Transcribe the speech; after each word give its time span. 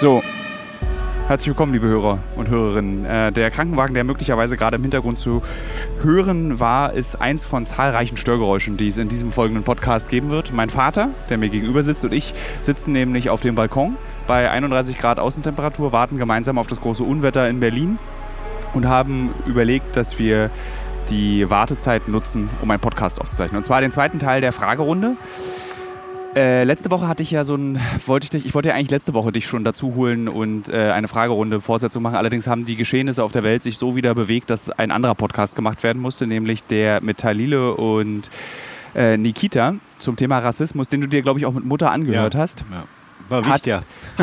So, 0.00 0.22
herzlich 1.28 1.48
willkommen, 1.48 1.74
liebe 1.74 1.86
Hörer 1.86 2.20
und 2.34 2.48
Hörerinnen. 2.48 3.04
Äh, 3.04 3.32
der 3.32 3.50
Krankenwagen, 3.50 3.92
der 3.92 4.02
möglicherweise 4.02 4.56
gerade 4.56 4.76
im 4.76 4.82
Hintergrund 4.82 5.18
zu 5.18 5.42
hören 6.02 6.58
war, 6.58 6.94
ist 6.94 7.20
eins 7.20 7.44
von 7.44 7.66
zahlreichen 7.66 8.16
Störgeräuschen, 8.16 8.78
die 8.78 8.88
es 8.88 8.96
in 8.96 9.10
diesem 9.10 9.30
folgenden 9.30 9.62
Podcast 9.62 10.08
geben 10.08 10.30
wird. 10.30 10.54
Mein 10.54 10.70
Vater, 10.70 11.10
der 11.28 11.36
mir 11.36 11.50
gegenüber 11.50 11.82
sitzt, 11.82 12.02
und 12.06 12.14
ich 12.14 12.32
sitzen 12.62 12.92
nämlich 12.92 13.28
auf 13.28 13.42
dem 13.42 13.54
Balkon 13.56 13.96
bei 14.26 14.50
31 14.50 14.96
Grad 14.96 15.20
Außentemperatur, 15.20 15.92
warten 15.92 16.16
gemeinsam 16.16 16.56
auf 16.56 16.66
das 16.66 16.80
große 16.80 17.04
Unwetter 17.04 17.46
in 17.50 17.60
Berlin 17.60 17.98
und 18.72 18.88
haben 18.88 19.34
überlegt, 19.44 19.98
dass 19.98 20.18
wir 20.18 20.48
die 21.10 21.50
Wartezeit 21.50 22.08
nutzen, 22.08 22.48
um 22.62 22.70
einen 22.70 22.80
Podcast 22.80 23.20
aufzuzeichnen. 23.20 23.58
Und 23.58 23.64
zwar 23.64 23.82
den 23.82 23.92
zweiten 23.92 24.18
Teil 24.18 24.40
der 24.40 24.52
Fragerunde. 24.52 25.18
Äh, 26.36 26.62
letzte 26.62 26.92
Woche 26.92 27.08
hatte 27.08 27.24
ich 27.24 27.32
ja 27.32 27.42
so 27.42 27.56
ein, 27.56 27.80
wollte 28.06 28.24
ich 28.24 28.30
dich, 28.30 28.46
ich 28.46 28.54
wollte 28.54 28.68
ja 28.68 28.76
eigentlich 28.76 28.90
letzte 28.90 29.14
Woche 29.14 29.32
dich 29.32 29.46
schon 29.46 29.64
dazu 29.64 29.96
holen 29.96 30.28
und 30.28 30.68
äh, 30.68 30.92
eine 30.92 31.08
Fragerunde 31.08 31.60
Fortsetzung 31.60 32.04
machen. 32.04 32.14
Allerdings 32.14 32.46
haben 32.46 32.64
die 32.64 32.76
Geschehnisse 32.76 33.24
auf 33.24 33.32
der 33.32 33.42
Welt 33.42 33.64
sich 33.64 33.78
so 33.78 33.96
wieder 33.96 34.14
bewegt, 34.14 34.48
dass 34.48 34.70
ein 34.70 34.92
anderer 34.92 35.16
Podcast 35.16 35.56
gemacht 35.56 35.82
werden 35.82 36.00
musste, 36.00 36.28
nämlich 36.28 36.62
der 36.62 37.02
mit 37.02 37.18
Talile 37.18 37.74
und 37.74 38.30
äh, 38.94 39.16
Nikita 39.16 39.74
zum 39.98 40.14
Thema 40.14 40.38
Rassismus, 40.38 40.88
den 40.88 41.00
du 41.00 41.08
dir, 41.08 41.22
glaube 41.22 41.40
ich, 41.40 41.46
auch 41.46 41.52
mit 41.52 41.64
Mutter 41.64 41.90
angehört 41.90 42.34
ja. 42.34 42.40
hast. 42.40 42.64
Ja. 42.70 42.84
War 43.28 43.46
wichtig. 43.46 43.74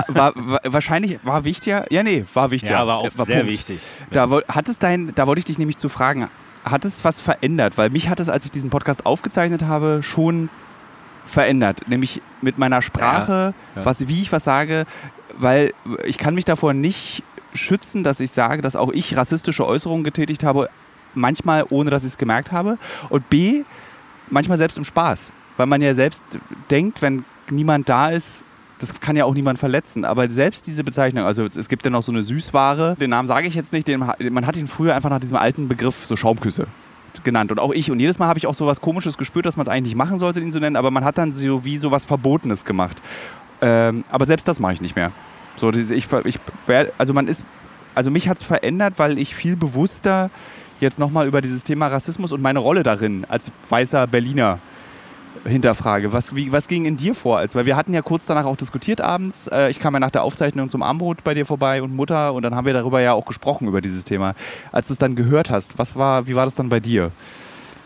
War, 0.08 0.34
war, 0.36 0.60
wahrscheinlich 0.66 1.20
war 1.24 1.44
wichtiger. 1.44 1.92
Ja, 1.92 2.04
nee, 2.04 2.26
war 2.34 2.52
wichtig. 2.52 2.72
Ja, 2.72 2.88
war 2.88 2.98
auch 2.98 3.10
war 3.16 3.26
sehr 3.26 3.38
Punkt. 3.38 3.52
wichtig. 3.52 3.80
Da, 4.12 4.30
hat 4.48 4.70
es 4.70 4.80
dein, 4.80 5.14
da 5.16 5.28
wollte 5.28 5.40
ich 5.40 5.46
dich 5.46 5.60
nämlich 5.60 5.78
zu 5.78 5.88
fragen, 5.88 6.30
hat 6.64 6.84
es 6.86 7.04
was 7.04 7.20
verändert? 7.20 7.78
Weil 7.78 7.90
mich 7.90 8.10
hat 8.10 8.20
es, 8.20 8.30
als 8.30 8.46
ich 8.46 8.52
diesen 8.52 8.70
Podcast 8.70 9.06
aufgezeichnet 9.06 9.64
habe, 9.64 10.02
schon 10.04 10.50
verändert. 11.28 11.88
Nämlich 11.88 12.22
mit 12.42 12.58
meiner 12.58 12.82
Sprache, 12.82 13.54
Ja, 13.76 13.82
ja. 13.82 13.86
Was, 13.86 14.08
wie 14.08 14.22
ich 14.22 14.32
was 14.32 14.44
sage, 14.44 14.86
weil 15.38 15.74
ich 16.06 16.18
kann 16.18 16.34
mich 16.36 16.46
davor 16.46 16.74
nicht 16.74 17.24
schützen, 17.54 18.04
dass 18.04 18.20
ich 18.20 18.32
sage, 18.32 18.62
dass 18.62 18.76
auch 18.76 18.92
ich 18.92 19.16
rassistische 19.18 19.66
Äußerungen 19.66 20.04
getätigt 20.04 20.44
habe, 20.44 20.70
manchmal 21.14 21.66
ohne 21.70 21.90
dass 21.90 22.04
ich 22.04 22.10
es 22.10 22.18
gemerkt 22.18 22.52
habe. 22.52 22.78
Und 23.10 23.30
B, 23.30 23.64
manchmal 24.30 24.58
selbst 24.58 24.78
im 24.78 24.84
Spaß. 24.84 25.32
Weil 25.58 25.66
man 25.66 25.82
ja 25.82 25.94
selbst 25.94 26.26
denkt, 26.70 27.02
wenn 27.02 27.26
niemand 27.50 27.90
da 27.90 28.10
ist, 28.10 28.44
das 28.80 29.00
kann 29.00 29.16
ja 29.16 29.26
auch 29.26 29.34
niemand 29.34 29.58
verletzen. 29.58 30.06
Aber 30.06 30.30
selbst 30.30 30.68
diese 30.68 30.84
Bezeichnung, 30.84 31.26
also 31.26 31.46
es 31.46 31.68
gibt 31.68 31.84
ja 31.84 31.90
noch 31.90 32.04
so 32.04 32.12
eine 32.12 32.22
Süßware, 32.22 32.96
den 33.00 33.10
Namen 33.10 33.28
sage 33.28 33.48
ich 33.48 33.56
jetzt 33.56 33.74
nicht, 33.74 33.88
den, 33.88 34.06
man 34.30 34.46
hat 34.46 34.56
ihn 34.56 34.68
früher 34.68 34.94
einfach 34.94 35.10
nach 35.10 35.20
diesem 35.20 35.38
alten 35.38 35.68
Begriff 35.68 36.06
so 36.06 36.16
Schaumküsse 36.16 36.68
genannt. 37.24 37.52
Und 37.52 37.60
auch 37.60 37.72
ich. 37.72 37.92
Und 37.92 38.00
jedes 38.00 38.20
Mal 38.20 38.28
habe 38.28 38.40
ich 38.40 38.48
auch 38.48 38.56
so 38.56 38.68
was 38.68 38.82
Komisches 38.82 39.18
gespürt, 39.18 39.46
dass 39.46 39.58
man 39.58 39.66
es 39.66 39.70
eigentlich 39.70 39.94
nicht 39.94 39.98
machen 39.98 40.18
sollte, 40.18 40.40
ihn 40.40 40.52
zu 40.52 40.60
nennen. 40.60 40.76
Aber 40.76 40.92
man 40.92 41.04
hat 41.04 41.18
dann 41.18 41.32
so 41.32 41.64
wie 41.64 41.78
so 41.78 41.92
was 41.92 42.06
Verbotenes 42.06 42.66
gemacht. 42.66 43.02
Ähm, 43.62 44.04
aber 44.10 44.26
selbst 44.26 44.48
das 44.48 44.60
mache 44.60 44.74
ich 44.74 44.82
nicht 44.82 44.96
mehr. 44.96 45.12
So, 45.56 45.72
ich, 45.72 45.92
ich, 45.92 46.40
also 46.98 47.14
man 47.14 47.28
ist, 47.28 47.44
also 47.96 48.12
mich 48.12 48.30
hat 48.30 48.38
es 48.38 48.44
verändert, 48.44 48.94
weil 48.98 49.18
ich 49.18 49.36
viel 49.36 49.56
bewusster 49.56 50.30
jetzt 50.80 51.00
nochmal 51.00 51.28
über 51.28 51.42
dieses 51.42 51.64
Thema 51.64 51.88
Rassismus 51.88 52.32
und 52.32 52.42
meine 52.42 52.60
Rolle 52.60 52.84
darin 52.84 53.26
als 53.28 53.50
weißer 53.70 54.06
Berliner 54.06 54.60
hinterfrage. 55.46 56.14
Was, 56.14 56.36
wie, 56.36 56.52
was 56.52 56.68
ging 56.68 56.86
in 56.86 56.98
dir 56.98 57.14
vor? 57.16 57.38
Als, 57.38 57.56
weil 57.56 57.66
wir 57.66 57.76
hatten 57.76 57.94
ja 57.94 58.02
kurz 58.02 58.26
danach 58.26 58.46
auch 58.46 58.58
diskutiert 58.58 59.02
abends. 59.02 59.48
Äh, 59.48 59.70
ich 59.70 59.80
kam 59.80 59.94
ja 59.94 60.00
nach 60.00 60.12
der 60.12 60.24
Aufzeichnung 60.24 60.70
zum 60.70 60.82
Armbrot 60.84 61.24
bei 61.24 61.34
dir 61.34 61.46
vorbei 61.46 61.82
und 61.82 61.94
Mutter 61.96 62.34
und 62.34 62.44
dann 62.44 62.56
haben 62.56 62.66
wir 62.66 62.74
darüber 62.74 63.02
ja 63.02 63.14
auch 63.14 63.26
gesprochen, 63.26 63.68
über 63.68 63.82
dieses 63.82 64.06
Thema. 64.06 64.36
Als 64.72 64.88
du 64.88 64.94
es 64.94 65.00
dann 65.00 65.16
gehört 65.16 65.50
hast, 65.50 65.78
was 65.78 65.96
war, 65.96 66.28
wie 66.28 66.36
war 66.36 66.46
das 66.46 66.56
dann 66.56 66.70
bei 66.70 66.80
dir? 66.80 67.12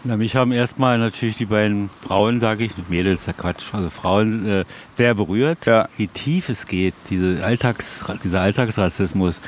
Na, 0.03 0.17
mich 0.17 0.35
haben 0.35 0.51
erstmal 0.51 0.97
natürlich 0.97 1.37
die 1.37 1.45
beiden 1.45 1.91
Frauen, 2.03 2.39
sage 2.39 2.63
ich, 2.63 2.71
Mädels, 2.89 3.25
der 3.25 3.35
Quatsch, 3.35 3.71
also 3.73 3.91
Frauen 3.91 4.49
äh, 4.49 4.65
sehr 4.95 5.13
berührt, 5.13 5.67
Ja. 5.67 5.89
wie 5.97 6.07
tief 6.07 6.49
es 6.49 6.65
geht, 6.65 6.95
diese 7.11 7.43
Alltags, 7.45 8.03
dieser 8.23 8.41
Alltagsrassismus, 8.41 9.39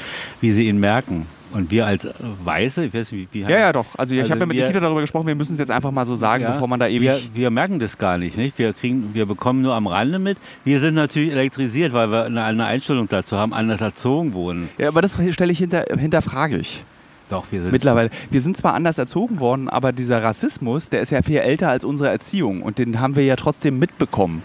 wie 0.42 0.52
sie 0.52 0.67
ihn 0.67 0.80
merken. 0.80 1.26
Und 1.54 1.70
wir 1.72 1.86
als 1.86 2.08
Weiße, 2.44 2.86
ich 2.86 2.94
weiß 2.94 3.12
nicht, 3.12 3.28
wie, 3.33 3.39
wie 3.45 3.50
Ja, 3.50 3.60
ja, 3.60 3.72
doch. 3.73 3.86
Also, 3.98 4.14
ich 4.16 4.22
Also 4.22 4.32
habe 4.32 4.39
ja 4.42 4.45
mit 4.48 4.58
wir- 4.58 4.64
Nikita 4.64 4.80
darüber 4.80 5.02
gesprochen, 5.02 5.27
wir 5.27 5.36
müssen 5.36 5.54
es 5.54 5.60
jetzt 5.60 5.72
einfach 5.72 5.92
mal 5.92 6.05
so 6.05 6.16
sagen, 6.16 6.44
Ja, 6.44 6.52
bevor 6.52 6.67
man 6.67 6.80
da 6.80 6.88
ewig. 6.88 7.02
Wir, 7.02 7.20
wir 7.33 7.50
merken 7.52 7.80
das 7.80 7.98
gar 7.98 8.17
nicht, 8.17 8.38
nicht? 8.38 8.58
Wir, 8.58 8.73
kriegen, 8.73 9.11
wir 9.14 9.26
bekommen 9.26 9.61
nur 9.61 9.76
am 9.76 9.88
Rande 9.88 10.20
mit. 10.20 10.38
Wir 10.66 10.80
sind 10.80 10.95
natürlich 10.95 11.32
elektrisiert, 11.32 11.94
weil 11.94 12.10
wir 12.11 12.26
eine, 12.26 12.44
eine 12.44 12.66
Einstellung 12.66 13.08
dazu 13.08 13.38
haben, 13.38 13.54
anders 13.54 13.82
erzogen 13.82 14.33
wurden. 14.33 14.70
ja, 14.77 14.88
aber 14.88 15.02
das 15.02 15.16
stelle 15.32 15.52
ich 15.52 15.60
hinter, 15.60 15.86
hinterfrage 15.98 16.58
ich. 16.58 16.83
Doch, 17.30 17.45
wir 17.52 17.61
sind 17.61 17.72
Mittlerweile. 17.72 18.10
Wir 18.32 18.42
sind 18.42 18.58
zwar 18.58 18.73
anders 18.73 18.98
erzogen 18.98 19.39
worden, 19.39 19.70
aber 19.70 19.92
dieser 19.92 20.22
Rassismus, 20.22 20.89
der 20.89 21.02
ist 21.02 21.10
ja 21.11 21.22
viel 21.22 21.38
älter 21.38 21.70
als 21.70 21.83
unsere 21.83 22.10
Erziehung 22.10 22.61
und 22.61 22.77
den 22.80 23.00
haben 23.00 23.16
wir 23.16 23.23
ja 23.23 23.36
trotzdem 23.36 23.80
mitbekommen. 23.80 24.44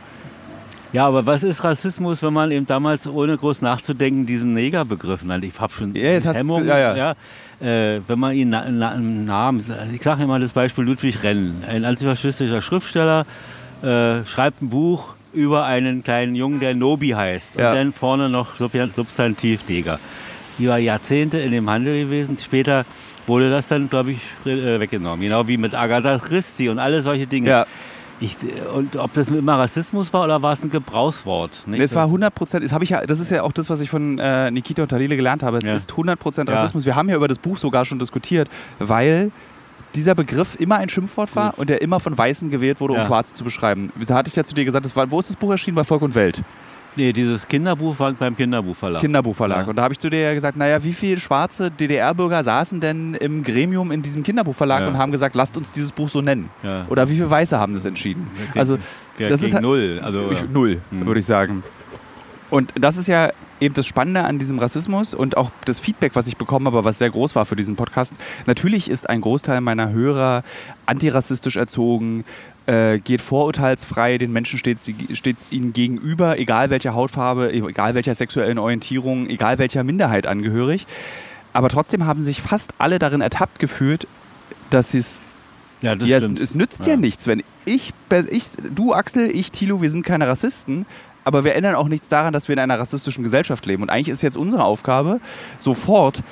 Ja, 0.92 1.06
aber 1.06 1.26
was 1.26 1.42
ist 1.42 1.62
Rassismus, 1.64 2.22
wenn 2.22 2.32
man 2.32 2.50
eben 2.50 2.66
damals 2.66 3.06
ohne 3.06 3.36
groß 3.36 3.60
nachzudenken 3.60 4.24
diesen 4.24 4.54
Negerbegriff 4.54 5.22
nannte? 5.22 5.46
Ich 5.46 5.60
habe 5.60 5.72
schon 5.72 5.94
Ja, 5.94 6.18
Hemmung, 6.32 6.62
ge- 6.62 6.68
ja, 6.68 6.96
ja. 6.96 7.10
äh, 7.60 8.00
wenn 8.08 8.18
man 8.18 8.32
ihn 8.34 8.48
na, 8.50 8.64
na, 8.70 8.96
Namen, 8.96 9.64
ich 9.94 10.02
sage 10.02 10.22
immer 10.22 10.38
das 10.38 10.52
Beispiel 10.54 10.84
Ludwig 10.84 11.22
Renn, 11.22 11.62
ein 11.68 11.84
antifaschistischer 11.84 12.62
Schriftsteller, 12.62 13.26
äh, 13.82 14.24
schreibt 14.24 14.62
ein 14.62 14.70
Buch 14.70 15.14
über 15.34 15.66
einen 15.66 16.02
kleinen 16.02 16.34
Jungen, 16.34 16.58
der 16.58 16.74
Nobi 16.74 17.10
heißt 17.10 17.56
Ja. 17.56 17.70
und 17.70 17.76
dann 17.76 17.92
vorne 17.92 18.30
noch 18.30 18.56
Sub- 18.56 18.72
Substantiv 18.96 19.68
Neger. 19.68 20.00
Die 20.58 20.68
war 20.68 20.78
Jahrzehnte 20.78 21.38
in 21.38 21.50
dem 21.52 21.68
Handel 21.68 22.02
gewesen. 22.04 22.38
Später 22.42 22.86
wurde 23.26 23.50
das 23.50 23.68
dann, 23.68 23.90
glaube 23.90 24.12
ich, 24.12 24.20
äh, 24.46 24.80
weggenommen. 24.80 25.20
Genau 25.20 25.46
wie 25.46 25.58
mit 25.58 25.74
Agatha 25.74 26.18
Christie 26.18 26.70
und 26.70 26.78
alle 26.78 27.02
solche 27.02 27.26
Dinge. 27.26 27.66
Ja. 28.20 28.26
Ich, 28.26 28.36
und 28.74 28.96
ob 28.96 29.12
das 29.14 29.28
immer 29.28 29.58
Rassismus 29.58 30.12
war 30.12 30.24
oder 30.24 30.42
war 30.42 30.52
es 30.52 30.62
ein 30.62 30.70
Gebrauchswort? 30.70 31.62
Nicht? 31.66 31.82
Das 31.82 31.94
war 31.94 32.04
100 32.04 32.34
Prozent, 32.34 32.64
das, 32.64 32.88
ja, 32.88 33.06
das 33.06 33.20
ist 33.20 33.30
ja 33.30 33.42
auch 33.42 33.52
das, 33.52 33.70
was 33.70 33.80
ich 33.80 33.90
von 33.90 34.18
äh, 34.18 34.50
Nikita 34.50 34.82
und 34.82 34.88
Talile 34.88 35.16
gelernt 35.16 35.42
habe. 35.42 35.58
Es 35.58 35.64
Ja. 35.64 35.74
ist 35.74 35.90
100 35.92 36.18
Prozent 36.18 36.48
Ja. 36.48 36.56
Rassismus. 36.56 36.84
Wir 36.86 36.96
haben 36.96 37.08
ja 37.08 37.16
über 37.16 37.28
das 37.28 37.38
Buch 37.38 37.56
sogar 37.58 37.84
schon 37.84 37.98
diskutiert, 37.98 38.48
weil 38.78 39.30
dieser 39.94 40.14
Begriff 40.14 40.56
immer 40.60 40.76
ein 40.76 40.88
Schimpfwort 40.88 41.34
war 41.34 41.58
und 41.58 41.70
der 41.70 41.80
immer 41.80 41.98
von 42.00 42.16
Weißen 42.16 42.50
gewählt 42.50 42.80
wurde, 42.80 42.92
um 42.94 42.98
Ja. 43.00 43.06
Schwarze 43.06 43.34
zu 43.34 43.44
beschreiben. 43.44 43.90
Da 44.06 44.14
hatte 44.16 44.28
ich 44.28 44.36
ja 44.36 44.44
zu 44.44 44.54
dir 44.54 44.64
gesagt, 44.64 44.84
das 44.84 44.94
war, 44.96 45.10
wo 45.10 45.18
ist 45.20 45.30
das 45.30 45.36
Buch 45.36 45.50
erschienen? 45.50 45.76
Bei 45.76 45.84
Volk 45.84 46.02
und 46.02 46.14
Welt. 46.14 46.42
Nee, 46.98 47.12
dieses 47.12 47.46
Kinderbuch 47.46 47.96
war 48.00 48.12
beim 48.12 48.36
Kinderbuchverlag. 48.36 49.00
Kinderbuchverlag. 49.00 49.62
Ja. 49.62 49.70
Und 49.70 49.76
da 49.76 49.82
habe 49.82 49.92
ich 49.94 50.00
zu 50.00 50.10
dir 50.10 50.20
ja 50.20 50.34
gesagt, 50.34 50.56
naja, 50.56 50.82
wie 50.82 50.92
viele 50.92 51.20
schwarze 51.20 51.70
DDR-Bürger 51.70 52.42
saßen 52.42 52.80
denn 52.80 53.14
im 53.14 53.44
Gremium 53.44 53.92
in 53.92 54.02
diesem 54.02 54.24
Kinderbuchverlag 54.24 54.80
Ja. 54.80 54.88
und 54.88 54.98
haben 54.98 55.12
gesagt, 55.12 55.36
lasst 55.36 55.56
uns 55.56 55.70
dieses 55.70 55.92
Buch 55.92 56.08
so 56.08 56.20
nennen? 56.22 56.50
Ja. 56.64 56.86
Oder 56.88 57.08
wie 57.08 57.14
viele 57.14 57.30
Weiße 57.30 57.56
haben 57.56 57.72
das 57.72 57.84
entschieden? 57.84 58.26
Gegen- 58.48 58.58
Also 58.58 58.78
das 59.16 59.42
ist 59.42 59.54
halt- 59.54 59.62
null. 59.62 60.00
Also, 60.02 60.28
ich, 60.32 60.50
null, 60.50 60.80
Hm. 60.90 61.06
würde 61.06 61.20
ich 61.20 61.26
sagen. 61.26 61.62
Und 62.50 62.72
das 62.74 62.96
ist 62.96 63.06
ja 63.06 63.30
eben 63.60 63.74
das 63.74 63.86
Spannende 63.86 64.24
an 64.24 64.40
diesem 64.40 64.58
Rassismus 64.58 65.14
und 65.14 65.36
auch 65.36 65.50
das 65.66 65.78
Feedback, 65.78 66.16
was 66.16 66.26
ich 66.26 66.36
bekommen 66.36 66.66
habe, 66.66 66.84
was 66.84 66.98
sehr 66.98 67.10
groß 67.10 67.36
war 67.36 67.44
für 67.46 67.54
diesen 67.56 67.76
Podcast. 67.76 68.14
Natürlich 68.46 68.90
ist 68.90 69.08
ein 69.08 69.20
Großteil 69.20 69.60
meiner 69.60 69.90
Hörer 69.92 70.42
antirassistisch 70.86 71.56
erzogen, 71.56 72.24
äh, 72.68 72.98
geht 72.98 73.22
vorurteilsfrei 73.22 74.18
den 74.18 74.30
Menschen 74.30 74.58
stets, 74.58 74.90
stets 75.14 75.46
ihnen 75.50 75.72
gegenüber, 75.72 76.38
egal 76.38 76.68
welcher 76.68 76.94
Hautfarbe, 76.94 77.50
egal 77.50 77.94
welcher 77.94 78.14
sexuellen 78.14 78.58
Orientierung, 78.58 79.26
egal 79.28 79.58
welcher 79.58 79.84
Minderheit 79.84 80.26
angehörig. 80.26 80.86
Aber 81.54 81.70
trotzdem 81.70 82.04
haben 82.04 82.20
sich 82.20 82.42
fast 82.42 82.74
alle 82.76 82.98
darin 82.98 83.22
ertappt 83.22 83.58
gefühlt, 83.58 84.06
dass 84.68 84.90
sie 84.90 84.98
es 84.98 85.20
ja, 85.80 85.94
das 85.94 86.08
ja, 86.08 86.18
es, 86.18 86.24
es 86.24 86.54
nützt 86.54 86.80
ja. 86.80 86.92
Ja. 86.92 86.96
nichts, 86.96 87.26
wenn 87.26 87.42
ich, 87.64 87.92
ich, 88.30 88.44
du 88.74 88.92
Axel, 88.92 89.30
ich 89.34 89.50
Thilo, 89.50 89.80
wir 89.80 89.90
sind 89.90 90.04
keine 90.04 90.26
Rassisten, 90.26 90.86
aber 91.24 91.44
wir 91.44 91.54
ändern 91.54 91.74
auch 91.74 91.88
nichts 91.88 92.08
daran, 92.08 92.32
dass 92.32 92.48
wir 92.48 92.54
in 92.54 92.58
einer 92.58 92.78
rassistischen 92.78 93.22
Gesellschaft 93.24 93.64
leben. 93.64 93.82
Und 93.82 93.90
eigentlich 93.90 94.08
ist 94.08 94.22
jetzt 94.22 94.36
unsere 94.36 94.64
Aufgabe, 94.64 95.20
sofort 95.58 96.22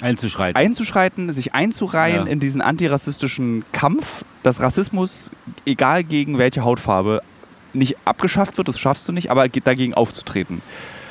Einzuschreiten. 0.00 0.56
einzuschreiten, 0.56 1.32
sich 1.32 1.54
einzureihen 1.54 2.26
Ja. 2.26 2.32
in 2.32 2.40
diesen 2.40 2.60
antirassistischen 2.60 3.64
Kampf, 3.72 4.24
dass 4.42 4.60
Rassismus, 4.60 5.30
egal 5.66 6.04
gegen 6.04 6.38
welche 6.38 6.64
Hautfarbe, 6.64 7.22
nicht 7.74 7.96
abgeschafft 8.04 8.56
wird, 8.58 8.68
das 8.68 8.78
schaffst 8.78 9.08
du 9.08 9.12
nicht, 9.12 9.30
aber 9.30 9.48
ge- 9.48 9.62
dagegen 9.64 9.94
aufzutreten. 9.94 10.62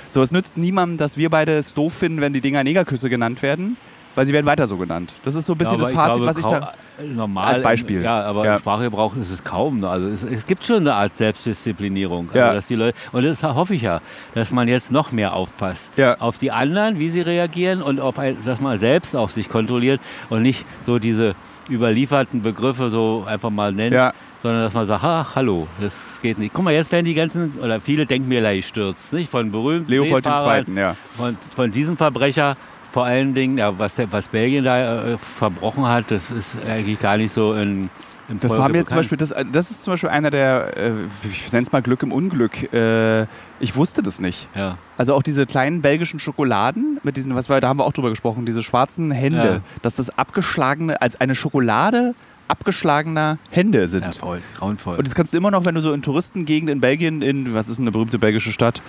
So, 0.09 0.21
es 0.21 0.31
nützt 0.31 0.57
niemandem, 0.57 0.97
dass 0.97 1.17
wir 1.17 1.29
beide 1.29 1.53
es 1.57 1.73
doof 1.73 1.93
finden, 1.93 2.21
wenn 2.21 2.33
die 2.33 2.41
Dinger 2.41 2.63
Negerküsse 2.63 3.09
genannt 3.09 3.41
werden, 3.41 3.77
weil 4.17 4.25
sie 4.25 4.33
werden 4.33 4.47
weiter 4.47 4.65
so 4.65 4.77
genannt. 4.77 5.13
Das 5.23 5.35
ist 5.35 5.45
so 5.45 5.53
ein 5.53 5.59
bisschen 5.59 5.79
Ja, 5.79 5.85
das 5.85 5.93
Fazit, 5.93 6.15
glaube, 6.15 6.25
was 6.25 6.37
ich 6.39 6.45
da... 6.47 6.73
Normal, 7.15 7.53
als 7.53 7.61
Beispiel. 7.61 8.01
Ja, 8.01 8.21
aber 8.21 8.45
Ja. 8.45 8.57
Sprachgebrauch 8.57 9.15
ist 9.15 9.29
es 9.29 9.43
kaum. 9.43 9.83
Also 9.83 10.07
es, 10.07 10.23
es 10.23 10.47
gibt 10.47 10.65
schon 10.65 10.77
eine 10.77 10.95
Art 10.95 11.15
Selbstdisziplinierung. 11.15 12.31
Ja. 12.33 12.45
Also 12.45 12.55
dass 12.55 12.67
die 12.67 12.75
Leute, 12.75 12.97
und 13.11 13.23
das 13.23 13.43
hoffe 13.43 13.75
ich 13.75 13.83
ja, 13.83 14.01
dass 14.33 14.51
man 14.51 14.67
jetzt 14.67 14.91
noch 14.91 15.11
mehr 15.11 15.33
aufpasst. 15.33 15.91
Ja. 15.97 16.19
Auf 16.19 16.39
die 16.39 16.49
anderen, 16.49 16.97
wie 16.97 17.09
sie 17.09 17.21
reagieren 17.21 17.83
und 17.83 17.99
auf 17.99 18.17
ein, 18.17 18.37
dass 18.43 18.59
man 18.59 18.79
selbst 18.79 19.15
auch 19.15 19.29
sich 19.29 19.49
kontrolliert 19.49 20.01
und 20.31 20.41
nicht 20.41 20.65
so 20.87 20.97
diese 20.97 21.35
überlieferten 21.69 22.41
Begriffe 22.41 22.89
so 22.89 23.23
einfach 23.27 23.51
mal 23.51 23.71
nennt. 23.71 23.93
Ja. 23.93 24.13
Sondern 24.39 24.63
dass 24.63 24.73
man 24.73 24.87
sagt, 24.87 25.03
ach, 25.03 25.35
hallo, 25.35 25.67
das 25.79 26.19
geht 26.23 26.39
nicht. 26.39 26.55
Guck 26.55 26.63
mal, 26.63 26.73
jetzt 26.73 26.91
werden 26.91 27.05
die 27.05 27.13
ganzen, 27.13 27.53
oder 27.61 27.79
viele 27.79 28.07
Denkmäler 28.07 28.55
gestürzt, 28.55 29.13
nicht? 29.13 29.29
Von 29.29 29.51
berühmten 29.51 29.91
Leopold 29.91 30.25
II., 30.25 30.75
ja. 30.75 30.95
von, 31.15 31.37
von 31.55 31.71
diesem 31.71 31.97
Verbrecher 31.97 32.57
vor 32.91 33.05
allen 33.05 33.33
Dingen, 33.33 33.57
ja, 33.57 33.77
was, 33.77 33.95
der, 33.95 34.11
was 34.11 34.27
Belgien 34.27 34.63
da 34.63 35.03
äh, 35.13 35.17
verbrochen 35.17 35.85
hat, 35.85 36.11
das 36.11 36.29
ist 36.31 36.55
eigentlich 36.69 36.99
gar 36.99 37.17
nicht 37.17 37.31
so 37.31 37.53
in 37.53 37.89
im 38.29 38.39
Das 38.39 38.51
war 38.51 38.67
mir 38.69 38.85
zum. 38.85 38.97
Beispiel, 38.97 39.17
das, 39.17 39.33
das 39.51 39.71
ist 39.71 39.83
zum 39.83 39.93
Beispiel 39.93 40.09
einer 40.09 40.29
der, 40.29 40.75
äh, 40.75 40.91
ich 41.31 41.51
nenne 41.53 41.65
es 41.65 41.71
mal 41.71 41.81
Glück 41.81 42.03
im 42.03 42.11
Unglück. 42.11 42.73
Äh, 42.73 43.25
ich 43.59 43.75
wusste 43.75 44.03
das 44.03 44.19
nicht. 44.19 44.49
Ja. 44.53 44.77
Also 44.97 45.13
auch 45.15 45.23
diese 45.23 45.45
kleinen 45.45 45.81
belgischen 45.81 46.19
Schokoladen 46.19 46.99
mit 47.03 47.15
diesen, 47.15 47.35
was 47.35 47.49
war, 47.49 47.61
da 47.61 47.69
haben 47.69 47.79
wir 47.79 47.85
auch 47.85 47.93
drüber 47.93 48.09
gesprochen, 48.09 48.45
diese 48.45 48.63
schwarzen 48.63 49.11
Hände, 49.11 49.47
Ja. 49.47 49.61
dass 49.81 49.95
das 49.95 50.17
abgeschlagene, 50.17 51.01
als 51.01 51.19
eine 51.21 51.35
Schokolade 51.35 52.15
abgeschlagener 52.49 53.37
Hände 53.49 53.87
sind. 53.89 54.05
ja, 54.05 54.11
voll, 54.13 54.41
grauenvoll. 54.57 54.97
Und 54.97 55.05
das 55.07 55.15
kannst 55.15 55.33
du 55.33 55.37
immer 55.37 55.51
noch, 55.51 55.65
wenn 55.65 55.75
du 55.75 55.81
so 55.81 55.91
in 55.93 56.01
Touristengegenden 56.01 56.77
in 56.77 56.81
Belgien, 56.81 57.21
in, 57.21 57.53
was 57.53 57.67
ist 57.67 57.79
eine 57.79 57.91
berühmte 57.91 58.19
belgische 58.19 58.51
Stadt? 58.51 58.81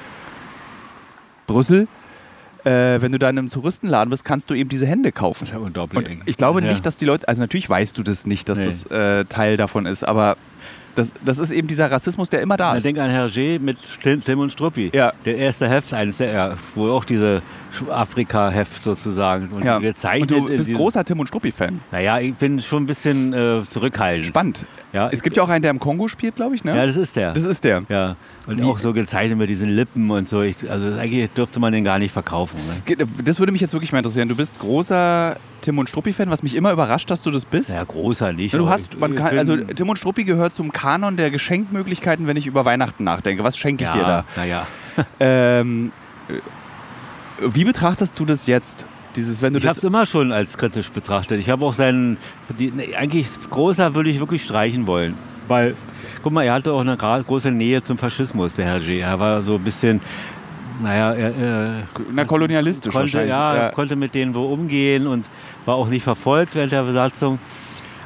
Brüssel. 1.47 1.89
Äh, 2.69 3.01
wenn 3.03 3.13
du 3.13 3.19
da 3.19 3.31
in 3.31 3.39
einem 3.39 3.51
Touristenladen 3.51 4.11
bist, 4.11 4.25
kannst 4.25 4.51
du 4.51 4.55
eben 4.55 4.69
diese 4.69 4.87
Hände 4.87 5.13
kaufen. 5.13 5.41
Das 5.41 5.51
ist 5.51 5.55
ja 5.55 5.61
unglaublich. 5.61 6.09
Und 6.09 6.23
ich 6.27 6.37
glaube 6.37 6.61
Ja. 6.63 6.69
nicht, 6.71 6.85
dass 6.85 6.97
die 6.97 7.05
Leute, 7.05 7.27
also 7.29 7.41
natürlich 7.41 7.69
weißt 7.71 7.97
du 7.97 8.03
das 8.03 8.27
nicht, 8.27 8.49
dass 8.49 8.59
Nee. 8.59 8.65
das 8.67 8.87
äh, 8.87 9.25
Teil 9.25 9.57
davon 9.57 9.87
ist, 9.87 10.05
aber 10.05 10.37
das, 10.95 11.13
das 11.25 11.39
ist 11.39 11.53
eben 11.53 11.69
dieser 11.69 11.91
Rassismus, 11.93 12.29
der 12.29 12.41
immer 12.43 12.57
da 12.57 12.75
ist. 12.77 12.83
denkt 12.85 12.99
an 13.01 13.09
Hergé 13.11 13.61
mit 13.61 13.79
Tim 14.03 14.23
Tim 14.25 14.41
und 14.41 14.53
Struppi. 14.53 14.91
Ja. 14.93 15.13
Der 15.25 15.37
erste 15.37 15.69
Heft, 15.69 15.95
eines 15.95 16.17
der, 16.17 16.33
ja, 16.33 16.55
wo 16.75 16.91
auch 16.91 17.05
diese 17.05 17.41
Afrika-Heft 17.91 18.85
sozusagen. 18.85 19.49
Und 19.49 19.65
Ja. 19.65 19.79
gezeichnet. 19.79 20.33
Und 20.33 20.49
du 20.51 20.57
bist 20.57 20.73
großer 20.75 21.05
Tim 21.05 21.21
und 21.21 21.27
Struppi-Fan. 21.29 21.81
Naja, 21.93 22.19
ich 22.19 22.35
bin 22.35 22.61
schon 22.61 22.85
ein 22.85 22.87
bisschen 22.87 23.33
äh, 23.33 23.63
zurückhaltend. 23.69 24.27
Spannend. 24.27 24.65
Ja, 24.93 25.11
Es 25.13 25.23
gibt 25.23 25.37
ja 25.37 25.43
auch 25.43 25.49
einen, 25.51 25.61
der 25.63 25.71
im 25.71 25.81
Kongo 25.81 26.09
spielt, 26.09 26.37
glaube 26.37 26.55
ich, 26.55 26.65
ne? 26.65 26.75
ja, 26.75 26.87
das 26.87 26.97
ist 26.97 27.15
der. 27.15 27.33
das 27.35 27.45
ist 27.45 27.63
der. 27.65 27.83
ja. 27.89 28.17
Und 28.47 28.65
auch 28.65 28.79
so 28.79 28.95
gezeichnet 28.95 29.37
mit 29.37 29.51
diesen 29.51 29.69
Lippen 29.69 30.11
und 30.11 30.27
so. 30.27 30.41
Ich, 30.41 30.57
also 30.71 30.99
eigentlich 30.99 31.29
dürfte 31.33 31.61
man 31.61 31.71
den 31.75 31.85
gar 31.85 31.99
nicht 31.99 32.13
verkaufen. 32.13 32.57
Ne? 32.87 32.97
Das 33.23 33.39
würde 33.39 33.53
mich 33.53 33.61
jetzt 33.61 33.75
wirklich 33.75 33.93
mal 33.93 33.99
interessieren. 33.99 34.27
Du 34.31 34.37
bist 34.37 34.59
großer 34.59 35.37
Tim 35.61 35.79
und 35.79 35.91
Struppi-Fan, 35.91 36.31
was 36.31 36.43
mich 36.43 36.55
immer 36.55 36.73
überrascht, 36.73 37.11
dass 37.11 37.21
du 37.23 37.31
das 37.31 37.45
bist. 37.45 37.69
Ja, 37.69 37.85
großer 37.85 38.33
nicht. 38.33 38.55
Du 38.55 38.71
hast, 38.71 38.99
man 38.99 39.15
kann, 39.15 39.37
also 39.37 39.55
Tim 39.59 39.91
und 39.91 39.99
Struppi 39.99 40.25
gehört 40.25 40.55
zum 40.55 40.73
Kanon 40.73 41.19
der 41.19 41.31
Geschenkmöglichkeiten, 41.31 42.27
wenn 42.27 42.39
ich 42.39 42.47
über 42.47 42.65
Weihnachten 42.65 43.05
nachdenke. 43.05 43.45
Was 43.45 43.59
schenke 43.59 43.85
ich 43.85 43.91
ja, 43.91 43.95
dir 43.97 44.03
da? 44.03 44.25
Naja. 44.37 44.67
Ähm, 45.21 45.93
äh, 46.31 46.33
wie 47.41 47.65
betrachtest 47.65 48.19
du 48.19 48.25
das 48.25 48.47
jetzt? 48.47 48.85
Dieses, 49.17 49.43
wenn 49.43 49.53
du 49.53 49.59
Ich 49.59 49.67
habe 49.67 49.79
es 49.79 49.85
immer 49.85 50.07
schon 50.07 50.33
als 50.33 50.57
kritisch 50.57 50.91
betrachtet. 50.91 51.41
Ich 51.41 51.51
habe 51.51 51.65
auch 51.65 51.73
seinen, 51.73 52.19
die, 52.59 52.71
nee, 52.71 52.95
eigentlich 52.95 53.29
großer 53.51 53.95
würde 53.95 54.11
ich 54.11 54.21
wirklich 54.21 54.45
streichen 54.45 54.87
wollen. 54.87 55.15
Weil, 55.49 55.75
guck 56.23 56.33
mal, 56.33 56.45
er 56.45 56.55
hatte 56.55 56.73
auch 56.73 56.81
eine 56.81 56.97
große 56.97 57.51
Nähe 57.51 57.83
zum 57.83 57.97
Faschismus, 57.99 58.55
der 58.55 58.67
Herr 58.67 58.81
G. 58.81 59.01
Er 59.01 59.19
war 59.19 59.43
so 59.43 59.55
ein 59.55 59.63
bisschen, 59.65 60.01
naja, 60.83 61.15
er, 61.15 61.35
er 61.37 61.71
na, 62.13 62.25
kolonialistisch 62.25 62.93
konnte, 62.93 63.15
wahrscheinlich. 63.15 63.31
ja, 63.31 63.71
konnte 63.71 63.97
mit 63.97 64.15
denen 64.15 64.35
wo 64.35 64.45
umgehen 64.45 65.07
und 65.07 65.29
war 65.65 65.75
auch 65.75 65.89
nicht 65.89 66.03
verfolgt 66.03 66.55
während 66.55 66.73
der 66.73 66.83
Besatzung. 66.83 67.39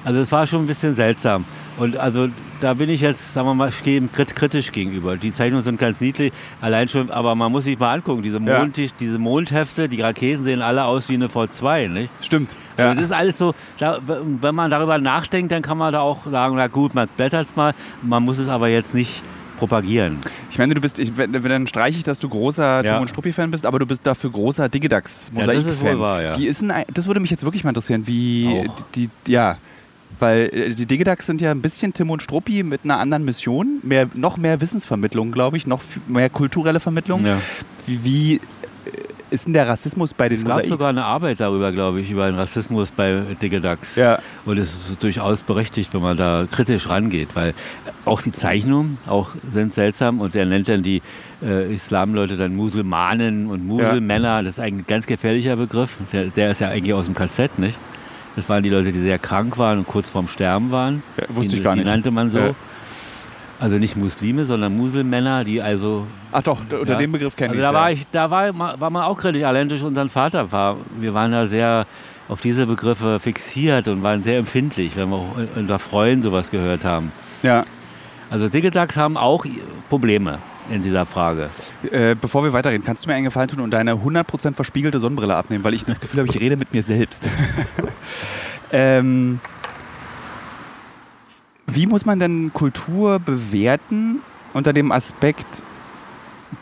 Also 0.05 0.21
es 0.21 0.31
war 0.31 0.47
schon 0.47 0.65
ein 0.65 0.67
bisschen 0.67 0.95
seltsam. 0.95 1.45
Und 1.79 1.97
also 1.97 2.29
da 2.63 2.75
bin 2.75 2.89
ich 2.89 3.01
jetzt, 3.01 3.35
sagen 3.35 3.49
wir 3.49 3.55
mal, 3.55 3.71
kritisch 3.73 4.71
gegenüber. 4.73 5.17
Die 5.17 5.33
Zeichnungen 5.33 5.65
sind 5.65 5.79
ganz 5.81 6.01
niedlich, 6.01 6.33
allein 6.61 6.89
schon, 6.89 7.11
aber 7.11 7.35
man 7.35 7.51
muss 7.51 7.65
sich 7.65 7.79
mal 7.79 7.93
angucken, 7.93 8.23
diese, 8.23 8.39
Ja. 8.39 8.61
Mond, 8.61 8.77
diese 9.01 9.19
Mondhefte, 9.19 9.89
die 9.89 10.01
Raketen 10.01 10.45
sehen 10.45 10.63
alle 10.63 10.85
aus 10.85 11.09
wie 11.09 11.15
eine 11.15 11.27
V2, 11.27 11.89
nicht? 11.89 12.11
Stimmt. 12.21 12.55
Ja. 12.79 12.89
Also 12.91 12.95
das 13.01 13.05
ist 13.07 13.13
alles 13.13 13.39
so, 13.39 13.55
da, 13.79 13.99
wenn 14.07 14.55
man 14.55 14.71
darüber 14.71 14.99
nachdenkt, 14.99 15.51
dann 15.53 15.63
kann 15.63 15.77
man 15.77 15.93
da 15.93 16.01
auch 16.01 16.25
sagen, 16.31 16.55
na 16.57 16.69
gut, 16.69 16.95
man 16.95 17.09
blättert 17.17 17.49
es 17.49 17.57
mal, 17.57 17.75
man 18.03 18.23
muss 18.23 18.39
es 18.39 18.49
aber 18.49 18.69
jetzt 18.69 18.95
nicht 18.95 19.23
propagieren. 19.59 20.19
Ich 20.51 20.59
meine, 20.59 20.75
du 20.75 20.81
bist, 20.81 20.99
ich, 20.99 21.13
dann 21.15 21.67
streiche 21.67 21.99
ich, 21.99 22.05
dass 22.05 22.19
du 22.19 22.29
großer 22.29 22.85
Ja. 22.85 22.95
Tim 22.95 23.03
und 23.03 23.09
Struppi-Fan 23.09 23.51
bist, 23.51 23.67
aber 23.67 23.79
du 23.79 23.87
bist 23.87 24.07
dafür 24.07 24.31
großer 24.31 24.69
digidax 24.69 25.31
Ja, 25.35 25.47
das 25.47 25.67
ist 25.67 25.81
wohl 25.81 25.99
wahr, 25.99 26.23
ja. 26.23 26.39
Wie 26.39 26.47
ist 26.47 26.63
denn, 26.63 26.73
das 26.93 27.07
würde 27.07 27.21
mich 27.21 27.31
jetzt 27.31 27.45
wirklich 27.45 27.65
mal 27.65 27.71
interessieren, 27.71 28.07
wie 28.07 28.69
die, 28.95 29.09
die 29.27 29.33
ja, 29.33 29.57
weil 30.23 30.49
äh, 30.53 30.75
die 30.75 30.87
Digidax 30.87 31.27
sind 31.27 31.41
ja 31.41 31.51
ein 31.51 31.61
bisschen 31.61 31.93
Tim 31.93 32.09
und 32.11 32.23
Struppi 32.23 32.63
mit 32.63 32.85
einer 32.85 32.99
anderen 32.99 33.25
Mission, 33.25 33.81
mehr, 33.83 34.09
noch 34.15 34.37
mehr 34.39 34.61
Wissensvermittlung, 34.61 35.33
glaube 35.33 35.57
ich, 35.57 35.67
noch 35.67 35.83
mehr 36.07 36.31
kulturelle 36.31 36.81
Vermittlung. 36.81 37.27
Ja. 37.27 37.39
Wie, 37.87 38.37
äh, 38.37 38.41
ist 39.31 39.47
denn 39.47 39.55
der 39.55 39.67
Rassismus 39.67 40.15
bei 40.15 40.29
den 40.29 40.39
Es 40.39 40.45
gab 40.45 40.53
Mosaiks? 40.57 40.69
sogar 40.69 40.91
eine 40.91 41.05
Arbeit 41.05 41.41
darüber, 41.41 41.73
glaube 41.73 42.01
ich, 42.01 42.11
über 42.11 42.27
den 42.27 42.37
Rassismus 42.37 42.91
bei 42.91 43.23
Digidax. 43.41 43.97
ja, 43.97 44.19
Und 44.45 44.59
es 44.59 44.91
ist 44.91 45.03
durchaus 45.03 45.43
berechtigt, 45.43 45.93
wenn 45.95 46.03
man 46.03 46.17
da 46.17 46.47
kritisch 46.51 46.89
rangeht, 46.89 47.31
weil 47.35 47.55
auch 48.05 48.21
die 48.23 48.33
Zeichnungen 48.33 48.99
auch 49.07 49.31
sind 49.51 49.75
seltsam 49.75 50.21
und 50.21 50.35
er 50.37 50.47
nennt 50.47 50.69
dann 50.69 50.83
die 50.83 51.03
äh, 51.43 51.73
Islamleute 51.75 52.37
dann 52.37 52.55
Musulmanen 52.55 53.47
und 53.47 53.67
Muselmänner. 53.67 54.43
Das 54.43 54.55
ist 54.55 54.61
ein 54.61 54.85
ganz 54.87 55.07
gefährlicher 55.07 55.57
Begriff. 55.57 55.97
Der, 56.13 56.27
der 56.27 56.53
ist 56.53 56.61
ja 56.61 56.69
eigentlich 56.69 56.95
aus 56.95 57.07
dem 57.07 57.15
KZ, 57.15 57.59
nicht? 57.59 57.79
Das 58.37 58.49
waren 58.49 58.63
die 58.63 58.71
Leute, 58.71 58.93
die 58.93 59.01
sehr 59.01 59.19
krank 59.19 59.59
waren 59.59 59.79
und 59.79 59.87
kurz 59.87 60.09
vorm 60.09 60.29
Sterben 60.29 60.71
waren. 60.71 61.03
Ja, 61.17 61.25
wusste 61.29 61.53
die, 61.53 61.59
ich 61.59 61.65
gar 61.65 61.75
die 61.75 61.81
nicht. 61.81 61.89
nannte 61.89 62.11
man 62.11 62.31
so. 62.31 62.39
Ja. 62.39 62.55
Also 63.61 63.77
nicht 63.77 63.97
Muslime, 63.97 64.45
sondern 64.45 64.77
Muselmänner, 64.77 65.45
die 65.45 65.63
also 65.63 66.07
ach 66.33 66.43
doch, 66.43 66.61
unter 66.61 66.95
ja. 66.95 66.99
dem 66.99 67.13
Begriff 67.13 67.37
kenne 67.37 67.51
also 67.51 67.63
ich 67.63 67.69
da 67.69 67.75
war 67.75 67.93
ich, 67.93 68.07
da 68.11 68.31
war, 68.31 68.81
war 68.81 68.91
man 68.91 69.05
auch 69.05 69.17
kritisch, 69.17 69.45
allein 69.45 69.69
durch 69.69 69.85
unseren 69.85 70.09
Vater 70.09 70.51
war. 70.51 70.79
Wir 70.99 71.15
waren 71.15 71.31
da 71.31 71.47
sehr 71.47 71.87
auf 72.29 72.41
diese 72.41 72.67
Begriffe 72.67 73.21
fixiert 73.21 73.87
und 73.87 74.03
waren 74.03 74.25
sehr 74.25 74.39
empfindlich, 74.39 74.97
wenn 74.97 75.11
wir 75.11 75.17
auch 75.17 75.37
unter 75.55 75.79
Freunden 75.79 76.23
sowas 76.23 76.51
gehört 76.51 76.85
haben. 76.85 77.13
Ja. 77.45 77.65
Also 78.31 78.49
Digitags 78.49 78.97
haben 78.97 79.17
auch 79.17 79.45
Probleme 79.89 80.39
in 80.71 80.83
dieser 80.83 81.07
Frage. 81.07 81.51
Äh, 81.91 82.15
bevor 82.15 82.45
wir 82.45 82.53
weiterreden, 82.53 82.85
kannst 82.85 83.05
du 83.05 83.09
mir 83.09 83.15
einen 83.15 83.25
Gefallen 83.25 83.49
tun 83.49 83.61
und 83.61 83.71
deine 83.71 83.95
100% 83.95 84.55
verspiegelte 84.55 85.01
Sonnenbrille 85.01 85.35
abnehmen, 85.35 85.65
weil 85.65 85.75
ich 85.75 85.85
das 85.85 86.01
Gefühl 86.01 86.21
habe, 86.21 86.31
ich 86.31 86.41
rede 86.41 86.57
mit 86.57 86.73
mir 86.73 86.83
selbst. 86.83 87.23
ähm, 88.73 89.41
wie 91.67 91.87
muss 91.87 92.05
man 92.05 92.19
denn 92.19 92.53
Kultur 92.53 93.19
bewerten 93.19 94.21
unter 94.53 94.73
dem 94.73 94.93
Aspekt 94.93 95.63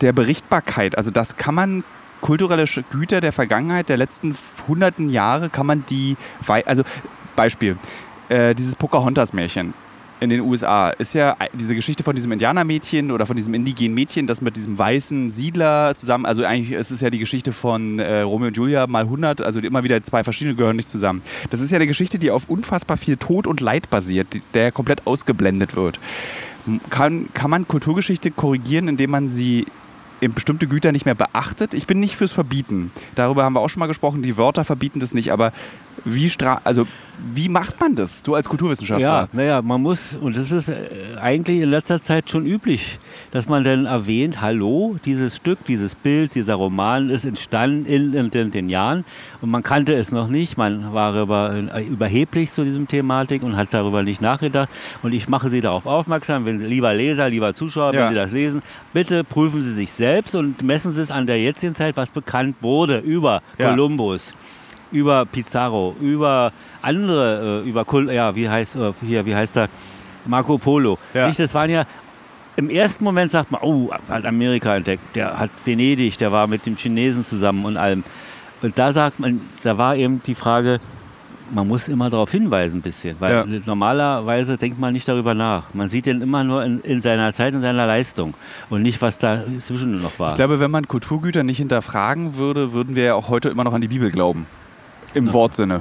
der 0.00 0.12
Berichtbarkeit? 0.12 0.96
Also 0.96 1.10
das 1.10 1.36
kann 1.36 1.54
man 1.54 1.84
kulturelle 2.20 2.66
Güter 2.90 3.20
der 3.20 3.32
Vergangenheit, 3.32 3.88
der 3.88 3.96
letzten 3.96 4.36
hunderten 4.68 5.08
Jahre, 5.08 5.48
kann 5.48 5.66
man 5.66 5.84
die, 5.88 6.16
also 6.46 6.82
Beispiel, 7.34 7.76
äh, 8.28 8.54
dieses 8.54 8.76
Pocahontas-Märchen 8.76 9.74
in 10.20 10.28
den 10.28 10.40
USA 10.40 10.90
ist 10.90 11.14
ja 11.14 11.36
diese 11.54 11.74
Geschichte 11.74 12.02
von 12.02 12.14
diesem 12.14 12.30
Indianermädchen 12.30 13.10
oder 13.10 13.24
von 13.24 13.36
diesem 13.36 13.54
indigenen 13.54 13.94
Mädchen, 13.94 14.26
das 14.26 14.42
mit 14.42 14.56
diesem 14.56 14.78
weißen 14.78 15.30
Siedler 15.30 15.94
zusammen, 15.94 16.26
also 16.26 16.44
eigentlich 16.44 16.72
ist 16.72 16.90
es 16.90 17.00
ja 17.00 17.08
die 17.08 17.18
Geschichte 17.18 17.52
von 17.52 17.98
äh, 17.98 18.20
Romeo 18.20 18.48
und 18.48 18.56
Julia 18.56 18.86
mal 18.86 19.04
100, 19.04 19.40
also 19.40 19.60
immer 19.60 19.82
wieder 19.82 20.02
zwei 20.02 20.22
verschiedene 20.22 20.56
gehören 20.56 20.76
nicht 20.76 20.90
zusammen. 20.90 21.22
Das 21.50 21.60
ist 21.60 21.70
ja 21.70 21.76
eine 21.76 21.86
Geschichte, 21.86 22.18
die 22.18 22.30
auf 22.30 22.50
unfassbar 22.50 22.98
viel 22.98 23.16
Tod 23.16 23.46
und 23.46 23.60
Leid 23.60 23.88
basiert, 23.88 24.28
der 24.52 24.72
komplett 24.72 25.06
ausgeblendet 25.06 25.74
wird. 25.74 25.98
Kann, 26.90 27.28
kann 27.32 27.50
man 27.50 27.66
Kulturgeschichte 27.66 28.30
korrigieren, 28.30 28.88
indem 28.88 29.10
man 29.10 29.30
sie 29.30 29.64
in 30.20 30.34
bestimmte 30.34 30.66
Güter 30.66 30.92
nicht 30.92 31.06
mehr 31.06 31.14
beachtet? 31.14 31.72
Ich 31.72 31.86
bin 31.86 31.98
nicht 31.98 32.14
fürs 32.14 32.32
Verbieten. 32.32 32.92
Darüber 33.14 33.44
haben 33.44 33.54
wir 33.54 33.60
auch 33.60 33.70
schon 33.70 33.80
mal 33.80 33.86
gesprochen. 33.86 34.22
Die 34.22 34.36
Wörter 34.36 34.64
verbieten 34.64 35.00
das 35.00 35.14
nicht, 35.14 35.32
aber 35.32 35.54
wie, 36.04 36.32
also, 36.64 36.86
wie 37.34 37.48
macht 37.50 37.78
man 37.80 37.94
das, 37.94 38.22
du 38.22 38.34
als 38.34 38.48
Kulturwissenschaftler? 38.48 39.06
Ja, 39.06 39.28
naja, 39.32 39.60
man 39.62 39.82
muss, 39.82 40.14
und 40.18 40.36
das 40.36 40.50
ist 40.50 40.68
äh, 40.70 40.74
eigentlich 41.20 41.60
in 41.60 41.70
letzter 41.70 42.00
Zeit 42.00 42.30
schon 42.30 42.46
üblich, 42.46 42.98
dass 43.32 43.46
man 43.48 43.62
dann 43.62 43.84
erwähnt, 43.84 44.40
hallo, 44.40 44.96
dieses 45.04 45.36
Stück, 45.36 45.58
dieses 45.66 45.94
Bild, 45.94 46.34
dieser 46.34 46.54
Roman 46.54 47.10
ist 47.10 47.24
entstanden 47.26 47.84
in, 47.84 48.12
in, 48.14 48.30
den- 48.30 48.50
den 48.50 48.68
Jahren 48.70 49.04
und 49.42 49.50
man 49.50 49.62
kannte 49.62 49.92
es 49.92 50.10
noch 50.10 50.28
nicht, 50.28 50.56
man 50.56 50.92
war 50.94 51.14
über, 51.20 51.54
äh, 51.74 51.84
überheblich 51.84 52.50
zu 52.50 52.64
diesem 52.64 52.88
Thematik 52.88 53.42
und 53.42 53.56
hat 53.56 53.68
darüber 53.72 54.02
nicht 54.02 54.22
nachgedacht 54.22 54.70
und 55.02 55.12
ich 55.12 55.28
mache 55.28 55.50
Sie 55.50 55.60
darauf 55.60 55.84
aufmerksam, 55.86 56.46
wenn 56.46 56.60
lieber 56.60 56.94
Leser, 56.94 57.28
lieber 57.28 57.52
Zuschauer, 57.54 57.92
Ja. 57.94 58.00
wenn 58.04 58.08
Sie 58.08 58.14
das 58.14 58.32
lesen, 58.32 58.62
bitte 58.94 59.22
prüfen 59.22 59.60
Sie 59.62 59.74
sich 59.74 59.92
selbst 59.92 60.34
und 60.34 60.62
messen 60.62 60.92
Sie 60.92 61.02
es 61.02 61.10
an 61.10 61.26
der 61.26 61.38
jetzigen 61.40 61.74
Zeit, 61.74 61.96
was 61.98 62.10
bekannt 62.10 62.56
wurde 62.62 62.98
über 62.98 63.42
Ja. 63.58 63.70
Kolumbus, 63.70 64.32
über 64.92 65.24
Pizarro, 65.26 65.94
über 66.00 66.52
andere, 66.82 67.62
äh, 67.64 67.68
über 67.68 67.84
Kol 67.84 68.10
ja, 68.12 68.34
wie 68.34 68.48
heißt 68.48 68.76
äh, 68.76 68.92
hier, 69.06 69.24
wie 69.26 69.34
heißt 69.34 69.56
er? 69.56 69.68
Marco 70.28 70.58
Polo. 70.58 70.98
Ja. 71.14 71.26
Nicht, 71.28 71.40
das 71.40 71.54
waren 71.54 71.70
ja 71.70 71.86
im 72.56 72.68
ersten 72.68 73.04
Moment 73.04 73.30
sagt 73.32 73.50
man, 73.50 73.62
oh, 73.62 73.90
hat 74.08 74.26
Amerika 74.26 74.76
entdeckt, 74.76 75.16
der 75.16 75.38
hat 75.38 75.50
Venedig, 75.64 76.18
der 76.18 76.30
war 76.30 76.46
mit 76.46 76.66
dem 76.66 76.76
Chinesen 76.76 77.24
zusammen 77.24 77.64
und 77.64 77.76
allem. 77.76 78.04
Und 78.60 78.76
da 78.78 78.92
sagt 78.92 79.18
man, 79.18 79.40
da 79.62 79.78
war 79.78 79.96
eben 79.96 80.22
die 80.26 80.34
Frage, 80.34 80.80
man 81.52 81.66
muss 81.66 81.88
immer 81.88 82.10
darauf 82.10 82.30
hinweisen 82.30 82.78
ein 82.78 82.82
bisschen, 82.82 83.16
weil 83.18 83.32
Ja. 83.32 83.44
normalerweise 83.66 84.56
denkt 84.56 84.78
man 84.78 84.92
nicht 84.92 85.08
darüber 85.08 85.34
nach. 85.34 85.64
Man 85.74 85.88
sieht 85.88 86.06
den 86.06 86.20
immer 86.20 86.44
nur 86.44 86.62
in, 86.64 86.80
in 86.80 87.02
seiner 87.02 87.32
Zeit 87.32 87.54
und 87.54 87.62
seiner 87.62 87.86
Leistung 87.86 88.34
und 88.68 88.82
nicht, 88.82 89.00
was 89.00 89.18
da 89.18 89.42
zwischen 89.60 90.00
noch 90.00 90.18
war. 90.18 90.28
Ich 90.28 90.34
glaube, 90.34 90.60
wenn 90.60 90.70
man 90.70 90.86
Kulturgüter 90.86 91.42
nicht 91.42 91.58
hinterfragen 91.58 92.36
würde, 92.36 92.72
würden 92.72 92.94
wir 92.94 93.04
ja 93.04 93.14
auch 93.14 93.28
heute 93.28 93.48
immer 93.48 93.64
noch 93.64 93.72
an 93.72 93.80
die 93.80 93.88
Bibel 93.88 94.10
glauben. 94.10 94.46
Im 95.14 95.32
Wortsinne. 95.32 95.80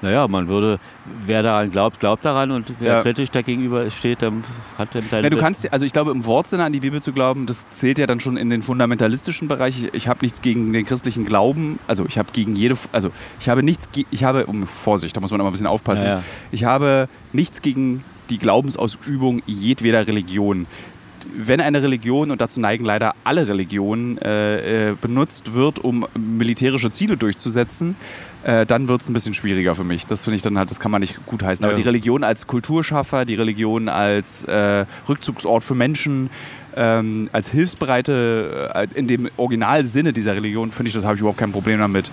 Naja, 0.00 0.28
man 0.28 0.46
würde, 0.46 0.78
wer 1.26 1.42
daran 1.42 1.72
glaubt, 1.72 1.98
glaubt 1.98 2.24
daran 2.24 2.52
und 2.52 2.72
wer 2.78 2.98
Ja. 2.98 3.02
kritisch 3.02 3.30
dagegenüber 3.32 3.90
steht, 3.90 4.22
dann 4.22 4.44
hat 4.78 4.94
dann 4.94 5.02
seine 5.10 5.24
Ja, 5.24 5.30
du 5.30 5.38
kannst, 5.38 5.72
also 5.72 5.84
ich 5.84 5.92
glaube, 5.92 6.12
im 6.12 6.24
Wortsinne 6.24 6.62
an 6.62 6.72
die 6.72 6.78
Bibel 6.78 7.02
zu 7.02 7.12
glauben, 7.12 7.46
das 7.46 7.68
zählt 7.70 7.98
ja 7.98 8.06
dann 8.06 8.20
schon 8.20 8.36
in 8.36 8.48
den 8.48 8.62
fundamentalistischen 8.62 9.48
Bereich. 9.48 9.82
Ich, 9.82 9.94
ich 9.94 10.06
habe 10.06 10.20
nichts 10.22 10.40
gegen 10.40 10.72
den 10.72 10.86
christlichen 10.86 11.24
Glauben, 11.26 11.80
also 11.88 12.06
ich 12.06 12.16
habe 12.16 12.28
gegen 12.32 12.54
jede, 12.54 12.78
also 12.92 13.10
ich 13.40 13.48
habe 13.48 13.64
nichts, 13.64 13.88
ich 14.12 14.22
habe, 14.22 14.46
um 14.46 14.68
Vorsicht, 14.68 15.16
da 15.16 15.20
muss 15.20 15.32
man 15.32 15.40
immer 15.40 15.50
ein 15.50 15.52
bisschen 15.52 15.66
aufpassen. 15.66 16.04
Ja, 16.04 16.14
ja. 16.18 16.22
Ich 16.52 16.62
habe 16.62 17.08
nichts 17.32 17.60
gegen 17.60 18.04
die 18.30 18.38
Glaubensausübung 18.38 19.42
jedweder 19.46 20.06
Religion. 20.06 20.66
Wenn 21.36 21.60
eine 21.60 21.82
Religion, 21.82 22.30
und 22.30 22.40
dazu 22.40 22.60
neigen 22.60 22.84
leider 22.84 23.14
alle 23.24 23.48
Religionen, 23.48 24.18
äh, 24.18 24.90
äh, 24.90 24.94
benutzt 24.98 25.54
wird, 25.54 25.78
um 25.80 26.06
militärische 26.16 26.90
Ziele 26.90 27.16
durchzusetzen, 27.16 27.96
äh, 28.44 28.64
dann 28.66 28.88
wird 28.88 29.00
es 29.02 29.08
ein 29.08 29.12
bisschen 29.12 29.34
schwieriger 29.34 29.74
für 29.74 29.84
mich. 29.84 30.06
Das 30.06 30.24
finde 30.24 30.36
ich 30.36 30.42
dann 30.42 30.58
halt, 30.58 30.70
das 30.70 30.80
kann 30.80 30.90
man 30.90 31.00
nicht 31.00 31.24
gut 31.26 31.42
heißen. 31.42 31.64
Aber 31.64 31.72
Ja. 31.72 31.76
die 31.76 31.82
Religion 31.84 32.24
als 32.24 32.46
Kulturschaffer, 32.46 33.24
die 33.24 33.34
Religion 33.34 33.88
als 33.88 34.44
äh, 34.44 34.84
Rückzugsort 35.08 35.64
für 35.64 35.74
Menschen, 35.74 36.30
ähm, 36.76 37.28
als 37.32 37.50
hilfsbereite, 37.50 38.70
äh, 38.74 38.86
in 38.94 39.08
dem 39.08 39.28
Originalsinne 39.36 40.12
dieser 40.12 40.36
Religion, 40.36 40.70
finde 40.70 40.88
ich, 40.88 40.94
das 40.94 41.04
habe 41.04 41.14
ich 41.14 41.20
überhaupt 41.20 41.38
kein 41.38 41.52
Problem 41.52 41.78
damit. 41.80 42.10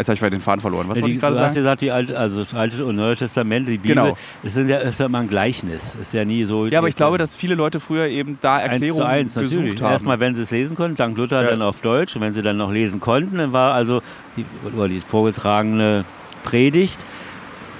Jetzt 0.00 0.08
habe 0.08 0.14
ich 0.16 0.20
wieder 0.22 0.30
den 0.30 0.40
Faden 0.40 0.60
verloren. 0.60 0.88
Was 0.88 1.00
wollte 1.00 1.14
ich 1.14 1.20
gerade 1.20 1.34
du 1.36 1.40
hast 1.40 1.48
sagen? 1.48 1.54
gesagt, 1.56 1.82
die 1.82 1.90
alte, 1.90 2.18
also 2.18 2.42
das 2.42 2.54
Alte 2.54 2.84
und 2.84 2.96
Neue 2.96 3.16
Testament, 3.16 3.68
die 3.68 3.78
Bibel, 3.78 3.94
Genau. 3.96 4.16
es 4.42 4.54
sind 4.54 4.68
ja, 4.68 4.78
ist 4.78 4.98
ja 5.00 5.06
immer 5.06 5.18
ein 5.18 5.28
Gleichnis. 5.28 5.94
Ist 6.00 6.12
ja 6.14 6.24
nie 6.24 6.44
so. 6.44 6.66
Ja, 6.66 6.78
aber 6.78 6.88
ich 6.88 6.96
glaube, 6.96 7.18
dass 7.18 7.34
viele 7.34 7.54
Leute 7.54 7.80
früher 7.80 8.06
eben 8.06 8.38
da 8.40 8.56
eins 8.56 8.72
Erklärungen 8.74 8.96
zu 9.02 9.06
eins, 9.06 9.36
natürlich. 9.36 9.64
gesucht 9.64 9.82
haben. 9.82 9.92
Erstmal, 9.92 10.20
wenn 10.20 10.34
sie 10.34 10.42
es 10.42 10.50
lesen 10.50 10.76
konnten, 10.76 10.96
dank 10.96 11.16
Luther 11.16 11.42
Ja. 11.42 11.50
dann 11.50 11.62
auf 11.62 11.80
Deutsch. 11.80 12.16
Und 12.16 12.22
wenn 12.22 12.32
sie 12.32 12.42
dann 12.42 12.56
noch 12.56 12.72
lesen 12.72 13.00
konnten, 13.00 13.38
dann 13.38 13.52
war 13.52 13.74
also 13.74 14.02
die, 14.36 14.44
die 14.88 15.00
vorgetragene 15.00 16.04
Predigt 16.44 16.98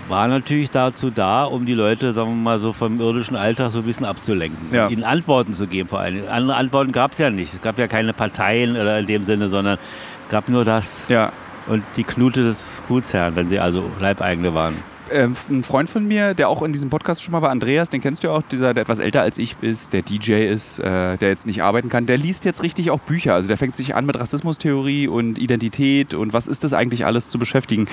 war 0.09 0.27
natürlich 0.27 0.71
dazu 0.71 1.11
da, 1.11 1.45
um 1.45 1.67
die 1.67 1.75
Leute, 1.75 2.13
sagen 2.13 2.31
wir 2.31 2.35
mal, 2.35 2.59
so 2.59 2.73
vom 2.73 3.01
irdischen 3.01 3.37
Alltag 3.37 3.71
so 3.71 3.79
ein 3.79 3.85
bisschen 3.85 4.05
abzulenken. 4.07 4.59
Ja. 4.75 4.89
Ihnen 4.89 5.05
Antworten 5.05 5.55
zu 5.55 5.69
geben 5.69 5.89
vor 5.89 6.01
allem. 6.01 6.25
Andere 6.29 6.57
Antworten 6.57 6.91
gab 6.91 7.13
es 7.13 7.19
ja 7.19 7.31
nicht. 7.31 7.55
Es 7.55 7.63
gab 7.63 7.79
ja 7.79 7.87
keine 7.87 8.13
Parteien 8.13 8.73
oder 8.73 8.99
in 8.99 9.07
dem 9.07 9.23
Sinne, 9.23 9.49
sondern 9.49 9.79
es 10.25 10.31
gab 10.31 10.49
nur 10.49 10.65
das 10.65 11.07
ja. 11.09 11.31
Und 11.71 11.83
die 11.97 12.05
Knute 12.05 12.43
des 12.43 12.59
Gutsherrn, 12.89 13.37
wenn 13.37 13.49
sie 13.49 13.59
also 13.59 13.83
Leibeigene 14.01 14.53
waren. 14.55 14.75
ähm, 15.13 15.35
ein 15.49 15.65
Freund 15.65 15.89
von 15.89 16.07
mir, 16.07 16.35
der 16.35 16.49
auch 16.49 16.63
in 16.63 16.73
diesem 16.73 16.89
Podcast 16.91 17.23
schon 17.23 17.33
mal 17.33 17.43
war, 17.43 17.51
Andreas, 17.51 17.89
den 17.91 18.01
kennst 18.01 18.23
du 18.23 18.29
ja 18.29 18.35
auch, 18.35 18.43
dieser, 18.51 18.75
der 18.75 18.83
etwas 18.83 18.99
älter 19.01 19.23
als 19.23 19.39
ich 19.39 19.57
ist, 19.61 19.93
der 19.93 20.03
DJ 20.03 20.45
ist, 20.47 20.79
äh, 20.79 21.17
der 21.17 21.29
jetzt 21.31 21.47
nicht 21.47 21.63
arbeiten 21.63 21.89
kann, 21.89 22.07
der 22.07 22.17
liest 22.19 22.45
jetzt 22.45 22.63
richtig 22.63 22.91
auch 22.91 23.01
Bücher. 23.01 23.35
Also 23.35 23.49
der 23.49 23.57
fängt 23.57 23.75
sich 23.75 23.95
an 23.97 24.07
mit 24.07 24.19
Rassismustheorie 24.21 25.09
und 25.09 25.39
Identität 25.39 26.15
und 26.15 26.33
was 26.33 26.47
ist 26.47 26.63
das 26.63 26.75
eigentlich 26.75 27.07
alles 27.07 27.31
zu 27.31 27.39
beschäftigen. 27.39 27.89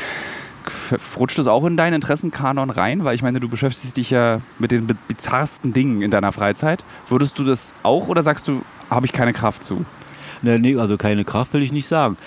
Rutscht 1.17 1.39
das 1.39 1.47
auch 1.47 1.63
in 1.65 1.77
deinen 1.77 1.93
Interessenkanon 1.93 2.69
rein? 2.69 3.03
Weil 3.05 3.15
ich 3.15 3.21
meine, 3.21 3.39
du 3.39 3.47
beschäftigst 3.47 3.95
dich 3.95 4.09
ja 4.09 4.41
mit 4.59 4.71
den 4.71 4.85
bi- 4.85 4.95
bizarrsten 5.07 5.71
Dingen 5.73 6.01
in 6.01 6.11
deiner 6.11 6.31
Freizeit. 6.33 6.83
Würdest 7.07 7.39
du 7.39 7.45
das 7.45 7.73
auch 7.83 8.09
oder 8.09 8.21
sagst 8.21 8.47
du, 8.47 8.61
habe 8.89 9.05
ich 9.05 9.13
keine 9.13 9.33
Kraft 9.33 9.63
zu? 9.63 9.85
Ne, 10.41 10.59
nee, 10.59 10.75
also 10.75 10.97
keine 10.97 11.23
Kraft 11.23 11.53
will 11.53 11.63
ich 11.63 11.71
nicht 11.71 11.87
sagen. 11.87 12.17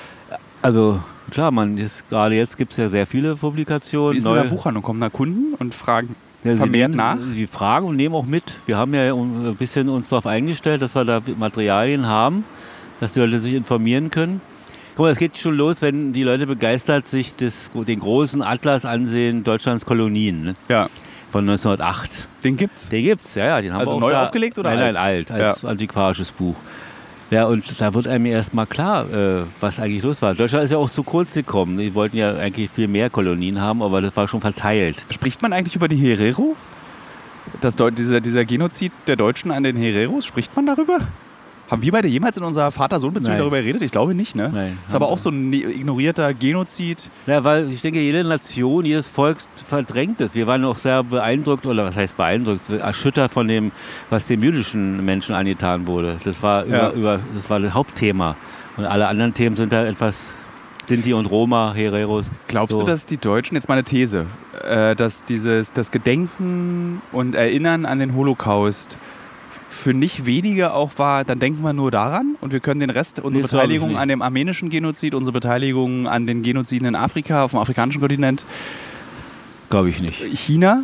Also 0.62 1.00
klar, 1.30 1.50
man 1.50 1.78
ist, 1.78 2.08
gerade 2.10 2.34
jetzt 2.34 2.56
gibt 2.58 2.72
es 2.72 2.78
ja 2.78 2.88
sehr 2.88 3.06
viele 3.06 3.34
Wie 3.34 3.38
Publikationen. 3.38 4.18
ist 4.18 4.24
in 4.26 4.34
der 4.34 4.44
Buchhandlung? 4.44 4.82
Kommen 4.82 5.00
da 5.00 5.08
Kunden 5.08 5.54
und 5.58 5.74
fragen 5.74 6.14
Ja, 6.44 6.52
sie 6.52 6.58
vermehrt 6.58 6.90
nehmen, 6.90 6.96
nach? 6.96 7.16
Sie 7.34 7.46
fragen 7.46 7.86
und 7.86 7.96
nehmen 7.96 8.14
auch 8.14 8.26
mit. 8.26 8.54
Wir 8.66 8.76
haben 8.76 8.94
ja 8.94 9.12
ein 9.14 9.56
bisschen 9.56 9.88
uns 9.88 10.08
darauf 10.08 10.26
eingestellt, 10.26 10.82
dass 10.82 10.94
wir 10.94 11.04
da 11.04 11.20
Materialien 11.38 12.06
haben, 12.06 12.44
dass 13.00 13.12
die 13.14 13.20
Leute 13.20 13.38
sich 13.40 13.54
informieren 13.54 14.10
können. 14.10 14.40
Guck 14.96 15.04
mal, 15.06 15.12
es 15.12 15.18
geht 15.18 15.38
schon 15.38 15.54
los, 15.54 15.80
wenn 15.82 16.12
die 16.12 16.22
Leute 16.24 16.46
begeistert 16.46 17.08
sich 17.08 17.34
des, 17.36 17.70
den 17.74 18.00
großen 18.00 18.42
Atlas 18.42 18.84
ansehen, 18.84 19.44
Deutschlands 19.44 19.86
Kolonien 19.86 20.42
ne, 20.44 20.54
Ja, 20.68 20.88
von 21.30 21.48
1908. 21.48 22.10
den 22.44 22.56
gibt's. 22.56 22.88
Den 22.88 23.04
gibt's, 23.04 23.34
ja, 23.36 23.46
ja. 23.46 23.60
Den 23.62 23.72
haben 23.72 23.80
Also 23.80 23.92
wir 23.92 23.96
auch 23.96 24.00
neu 24.00 24.10
da, 24.10 24.24
aufgelegt 24.24 24.58
oder 24.58 24.70
nein, 24.70 24.78
alt? 24.80 24.94
Nein, 24.96 25.04
alt, 25.04 25.30
als 25.30 25.64
antiquarisches 25.64 26.32
Buch. 26.32 26.56
Ja, 27.30 27.44
und 27.44 27.80
da 27.80 27.94
wird 27.94 28.08
einem 28.08 28.26
erst 28.26 28.54
mal 28.54 28.66
klar, 28.66 29.08
äh, 29.12 29.44
was 29.60 29.78
eigentlich 29.78 30.02
los 30.02 30.20
war. 30.20 30.34
Deutschland 30.34 30.64
ist 30.64 30.72
ja 30.72 30.78
auch 30.78 30.90
zu 30.90 31.04
kurz 31.04 31.34
gekommen. 31.34 31.78
Die 31.78 31.94
wollten 31.94 32.16
ja 32.16 32.34
eigentlich 32.34 32.70
viel 32.70 32.88
mehr 32.88 33.08
Kolonien 33.08 33.60
haben, 33.60 33.82
aber 33.82 34.00
das 34.00 34.16
war 34.16 34.26
schon 34.26 34.40
verteilt. 34.40 35.04
Spricht 35.10 35.40
man 35.40 35.52
eigentlich 35.52 35.76
über 35.76 35.86
die 35.86 35.96
Herero? 35.96 36.56
Das, 37.60 37.76
dieser, 37.76 38.20
dieser 38.20 38.44
Genozid 38.44 38.92
der 39.06 39.16
Deutschen 39.16 39.52
an 39.52 39.62
den 39.62 39.76
Hereros, 39.76 40.26
spricht 40.26 40.54
man 40.56 40.66
darüber? 40.66 41.00
Haben 41.70 41.82
wir 41.82 41.92
beide 41.92 42.08
jemals 42.08 42.36
in 42.36 42.42
unserer 42.42 42.70
Vater-Sohn-Beziehung 42.72 43.38
darüber 43.38 43.58
geredet? 43.60 43.82
Ich 43.82 43.92
glaube 43.92 44.14
nicht, 44.14 44.34
ne? 44.34 44.50
Nein, 44.52 44.78
ist 44.88 44.94
aber 44.94 45.08
auch 45.08 45.18
so 45.18 45.30
ein 45.30 45.50
ne- 45.50 45.62
ignorierter 45.62 46.34
Genozid. 46.34 47.08
Ja, 47.28 47.44
weil 47.44 47.70
ich 47.70 47.80
denke, 47.80 48.00
jede 48.00 48.24
Nation, 48.24 48.84
jedes 48.84 49.06
Volk 49.06 49.38
verdrängt 49.68 50.20
es. 50.20 50.34
Wir 50.34 50.46
waren 50.48 50.64
auch 50.64 50.76
sehr 50.78 51.04
beeindruckt, 51.04 51.66
oder 51.66 51.84
was 51.86 51.94
heißt 51.96 52.16
beeindruckt, 52.16 52.68
erschüttert 52.70 53.30
von 53.30 53.46
dem, 53.46 53.70
was 54.10 54.26
dem 54.26 54.42
jüdischen 54.42 55.04
Menschen 55.04 55.34
angetan 55.34 55.86
wurde. 55.86 56.16
Das 56.24 56.42
war, 56.42 56.64
über, 56.64 56.76
Ja. 56.76 56.90
über, 56.90 57.20
das, 57.34 57.48
war 57.48 57.60
das 57.60 57.72
Hauptthema. 57.72 58.34
Und 58.76 58.84
alle 58.84 59.06
anderen 59.06 59.32
Themen 59.34 59.54
sind 59.54 59.72
da 59.72 59.84
etwas 59.84 60.32
Sinti 60.88 61.12
und 61.14 61.26
Roma, 61.26 61.72
Hereros. 61.72 62.30
Glaubst 62.48 62.72
So. 62.72 62.80
du, 62.80 62.86
dass 62.86 63.06
die 63.06 63.16
Deutschen, 63.18 63.54
jetzt 63.54 63.68
mal 63.68 63.74
eine 63.74 63.84
These, 63.84 64.26
äh, 64.68 64.96
dass 64.96 65.24
dieses, 65.24 65.72
das 65.72 65.92
Gedenken 65.92 67.00
und 67.12 67.36
Erinnern 67.36 67.86
an 67.86 68.00
den 68.00 68.16
Holocaust 68.16 68.96
für 69.80 69.94
nicht 69.94 70.26
wenige 70.26 70.72
auch 70.74 70.92
war, 70.98 71.24
dann 71.24 71.38
denken 71.38 71.62
wir 71.62 71.72
nur 71.72 71.90
daran 71.90 72.36
und 72.40 72.52
wir 72.52 72.60
können 72.60 72.80
den 72.80 72.90
Rest, 72.90 73.18
unsere 73.18 73.44
ich 73.44 73.50
Beteiligung 73.50 73.96
an 73.96 74.08
dem 74.08 74.22
armenischen 74.22 74.70
Genozid, 74.70 75.14
unsere 75.14 75.32
Beteiligung 75.32 76.06
an 76.06 76.26
den 76.26 76.42
Genoziden 76.42 76.86
in 76.88 76.94
Afrika, 76.94 77.44
auf 77.44 77.50
dem 77.52 77.60
afrikanischen 77.60 78.00
Kontinent, 78.00 78.44
Glaube 79.70 79.88
ich 79.88 80.00
nicht. 80.02 80.20
China, 80.36 80.82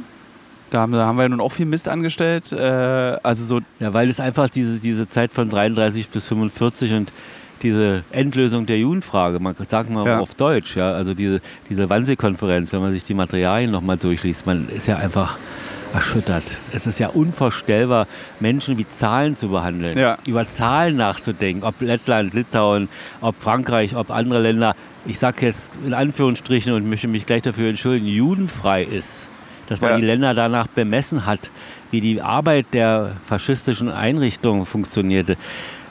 da 0.71 0.81
haben, 0.83 0.93
da 0.93 1.07
haben 1.07 1.17
wir 1.17 1.23
ja 1.25 1.29
nun 1.29 1.41
auch 1.41 1.51
viel 1.53 1.67
Mist 1.67 1.89
angestellt. 1.89 2.53
Äh, 2.53 2.57
also 2.57 3.45
so, 3.45 3.61
Ja, 3.81 3.93
weil 3.93 4.09
es 4.09 4.21
einfach 4.21 4.49
diese, 4.49 4.79
diese 4.79 5.09
Zeit 5.09 5.33
von 5.33 5.51
33 5.51 6.09
bis 6.09 6.25
45 6.27 6.93
und 6.93 7.13
diese 7.63 8.05
Endlösung 8.13 8.65
der 8.67 8.79
Judenfrage, 8.79 9.41
man 9.41 9.57
sagt 9.69 9.91
mal 9.91 10.07
Ja. 10.07 10.21
auf 10.21 10.35
Deutsch, 10.37 10.77
ja, 10.77 10.93
also 10.93 11.15
diese, 11.15 11.41
diese 11.69 11.91
Wannsee-Konferenz, 11.91 12.73
wenn 12.73 12.81
man 12.81 12.93
sich 12.93 13.03
die 13.03 13.15
Materialien 13.15 13.71
nochmal 13.73 13.97
durchliest, 13.97 14.47
man 14.47 14.69
ist 14.69 14.87
ja 14.87 14.99
einfach 14.99 15.37
erschüttert. 15.97 16.45
Es 16.73 16.87
ist 16.87 16.99
ja 17.01 17.09
unvorstellbar, 17.09 18.07
Menschen 18.39 18.77
wie 18.79 18.87
Zahlen 18.89 19.35
zu 19.35 19.49
behandeln, 19.49 19.99
Ja. 19.99 20.19
über 20.27 20.47
Zahlen 20.47 20.97
nachzudenken, 20.97 21.65
ob 21.65 21.81
Lettland, 21.81 22.35
Litauen, 22.35 22.89
ob 23.21 23.35
Frankreich, 23.41 23.97
ob 23.97 24.11
andere 24.11 24.41
Länder, 24.43 24.75
ich 25.07 25.19
sage 25.19 25.47
jetzt 25.47 25.71
in 25.87 25.95
Anführungsstrichen 25.95 26.73
und 26.73 26.89
möchte 26.89 27.09
mich 27.09 27.27
gleich 27.27 27.43
dafür 27.43 27.71
entschuldigen, 27.71 28.07
judenfrei 28.07 28.83
ist. 28.85 29.27
Dass 29.69 29.81
man 29.81 29.93
Ja. 29.93 29.97
die 29.99 30.05
Länder 30.07 30.33
danach 30.35 30.69
bemessen 30.69 31.27
hat, 31.27 31.51
wie 31.91 32.01
die 32.01 32.21
Arbeit 32.21 32.67
der 32.73 33.13
faschistischen 33.27 33.91
Einrichtungen 33.91 34.65
funktionierte. 34.67 35.37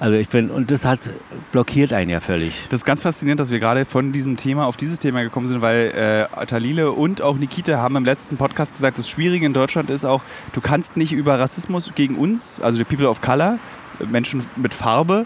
Also 0.05 0.17
ich 0.17 0.29
bin, 0.29 0.51
und 0.51 0.69
das 0.69 0.85
hat 0.85 0.99
blockiert 1.51 1.91
einen 1.91 2.11
ja 2.11 2.19
völlig. 2.19 2.53
Das 2.69 2.81
ist 2.81 2.85
ganz 2.85 3.01
faszinierend, 3.01 3.39
dass 3.39 3.49
wir 3.49 3.57
gerade 3.57 3.85
von 3.85 4.11
diesem 4.11 4.37
Thema 4.37 4.67
auf 4.67 4.77
dieses 4.77 4.99
Thema 4.99 5.23
gekommen 5.23 5.47
sind, 5.47 5.61
weil 5.61 6.27
äh, 6.39 6.45
Talile 6.45 6.91
und 6.91 7.23
auch 7.23 7.39
Nikita 7.39 7.77
haben 7.77 7.95
im 7.95 8.05
letzten 8.05 8.37
Podcast 8.37 8.75
gesagt, 8.75 8.99
das 8.99 9.09
Schwierige 9.09 9.47
in 9.47 9.53
Deutschland 9.53 9.89
ist 9.89 10.05
auch, 10.05 10.21
du 10.53 10.61
kannst 10.61 10.95
nicht 10.95 11.11
über 11.11 11.39
Rassismus 11.39 11.91
gegen 11.95 12.17
uns, 12.17 12.61
also 12.61 12.77
die 12.77 12.83
People 12.83 13.09
of 13.09 13.21
Color, 13.21 13.57
äh, 13.99 14.05
Menschen 14.05 14.45
mit 14.57 14.75
Farbe, 14.75 15.25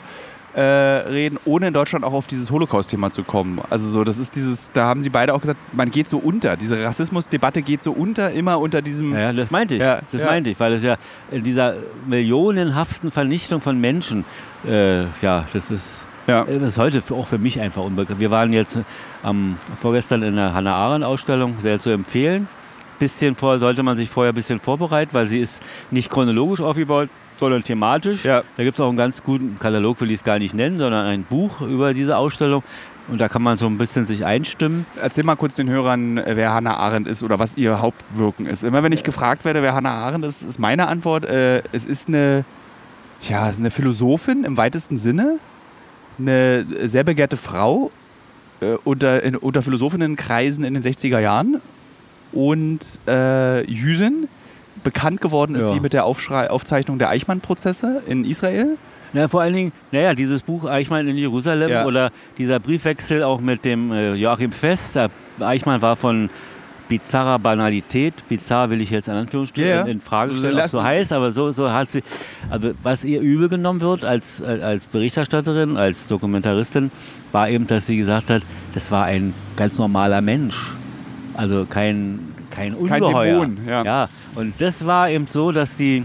äh, 0.60 1.08
reden, 1.08 1.40
ohne 1.46 1.68
in 1.68 1.74
Deutschland 1.74 2.04
auch 2.04 2.12
auf 2.12 2.28
dieses 2.28 2.52
Holocaust-Thema 2.52 3.12
zu 3.12 3.24
kommen. 3.24 3.62
Also 3.70 3.88
so, 3.88 4.04
das 4.04 4.18
ist 4.18 4.36
dieses, 4.36 4.70
da 4.74 4.88
haben 4.88 5.00
sie 5.00 5.10
beide 5.10 5.34
auch 5.34 5.40
gesagt, 5.40 5.58
man 5.72 5.90
geht 5.90 6.10
so 6.10 6.18
unter. 6.18 6.58
Diese 6.58 6.84
Rassismusdebatte 6.84 7.62
geht 7.62 7.82
so 7.82 7.94
unter, 7.94 8.32
immer 8.32 8.60
unter 8.60 8.82
diesem. 8.82 9.14
Ja, 9.14 9.32
das 9.32 9.52
meinte 9.52 9.76
ich. 9.76 9.82
Ja, 9.82 10.02
das 10.12 10.20
ja. 10.20 10.28
meinte 10.28 10.50
ich, 10.50 10.60
weil 10.60 10.74
es 10.74 10.84
ja 10.84 10.98
in 11.32 11.44
dieser 11.44 11.76
millionenhaften 12.08 13.10
Vernichtung 13.10 13.62
von 13.62 13.80
Menschen, 13.80 14.26
äh, 14.68 15.04
ja, 15.22 15.46
das 15.54 15.72
ist, 15.72 16.06
Ja. 16.28 16.44
das 16.44 16.62
ist 16.62 16.78
heute 16.78 17.02
auch 17.12 17.28
für 17.28 17.38
mich 17.38 17.62
einfach 17.62 17.84
unbekannt. 17.84 18.20
Wir 18.20 18.32
waren 18.32 18.52
jetzt 18.52 18.80
am, 19.24 19.56
vorgestern 19.80 20.24
in 20.24 20.36
der 20.36 20.54
Hannah 20.54 20.76
Arendt 20.76 21.06
Ausstellung, 21.06 21.56
sehr 21.62 21.80
zu 21.80 21.90
empfehlen. 21.90 22.50
Bisschen 23.00 23.36
vor, 23.36 23.60
sollte 23.60 23.82
man 23.82 23.96
sich 23.96 24.10
vorher 24.10 24.34
ein 24.34 24.36
bisschen 24.36 24.60
vorbereiten, 24.60 25.12
weil 25.14 25.28
sie 25.28 25.40
ist 25.40 25.62
nicht 25.90 26.10
chronologisch 26.10 26.60
aufgebaut, 26.60 27.08
sondern 27.40 27.64
thematisch. 27.64 28.26
Ja. 28.26 28.44
Da 28.58 28.64
gibt 28.64 28.76
es 28.76 28.82
auch 28.82 28.90
einen 28.90 28.98
ganz 28.98 29.24
guten 29.24 29.58
Katalog, 29.60 30.00
will 30.02 30.12
ich 30.12 30.18
es 30.18 30.24
gar 30.24 30.40
nicht 30.40 30.54
nennen, 30.54 30.78
sondern 30.78 31.06
ein 31.06 31.24
Buch 31.24 31.62
über 31.62 31.94
diese 31.94 32.18
Ausstellung. 32.18 32.64
Und 33.08 33.20
da 33.20 33.28
kann 33.28 33.42
man 33.42 33.58
so 33.58 33.66
ein 33.66 33.78
bisschen 33.78 34.06
sich 34.06 34.24
einstimmen. 34.26 34.86
Erzähl 35.02 35.24
mal 35.24 35.36
kurz 35.36 35.56
den 35.56 35.70
Hörern, 35.70 36.20
äh, 36.20 36.36
wer 36.36 36.54
Hannah 36.54 36.78
Arendt 36.78 37.08
ist 37.08 37.24
oder 37.24 37.40
was 37.40 37.58
ihr 37.58 37.82
Hauptwirken 37.82 38.46
ist. 38.46 38.64
Immer 38.64 38.84
wenn 38.84 38.92
ich 38.92 39.04
gefragt 39.04 39.46
werde, 39.46 39.64
wer 39.64 39.74
Hannah 39.74 39.96
Arendt 39.96 40.26
ist, 40.26 40.44
ist 40.44 40.60
meine 40.60 40.88
Antwort, 40.88 41.26
äh, 41.26 41.64
es 41.72 41.86
ist 41.86 42.08
eine, 42.08 42.46
tja, 43.20 43.52
eine 43.58 43.72
Philosophin 43.72 44.44
im 44.44 44.58
weitesten 44.58 44.98
Sinne, 44.98 45.40
eine 46.20 46.66
sehr 46.88 47.04
begehrte 47.04 47.38
Frau 47.38 47.92
äh, 48.62 48.76
unter, 48.84 49.24
in, 49.24 49.36
unter 49.36 49.64
Philosophinnenkreisen 49.64 50.64
in 50.64 50.76
den 50.76 50.84
60er 50.84 51.20
Jahren 51.20 51.62
und 52.32 52.80
äh, 53.08 53.64
Jüdin. 53.66 54.28
Bekannt 54.84 55.22
geworden 55.22 55.56
ist 55.56 55.64
Ja. 55.64 55.74
sie 55.74 55.80
mit 55.80 55.94
der 55.94 56.06
Aufschrei 56.06 56.50
Aufzeichnung 56.50 57.00
der 57.00 57.10
Eichmann-Prozesse 57.10 58.02
in 58.08 58.24
Israel. 58.24 58.78
Ja, 59.14 59.28
vor 59.28 59.42
allen 59.42 59.54
Dingen, 59.54 59.72
naja, 59.92 60.14
dieses 60.14 60.44
Buch 60.44 60.66
Eichmann 60.66 61.08
in 61.08 61.18
Jerusalem 61.18 61.70
Ja. 61.70 61.86
oder 61.86 62.12
dieser 62.38 62.60
Briefwechsel 62.60 63.24
auch 63.24 63.42
mit 63.42 63.66
dem 63.66 63.92
äh, 63.92 64.14
Joachim 64.14 64.52
Fest. 64.52 64.96
Der 64.96 65.10
Eichmann 65.40 65.82
war 65.82 65.96
von 65.96 66.30
bizarrer 66.90 67.38
Banalität, 67.40 68.14
bizarr 68.28 68.70
will 68.72 68.82
ich 68.82 68.90
jetzt 68.90 69.08
in 69.08 69.14
Anführungsstrichen 69.14 69.70
Ja, 69.70 69.76
ja. 69.78 69.82
in, 69.84 69.88
in 69.88 70.02
Frage 70.02 70.36
stellen, 70.36 70.60
ob 70.60 70.68
so 70.70 70.84
heißt, 70.84 71.14
aber 71.14 71.32
so, 71.32 71.52
so 71.52 71.72
hat 71.72 71.90
sie, 71.92 72.02
also 72.50 72.72
was 72.82 73.04
ihr 73.04 73.22
übel 73.22 73.48
genommen 73.48 73.80
wird 73.82 74.04
als, 74.04 74.42
als 74.42 74.62
als 74.64 74.86
Berichterstatterin, 74.86 75.78
als 75.78 76.08
Dokumentaristin, 76.08 76.90
war 77.32 77.48
eben, 77.50 77.68
dass 77.68 77.86
sie 77.86 77.96
gesagt 77.98 78.32
hat, 78.32 78.42
das 78.74 78.90
war 78.92 79.06
ein 79.06 79.36
ganz 79.56 79.78
normaler 79.78 80.22
Mensch. 80.22 80.74
Also 81.36 81.66
kein, 81.70 82.20
kein 82.50 82.74
Kein 82.88 83.02
Ungeheuer. 83.04 83.40
Dämon, 83.46 83.58
ja. 83.68 84.08
und 84.36 84.54
das 84.60 84.86
war 84.86 85.10
eben 85.10 85.28
so, 85.28 85.52
dass 85.52 85.76
die, 85.78 86.04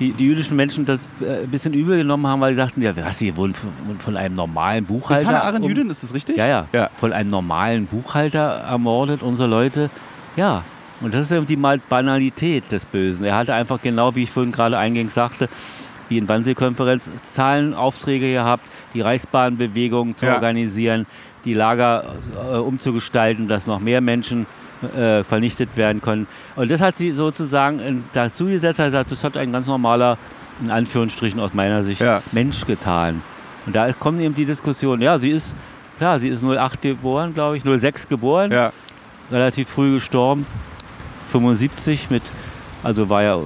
die, 0.00 0.12
die 0.12 0.24
jüdischen 0.24 0.56
Menschen 0.56 0.84
das 0.84 1.00
äh, 1.20 1.42
ein 1.44 1.48
bisschen 1.50 1.74
übel 1.74 1.98
genommen 1.98 2.26
haben, 2.26 2.40
weil 2.40 2.52
sie 2.54 2.58
dachten, 2.60 2.80
ja, 2.82 2.94
was, 2.96 3.20
wir 3.20 3.36
wurden 3.36 3.54
von, 3.54 3.70
von 3.98 4.16
einem 4.16 4.34
normalen 4.34 4.84
Ist 4.84 4.88
Buchhalter. 4.88 5.26
Hannah 5.28 5.42
Arendt 5.42 5.64
um- 5.64 5.68
Jüdin, 5.68 5.90
ist 5.90 6.02
das 6.02 6.14
richtig? 6.14 6.36
Ja, 6.36 6.46
ja, 6.46 6.66
Ja. 6.72 6.90
Von 6.98 7.12
einem 7.12 7.30
normalen 7.30 7.86
Buchhalter 7.86 8.40
ermordet, 8.68 9.22
unsere 9.22 9.48
Leute. 9.48 9.90
Ja, 10.36 10.62
und 11.00 11.12
das 11.14 11.26
ist 11.26 11.32
eben 11.32 11.46
die 11.46 11.56
Banalität 11.56 12.70
des 12.70 12.86
Bösen. 12.86 13.24
Er 13.24 13.36
hatte 13.36 13.54
einfach 13.54 13.82
genau, 13.82 14.14
wie 14.14 14.22
ich 14.24 14.30
vorhin 14.30 14.52
gerade 14.52 14.78
eingängig 14.78 15.12
sagte, 15.12 15.48
die 16.10 16.18
in 16.18 16.28
Wannsee-Konferenz 16.28 17.10
Zahlenaufträge 17.32 18.32
gehabt, 18.32 18.66
die 18.94 19.00
Reichsbahnbewegung 19.00 20.16
zu 20.16 20.26
Ja. 20.26 20.34
organisieren, 20.34 21.06
die 21.44 21.54
Lager 21.54 22.04
äh, 22.52 22.56
umzugestalten, 22.58 23.48
dass 23.48 23.66
noch 23.66 23.80
mehr 23.80 24.00
Menschen 24.00 24.46
äh, 24.96 25.22
vernichtet 25.24 25.76
werden 25.76 26.00
können. 26.02 26.26
Und 26.56 26.70
das 26.70 26.80
hat 26.80 26.96
sie 26.96 27.12
sozusagen 27.12 28.04
dazu 28.12 28.46
gesetzt, 28.46 28.78
hat 28.78 28.86
gesagt, 28.86 29.12
das 29.12 29.24
hat 29.24 29.36
ein 29.36 29.52
ganz 29.52 29.66
normaler, 29.66 30.18
in 30.60 30.70
Anführungsstrichen 30.70 31.40
aus 31.40 31.54
meiner 31.54 31.82
Sicht, 31.84 32.00
Ja. 32.00 32.22
Mensch 32.32 32.64
getan. 32.66 33.22
Und 33.66 33.76
da 33.76 33.92
kommt 33.92 34.20
eben 34.20 34.34
die 34.34 34.44
Diskussion, 34.44 35.00
ja, 35.00 35.18
sie 35.18 35.30
ist, 35.30 35.54
klar, 35.98 36.18
sie 36.18 36.28
ist 36.28 36.42
08 36.44 36.82
geboren, 36.82 37.32
glaube 37.34 37.56
ich, 37.56 37.62
06 37.64 38.08
geboren, 38.08 38.50
Ja. 38.50 38.72
relativ 39.30 39.68
früh 39.68 39.94
gestorben, 39.94 40.46
75 41.30 42.10
mit, 42.10 42.22
also 42.82 43.08
war 43.08 43.22
ja 43.22 43.38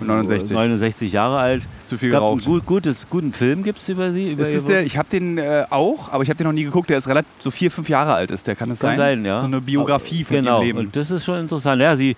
69. 0.00 0.54
69 0.56 1.12
Jahre 1.12 1.38
alt. 1.38 1.66
Zu 1.86 1.98
viel 1.98 2.14
einen 2.14 2.20
geraucht. 2.20 2.44
gut, 2.44 2.66
gutes, 2.66 3.06
guten 3.08 3.32
Film 3.32 3.62
gibt 3.62 3.78
es 3.78 3.88
über 3.88 4.12
sie. 4.12 4.32
Über 4.32 4.44
Das 4.44 4.52
ist 4.52 4.68
der, 4.68 4.84
ich 4.84 4.98
habe 4.98 5.08
den 5.08 5.38
äh, 5.38 5.64
auch, 5.70 6.12
aber 6.12 6.22
ich 6.24 6.28
habe 6.28 6.36
den 6.36 6.46
noch 6.46 6.52
nie 6.52 6.64
geguckt. 6.64 6.90
Der 6.90 6.98
ist 6.98 7.08
relativ 7.08 7.30
so 7.38 7.50
vier, 7.50 7.70
fünf 7.70 7.88
Jahre 7.88 8.12
alt 8.14 8.30
ist. 8.30 8.46
Der 8.46 8.56
kann 8.56 8.70
es 8.72 8.80
sein? 8.80 8.98
sein, 8.98 9.24
ja. 9.24 9.38
So 9.38 9.46
eine 9.46 9.60
Biografie 9.60 10.24
von 10.24 10.36
genau. 10.36 10.58
ihrem 10.58 10.66
Leben. 10.66 10.78
Und 10.80 10.96
das 10.96 11.10
ist 11.10 11.24
schon 11.24 11.38
interessant. 11.38 11.80
Ja, 11.80 11.96
sie 11.96 12.16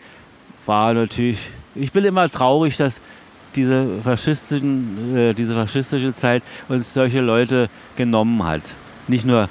war 0.67 0.95
natürlich. 0.95 1.39
Ich 1.75 1.93
bin 1.93 2.05
immer 2.05 2.29
traurig, 2.31 2.77
dass 2.77 3.01
diese, 3.55 3.87
faschistischen, 4.03 5.17
äh, 5.17 5.35
diese 5.35 5.55
faschistische 5.55 6.15
Zeit 6.15 6.43
uns 6.69 6.95
solche 6.95 7.21
Leute 7.21 7.69
genommen 7.97 8.45
hat. 8.45 8.63
Nicht 9.07 9.27
nur, 9.27 9.49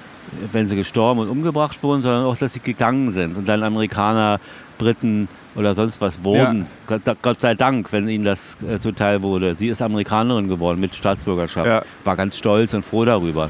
wenn 0.51 0.67
sie 0.67 0.75
gestorben 0.75 1.19
und 1.21 1.29
umgebracht 1.29 1.81
wurden, 1.83 2.01
sondern 2.01 2.25
auch, 2.25 2.37
dass 2.37 2.53
sie 2.53 2.59
gegangen 2.59 3.11
sind 3.11 3.37
und 3.37 3.47
dann 3.47 3.63
Amerikaner, 3.63 4.39
Briten 4.77 5.27
oder 5.57 5.73
sonst 5.73 5.99
was 5.99 6.23
wurden. 6.23 6.67
Gott, 6.85 7.01
Gott 7.21 7.41
sei 7.41 7.55
Dank, 7.55 7.91
wenn 7.91 8.07
ihnen 8.07 8.23
das 8.23 8.55
äh, 8.67 8.79
zuteil 8.79 9.21
wurde. 9.23 9.55
Sie 9.55 9.67
ist 9.67 9.81
Amerikanerin 9.81 10.47
geworden 10.47 10.79
mit 10.79 10.95
Staatsbürgerschaft. 10.95 11.67
Ja. 11.67 11.83
War 12.03 12.15
ganz 12.15 12.37
stolz 12.37 12.73
und 12.73 12.85
froh 12.85 13.05
darüber, 13.05 13.49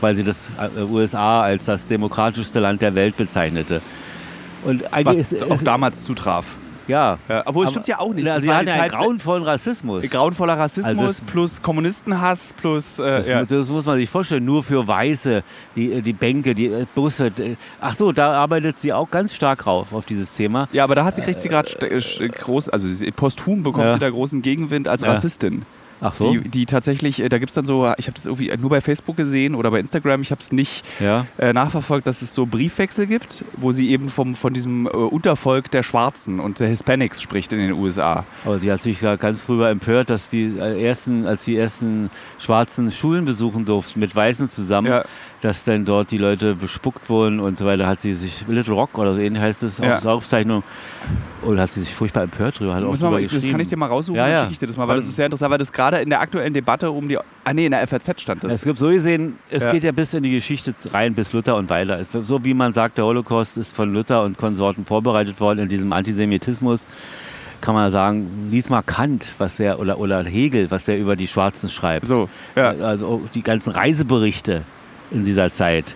weil 0.00 0.14
sie 0.14 0.24
das 0.24 0.36
äh, 0.76 0.82
USA 0.82 1.42
als 1.42 1.64
das 1.64 1.86
demokratischste 1.86 2.60
Land 2.60 2.80
der 2.80 2.94
Welt 2.94 3.16
bezeichnete. 3.16 3.82
Und 4.64 4.92
eigentlich 4.92 5.26
was 5.26 5.32
ist, 5.32 5.42
auch 5.42 5.56
ist, 5.56 5.66
damals 5.66 6.04
zutraf. 6.04 6.46
Ja. 6.88 7.18
Ja, 7.28 7.42
obwohl 7.46 7.64
es 7.66 7.70
stimmt 7.70 7.86
ja 7.86 8.00
auch 8.00 8.12
nicht. 8.12 8.24
Na, 8.24 8.34
Das 8.34 8.42
sie 8.42 8.50
hatten 8.52 8.66
die 8.66 8.72
einen 8.72 8.90
grauenvollen 8.90 9.44
Rassismus. 9.44 10.02
grauenvoller 10.10 10.54
Rassismus 10.58 10.98
Also 10.98 11.22
plus 11.26 11.62
Kommunistenhass 11.62 12.54
plus 12.60 12.98
äh, 12.98 13.02
Das, 13.02 13.28
ja. 13.28 13.44
das 13.44 13.68
muss 13.68 13.84
man 13.84 13.96
sich 13.98 14.10
vorstellen, 14.10 14.44
nur 14.44 14.62
für 14.62 14.86
Weiße, 14.88 15.42
die, 15.76 16.02
die 16.02 16.12
Bänke, 16.12 16.54
die 16.54 16.66
äh, 16.66 16.86
Busse. 16.94 17.30
Ach 17.80 17.94
so, 17.94 18.10
da 18.12 18.32
arbeitet 18.32 18.78
sie 18.78 18.92
auch 18.92 19.10
ganz 19.10 19.34
stark 19.34 19.66
rauf 19.66 19.92
auf 19.92 20.04
dieses 20.04 20.34
Thema. 20.34 20.66
ja, 20.72 20.84
aber 20.84 20.94
da 20.94 21.04
hat 21.04 21.16
sie 21.16 21.22
kriegt 21.22 21.40
sie 21.40 21.48
gerade 21.48 21.70
äh, 21.90 22.28
groß, 22.28 22.68
also 22.68 22.88
posthum 23.14 23.62
bekommt 23.62 23.84
Ja. 23.84 23.92
sie 23.94 23.98
da 23.98 24.10
großen 24.10 24.42
Gegenwind 24.42 24.88
als 24.88 25.02
Ja. 25.02 25.12
Rassistin. 25.12 25.62
Ach 26.00 26.14
so, 26.14 26.32
Die, 26.32 26.48
die 26.48 26.66
tatsächlich, 26.66 27.20
äh, 27.20 27.28
da 27.28 27.38
gibt 27.38 27.50
es 27.50 27.54
dann 27.54 27.64
so, 27.64 27.92
ich 27.98 28.06
habe 28.06 28.14
das 28.14 28.26
irgendwie 28.26 28.54
nur 28.56 28.70
bei 28.70 28.80
Facebook 28.80 29.16
gesehen 29.16 29.54
oder 29.54 29.70
bei 29.70 29.80
Instagram, 29.80 30.22
ich 30.22 30.30
habe 30.30 30.40
es 30.40 30.52
nicht 30.52 30.84
ja. 31.00 31.26
äh, 31.38 31.52
nachverfolgt, 31.52 32.06
dass 32.06 32.22
es 32.22 32.34
so 32.34 32.46
Briefwechsel 32.46 33.06
gibt, 33.06 33.44
wo 33.56 33.72
sie 33.72 33.90
eben 33.90 34.08
vom, 34.08 34.34
von 34.34 34.52
diesem 34.52 34.86
äh, 34.86 34.90
Untervolk 34.90 35.70
der 35.70 35.82
Schwarzen 35.82 36.40
und 36.40 36.60
der 36.60 36.68
Hispanics 36.68 37.20
spricht 37.20 37.52
in 37.52 37.58
den 37.58 37.72
USA. 37.72 38.24
Aber 38.44 38.58
sie 38.58 38.70
hat 38.70 38.82
sich 38.82 39.00
ja 39.00 39.16
ganz 39.16 39.40
früher 39.40 39.68
empört, 39.68 40.10
dass 40.10 40.28
die 40.28 40.58
ersten, 40.58 41.26
als 41.26 41.44
die 41.44 41.56
ersten 41.56 42.10
schwarzen 42.38 42.90
Schulen 42.90 43.24
besuchen 43.24 43.64
durften 43.64 44.00
mit 44.00 44.14
Weißen 44.14 44.48
zusammen, 44.48 44.88
Ja. 44.88 45.04
Dass 45.40 45.62
dann 45.62 45.84
dort 45.84 46.10
die 46.10 46.18
Leute 46.18 46.54
bespuckt 46.56 47.08
wurden 47.08 47.38
und 47.38 47.58
so 47.58 47.64
weiter, 47.64 47.86
hat 47.86 48.00
sie 48.00 48.14
sich 48.14 48.44
Little 48.48 48.74
Rock 48.74 48.98
oder 48.98 49.14
so 49.14 49.20
ähnlich 49.20 49.40
heißt 49.40 49.62
es 49.62 49.78
Ja. 49.78 49.94
auf 49.96 50.04
Aufzeichnung 50.04 50.64
und 51.42 51.60
hat 51.60 51.70
sie 51.70 51.80
sich 51.80 51.94
furchtbar 51.94 52.24
empört 52.24 52.58
drüber. 52.58 52.74
Hat 52.74 52.82
auch 52.82 52.98
mal, 53.00 53.22
das 53.22 53.44
kann 53.44 53.60
ich 53.60 53.68
dir 53.68 53.76
mal 53.76 53.86
raussuchen, 53.86 54.16
Ja, 54.16 54.24
dann 54.24 54.32
ja. 54.32 54.38
schicke 54.40 54.52
ich 54.54 54.58
dir 54.58 54.66
das 54.66 54.76
mal, 54.76 54.88
weil 54.88 54.96
das 54.96 55.06
ist 55.06 55.14
sehr 55.14 55.26
interessant, 55.26 55.50
weil 55.52 55.58
das 55.58 55.72
gerade 55.72 55.98
in 55.98 56.10
der 56.10 56.20
aktuellen 56.20 56.52
Debatte 56.52 56.90
um 56.90 57.08
die. 57.08 57.16
Ah 57.44 57.52
nee, 57.54 57.66
in 57.66 57.70
der 57.70 57.86
FAZ 57.86 58.20
stand 58.20 58.42
das. 58.42 58.52
Es 58.52 58.62
gibt 58.62 58.78
so 58.78 58.88
gesehen, 58.88 59.38
es 59.48 59.62
Ja. 59.62 59.70
geht 59.70 59.84
ja 59.84 59.92
bis 59.92 60.12
in 60.12 60.24
die 60.24 60.30
Geschichte 60.30 60.74
rein, 60.92 61.14
bis 61.14 61.32
Luther 61.32 61.54
und 61.56 61.70
weiter. 61.70 62.00
Es, 62.00 62.10
so 62.10 62.44
wie 62.44 62.54
man 62.54 62.72
sagt, 62.72 62.98
der 62.98 63.04
Holocaust 63.04 63.56
ist 63.58 63.74
von 63.76 63.92
Luther 63.94 64.24
und 64.24 64.38
Konsorten 64.38 64.84
vorbereitet 64.84 65.38
worden 65.40 65.60
in 65.60 65.68
diesem 65.68 65.92
Antisemitismus, 65.92 66.86
kann 67.60 67.74
man 67.74 67.90
sagen, 67.92 68.48
lies 68.50 68.68
mal 68.70 68.82
Kant, 68.82 69.32
was 69.38 69.56
der, 69.58 69.78
oder, 69.78 69.98
oder 70.00 70.24
Hegel, 70.24 70.70
was 70.70 70.84
der 70.84 70.98
über 70.98 71.14
die 71.16 71.26
Schwarzen 71.28 71.68
schreibt. 71.68 72.06
So, 72.06 72.28
ja. 72.56 72.70
Also 72.70 73.22
die 73.34 73.42
ganzen 73.42 73.70
Reiseberichte 73.70 74.62
in 75.10 75.24
dieser 75.24 75.50
Zeit. 75.50 75.94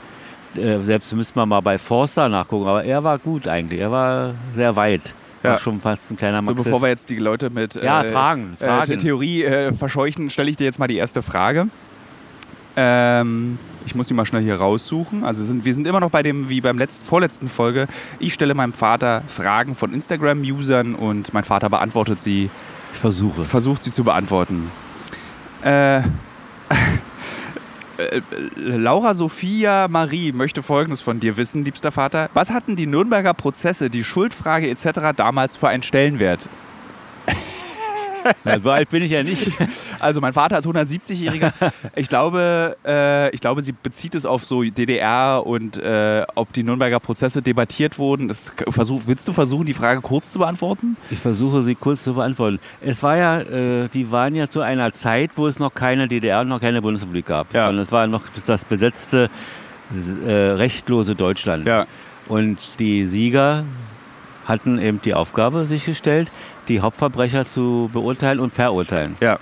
Äh, 0.57 0.79
selbst 0.81 1.13
müsste 1.15 1.39
man 1.39 1.49
mal 1.49 1.61
bei 1.61 1.79
Forster 1.79 2.29
nachgucken, 2.29 2.67
aber 2.67 2.85
er 2.85 3.03
war 3.05 3.19
gut 3.19 3.49
eigentlich. 3.49 3.81
Er 3.81 3.91
war 3.91 4.35
sehr 4.55 4.77
weit. 4.77 5.15
War 5.43 5.53
Ja. 5.53 5.59
schon 5.59 5.81
fast 5.81 6.11
ein 6.11 6.17
kleiner 6.17 6.39
So, 6.39 6.43
Marxist. 6.43 6.65
bevor 6.65 6.83
wir 6.83 6.89
jetzt 6.89 7.09
die 7.11 7.17
Leute 7.17 7.51
mit 7.51 7.75
Ja, 7.75 8.03
äh, 8.03 8.13
Fragen, 8.13 8.57
Äh, 8.61 8.67
Fragen. 8.67 8.99
Theorie 8.99 9.45
äh, 9.45 9.73
verscheuchen, 9.73 10.31
stelle 10.31 10.51
ich 10.51 10.57
dir 10.57 10.65
jetzt 10.65 10.79
mal 10.79 10.87
die 10.89 10.97
erste 10.97 11.23
Frage. 11.23 11.69
Ähm, 12.75 13.59
ich 13.85 13.95
muss 13.95 14.07
die 14.09 14.15
mal 14.15 14.25
schnell 14.25 14.43
hier 14.43 14.57
raussuchen. 14.57 15.25
Also 15.25 15.43
sind, 15.45 15.65
wir 15.65 15.75
sind 15.75 15.87
immer 15.87 16.01
noch 16.01 16.11
bei 16.11 16.23
dem, 16.23 16.49
wie 16.49 16.61
beim 16.61 16.79
letzten, 16.79 17.05
vorletzten 17.05 17.49
Folge. 17.49 17.87
Ich 18.19 18.33
stelle 18.35 18.55
meinem 18.55 18.73
Vater 18.73 19.23
Fragen 19.29 19.75
von 19.75 19.93
Instagram-Usern 19.93 20.95
und 20.95 21.35
mein 21.35 21.45
Vater 21.45 21.69
beantwortet 21.69 22.21
sie, 22.21 22.49
ich 22.95 22.99
versuche. 22.99 23.45
versucht 23.45 23.83
sie 23.83 23.93
zu 23.93 24.05
beantworten. 24.05 24.71
Äh, 25.63 26.01
äh, 28.11 28.23
Laura 28.57 29.15
Sophia 29.15 29.89
Marie 29.89 30.33
möchte 30.33 30.63
Folgendes 30.63 31.01
von 31.01 31.21
dir 31.21 31.37
wissen, 31.37 31.65
liebster 31.65 31.91
Vater. 31.91 32.31
Was 32.35 32.51
hatten 32.51 32.77
die 32.77 32.87
Nürnberger 32.87 33.35
Prozesse, 33.35 33.91
die 33.91 34.05
Schuldfrage 34.05 34.69
etc. 34.69 35.17
damals 35.17 35.57
für 35.57 35.69
einen 35.69 35.83
Stellenwert? 35.83 36.49
Na, 38.45 38.59
so 38.61 38.71
alt 38.71 38.89
bin 38.91 39.03
ich 39.03 39.11
ja 39.11 39.23
nicht. 39.23 39.53
Also 39.99 40.21
mein 40.21 40.33
Vater 40.33 40.57
als 40.57 40.67
170-Jähriger, 40.67 41.53
ich 41.95 42.09
glaube, 42.09 42.77
äh, 42.87 43.31
ich 43.35 43.41
glaube, 43.41 43.63
sie 43.63 43.73
bezieht 43.73 44.15
es 44.15 44.27
auf 44.27 44.45
so 44.45 44.63
DDR 44.63 45.43
und 45.47 45.77
äh, 45.77 46.25
ob 46.35 46.53
die 46.53 46.63
Nürnberger 46.63 47.01
Prozesse 47.01 47.43
debattiert 47.43 47.99
wurden. 47.99 48.29
Das 48.29 48.53
versuch, 48.69 49.03
willst 49.07 49.27
du 49.29 49.33
versuchen, 49.33 49.67
die 49.67 49.75
Frage 49.75 50.01
kurz 50.01 50.33
zu 50.33 50.39
beantworten? 50.39 50.97
Ich 51.11 51.19
versuche 51.19 51.63
sie 51.63 51.75
kurz 51.75 52.05
zu 52.05 52.15
beantworten. 52.15 52.59
Es 52.81 53.03
war 53.03 53.17
ja, 53.17 53.41
äh, 53.41 53.89
die 53.89 54.11
waren 54.11 54.35
ja 54.35 54.49
zu 54.49 54.61
einer 54.61 54.93
Zeit, 54.93 55.33
wo 55.37 55.47
es 55.47 55.59
noch 55.59 55.75
keine 55.75 56.09
DDR 56.09 56.41
und 56.41 56.49
noch 56.49 56.61
keine 56.61 56.83
Bundesrepublik 56.83 57.27
gab, 57.27 57.53
Ja. 57.55 57.67
sondern 57.67 57.83
es 57.85 57.93
war 57.93 58.07
noch 58.07 58.23
das 58.47 58.65
besetzte, 58.65 59.31
äh, 60.27 60.31
rechtlose 60.33 61.15
Deutschland. 61.15 61.67
Ja. 61.67 61.87
Und 62.29 62.59
die 62.79 63.05
Sieger 63.05 63.65
hatten 64.47 64.79
eben 64.79 65.01
die 65.03 65.15
Aufgabe 65.15 65.67
sich 65.67 65.85
gestellt, 65.85 66.31
die 66.69 66.81
Hauptverbrecher 66.81 67.45
zu 67.45 67.91
beurteilen 67.93 68.41
und 68.41 68.53
verurteilen. 68.53 69.17
Ja. 69.21 69.39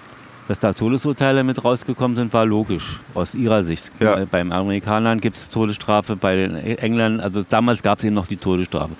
Dass 0.48 0.58
da 0.58 0.72
Todesurteile 0.72 1.44
mit 1.44 1.64
rausgekommen 1.64 2.16
sind, 2.16 2.32
war 2.32 2.44
logisch 2.44 2.98
aus 3.14 3.34
ihrer 3.34 3.62
Sicht. 3.62 3.92
Ja. 4.00 4.24
Beim 4.28 4.50
Amerikanern 4.50 5.20
gibt 5.20 5.36
es 5.36 5.48
Todesstrafe, 5.48 6.16
bei 6.16 6.34
den 6.34 6.56
Engländern, 6.56 7.20
also 7.20 7.42
damals 7.48 7.82
gab 7.82 7.98
es 7.98 8.04
eben 8.04 8.14
noch 8.14 8.26
die 8.26 8.36
Todesstrafe. 8.36 8.92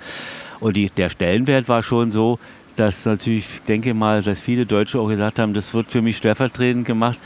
Und 0.61 0.77
die, 0.77 0.89
der 0.89 1.09
Stellenwert 1.09 1.67
war 1.67 1.83
schon 1.83 2.11
so, 2.11 2.39
dass 2.77 3.05
natürlich, 3.05 3.45
ich 3.55 3.61
denke 3.63 3.93
mal, 3.93 4.21
dass 4.21 4.39
viele 4.39 4.65
Deutsche 4.65 4.99
auch 4.99 5.09
gesagt 5.09 5.39
haben, 5.39 5.53
das 5.53 5.73
wird 5.73 5.91
für 5.91 6.01
mich 6.01 6.17
stellvertretend 6.17 6.85
gemacht, 6.85 7.17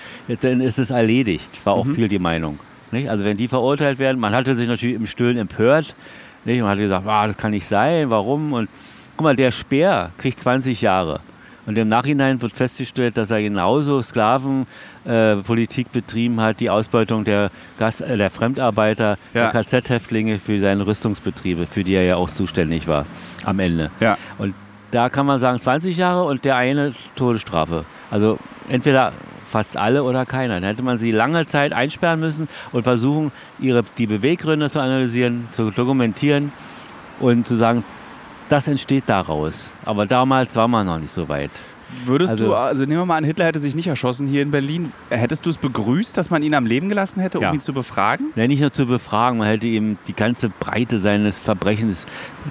dann 0.42 0.60
ist 0.62 0.80
es 0.80 0.90
erledigt. 0.90 1.50
War 1.64 1.74
auch 1.76 1.86
viel 1.86 2.08
die 2.08 2.20
Meinung. 2.20 2.60
Nicht? 2.92 3.10
Also 3.10 3.26
wenn 3.26 3.38
die 3.38 3.48
verurteilt 3.48 4.00
werden, 4.00 4.20
man 4.20 4.34
hatte 4.34 4.56
sich 4.56 4.68
natürlich 4.68 4.96
im 4.96 5.06
Stillen 5.06 5.38
empört 5.38 5.96
nicht? 6.46 6.62
und 6.62 6.68
hat 6.68 6.78
gesagt, 6.78 7.06
ah, 7.08 7.28
das 7.28 7.38
kann 7.38 7.52
nicht 7.52 7.68
sein, 7.68 8.10
warum? 8.10 8.54
Und 8.54 8.70
guck 9.18 9.24
mal, 9.24 9.36
der 9.36 9.52
Speer 9.52 10.12
kriegt 10.18 10.40
20 10.40 10.82
Jahre. 10.82 11.20
Und 11.66 11.78
im 11.80 11.90
Nachhinein 11.90 12.42
wird 12.42 12.54
festgestellt, 12.54 13.18
dass 13.18 13.32
er 13.32 13.42
genauso 13.42 14.02
Sklavenpolitik 14.02 15.88
äh, 15.88 15.90
betrieben 15.92 16.40
hat, 16.40 16.60
die 16.60 16.70
Ausbeutung 16.70 17.24
der, 17.24 17.50
Gas 17.80 18.02
äh, 18.02 18.18
der 18.18 18.30
Fremdarbeiter, 18.30 19.18
Ja. 19.34 19.50
der 19.52 19.64
KZ-Häftlinge 19.64 20.38
für 20.38 20.60
seine 20.60 20.86
Rüstungsbetriebe, 20.86 21.66
für 21.66 21.84
die 21.84 21.96
er 21.96 22.04
ja 22.04 22.16
auch 22.18 22.30
zuständig 22.30 22.88
war 22.88 23.06
am 23.46 23.60
Ende. 23.60 23.90
Ja. 24.00 24.18
Und 24.38 24.54
da 24.92 25.10
kann 25.10 25.26
man 25.26 25.40
sagen 25.40 25.60
20 25.60 25.98
Jahre 25.98 26.24
und 26.26 26.46
der 26.46 26.56
eine 26.56 26.94
Todesstrafe. 27.16 27.84
Also 28.12 28.38
entweder 28.70 29.12
fast 29.50 29.76
alle 29.78 30.04
oder 30.04 30.26
keiner. 30.26 30.56
Dann 30.56 30.64
hätte 30.70 30.84
man 30.84 30.98
sie 31.00 31.12
lange 31.12 31.46
Zeit 31.48 31.74
einsperren 31.74 32.20
müssen 32.20 32.48
und 32.72 32.84
versuchen, 32.84 33.32
ihre, 33.60 33.84
die 33.98 34.06
Beweggründe 34.06 34.70
zu 34.70 34.80
analysieren, 34.80 35.48
zu 35.52 35.72
dokumentieren 35.72 36.52
und 37.20 37.48
zu 37.48 37.56
sagen, 37.56 37.84
das 38.50 38.68
entsteht 38.68 39.04
daraus. 39.08 39.70
Aber 39.86 40.06
damals 40.06 40.56
war 40.56 40.68
man 40.68 40.86
noch 40.88 41.00
nicht 41.00 41.14
so 41.14 41.28
weit. 41.30 41.52
Würdest 42.04 42.34
Also- 42.34 42.46
du, 42.48 42.54
also 42.56 42.82
nehmen 42.86 43.02
wir 43.02 43.06
mal 43.06 43.18
an, 43.18 43.24
Hitler 43.24 43.46
hätte 43.46 43.60
sich 43.60 43.76
nicht 43.76 43.88
erschossen 43.88 44.28
hier 44.28 44.42
in 44.42 44.52
Berlin. 44.52 44.92
Hättest 45.10 45.46
du 45.46 45.50
es 45.52 45.58
begrüßt, 45.58 46.18
dass 46.18 46.30
man 46.30 46.42
ihn 46.44 46.54
am 46.56 46.66
Leben 46.66 46.90
gelassen 46.90 47.22
hätte, 47.22 47.38
um 47.38 47.44
Ja. 47.44 47.54
ihn 47.54 47.62
zu 47.62 47.74
befragen? 47.74 48.28
Ja, 48.36 48.48
nicht 48.48 48.60
nur 48.60 48.72
zu 48.72 48.86
befragen, 48.88 49.38
man 49.38 49.48
hätte 49.48 49.68
ihm 49.68 49.98
die 50.08 50.14
ganze 50.16 50.50
Breite 50.50 50.98
seines 51.00 51.38
Verbrechens 51.40 52.06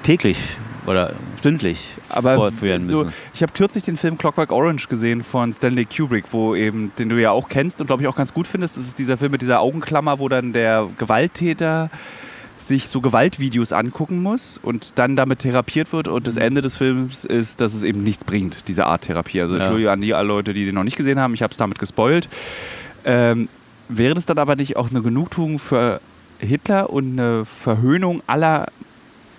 täglich 0.05 0.39
oder 0.87 1.13
stündlich 1.41 1.95
Aber 2.11 2.37
fortführen 2.37 2.83
so, 2.83 3.05
müssen. 3.05 3.13
ich 3.35 3.43
habe 3.43 3.53
kürzlich 3.53 3.85
den 3.85 3.97
Film 3.97 4.17
Clockwork 4.19 4.53
Orange 4.53 4.87
gesehen 4.89 5.23
von 5.23 5.53
Stanley 5.53 5.85
Kubrick, 5.87 6.27
wo 6.31 6.55
eben, 6.55 6.93
den 6.99 7.09
du 7.09 7.21
ja 7.21 7.31
auch 7.33 7.49
kennst 7.49 7.81
und 7.81 7.87
glaube 7.89 8.03
ich 8.03 8.09
auch 8.09 8.17
ganz 8.17 8.33
gut 8.33 8.47
findest. 8.47 8.77
Das 8.77 8.85
ist 8.85 8.99
dieser 8.99 9.17
Film 9.17 9.33
mit 9.33 9.43
dieser 9.43 9.61
Augenklammer, 9.61 10.19
wo 10.21 10.29
dann 10.29 10.53
der 10.53 10.89
Gewalttäter 10.97 11.91
sich 12.69 12.89
so 12.89 13.01
Gewaltvideos 13.01 13.73
angucken 13.73 14.23
muss 14.23 14.59
und 14.63 14.93
dann 14.99 15.17
damit 15.17 15.41
therapiert 15.41 15.93
wird 15.93 16.09
und 16.09 16.23
Mhm. 16.23 16.25
das 16.27 16.37
Ende 16.37 16.61
des 16.61 16.77
Films 16.77 17.25
ist, 17.25 17.61
dass 17.61 17.75
es 17.75 17.83
eben 17.83 18.03
nichts 18.03 18.25
bringt, 18.25 18.69
diese 18.69 18.87
Art 18.87 19.03
Therapie. 19.03 19.41
Also 19.41 19.55
Ja. 19.55 19.61
Entschuldigung 19.61 19.93
an 19.93 20.01
die 20.01 20.11
Leute, 20.11 20.55
die 20.55 20.65
den 20.65 20.75
noch 20.75 20.85
nicht 20.85 20.97
gesehen 20.97 21.19
haben, 21.21 21.35
ich 21.35 21.43
habe 21.43 21.51
es 21.53 21.57
damit 21.59 21.79
gespoilt. 21.79 22.29
Ähm, 23.05 23.49
wäre 23.89 24.15
das 24.15 24.27
dann 24.27 24.39
aber 24.39 24.57
nicht 24.57 24.77
auch 24.77 24.91
eine 24.91 25.03
Genugtuung 25.03 25.59
für 25.59 26.01
Hitler 26.39 26.91
und 26.91 27.13
eine 27.19 27.45
Verhöhnung 27.45 28.23
aller 28.27 28.67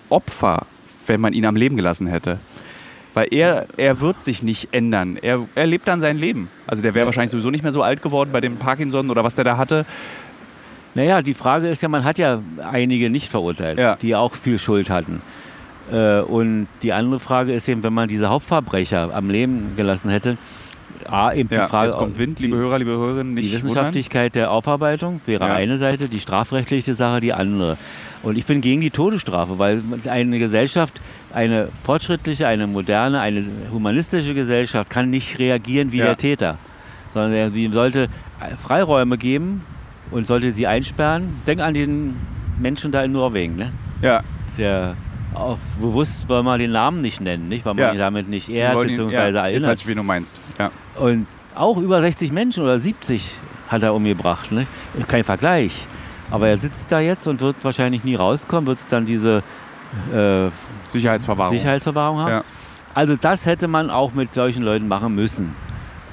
Opfer, 0.09 0.65
wenn 1.07 1.19
man 1.21 1.33
ihn 1.33 1.45
am 1.45 1.55
Leben 1.55 1.75
gelassen 1.75 2.07
hätte? 2.07 2.39
Weil 3.13 3.27
er, 3.31 3.65
er 3.77 4.01
wird 4.01 4.21
sich 4.21 4.43
nicht 4.43 4.69
ändern. 4.73 5.17
Er, 5.21 5.47
er 5.55 5.65
lebt 5.65 5.88
dann 5.88 6.01
sein 6.01 6.17
Leben. 6.17 6.49
Also 6.67 6.83
der 6.83 6.93
wäre 6.95 7.05
wahrscheinlich 7.05 7.31
sowieso 7.31 7.49
nicht 7.49 7.63
mehr 7.63 7.71
so 7.71 7.81
alt 7.81 8.01
geworden 8.01 8.31
bei 8.33 8.41
dem 8.41 8.57
Parkinson 8.57 9.09
oder 9.09 9.23
was 9.23 9.35
der 9.35 9.45
da 9.45 9.55
hatte. 9.57 9.85
Naja, 10.95 11.21
die 11.21 11.34
Frage 11.34 11.67
ist 11.69 11.81
ja, 11.81 11.89
man 11.89 12.03
hat 12.03 12.17
ja 12.17 12.39
einige 12.71 13.10
nicht 13.10 13.29
verurteilt, 13.29 13.77
Ja. 13.77 13.95
die 14.01 14.15
auch 14.15 14.34
viel 14.34 14.58
Schuld 14.58 14.89
hatten. 14.89 15.21
Äh, 15.91 16.21
und 16.21 16.67
die 16.81 16.93
andere 16.93 17.19
Frage 17.19 17.53
ist 17.53 17.67
eben, 17.69 17.84
wenn 17.84 17.93
man 17.93 18.08
diese 18.10 18.29
Hauptverbrecher 18.29 19.13
am 19.13 19.29
Leben 19.29 19.73
gelassen 19.75 20.10
hätte, 20.10 20.38
A, 21.08 21.34
eben 21.34 21.49
die 21.49 21.55
Ja, 21.55 21.67
Frage, 21.67 21.89
jetzt 21.89 21.97
kommt 21.99 22.17
Wind, 22.17 22.39
die, 22.39 22.43
liebe 22.45 22.55
Hörer, 22.58 22.79
liebe 22.79 22.91
Hörerinnen, 22.91 23.36
die 23.36 23.43
nicht 23.43 23.53
Wissenschaftlichkeit 23.53 24.34
der 24.34 24.49
Aufarbeitung 24.49 25.19
wäre 25.25 25.45
Ja. 25.45 25.53
eine 25.53 25.77
Seite, 25.77 26.08
die 26.08 26.19
strafrechtliche 26.19 26.95
Sache 26.95 27.19
die 27.19 27.34
andere. 27.34 27.77
Und 28.23 28.38
ich 28.38 28.45
bin 28.45 28.62
gegen 28.62 28.81
die 28.81 28.89
Todesstrafe, 28.89 29.60
weil 29.60 29.84
eine 30.10 30.39
Gesellschaft, 30.39 30.99
eine 31.34 31.67
fortschrittliche, 31.84 32.47
eine 32.47 32.65
moderne, 32.65 33.19
eine 33.19 33.45
humanistische 33.71 34.34
Gesellschaft 34.34 34.89
kann 34.89 35.10
nicht 35.12 35.38
reagieren 35.38 35.91
wie 35.91 35.97
Ja. 35.99 36.05
der 36.05 36.17
Täter, 36.17 36.58
sondern 37.13 37.51
sie 37.51 37.69
sollte 37.71 38.08
Freiräume 38.63 39.17
geben 39.17 39.62
und 40.11 40.27
sollte 40.27 40.51
sie 40.53 40.67
einsperren. 40.67 41.29
Denk 41.47 41.61
an 41.61 41.73
den 41.73 42.15
Menschen 42.59 42.91
da 42.91 43.03
in 43.03 43.11
Norwegen, 43.11 43.55
ne? 43.55 43.71
Ja, 44.01 44.21
der 44.57 44.95
auf, 45.33 45.59
bewusst 45.81 46.29
wollen 46.29 46.45
wir 46.45 46.57
den 46.57 46.71
Namen 46.71 47.01
nicht 47.01 47.19
nennen, 47.19 47.49
nicht? 47.49 47.65
weil 47.65 47.73
man 47.73 47.83
Ja. 47.83 47.91
ihn 47.91 47.97
damit 47.99 48.29
nicht 48.29 48.47
ehrt 48.49 48.79
bzw. 48.81 49.11
ja, 49.13 49.25
jetzt 49.27 49.35
erinnert. 49.35 49.69
weiß 49.71 49.79
ich, 49.81 49.87
wie 49.87 49.95
du 49.95 50.03
meinst. 50.03 50.39
Ja. 50.57 50.71
Und 50.97 51.27
auch 51.55 51.77
über 51.77 51.99
60 52.01 52.31
Menschen 52.31 52.63
oder 52.63 52.79
70 52.79 53.37
hat 53.67 53.83
er 53.83 53.93
umgebracht. 53.93 54.51
Ne? 54.51 54.65
Kein 55.07 55.23
Vergleich. 55.25 55.87
Aber 56.31 56.47
er 56.47 56.57
sitzt 56.57 56.91
da 56.91 56.99
jetzt 57.01 57.27
und 57.27 57.41
wird 57.41 57.57
wahrscheinlich 57.63 58.03
nie 58.03 58.15
rauskommen, 58.15 58.65
wird 58.67 58.79
dann 58.89 59.05
diese 59.05 59.43
äh, 60.13 60.49
Sicherheitsverwahrung. 60.87 61.55
Sicherheitsverwahrung 61.57 62.19
haben. 62.19 62.29
Ja. 62.29 62.43
Also 62.93 63.15
das 63.19 63.45
hätte 63.45 63.67
man 63.67 63.89
auch 63.89 64.13
mit 64.13 64.33
solchen 64.33 64.63
Leuten 64.63 64.87
machen 64.87 65.15
müssen. 65.15 65.53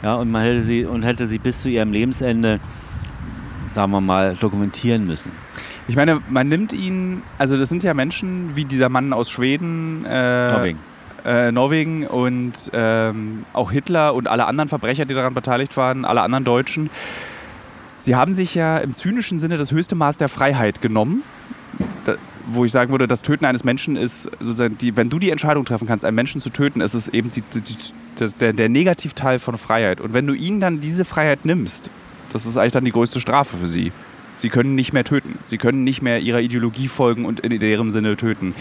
Ja, 0.02 0.16
und 0.16 0.30
man 0.30 0.42
hätte 0.42 0.62
sie 0.62 0.84
und 0.84 1.04
hätte 1.04 1.28
sie 1.28 1.38
bis 1.38 1.62
zu 1.62 1.70
ihrem 1.70 1.92
Lebensende, 1.92 2.58
sagen 3.74 3.92
wir 3.92 4.00
mal, 4.00 4.36
dokumentieren 4.40 5.06
müssen. 5.06 5.32
Ich 5.88 5.96
meine, 5.96 6.20
man 6.28 6.48
nimmt 6.48 6.72
ihn, 6.72 7.22
also 7.38 7.56
das 7.56 7.68
sind 7.68 7.82
ja 7.82 7.94
Menschen 7.94 8.54
wie 8.54 8.64
dieser 8.64 8.88
Mann 8.88 9.12
aus 9.12 9.30
Schweden, 9.30 10.04
äh, 10.04 10.50
Norwegen. 10.52 10.78
äh, 11.24 11.52
Norwegen 11.52 12.06
und 12.06 12.70
ähm, 12.72 13.44
auch 13.52 13.72
Hitler 13.72 14.14
und 14.14 14.28
alle 14.28 14.46
anderen 14.46 14.68
Verbrecher, 14.68 15.04
die 15.04 15.14
daran 15.14 15.34
beteiligt 15.34 15.76
waren, 15.76 16.04
alle 16.04 16.22
anderen 16.22 16.44
Deutschen. 16.44 16.90
Sie 17.98 18.16
haben 18.16 18.34
sich 18.34 18.54
ja 18.54 18.78
im 18.78 18.94
zynischen 18.94 19.38
Sinne 19.38 19.58
das 19.58 19.70
höchste 19.70 19.94
Maß 19.94 20.18
der 20.18 20.28
Freiheit 20.28 20.82
genommen. 20.82 21.22
Da, 22.04 22.14
wo 22.46 22.64
ich 22.64 22.72
sagen 22.72 22.90
würde, 22.90 23.06
das 23.06 23.22
Töten 23.22 23.44
eines 23.44 23.62
Menschen 23.62 23.94
ist 23.96 24.24
sozusagen, 24.40 24.76
die, 24.78 24.96
wenn 24.96 25.08
du 25.08 25.20
die 25.20 25.30
Entscheidung 25.30 25.64
treffen 25.64 25.86
kannst, 25.86 26.04
einen 26.04 26.16
Menschen 26.16 26.40
zu 26.40 26.50
töten, 26.50 26.80
ist 26.80 26.94
es 26.94 27.08
eben 27.08 27.30
die, 27.30 27.42
die, 27.54 28.30
der, 28.40 28.52
der 28.52 28.68
Negativteil 28.68 29.38
von 29.38 29.56
Freiheit. 29.56 30.00
Und 30.00 30.12
wenn 30.14 30.26
du 30.26 30.34
ihnen 30.34 30.58
dann 30.58 30.80
diese 30.80 31.04
Freiheit 31.04 31.44
nimmst, 31.44 31.90
das 32.32 32.46
ist 32.46 32.56
eigentlich 32.56 32.72
dann 32.72 32.84
die 32.84 32.92
größte 32.92 33.20
Strafe 33.20 33.56
für 33.56 33.66
sie. 33.66 33.92
Sie 34.38 34.48
können 34.48 34.74
nicht 34.74 34.92
mehr 34.92 35.04
töten. 35.04 35.38
Sie 35.44 35.58
können 35.58 35.84
nicht 35.84 36.02
mehr 36.02 36.18
ihrer 36.18 36.40
Ideologie 36.40 36.88
folgen 36.88 37.26
und 37.26 37.40
in 37.40 37.58
deren 37.60 37.90
Sinne 37.90 38.16
töten. 38.16 38.54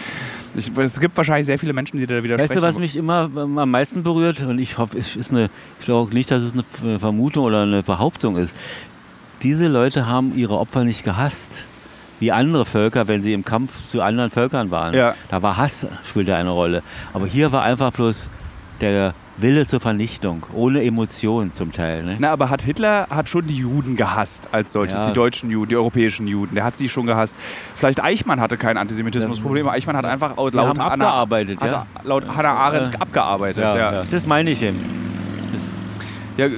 Ich, 0.55 0.71
es 0.77 0.99
gibt 0.99 1.17
wahrscheinlich 1.17 1.45
sehr 1.45 1.57
viele 1.57 1.73
Menschen, 1.73 1.97
die 1.97 2.05
da 2.05 2.23
widersprechen. 2.23 2.49
Weißt 2.49 2.61
du, 2.61 2.67
was 2.67 2.77
mich 2.77 2.95
immer 2.95 3.29
am 3.35 3.71
meisten 3.71 4.03
berührt? 4.03 4.41
Und 4.41 4.59
ich 4.59 4.77
hoffe, 4.77 4.97
es 4.97 5.15
ist 5.15 5.31
eine, 5.31 5.49
ich 5.79 5.85
glaube 5.85 6.13
nicht, 6.13 6.29
dass 6.29 6.43
es 6.43 6.53
eine 6.53 6.99
Vermutung 6.99 7.45
oder 7.45 7.63
eine 7.63 7.83
Behauptung 7.83 8.37
ist. 8.37 8.53
Diese 9.43 9.67
Leute 9.67 10.05
haben 10.05 10.37
ihre 10.37 10.59
Opfer 10.59 10.83
nicht 10.83 11.03
gehasst. 11.03 11.63
Wie 12.19 12.31
andere 12.31 12.65
Völker, 12.65 13.07
wenn 13.07 13.23
sie 13.23 13.33
im 13.33 13.43
Kampf 13.43 13.89
zu 13.89 14.03
anderen 14.03 14.29
Völkern 14.29 14.69
waren. 14.69 14.93
Ja. 14.93 15.15
Da 15.29 15.41
war 15.41 15.57
Hass, 15.57 15.87
spielte 16.07 16.35
eine 16.35 16.51
Rolle. 16.51 16.83
Aber 17.13 17.25
hier 17.25 17.51
war 17.51 17.63
einfach 17.63 17.91
bloß 17.91 18.29
der 18.81 19.15
Wille 19.41 19.65
zur 19.67 19.79
Vernichtung, 19.79 20.45
ohne 20.53 20.83
Emotion 20.83 21.51
zum 21.53 21.71
Teil. 21.71 22.03
Ne? 22.03 22.17
Na, 22.19 22.31
aber 22.31 22.49
hat 22.49 22.61
Hitler 22.61 23.07
hat 23.09 23.29
schon 23.29 23.47
die 23.47 23.57
Juden 23.57 23.95
gehasst 23.95 24.49
als 24.51 24.73
solches, 24.73 24.99
Ja. 25.01 25.07
die 25.07 25.13
deutschen 25.13 25.49
Juden, 25.51 25.69
die 25.69 25.75
europäischen 25.75 26.27
Juden. 26.27 26.55
Der 26.55 26.63
hat 26.63 26.77
sie 26.77 26.89
schon 26.89 27.05
gehasst. 27.05 27.35
Vielleicht 27.75 28.03
Eichmann 28.03 28.39
hatte 28.39 28.57
kein 28.57 28.77
Antisemitismusproblem. 28.77 29.65
aber 29.67 29.75
Eichmann 29.75 29.95
hat 29.97 30.05
einfach 30.05 30.37
laut 30.37 30.55
haben 30.55 30.79
Hannah- 30.79 30.91
abgearbeitet, 30.93 31.59
ja. 31.61 31.85
laut 32.03 32.25
Hannah 32.35 32.53
Arendt 32.53 32.95
Äh, 32.95 32.97
abgearbeitet. 32.97 33.63
Ja, 33.63 33.91
ja. 33.93 34.03
Das 34.09 34.25
meine 34.25 34.51
ich 34.51 34.61
eben. 34.61 34.79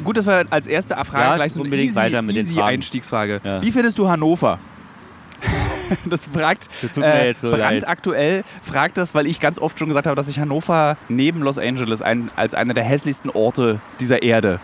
gut, 0.04 0.17
dass 0.17 0.26
wir 0.26 0.46
als 0.50 0.67
erste 0.67 0.96
Frage 0.96 1.24
Ja, 1.24 1.36
gleich 1.36 1.54
so 1.54 1.60
eine 1.60 1.65
unbedingt 1.65 1.89
easy, 1.89 2.00
weiter 2.00 2.22
mit 2.22 2.36
den 2.36 2.46
easy. 2.46 2.62
Einstiegsfrage. 2.62 3.41
Ja. 3.43 3.62
Wie 3.62 3.72
findest 3.72 4.00
du 4.00 4.08
Hannover? 4.08 4.60
Das 6.06 6.26
fragt 6.26 6.69
Das 6.82 6.96
jetzt 6.98 7.41
so 7.41 7.52
brandaktuell, 7.52 8.43
fragt 8.62 8.98
das, 8.98 9.13
weil 9.15 9.28
ich 9.28 9.39
ganz 9.39 9.60
oft 9.60 9.78
schon 9.80 9.88
gesagt 9.88 10.08
habe, 10.08 10.15
dass 10.15 10.28
ich 10.28 10.39
Hannover 10.39 10.98
neben 11.10 11.41
Los 11.41 11.58
Angeles 11.58 12.02
ein, 12.02 12.30
als 12.36 12.54
einer 12.54 12.74
der 12.74 12.84
hässlichsten 12.84 13.30
Orte 13.30 13.80
dieser 14.00 14.22
Erde 14.24 14.60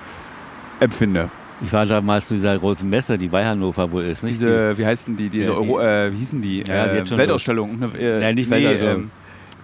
empfinde. 0.79 1.29
Ich 1.61 1.73
war 1.73 1.85
damals 1.85 2.27
zu 2.27 2.35
dieser 2.35 2.57
großen 2.57 2.89
Messe, 2.89 3.17
die 3.17 3.27
bei 3.27 3.45
Hannover 3.45 3.91
wohl 3.91 4.03
ist. 4.05 4.23
Nicht? 4.23 4.35
Diese, 4.35 4.77
wie 4.77 4.85
heißen 4.85 5.15
die, 5.17 5.29
diese 5.29 5.51
Ja, 5.51 5.59
die- 5.59 5.69
Euro, 5.69 5.81
äh, 5.81 6.13
wie 6.13 6.17
hießen 6.17 6.41
die? 6.41 6.63
Ja, 6.67 6.87
die 6.87 7.13
äh, 7.13 7.17
Weltausstellung. 7.17 7.77
Ne, 7.77 7.89
äh, 7.99 8.19
Nein, 8.21 8.35
nicht 8.35 8.49
Weltausstellung. 8.49 8.95
ähm, 9.03 9.11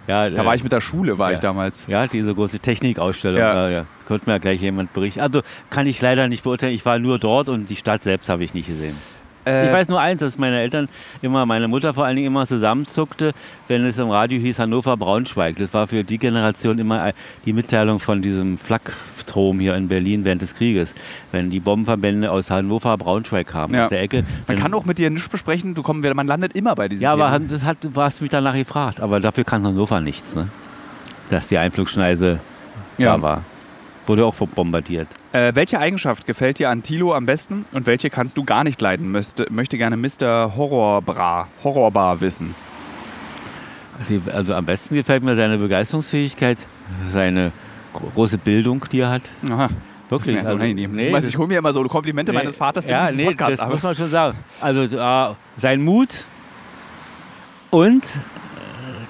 ja, 0.08 0.30
da 0.30 0.42
äh, 0.42 0.46
war 0.46 0.56
ich 0.56 0.64
mit 0.64 0.72
der 0.72 0.82
Schule, 0.82 1.18
war 1.18 1.30
ja. 1.30 1.36
ich 1.36 1.40
damals. 1.40 1.88
Ja, 1.88 2.06
diese 2.06 2.36
große 2.36 2.60
Technikausstellung. 2.60 3.40
Ja. 3.40 3.70
Ja. 3.70 3.70
Ja, 3.70 3.86
Konnte 4.08 4.26
mir 4.28 4.34
ja 4.34 4.38
gleich 4.40 4.62
jemand 4.62 4.94
berichten. 4.94 5.22
Also 5.22 5.42
kann 5.70 5.88
ich 5.88 6.02
leider 6.02 6.28
nicht 6.28 6.44
beurteilen. 6.44 6.74
Ich 6.74 6.86
war 6.86 7.00
nur 7.00 7.18
dort 7.18 7.48
und 7.50 7.70
die 7.70 7.76
Stadt 7.78 8.04
selbst 8.04 8.30
habe 8.30 8.44
ich 8.44 8.54
nicht 8.54 8.68
gesehen. 8.68 8.96
Äh, 9.46 9.68
Ich 9.68 9.74
weiß 9.74 9.90
nur 9.90 10.00
eins, 10.02 10.20
dass 10.22 10.38
meine 10.38 10.60
Eltern 10.60 10.90
immer, 11.22 11.46
meine 11.46 11.68
Mutter 11.68 11.94
vor 11.94 12.06
allen 12.06 12.16
Dingen 12.16 12.28
immer 12.28 12.46
zusammenzuckte, 12.48 13.32
wenn 13.68 13.84
es 13.86 13.98
im 14.00 14.10
Radio 14.10 14.40
hieß 14.40 14.60
Hannover-Braunschweig. 14.60 15.58
Das 15.58 15.74
war 15.74 15.88
für 15.88 16.04
die 16.04 16.18
Generation 16.18 16.80
immer 16.80 17.12
die 17.46 17.54
Mitteilung 17.54 18.00
von 18.00 18.22
diesem 18.22 18.58
Flakstrom 18.58 19.60
hier 19.60 19.76
in 19.76 19.88
Berlin 19.88 20.26
während 20.26 20.42
des 20.42 20.56
Krieges. 20.56 20.96
Wenn 21.32 21.50
die 21.50 21.60
Bombenverbände 21.60 22.32
aus 22.32 22.50
Hannover-Braunschweig 22.50 23.48
kamen, 23.48 23.74
Ja. 23.74 23.84
aus 23.84 23.90
der 23.90 24.02
Ecke. 24.02 24.24
man 24.48 24.58
kann 24.58 24.74
auch 24.74 24.86
mit 24.86 24.98
dir 24.98 25.10
nichts 25.10 25.30
besprechen, 25.30 25.76
du 25.76 25.84
komm, 25.84 26.02
man 26.02 26.28
landet 26.28 26.56
immer 26.56 26.76
bei 26.76 26.88
diesen 26.88 27.04
Ja, 27.04 27.12
aber 27.14 27.32
Themen. 27.32 27.48
das 27.50 27.64
hat, 27.64 27.78
du 27.82 27.92
hast 28.02 28.22
mich 28.22 28.32
danach 28.32 28.54
gefragt. 28.56 29.00
Aber 29.00 29.20
dafür 29.20 29.44
kann 29.44 29.64
Hannover 29.66 30.02
nichts, 30.02 30.36
ne? 30.36 30.48
Dass 31.30 31.48
die 31.48 31.58
Einflugschneise 31.58 32.40
Ja. 32.98 33.16
da 33.16 33.22
war. 33.22 33.42
Wurde 34.08 34.26
auch 34.26 34.36
bombardiert. 34.36 35.08
Äh, 35.34 35.54
welche 35.56 35.80
Eigenschaft 35.80 36.28
gefällt 36.28 36.60
dir 36.60 36.70
an 36.70 36.84
Tilo 36.84 37.14
am 37.16 37.26
besten 37.26 37.66
und 37.72 37.88
welche 37.88 38.10
kannst 38.12 38.38
du 38.38 38.44
gar 38.44 38.64
nicht 38.64 38.80
leiden? 38.80 39.12
Möchte, 39.12 39.48
möchte 39.50 39.78
gerne 39.80 39.98
Mr. 39.98 40.54
Horrorbra, 40.56 41.48
Horrorbar 41.64 42.22
wissen. 42.22 42.54
Also 44.32 44.54
am 44.54 44.66
besten 44.66 44.94
gefällt 44.96 45.24
mir 45.24 45.36
seine 45.36 45.58
Begeisterungsfähigkeit, 45.58 46.58
seine 47.12 47.52
gro- 47.94 48.12
große 48.14 48.38
Bildung, 48.38 48.86
die 48.92 49.00
er 49.00 49.10
hat. 49.10 49.24
Aha. 49.50 49.70
Wirklich. 50.10 50.10
Das 50.10 50.20
ist 50.20 50.28
mir 50.28 50.34
so 50.34 50.38
also, 50.52 50.54
unangenehm. 50.56 50.92
nee, 50.92 51.10
Das- 51.12 51.24
das- 51.24 51.30
ich 51.32 51.38
hole 51.40 51.48
mir 51.48 51.58
immer 51.58 51.74
so 51.74 51.82
Komplimente 51.86 52.32
nee, 52.32 52.38
meines 52.38 52.56
Vaters 52.58 52.86
ja, 52.86 53.08
in 53.08 53.18
diesem 53.18 53.18
nee, 53.18 53.26
Podcast. 53.32 53.54
das 53.54 53.60
aber 53.62 53.72
muss 53.74 53.82
man 53.84 53.96
schon 53.96 54.10
sagen. 54.12 54.38
Also 54.62 54.82
äh, 54.84 55.34
sein 55.58 55.82
Mut 55.84 56.10
und 57.72 58.04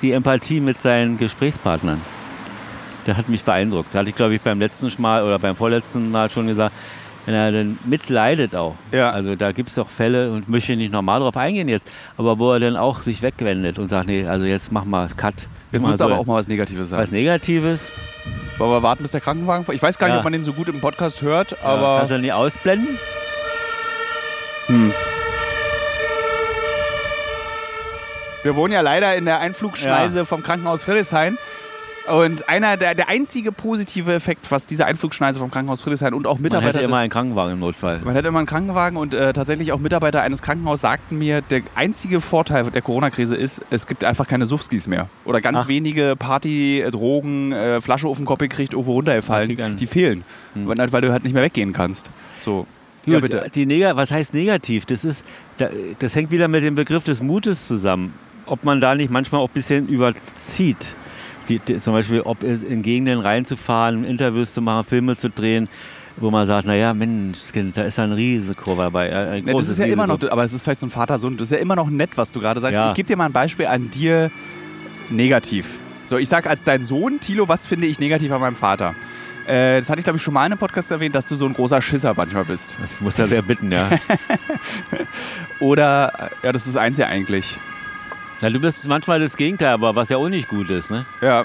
die 0.01 0.11
Empathie 0.13 0.61
mit 0.61 0.81
seinen 0.81 1.17
Gesprächspartnern. 1.17 1.99
Der 3.05 3.17
hat 3.17 3.29
mich 3.29 3.43
beeindruckt. 3.43 3.93
Da 3.93 3.99
hatte 3.99 4.09
ich, 4.09 4.15
glaube 4.15 4.33
ich, 4.35 4.41
beim 4.41 4.59
letzten 4.59 4.91
Mal 5.01 5.23
oder 5.23 5.37
beim 5.39 5.55
vorletzten 5.55 6.09
Mal 6.11 6.29
schon 6.29 6.47
gesagt, 6.47 6.73
wenn 7.25 7.35
er 7.35 7.51
dann 7.51 7.77
mitleidet 7.85 8.55
auch. 8.55 8.75
Ja. 8.91 9.09
Also 9.11 9.35
da 9.35 9.51
gibt 9.51 9.69
es 9.69 9.75
doch 9.75 9.89
Fälle 9.89 10.31
und 10.31 10.49
möchte 10.49 10.75
nicht 10.75 10.91
normal 10.91 11.19
drauf 11.19 11.37
eingehen 11.37 11.67
jetzt, 11.67 11.87
aber 12.17 12.37
wo 12.39 12.51
er 12.53 12.59
dann 12.59 12.75
auch 12.75 13.01
sich 13.01 13.21
wegwendet 13.21 13.79
und 13.79 13.89
sagt, 13.89 14.07
nee, 14.07 14.25
also 14.27 14.45
jetzt 14.45 14.71
mach 14.71 14.85
mal 14.85 15.07
Cut. 15.15 15.33
Jetzt 15.71 15.83
du 15.83 15.91
so 15.93 16.03
aber 16.03 16.19
auch 16.19 16.25
mal 16.25 16.35
was 16.35 16.47
Negatives 16.47 16.89
sagen. 16.89 17.01
was 17.03 17.11
Negatives. 17.11 17.81
Wollen 18.57 18.71
wir 18.71 18.83
warten, 18.83 19.03
bis 19.03 19.11
der 19.11 19.21
Krankenwagen 19.21 19.65
fährt? 19.65 19.75
Ich 19.75 19.83
weiß 19.83 19.97
gar 19.97 20.07
nicht, 20.07 20.13
Ja. 20.13 20.19
ob 20.19 20.23
man 20.23 20.33
den 20.33 20.43
so 20.43 20.53
gut 20.53 20.69
im 20.69 20.79
Podcast 20.79 21.21
hört, 21.21 21.51
Ja, 21.51 21.57
aber 21.63 21.97
Kannst 21.97 22.11
du 22.11 22.19
nie 22.19 22.31
ausblenden? 22.31 22.97
wir 28.43 28.55
wohnen 28.55 28.73
ja 28.73 28.81
leider 28.81 29.15
in 29.15 29.25
der 29.25 29.39
Einflugschneise 29.39 30.25
vom 30.25 30.43
Krankenhaus 30.43 30.83
Friedrichshain. 30.83 31.37
Und 32.11 32.47
einer 32.49 32.77
der, 32.77 32.93
der 32.93 33.09
einzige 33.09 33.51
positive 33.51 34.13
Effekt, 34.13 34.51
was 34.51 34.65
diese 34.67 34.85
Einflugschneise 34.85 35.39
vom 35.39 35.49
Krankenhaus 35.49 35.81
Friedrichshain 35.81 36.13
und 36.13 36.27
auch 36.27 36.35
Man 36.35 36.43
Mitarbeiter 36.43 36.79
hätte 36.79 36.87
immer 36.87 36.97
einen 36.97 37.09
Krankenwagen 37.09 37.53
im 37.53 37.59
Notfall. 37.59 37.99
Man 38.03 38.13
hätte 38.13 38.27
immer 38.27 38.37
einen 38.39 38.47
Krankenwagen 38.47 38.97
und 38.97 39.13
äh, 39.15 39.33
tatsächlich 39.33 39.71
auch 39.71 39.79
Mitarbeiter 39.79 40.21
eines 40.21 40.41
Krankenhauses 40.43 40.81
sagten 40.81 41.17
mir, 41.17 41.41
der 41.41 41.61
einzige 41.73 42.21
Vorteil 42.21 42.69
der 42.69 42.81
Corona-Krise 42.83 43.35
ist, 43.35 43.61
es 43.71 43.87
gibt 43.87 44.03
einfach 44.03 44.27
keine 44.27 44.45
Suffskis 44.45 44.85
mehr. 44.85 45.09
Oder 45.25 45.41
ganz 45.41 45.59
Ach. 45.63 45.67
wenige 45.67 46.15
Party, 46.15 46.81
äh, 46.81 46.91
Drogen, 46.91 47.51
äh, 47.53 47.81
Flasche 47.81 48.07
auf 48.07 48.17
den 48.17 48.25
Kopf 48.27 48.39
gekriegt, 48.39 48.73
irgendwo 48.73 48.93
runtergefallen. 48.93 49.49
die 49.49 49.75
Die 49.77 49.87
fehlen, 49.87 50.23
Hm. 50.53 50.67
weil, 50.67 50.77
weil 50.91 51.01
du 51.01 51.11
halt 51.11 51.23
nicht 51.23 51.33
mehr 51.33 51.43
weggehen 51.43 51.73
kannst. 51.73 52.09
So. 52.39 52.67
Ja, 53.07 53.19
bitte. 53.19 53.49
Die 53.53 53.65
Neg 53.65 53.95
was 53.95 54.09
heißt 54.11 54.33
negativ? 54.33 54.85
Das, 54.85 55.05
ist, 55.05 55.23
da- 55.57 55.69
das 55.99 56.15
hängt 56.15 56.31
wieder 56.31 56.47
mit 56.47 56.63
dem 56.63 56.75
Begriff 56.75 57.03
des 57.03 57.21
Mutes 57.21 57.67
zusammen. 57.67 58.13
Ob 58.47 58.63
man 58.63 58.79
da 58.79 58.93
nicht 58.95 59.11
manchmal 59.11 59.41
auch 59.41 59.49
ein 59.49 59.53
bisschen 59.53 59.87
überzieht. 59.87 60.93
Die, 61.47 61.59
die, 61.59 61.79
zum 61.79 61.93
Beispiel, 61.93 62.21
ob 62.21 62.43
in 62.43 62.81
Gegenden 62.81 63.19
reinzufahren, 63.19 64.03
Interviews 64.03 64.53
zu 64.53 64.61
machen, 64.61 64.85
Filme 64.85 65.15
zu 65.15 65.29
drehen, 65.29 65.67
wo 66.17 66.31
man 66.31 66.47
sagt, 66.47 66.65
naja, 66.67 66.93
Mensch, 66.93 67.39
da 67.73 67.83
ist 67.83 67.99
ein 67.99 68.11
Risiko 68.11 68.75
dabei. 68.75 69.13
Ein 69.13 69.43
Ne, 69.43 69.53
das 69.53 69.67
ist 69.67 69.77
ja 69.77 69.85
immer 69.85 70.03
Risiko. 70.03 70.25
noch, 70.25 70.31
aber 70.31 70.43
es 70.43 70.53
ist 70.53 70.63
vielleicht 70.63 70.79
so 70.79 70.87
ein 70.87 70.91
Vater-Sohn, 70.91 71.37
das 71.37 71.47
ist 71.47 71.51
ja 71.51 71.57
immer 71.57 71.75
noch 71.75 71.89
nett, 71.89 72.11
was 72.15 72.31
du 72.31 72.39
gerade 72.39 72.61
sagst. 72.61 72.75
Ja. 72.75 72.89
Ich 72.89 72.93
gebe 72.93 73.07
dir 73.07 73.17
mal 73.17 73.25
ein 73.25 73.33
Beispiel 73.33 73.65
an 73.67 73.91
dir 73.91 74.31
negativ. 75.09 75.67
So, 76.05 76.17
ich 76.17 76.29
sag 76.29 76.47
als 76.47 76.63
dein 76.63 76.83
Sohn, 76.83 77.19
Thilo, 77.19 77.47
was 77.47 77.65
finde 77.65 77.87
ich 77.87 77.99
negativ 77.99 78.31
an 78.31 78.41
meinem 78.41 78.55
Vater? 78.55 78.95
Äh, 79.47 79.79
das 79.79 79.89
hatte 79.89 79.99
ich, 79.99 80.03
glaube 80.03 80.17
ich, 80.17 80.23
schon 80.23 80.33
mal 80.33 80.45
in 80.45 80.51
einem 80.51 80.59
Podcast 80.59 80.89
erwähnt, 80.91 81.15
dass 81.15 81.27
du 81.27 81.35
so 81.35 81.45
ein 81.45 81.53
großer 81.53 81.81
Schisser 81.81 82.13
manchmal 82.15 82.45
bist. 82.45 82.75
Ich 82.83 83.01
muss 83.01 83.15
da 83.15 83.27
sehr 83.27 83.41
bitten, 83.41 83.71
ja. 83.71 83.89
Oder, 85.59 86.11
äh, 86.17 86.45
ja, 86.47 86.51
das 86.51 86.65
ist 86.67 86.77
eins 86.77 86.97
ja 86.97 87.07
eigentlich. 87.07 87.57
Ja. 88.45 88.49
Du 88.51 88.59
bist 88.59 88.87
manchmal 88.87 89.19
das 89.19 89.35
Gegenteil, 89.35 89.69
aber 89.69 89.95
was 89.95 90.09
ja 90.09 90.17
auch 90.17 90.29
nicht 90.29 90.47
gut 90.47 90.69
ist. 90.69 90.89
Ne? 90.91 91.05
Ja, 91.21 91.43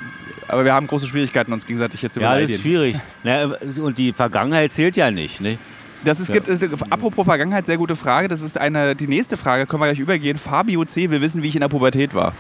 aber 0.49 0.65
wir 0.65 0.73
haben 0.73 0.87
große 0.87 1.07
Schwierigkeiten, 1.07 1.53
uns 1.53 1.67
gegenseitig 1.67 2.03
jetzt 2.03 2.15
zu 2.15 2.21
Ja, 2.21 2.39
das 2.39 2.51
ist 2.51 2.63
schwierig. 2.63 2.97
Naja, 3.25 3.51
und 3.81 3.99
die 3.99 4.13
Vergangenheit 4.13 4.73
zählt 4.73 4.97
ja 4.97 5.11
nicht. 5.11 5.41
Ne? 5.41 5.59
Das 6.05 6.19
ist, 6.19 6.29
Ja. 6.29 6.35
gibt, 6.35 6.49
ist, 6.49 6.65
apropos 6.91 7.25
Vergangenheit, 7.25 7.67
sehr 7.67 7.77
gute 7.77 7.95
Frage. 7.97 8.29
Das 8.29 8.41
ist 8.41 8.57
eine, 8.59 8.97
die 8.97 9.07
nächste 9.07 9.37
Frage, 9.37 9.67
können 9.67 9.83
wir 9.83 9.87
gleich 9.87 9.99
übergehen. 9.99 10.39
Fabio 10.39 10.85
C. 10.85 11.11
will 11.11 11.21
wissen, 11.21 11.43
wie 11.43 11.49
ich 11.49 11.57
in 11.57 11.61
der 11.61 11.69
Pubertät 11.69 12.15
war. 12.15 12.33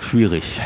Schwierig. 0.00 0.60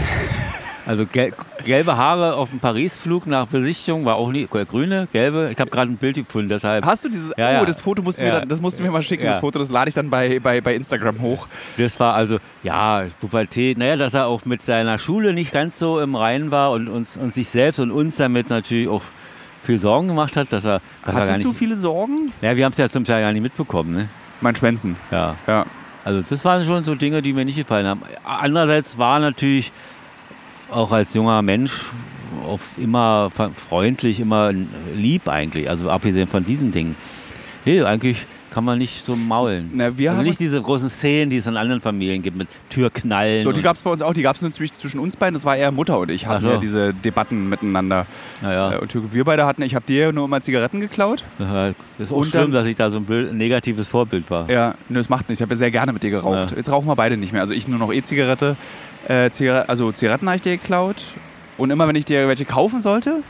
Also 0.86 1.06
gel 1.06 1.32
gelbe 1.64 1.96
Haare 1.96 2.34
auf 2.34 2.50
dem 2.50 2.58
Paris-Flug 2.58 3.26
nach 3.26 3.46
Besichtigung 3.46 4.04
war 4.04 4.16
auch 4.16 4.30
nicht. 4.32 4.52
äh, 4.54 4.64
Grüne, 4.64 5.06
gelbe. 5.12 5.50
Ich 5.52 5.58
habe 5.60 5.70
gerade 5.70 5.92
ein 5.92 5.96
Bild 5.96 6.16
gefunden, 6.16 6.48
deshalb. 6.48 6.84
Hast 6.84 7.04
du 7.04 7.08
dieses, 7.08 7.28
Ja, 7.36 7.48
oh, 7.48 7.52
ja. 7.52 7.64
das 7.64 7.80
Foto 7.80 8.02
musst 8.02 8.18
du 8.18 8.22
mir, 8.22 8.28
Ja. 8.28 8.40
dann, 8.40 8.48
das 8.48 8.60
musst 8.60 8.78
du 8.78 8.82
mir 8.82 8.90
mal 8.90 9.02
schicken, 9.02 9.24
das 9.24 9.38
Foto, 9.38 9.58
das 9.60 9.70
lade 9.70 9.88
ich 9.88 9.94
dann 9.94 10.10
bei, 10.10 10.40
bei, 10.40 10.60
bei 10.60 10.74
Instagram 10.74 11.20
hoch. 11.20 11.46
Das 11.78 11.98
war 12.00 12.14
also, 12.14 12.38
ja, 12.64 13.04
Pubertät. 13.20 13.78
Naja, 13.78 13.96
dass 13.96 14.14
er 14.14 14.26
auch 14.26 14.44
mit 14.44 14.62
seiner 14.62 14.98
Schule 14.98 15.32
nicht 15.32 15.52
ganz 15.52 15.78
so 15.78 16.00
im 16.00 16.14
Reinen 16.16 16.50
war 16.50 16.72
und, 16.72 16.88
uns, 16.88 17.16
und 17.16 17.32
sich 17.32 17.48
selbst 17.48 17.78
und 17.78 17.90
uns 17.92 18.16
damit 18.16 18.50
natürlich 18.50 18.88
auch 18.88 19.02
viel 19.64 19.78
Sorgen 19.78 20.08
gemacht 20.08 20.36
hat, 20.36 20.52
dass 20.52 20.64
er, 20.64 20.80
dass 21.04 21.14
er 21.14 21.20
Hattest 21.20 21.36
nicht. 21.38 21.46
du 21.46 21.52
viele 21.52 21.76
Sorgen? 21.76 22.32
ja, 22.42 22.56
wir 22.56 22.64
haben 22.64 22.72
es 22.72 22.78
ja 22.78 22.88
zum 22.88 23.04
Teil 23.04 23.22
gar 23.22 23.32
nicht 23.32 23.42
mitbekommen. 23.42 23.94
Ne? 23.94 24.08
Mein 24.40 24.56
Schwänzen, 24.56 24.96
Ja. 25.12 25.36
ja. 25.46 25.64
Also 26.04 26.20
das 26.28 26.44
waren 26.44 26.64
schon 26.64 26.82
so 26.82 26.96
Dinge, 26.96 27.22
die 27.22 27.32
mir 27.32 27.44
nicht 27.44 27.54
gefallen 27.54 27.86
haben. 27.86 28.02
Andererseits 28.24 28.98
war 28.98 29.20
natürlich 29.20 29.70
auch 30.72 30.92
als 30.92 31.14
junger 31.14 31.42
Mensch 31.42 31.90
immer 32.76 33.30
freundlich, 33.68 34.20
immer 34.20 34.52
lieb 34.94 35.28
eigentlich. 35.28 35.68
Also 35.70 35.90
abgesehen 35.90 36.26
von 36.26 36.44
diesen 36.44 36.72
Dingen. 36.72 36.96
Nee, 37.64 37.82
eigentlich 37.82 38.26
kann 38.52 38.64
man 38.64 38.78
nicht 38.78 39.06
so 39.06 39.16
maulen. 39.16 39.70
Na, 39.74 39.96
wir 39.96 40.10
also 40.10 40.18
haben 40.20 40.26
nicht 40.26 40.38
diese 40.40 40.60
großen 40.60 40.88
Szenen, 40.90 41.30
die 41.30 41.38
es 41.38 41.46
in 41.46 41.56
anderen 41.56 41.80
Familien 41.80 42.22
gibt 42.22 42.36
mit 42.36 42.48
Türknallen. 42.70 43.44
Doch, 43.44 43.52
die 43.52 43.62
gab 43.62 43.76
es 43.76 43.82
bei 43.82 43.90
uns 43.90 44.02
auch, 44.02 44.12
die 44.12 44.22
gab 44.22 44.36
es 44.36 44.42
nur 44.42 44.50
zwischen, 44.50 44.98
uns 45.00 45.16
beiden, 45.16 45.34
das 45.34 45.44
war 45.44 45.56
eher 45.56 45.70
Mutter 45.72 45.98
und 45.98 46.10
ich, 46.10 46.26
hatten 46.26 46.42
so. 46.42 46.50
ja 46.50 46.56
diese 46.58 46.92
Debatten 46.94 47.48
miteinander. 47.48 48.06
naja, 48.42 48.72
Äh, 48.72 48.78
Und 48.78 49.14
wir 49.14 49.24
beide 49.24 49.46
hatten, 49.46 49.62
ich 49.62 49.74
habe 49.74 49.84
dir 49.86 50.12
nur 50.12 50.24
immer 50.26 50.40
Zigaretten 50.40 50.80
geklaut. 50.80 51.24
das 51.38 51.74
ist 51.98 52.12
auch 52.12 52.16
und 52.18 52.26
schlimm, 52.26 52.42
dann- 52.42 52.52
dass 52.52 52.66
ich 52.66 52.76
da 52.76 52.90
so 52.90 52.98
ein 52.98 53.04
blöd- 53.04 53.32
negatives 53.32 53.88
Vorbild 53.88 54.30
war. 54.30 54.50
Ja, 54.50 54.74
nö, 54.88 54.98
das 54.98 55.08
macht 55.08 55.28
nichts. 55.28 55.40
Ich 55.40 55.42
habe 55.42 55.54
ja 55.54 55.58
sehr 55.58 55.70
gerne 55.70 55.92
mit 55.92 56.02
dir 56.02 56.10
geraucht. 56.10 56.50
Ja. 56.50 56.56
Jetzt 56.56 56.70
rauchen 56.70 56.86
wir 56.88 56.96
beide 56.96 57.16
nicht 57.16 57.32
mehr. 57.32 57.40
Also 57.42 57.54
ich 57.54 57.68
nur 57.68 57.78
noch 57.78 57.92
E-Zigarette. 57.92 58.56
Äh, 59.08 59.30
Zigarette 59.30 59.68
also 59.68 59.90
Zigaretten 59.92 60.26
habe 60.26 60.36
ich 60.36 60.42
dir 60.42 60.56
geklaut. 60.56 60.96
Und 61.58 61.70
immer 61.70 61.86
wenn 61.88 61.96
ich 61.96 62.04
dir 62.04 62.28
welche 62.28 62.44
kaufen 62.44 62.80
sollte, 62.80 63.22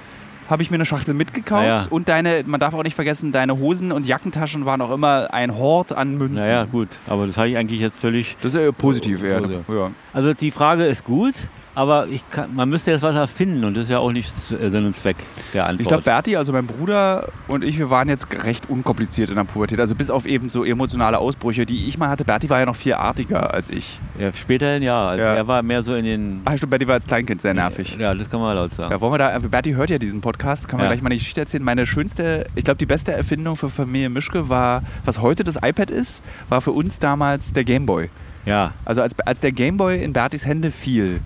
habe 0.53 0.63
ich 0.63 0.71
mir 0.71 0.77
eine 0.77 0.87
Schachtel 0.87 1.15
mitgekauft. 1.15 1.67
Ja. 1.67 1.87
Und 1.91 2.09
deine, 2.09 2.45
man 2.47 2.61
darf 2.61 2.75
auch 2.75 2.85
nicht 2.85 2.95
vergessen, 2.95 3.33
deine 3.33 3.59
Hosen 3.59 3.91
und 3.91 4.07
Jackentaschen 4.07 4.65
waren 4.65 4.81
auch 4.81 4.93
immer 4.93 5.33
ein 5.33 5.57
Hort 5.57 5.93
an 5.93 6.17
Münzen. 6.17 6.37
Naja, 6.37 6.65
gut, 6.65 6.89
aber 7.09 7.27
das 7.27 7.37
habe 7.39 7.49
ich 7.49 7.57
eigentlich 7.57 7.81
jetzt 7.81 7.99
völlig 7.99 8.37
Das 8.43 8.55
ist 8.55 8.61
ja 8.61 8.71
positiv 8.71 9.23
eher. 9.23 9.41
Positiv. 9.41 9.69
Ja. 9.69 9.91
Also 10.13 10.35
die 10.35 10.51
Frage 10.51 10.85
ist 10.85 11.05
gut, 11.05 11.35
aber 11.75 12.07
kann, 12.31 12.55
man 12.55 12.69
müsste 12.69 12.91
jetzt 12.91 13.03
was 13.03 13.15
erfinden 13.15 13.65
und 13.65 13.77
das 13.77 13.85
ist 13.85 13.91
ja 13.91 13.99
auch 13.99 14.13
nicht 14.13 14.31
äh, 14.51 14.71
Sinn 14.71 14.85
und 14.85 14.97
Zweck 14.97 15.17
der 15.55 15.65
Antwort. 15.67 15.81
Ich 15.81 15.89
glaube, 15.89 16.03
Berti, 16.03 16.37
also 16.37 16.53
mein 16.53 16.67
Bruder 16.67 17.29
und 17.49 17.65
ich, 17.65 17.79
wir 17.79 17.89
waren 17.91 18.09
jetzt 18.09 18.27
recht 18.45 18.69
unkompliziert 18.69 19.31
in 19.31 19.37
der 19.37 19.45
Pubertät. 19.45 19.81
Also 19.81 19.95
bis 19.95 20.11
auf 20.11 20.27
eben 20.27 20.49
so 20.51 20.65
emotionale 20.65 21.19
Ausbrüche, 21.19 21.65
die 21.67 21.87
ich 21.89 21.97
mal 21.99 22.09
hatte. 22.09 22.25
Berti 22.25 22.51
war 22.51 22.61
ja 22.61 22.67
noch 22.67 22.77
viel 22.77 22.95
artiger 22.95 23.55
als 23.55 23.71
ich. 23.71 23.99
ja, 24.19 24.33
späterhin 24.33 24.83
ja, 24.83 25.07
also 25.09 25.23
Ja. 25.25 25.35
er 25.35 25.49
war 25.49 25.63
mehr 25.63 25.83
so 25.83 25.95
in 25.95 26.05
den... 26.05 26.41
Ach 26.45 26.57
stimmt, 26.57 26.71
Berti 26.71 26.87
war 26.87 26.95
als 26.95 27.07
Kleinkind 27.07 27.41
sehr 27.41 27.55
nervig. 27.55 27.97
Ja, 27.99 28.15
das 28.15 28.29
kann 28.29 28.41
man 28.41 28.55
laut 28.57 28.75
sagen. 28.75 28.91
Ja, 28.93 29.01
wollen 29.01 29.13
wir 29.15 29.19
da, 29.19 29.39
Berti 29.39 29.73
hört 29.73 29.91
ja 29.91 29.99
diesen 29.99 30.21
Podcast, 30.21 30.69
kann 30.69 30.79
man 30.79 30.85
Ja. 30.87 30.93
gleich 30.93 31.03
mal 31.03 31.09
eine 31.09 31.17
Geschichte 31.17 31.41
erzählen. 31.41 31.63
Meine 31.65 31.87
schönste, 31.87 32.47
ich 32.55 32.65
glaube, 32.65 32.79
die 32.79 32.87
beste 32.87 33.13
Erfindung 33.13 33.57
für 33.57 33.71
Familie 33.71 34.11
Mischke 34.11 34.49
war, 34.49 34.83
was 35.05 35.21
heute 35.21 35.43
das 35.45 35.57
iPad 35.57 35.91
ist, 35.91 36.23
war 36.49 36.61
für 36.61 36.73
uns 36.73 36.99
damals 36.99 37.53
der 37.53 37.65
Gameboy. 37.65 38.09
Ja, 38.45 38.73
Also 38.85 39.03
als, 39.03 39.19
als 39.21 39.39
der 39.41 39.53
Gameboy 39.53 40.03
in 40.03 40.13
Bertis 40.13 40.45
Hände 40.45 40.71
fiel, 40.73 41.21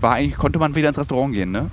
war 0.00 0.14
eigentlich, 0.14 0.36
konnte 0.36 0.58
man 0.58 0.74
wieder 0.74 0.88
ins 0.88 0.98
Restaurant 0.98 1.32
gehen, 1.34 1.50
ne? 1.50 1.70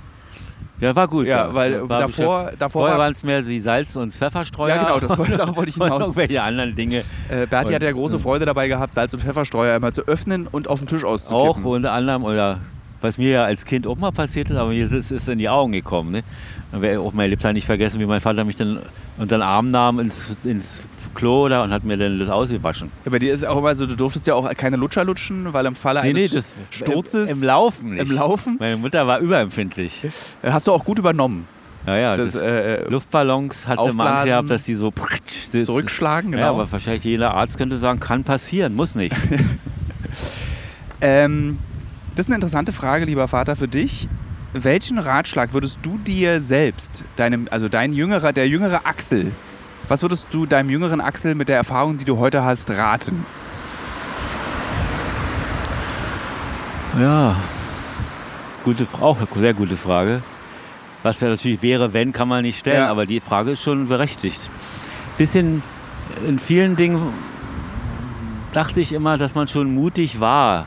der 0.80 0.94
war 0.96 1.06
gut. 1.08 1.26
Ja, 1.26 1.54
weil 1.54 1.88
war 1.88 2.00
davor, 2.00 2.50
davor 2.58 2.82
Vorher 2.82 2.98
war, 2.98 3.04
waren 3.04 3.12
es 3.12 3.22
mehr 3.22 3.40
die 3.42 3.60
Salz- 3.60 3.96
und 3.96 4.12
Pfefferstreuer. 4.12 4.74
Ja, 4.76 4.82
genau, 4.82 4.98
das 5.00 5.16
wollte- 5.18 5.36
darauf 5.36 5.56
wollte 5.56 5.70
ich 5.70 5.76
und 5.80 5.84
hinaus. 5.84 6.00
irgendwelche 6.02 6.42
anderen 6.42 6.74
Dinge. 6.74 7.04
äh, 7.28 7.46
Berti 7.46 7.68
Und- 7.68 7.74
hatte 7.76 7.86
ja 7.86 7.92
große 7.92 8.18
Freude 8.18 8.44
dabei 8.44 8.66
gehabt, 8.68 8.92
Salz- 8.92 9.14
und 9.14 9.20
Pfefferstreuer 9.20 9.74
einmal 9.76 9.92
zu 9.92 10.02
öffnen 10.08 10.46
und 10.50 10.68
auf 10.68 10.80
den 10.80 10.88
Tisch 10.88 11.04
Auch 11.04 11.10
auszukippen. 11.12 11.64
unter 11.64 11.92
anderem, 11.92 12.24
oder 12.24 12.58
was 13.00 13.18
mir 13.18 13.30
ja 13.30 13.44
als 13.44 13.64
Kind 13.64 13.86
auch 13.86 13.96
mal 13.98 14.10
passiert 14.12 14.50
ist, 14.50 14.56
aber 14.56 14.70
mir 14.70 14.84
ist 14.84 15.10
es 15.12 15.28
in 15.28 15.38
die 15.38 15.48
Augen 15.48 15.72
gekommen. 15.72 16.10
Ne? 16.10 16.22
Und 16.72 16.82
werde 16.82 17.00
auch 17.00 17.12
mein 17.12 17.30
Lebtag 17.30 17.52
nicht 17.52 17.66
vergessen, 17.66 18.00
wie 18.00 18.06
mein 18.06 18.20
Vater 18.20 18.44
mich 18.44 18.56
dann 18.56 18.80
unter 19.16 19.36
den 19.36 19.42
Arm 19.42 19.70
nahm 19.70 20.00
ins, 20.00 20.34
ins 20.42 20.82
Klo 21.14 21.48
da 21.48 21.62
und 21.62 21.72
hat 21.72 21.84
mir 21.84 21.96
dann 21.96 22.18
das 22.18 22.28
ausgewaschen. 22.28 22.90
Ja, 23.04 23.10
bei 23.10 23.18
dir 23.18 23.32
ist 23.32 23.44
auch 23.46 23.56
immer 23.58 23.74
so, 23.74 23.86
du 23.86 23.96
durftest 23.96 24.26
ja 24.26 24.34
auch 24.34 24.52
keine 24.56 24.76
Lutscher 24.76 25.04
lutschen, 25.04 25.52
weil 25.52 25.66
im 25.66 25.74
Falle 25.74 26.00
eines 26.00 26.54
Sturzes 26.70 27.30
Im, 27.30 27.38
im 27.38 27.42
Laufen 27.44 27.90
nicht. 27.94 28.00
im 28.10 28.16
Laufen 28.16 28.56
Meine 28.58 28.76
Mutter 28.76 29.06
war 29.06 29.18
überempfindlich. 29.20 30.04
äh, 30.42 30.50
hast 30.50 30.66
du 30.66 30.72
auch 30.72 30.84
gut 30.84 30.98
übernommen. 30.98 31.46
Ja, 31.86 31.96
ja, 31.96 32.16
Das, 32.16 32.32
das, 32.32 32.40
äh, 32.40 32.88
Luftballons 32.88 33.66
hat 33.68 33.78
sie 33.82 33.92
mal 33.92 34.04
Aufblasen, 34.06 34.26
gehabt, 34.28 34.50
dass 34.50 34.64
die 34.64 34.74
so 34.74 34.90
zurückschlagen, 35.60 36.32
Ja, 36.32 36.38
genau. 36.38 36.50
aber 36.54 36.72
wahrscheinlich 36.72 37.04
jeder 37.04 37.34
Arzt 37.34 37.58
könnte 37.58 37.76
sagen, 37.76 38.00
kann 38.00 38.24
passieren, 38.24 38.74
muss 38.74 38.94
nicht. 38.94 39.14
Ähm, 41.00 41.58
das 42.14 42.26
ist 42.26 42.30
eine 42.30 42.36
interessante 42.36 42.72
Frage, 42.72 43.04
lieber 43.04 43.28
Vater, 43.28 43.56
für 43.56 43.68
dich. 43.68 44.08
Welchen 44.52 44.98
Ratschlag 44.98 45.52
würdest 45.52 45.80
du 45.82 45.98
dir 45.98 46.40
selbst, 46.40 47.02
deinem, 47.16 47.48
also 47.50 47.68
dein 47.68 47.92
jüngerer, 47.92 48.32
der 48.32 48.46
jüngere 48.48 48.86
Axel, 48.86 49.32
was 49.88 50.02
würdest 50.02 50.26
du 50.30 50.46
deinem 50.46 50.70
jüngeren 50.70 51.00
Axel 51.00 51.34
mit 51.34 51.48
der 51.48 51.56
Erfahrung, 51.56 51.98
die 51.98 52.04
du 52.04 52.18
heute 52.18 52.42
hast, 52.44 52.70
raten? 52.70 53.24
Ja, 57.00 57.36
gute 58.64 58.86
auch 59.00 59.18
eine 59.18 59.26
sehr 59.34 59.54
gute 59.54 59.76
Frage. 59.76 60.22
Was 61.02 61.20
wäre 61.20 61.32
natürlich 61.32 61.60
wäre, 61.60 61.92
wenn, 61.92 62.12
kann 62.12 62.28
man 62.28 62.42
nicht 62.42 62.58
stellen, 62.60 62.78
Ja. 62.84 62.90
aber 62.90 63.04
die 63.04 63.20
Frage 63.20 63.50
ist 63.52 63.62
schon 63.62 63.88
berechtigt. 63.88 64.48
Bisschen 65.18 65.62
in 66.26 66.38
vielen 66.38 66.76
Dingen 66.76 67.12
dachte 68.52 68.80
ich 68.80 68.92
immer, 68.92 69.18
dass 69.18 69.34
man 69.34 69.48
schon 69.48 69.74
mutig 69.74 70.20
war, 70.20 70.66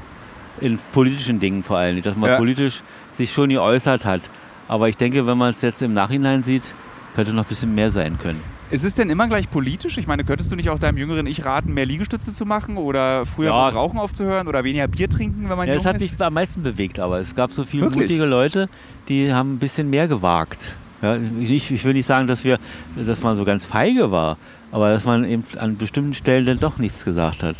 in 0.60 0.78
politischen 0.92 1.40
Dingen 1.40 1.64
vor 1.64 1.78
allem, 1.78 2.02
dass 2.02 2.18
man 2.18 2.32
Ja. 2.32 2.38
politisch 2.38 2.82
sich 3.14 3.32
schon 3.34 3.50
geäußert 3.50 4.06
hat. 4.06 4.22
Aber 4.68 4.90
ich 4.90 4.98
denke, 4.98 5.26
wenn 5.26 5.38
man 5.38 5.52
es 5.52 5.62
jetzt 5.62 5.82
im 5.82 5.94
Nachhinein 5.94 6.44
sieht, 6.44 6.74
könnte 7.16 7.32
noch 7.34 7.46
ein 7.46 7.48
bisschen 7.50 7.74
mehr 7.74 7.90
sein 7.90 8.20
können. 8.22 8.42
Ist 8.70 8.84
es 8.84 8.96
denn 8.96 9.10
immer 9.10 9.28
gleich 9.30 9.50
politisch? 9.50 9.98
Ich 9.98 10.08
meine, 10.08 10.26
könntest 10.26 10.52
du 10.52 10.56
nicht 10.58 10.70
auch 10.70 10.78
deinem 10.80 10.98
jüngeren 10.98 11.26
Ich 11.26 11.46
raten, 11.46 11.74
mehr 11.74 11.86
Liegestütze 11.86 12.34
zu 12.34 12.46
machen 12.46 12.76
oder 12.76 13.26
früher 13.26 13.52
Ja. 13.52 13.70
Rauchen 13.70 13.98
aufzuhören 13.98 14.48
oder 14.48 14.64
weniger 14.66 14.88
Bier 14.90 15.10
trinken, 15.10 15.48
wenn 15.50 15.58
man 15.58 15.68
Ja, 15.68 15.76
jung 15.76 15.84
das 15.84 15.94
hat 15.94 16.02
ist? 16.02 16.12
mich 16.20 16.22
am 16.26 16.34
meisten 16.34 16.64
bewegt, 16.64 17.00
aber 17.00 17.20
es 17.20 17.34
gab 17.34 17.54
so 17.54 17.64
viele 17.64 17.84
Wirklich? 17.84 18.04
mutige 18.04 18.26
Leute, 18.26 18.68
die 19.08 19.32
haben 19.34 19.54
ein 19.54 19.60
bisschen 19.60 19.90
mehr 19.90 20.10
gewagt. 20.10 20.74
Ja, 21.02 21.16
nicht, 21.18 21.72
ich 21.72 21.84
will 21.86 21.94
nicht 21.94 22.08
sagen, 22.08 22.28
dass, 22.28 22.44
wir, 22.44 22.60
dass 22.98 23.22
man 23.22 23.38
so 23.38 23.46
ganz 23.46 23.64
feige 23.66 24.12
war, 24.12 24.38
aber 24.74 24.90
dass 24.92 25.06
man 25.06 25.24
eben 25.24 25.44
an 25.60 25.78
bestimmten 25.78 26.14
Stellen 26.14 26.46
dann 26.46 26.60
doch 26.60 26.78
nichts 26.78 27.06
gesagt 27.06 27.44
hat. 27.44 27.56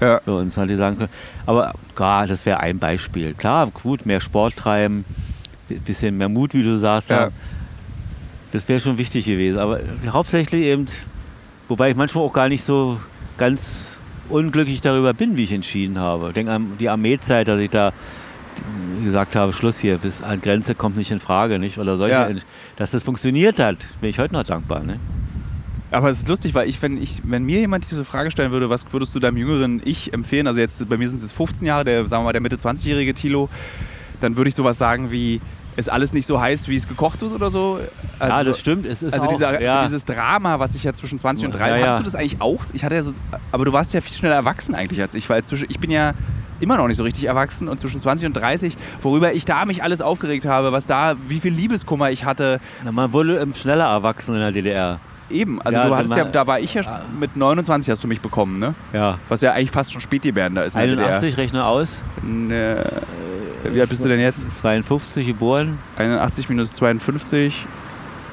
Ja. 0.00 0.20
So, 0.26 0.36
und 0.36 0.54
hätte 0.54 0.76
sagen 0.76 0.98
können. 0.98 1.10
Aber 1.46 1.72
klar, 1.94 2.26
das 2.26 2.44
wäre 2.44 2.60
ein 2.60 2.78
Beispiel. 2.78 3.32
Klar, 3.34 3.68
gut, 3.68 4.04
mehr 4.04 4.20
Sport 4.20 4.56
treiben, 4.56 5.04
bi- 5.68 5.76
bisschen 5.76 6.18
mehr 6.18 6.28
Mut, 6.28 6.52
wie 6.52 6.62
du 6.62 6.76
sagst. 6.76 7.08
Ja. 7.10 7.16
haben. 7.20 7.34
Das 8.52 8.68
wäre 8.68 8.80
schon 8.80 8.98
wichtig 8.98 9.26
gewesen. 9.26 9.58
Aber 9.58 9.80
hauptsächlich 10.08 10.62
eben, 10.64 10.86
wobei 11.68 11.90
ich 11.90 11.96
manchmal 11.96 12.24
auch 12.24 12.32
gar 12.32 12.48
nicht 12.48 12.64
so 12.64 13.00
ganz 13.38 13.96
unglücklich 14.28 14.80
darüber 14.80 15.14
bin, 15.14 15.36
wie 15.36 15.44
ich 15.44 15.52
entschieden 15.52 15.98
habe. 15.98 16.28
Ich 16.28 16.34
denke 16.34 16.52
an 16.52 16.72
die 16.78 16.88
Armeezeit, 16.88 17.48
dass 17.48 17.60
ich 17.60 17.70
da 17.70 17.92
gesagt 19.04 19.36
habe, 19.36 19.52
Schluss 19.52 19.78
hier, 19.78 19.98
bis 19.98 20.22
an 20.22 20.40
Grenze 20.40 20.74
kommt 20.74 20.96
nicht 20.96 21.10
in 21.10 21.20
Frage, 21.20 21.58
nicht? 21.58 21.78
Oder 21.78 21.96
solche, 21.96 22.14
Ja. 22.14 22.28
dass 22.76 22.90
das 22.90 23.02
funktioniert 23.02 23.58
hat, 23.58 23.78
bin 24.00 24.10
ich 24.10 24.18
heute 24.18 24.34
noch 24.34 24.44
dankbar, 24.44 24.82
ne? 24.84 24.98
Aber 25.92 26.08
es 26.10 26.18
ist 26.20 26.28
lustig, 26.28 26.54
weil 26.54 26.68
ich, 26.68 26.80
wenn 26.82 26.96
ich, 27.02 27.20
wenn 27.24 27.42
mir 27.44 27.58
jemand 27.60 27.90
diese 27.90 28.04
Frage 28.04 28.30
stellen 28.30 28.52
würde, 28.52 28.70
was 28.70 28.84
würdest 28.92 29.14
du 29.14 29.18
deinem 29.18 29.36
jüngeren 29.38 29.80
Ich 29.84 30.12
empfehlen? 30.12 30.46
Also 30.46 30.60
jetzt 30.60 30.88
bei 30.88 30.96
mir 30.96 31.08
sind 31.08 31.16
es 31.16 31.22
jetzt 31.22 31.32
15 31.32 31.66
Jahre, 31.66 31.84
der, 31.84 32.06
sagen 32.06 32.22
wir 32.22 32.26
mal, 32.26 32.32
der 32.32 32.40
Mitte 32.42 32.56
20-jährige 32.56 33.14
Tilo, 33.14 33.48
dann 34.20 34.36
würde 34.36 34.50
ich 34.50 34.54
sowas 34.54 34.78
sagen 34.78 35.10
wie, 35.10 35.40
ist 35.80 35.90
alles 35.90 36.12
nicht 36.12 36.26
so 36.26 36.40
heiß, 36.40 36.68
wie 36.68 36.76
es 36.76 36.86
gekocht 36.86 37.20
wird 37.22 37.32
oder 37.32 37.50
so? 37.50 37.80
Also, 38.18 38.36
ja, 38.36 38.44
das 38.44 38.58
stimmt. 38.60 38.86
Es 38.86 39.02
ist 39.02 39.12
Also 39.12 39.26
auch, 39.26 39.30
dieser, 39.30 39.60
ja. 39.60 39.82
dieses 39.84 40.04
Drama, 40.04 40.58
was 40.58 40.74
ich 40.74 40.84
ja 40.84 40.92
zwischen 40.92 41.18
20 41.18 41.46
und 41.46 41.52
30, 41.52 41.82
Ja, 41.82 41.88
hast 41.90 42.00
du 42.00 42.04
das 42.04 42.14
eigentlich 42.14 42.40
auch? 42.40 42.62
Ich 42.72 42.84
hatte 42.84 42.94
ja 42.94 43.02
so, 43.02 43.12
aber 43.50 43.64
du 43.64 43.72
warst 43.72 43.92
ja 43.94 44.00
viel 44.00 44.16
schneller 44.16 44.36
erwachsen 44.36 44.74
eigentlich 44.74 45.00
als 45.00 45.14
ich, 45.14 45.28
weil 45.28 45.42
zwischen, 45.42 45.66
ich 45.68 45.80
bin 45.80 45.90
ja 45.90 46.12
immer 46.60 46.76
noch 46.76 46.86
nicht 46.86 46.98
so 46.98 47.02
richtig 47.02 47.24
erwachsen 47.24 47.68
und 47.68 47.80
zwischen 47.80 48.00
20 48.00 48.26
und 48.26 48.34
30, 48.34 48.76
worüber 49.02 49.32
ich 49.32 49.44
da 49.44 49.64
mich 49.64 49.82
alles 49.82 50.00
aufgeregt 50.00 50.46
habe, 50.46 50.72
was 50.72 50.86
da, 50.86 51.16
wie 51.26 51.40
viel 51.40 51.52
Liebeskummer 51.52 52.10
ich 52.10 52.24
hatte, 52.24 52.60
Na, 52.84 52.92
man 52.92 53.12
wurde 53.12 53.46
schneller 53.54 53.86
erwachsen 53.86 54.34
in 54.34 54.40
der 54.40 54.52
DDR. 54.52 55.00
Eben. 55.30 55.60
Also 55.62 55.78
Ja, 55.78 55.86
du 55.88 55.94
hattest 55.96 56.16
ja, 56.16 56.24
da 56.24 56.46
war 56.46 56.60
ich 56.60 56.74
ja 56.74 57.02
mit 57.18 57.36
29 57.36 57.90
hast 57.90 58.02
du 58.04 58.08
mich 58.08 58.20
bekommen, 58.20 58.58
ne? 58.58 58.74
Ja. 58.92 59.18
Was 59.28 59.40
ja 59.40 59.52
eigentlich 59.52 59.70
fast 59.70 59.92
schon 59.92 60.00
Spätgebärender 60.00 60.64
ist 60.64 60.76
in 60.76 60.96
der 60.96 61.06
81, 61.06 61.36
rechne 61.36 61.64
aus. 61.64 62.02
Ne, 62.22 62.84
wie 63.64 63.80
alt 63.80 63.88
bist 63.90 64.04
du 64.04 64.08
denn 64.08 64.20
jetzt? 64.20 64.46
52 64.58 65.26
geboren. 65.26 65.78
81 65.98 66.48
minus 66.48 66.72
52, 66.74 67.66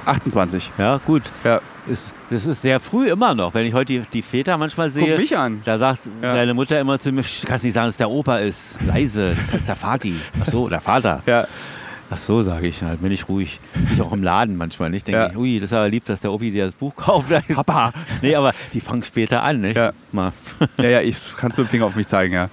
28. 0.06 0.72
Ja, 0.78 1.00
gut. 1.06 1.24
Ja. 1.44 1.60
Ist, 1.88 2.14
das 2.30 2.46
ist 2.46 2.62
sehr 2.62 2.80
früh 2.82 3.10
immer 3.10 3.34
noch. 3.34 3.54
Wenn 3.54 3.66
ich 3.66 3.74
heute 3.74 3.94
die, 3.94 4.00
die 4.12 4.22
Väter 4.22 4.58
manchmal 4.58 4.90
sehe, 4.92 5.08
Guck 5.12 5.20
mich 5.20 5.38
an. 5.38 5.62
da 5.64 5.78
sagt 5.78 6.02
Ja. 6.22 6.36
deine 6.36 6.54
Mutter 6.54 6.80
immer 6.80 7.00
zu 7.00 7.12
mir, 7.14 7.24
"Sch, 7.24 7.46
kannst 7.46 7.64
nicht 7.64 7.74
sagen, 7.74 7.88
dass 7.88 7.96
der 7.98 8.10
Opa 8.10 8.38
ist. 8.40 8.78
Leise, 8.86 9.36
das 9.52 9.62
ist 9.62 9.70
der 9.70 9.76
Vati. 9.78 10.16
Ach 10.42 10.46
so, 10.48 10.68
der 10.68 10.82
Vater. 10.82 11.22
Ja. 11.26 11.48
Ach 12.10 12.18
so, 12.18 12.42
sage 12.42 12.68
ich, 12.68 12.84
halt 12.84 13.02
bin 13.02 13.12
ich 13.12 13.28
ruhig. 13.28 13.60
Ich 13.92 14.02
auch 14.02 14.14
im 14.14 14.24
Laden 14.24 14.56
manchmal 14.56 14.90
nicht. 14.90 15.08
Denke 15.08 15.20
Ja. 15.20 15.30
ich, 15.30 15.36
ui, 15.38 15.60
das 15.60 15.72
ist 15.72 15.78
aber 15.78 15.90
lieb, 15.90 16.06
dass 16.06 16.22
der 16.22 16.32
Opi 16.32 16.52
dir 16.52 16.66
das 16.66 16.76
Buch 16.76 16.96
kauft. 16.96 17.30
Papa. 17.54 17.92
Nee, 18.22 18.34
aber 18.36 18.54
die 18.74 18.80
fangen 18.80 19.04
später 19.04 19.44
an, 19.44 19.60
nicht? 19.62 19.76
Ja. 19.76 19.92
Mal. 20.14 20.32
Ja, 20.78 20.86
ja, 20.86 21.02
ich 21.02 21.18
kann 21.38 21.52
es 21.52 21.58
mit 21.58 21.68
dem 21.68 21.70
Finger 21.70 21.86
auf 21.86 21.96
mich 21.98 22.08
zeigen, 22.08 22.34
ja. 22.34 22.50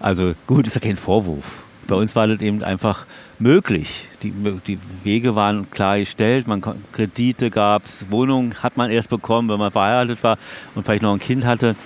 Also 0.00 0.32
gut, 0.48 0.66
ist 0.66 0.74
ja 0.74 0.80
kein 0.80 0.96
Vorwurf. 0.96 1.62
Bei 1.86 1.94
uns 1.94 2.16
war 2.16 2.26
das 2.26 2.40
eben 2.40 2.64
einfach 2.64 3.06
möglich. 3.38 4.06
Die, 4.24 4.32
die 4.66 4.78
Wege 5.04 5.36
waren 5.36 5.70
klar 5.70 5.98
gestellt, 5.98 6.48
man, 6.48 6.60
Kredite 6.92 7.50
gab 7.50 7.84
es, 7.84 8.06
Wohnungen 8.10 8.54
hat 8.62 8.76
man 8.76 8.90
erst 8.90 9.08
bekommen, 9.08 9.48
wenn 9.48 9.58
man 9.58 9.70
verheiratet 9.70 10.20
war 10.24 10.36
und 10.74 10.84
vielleicht 10.84 11.02
noch 11.02 11.12
ein 11.12 11.20
Kind 11.20 11.44
hatte. 11.44 11.76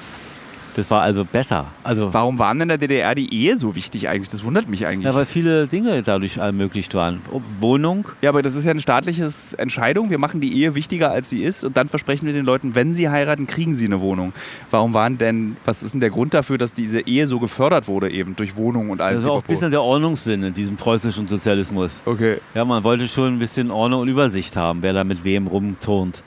Das 0.80 0.90
war 0.90 1.02
also 1.02 1.26
besser. 1.26 1.66
Also, 1.84 2.14
Warum 2.14 2.38
war 2.38 2.52
denn 2.54 2.62
in 2.62 2.68
der 2.68 2.78
DDR 2.78 3.14
die 3.14 3.34
Ehe 3.34 3.58
so 3.58 3.74
wichtig 3.74 4.08
eigentlich? 4.08 4.28
Das 4.30 4.42
wundert 4.44 4.66
mich 4.70 4.86
eigentlich. 4.86 5.04
ja, 5.04 5.14
weil 5.14 5.26
viele 5.26 5.66
Dinge 5.66 6.02
dadurch 6.02 6.38
ermöglicht 6.38 6.94
waren. 6.94 7.20
Wohnung, 7.60 8.08
Ja, 8.22 8.30
aber 8.30 8.40
das 8.40 8.54
ist 8.54 8.64
ja 8.64 8.70
eine 8.70 8.80
staatliche 8.80 9.28
Entscheidung. 9.58 10.08
Wir 10.08 10.16
machen 10.16 10.40
die 10.40 10.54
Ehe 10.58 10.74
wichtiger, 10.74 11.10
als 11.10 11.28
sie 11.28 11.42
ist. 11.42 11.64
Und 11.64 11.76
dann 11.76 11.88
versprechen 11.90 12.24
wir 12.24 12.32
den 12.32 12.46
Leuten, 12.46 12.74
wenn 12.74 12.94
sie 12.94 13.10
heiraten, 13.10 13.46
kriegen 13.46 13.74
sie 13.74 13.84
eine 13.84 14.00
Wohnung. 14.00 14.32
Warum 14.70 14.94
waren 14.94 15.18
denn, 15.18 15.56
was 15.66 15.82
ist 15.82 15.92
denn 15.92 16.00
der 16.00 16.08
Grund 16.10 16.32
dafür, 16.32 16.56
dass 16.56 16.72
diese 16.72 17.00
Ehe 17.00 17.26
so 17.26 17.38
gefördert 17.38 17.86
wurde, 17.86 18.10
eben 18.10 18.34
durch 18.36 18.56
Wohnung 18.56 18.88
und 18.88 19.02
all 19.02 19.12
das 19.16 19.24
war 19.24 19.32
auch 19.32 19.42
ein 19.42 19.46
bisschen 19.46 19.70
der 19.70 19.82
Ordnungssinn 19.82 20.42
in 20.42 20.54
diesem 20.54 20.76
preußischen 20.76 21.28
Sozialismus. 21.28 22.00
Okay. 22.06 22.38
Ja, 22.54 22.64
man 22.64 22.82
wollte 22.84 23.06
schon 23.06 23.34
ein 23.34 23.38
bisschen 23.38 23.70
Ordnung 23.70 24.00
und 24.00 24.08
Übersicht 24.08 24.56
haben, 24.56 24.78
wer 24.82 24.94
da 24.94 25.04
mit 25.04 25.24
wem 25.24 25.46
rumturnt. 25.46 26.22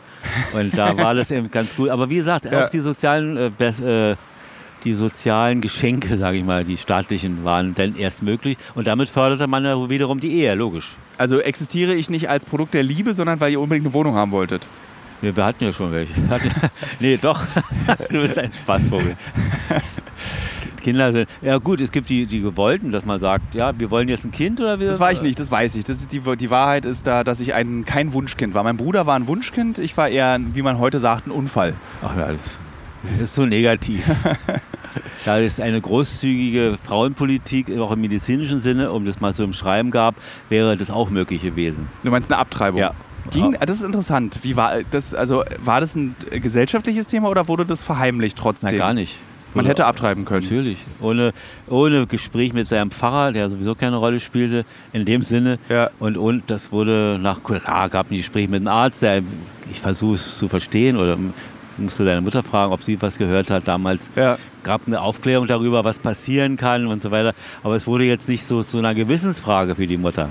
Und 0.54 0.78
da 0.78 0.96
war 0.98 1.16
das 1.16 1.32
eben 1.32 1.50
ganz 1.52 1.76
gut. 1.76 1.90
Aber 1.90 2.10
wie 2.10 2.16
gesagt, 2.16 2.46
Ja. 2.46 2.64
auch 2.66 2.70
die 2.70 2.80
sozialen, 2.80 3.36
äh, 3.38 4.12
äh, 4.12 4.16
die 4.84 4.94
sozialen 4.94 5.62
Geschenke, 5.62 6.18
sage 6.18 6.38
ich 6.38 6.44
mal, 6.44 6.64
die 6.64 6.78
staatlichen, 6.78 7.44
waren 7.44 7.76
dann 7.76 7.96
erst 7.96 8.24
möglich. 8.24 8.58
Und 8.76 8.88
damit 8.88 9.10
förderte 9.10 9.48
man 9.48 9.66
ja 9.66 9.90
wiederum 9.90 10.20
die 10.20 10.34
Ehe, 10.34 10.56
logisch. 10.56 10.96
Also 11.18 11.40
existiere 11.40 11.94
ich 11.94 12.10
nicht 12.10 12.30
als 12.30 12.46
Produkt 12.46 12.74
der 12.74 12.84
Liebe, 12.84 13.14
sondern 13.14 13.40
weil 13.40 13.52
ihr 13.52 13.60
unbedingt 13.60 13.86
eine 13.86 13.94
Wohnung 13.94 14.16
haben 14.16 14.32
wolltet. 14.32 14.66
Wir, 15.22 15.36
wir 15.36 15.46
hatten 15.46 15.64
ja 15.64 15.72
schon 15.72 15.92
welche. 15.92 16.14
Nee, 17.00 17.18
doch. 17.18 17.42
du 18.10 18.22
bist 18.22 18.38
ein 18.38 18.52
Spaßvogel. 18.52 19.16
Kinder 20.84 21.14
sind. 21.14 21.30
Ja, 21.42 21.58
gut, 21.58 21.82
es 21.82 21.92
gibt 21.92 22.10
die, 22.10 22.26
die 22.26 22.42
gewollten, 22.42 22.92
dass 22.92 23.06
man 23.06 23.20
sagt, 23.20 23.56
ja, 23.56 23.78
wir 23.80 23.90
wollen 23.90 24.10
jetzt 24.10 24.26
ein 24.26 24.32
Kind 24.32 24.60
oder 24.62 24.80
wir. 24.80 24.88
Das 24.88 25.00
war 25.00 25.12
ich 25.12 25.22
nicht, 25.22 25.40
das 25.40 25.50
weiß 25.50 25.76
ich. 25.76 25.86
Das 25.86 25.98
ist 25.98 26.12
die, 26.12 26.20
die 26.20 26.50
Wahrheit 26.50 26.86
ist 26.86 27.08
da, 27.08 27.24
dass 27.24 27.40
ich 27.40 27.54
ein, 27.54 27.86
kein 27.86 28.14
Wunschkind 28.14 28.54
war. 28.54 28.64
Mein 28.64 28.78
Bruder 28.78 29.08
war 29.08 29.16
ein 29.16 29.28
Wunschkind, 29.28 29.80
ich 29.80 29.96
war 29.98 30.10
eher, 30.10 30.40
wie 30.54 30.62
man 30.62 30.78
heute 30.78 31.00
sagt, 31.00 31.28
ein 31.28 31.32
Unfall. 31.32 31.74
Ach 32.04 32.16
ja, 32.18 32.28
das, 32.28 32.60
das 33.04 33.14
ist 33.14 33.36
so 33.36 33.46
negativ. 33.46 34.04
da 35.26 35.40
es 35.40 35.60
eine 35.60 35.80
großzügige 35.80 36.78
Frauenpolitik 36.84 37.78
auch 37.78 37.92
im 37.92 38.02
medizinischen 38.02 38.60
Sinne, 38.60 38.92
um 38.92 39.06
das 39.06 39.20
mal 39.20 39.34
so 39.34 39.44
im 39.44 39.54
Schreiben 39.54 39.92
gab, 39.92 40.16
wäre 40.50 40.76
das 40.78 40.90
auch 40.90 41.10
möglich 41.10 41.42
gewesen. 41.42 41.88
Du 42.04 42.12
meinst 42.12 42.32
eine 42.32 42.40
Abtreibung? 42.40 42.80
Ja. 42.80 42.94
Ging, 43.32 43.56
das 43.66 43.78
ist 43.78 43.84
interessant. 43.84 44.40
Wie 44.42 44.58
war 44.58 44.84
das? 44.92 45.14
Also 45.14 45.44
war 45.64 45.80
das 45.80 45.96
ein 45.96 46.14
gesellschaftliches 46.30 47.08
Thema 47.08 47.30
oder 47.30 47.48
wurde 47.48 47.66
das 47.66 47.82
verheimlicht 47.82 48.38
Na, 48.38 48.44
trotzdem? 48.44 48.78
gar 48.78 48.94
nicht. 48.94 49.18
Man 49.54 49.66
hätte 49.66 49.86
abtreiben 49.86 50.26
können. 50.26 50.44
Natürlich. 50.44 50.80
Ohne, 51.00 51.32
ohne 51.68 52.08
Gespräch 52.08 52.54
mit 52.54 52.68
seinem 52.68 52.92
Pfarrer, 52.92 53.32
der 53.32 53.50
sowieso 53.50 53.76
keine 53.76 53.98
Rolle 53.98 54.20
spielte, 54.20 54.66
in 54.94 55.06
dem 55.06 55.22
Sinne. 55.22 55.60
Ja. 55.70 55.92
Und, 56.00 56.18
und 56.18 56.44
das 56.48 56.72
wurde 56.72 57.20
nach, 57.22 57.40
ah, 57.66 57.88
gab 57.88 58.10
ein 58.10 58.18
Gespräch 58.18 58.50
mit 58.50 58.62
einem 58.62 58.68
Arzt, 58.70 59.04
der, 59.04 59.22
ich 59.72 59.80
versuche 59.80 60.16
es 60.16 60.38
zu 60.38 60.48
verstehen 60.48 60.98
oder 60.98 61.18
musste 61.78 62.06
deine 62.06 62.22
Mutter 62.22 62.44
fragen, 62.44 62.72
ob 62.72 62.82
sie 62.84 63.02
was 63.02 63.18
gehört 63.18 63.50
hat 63.50 63.68
damals. 63.68 64.10
Ja. 64.16 64.38
gab 64.64 64.82
eine 64.88 65.02
Aufklärung 65.02 65.48
darüber, 65.48 65.84
was 65.84 66.00
passieren 66.00 66.58
kann 66.58 66.88
und 66.88 67.04
so 67.04 67.12
weiter. 67.12 67.34
Aber 67.64 67.76
es 67.76 67.88
wurde 67.88 68.06
jetzt 68.06 68.30
nicht 68.30 68.46
so 68.46 68.64
zu 68.64 68.78
einer 68.78 68.96
Gewissensfrage 68.96 69.76
für 69.76 69.88
die 69.88 69.98
Mutter. 69.98 70.30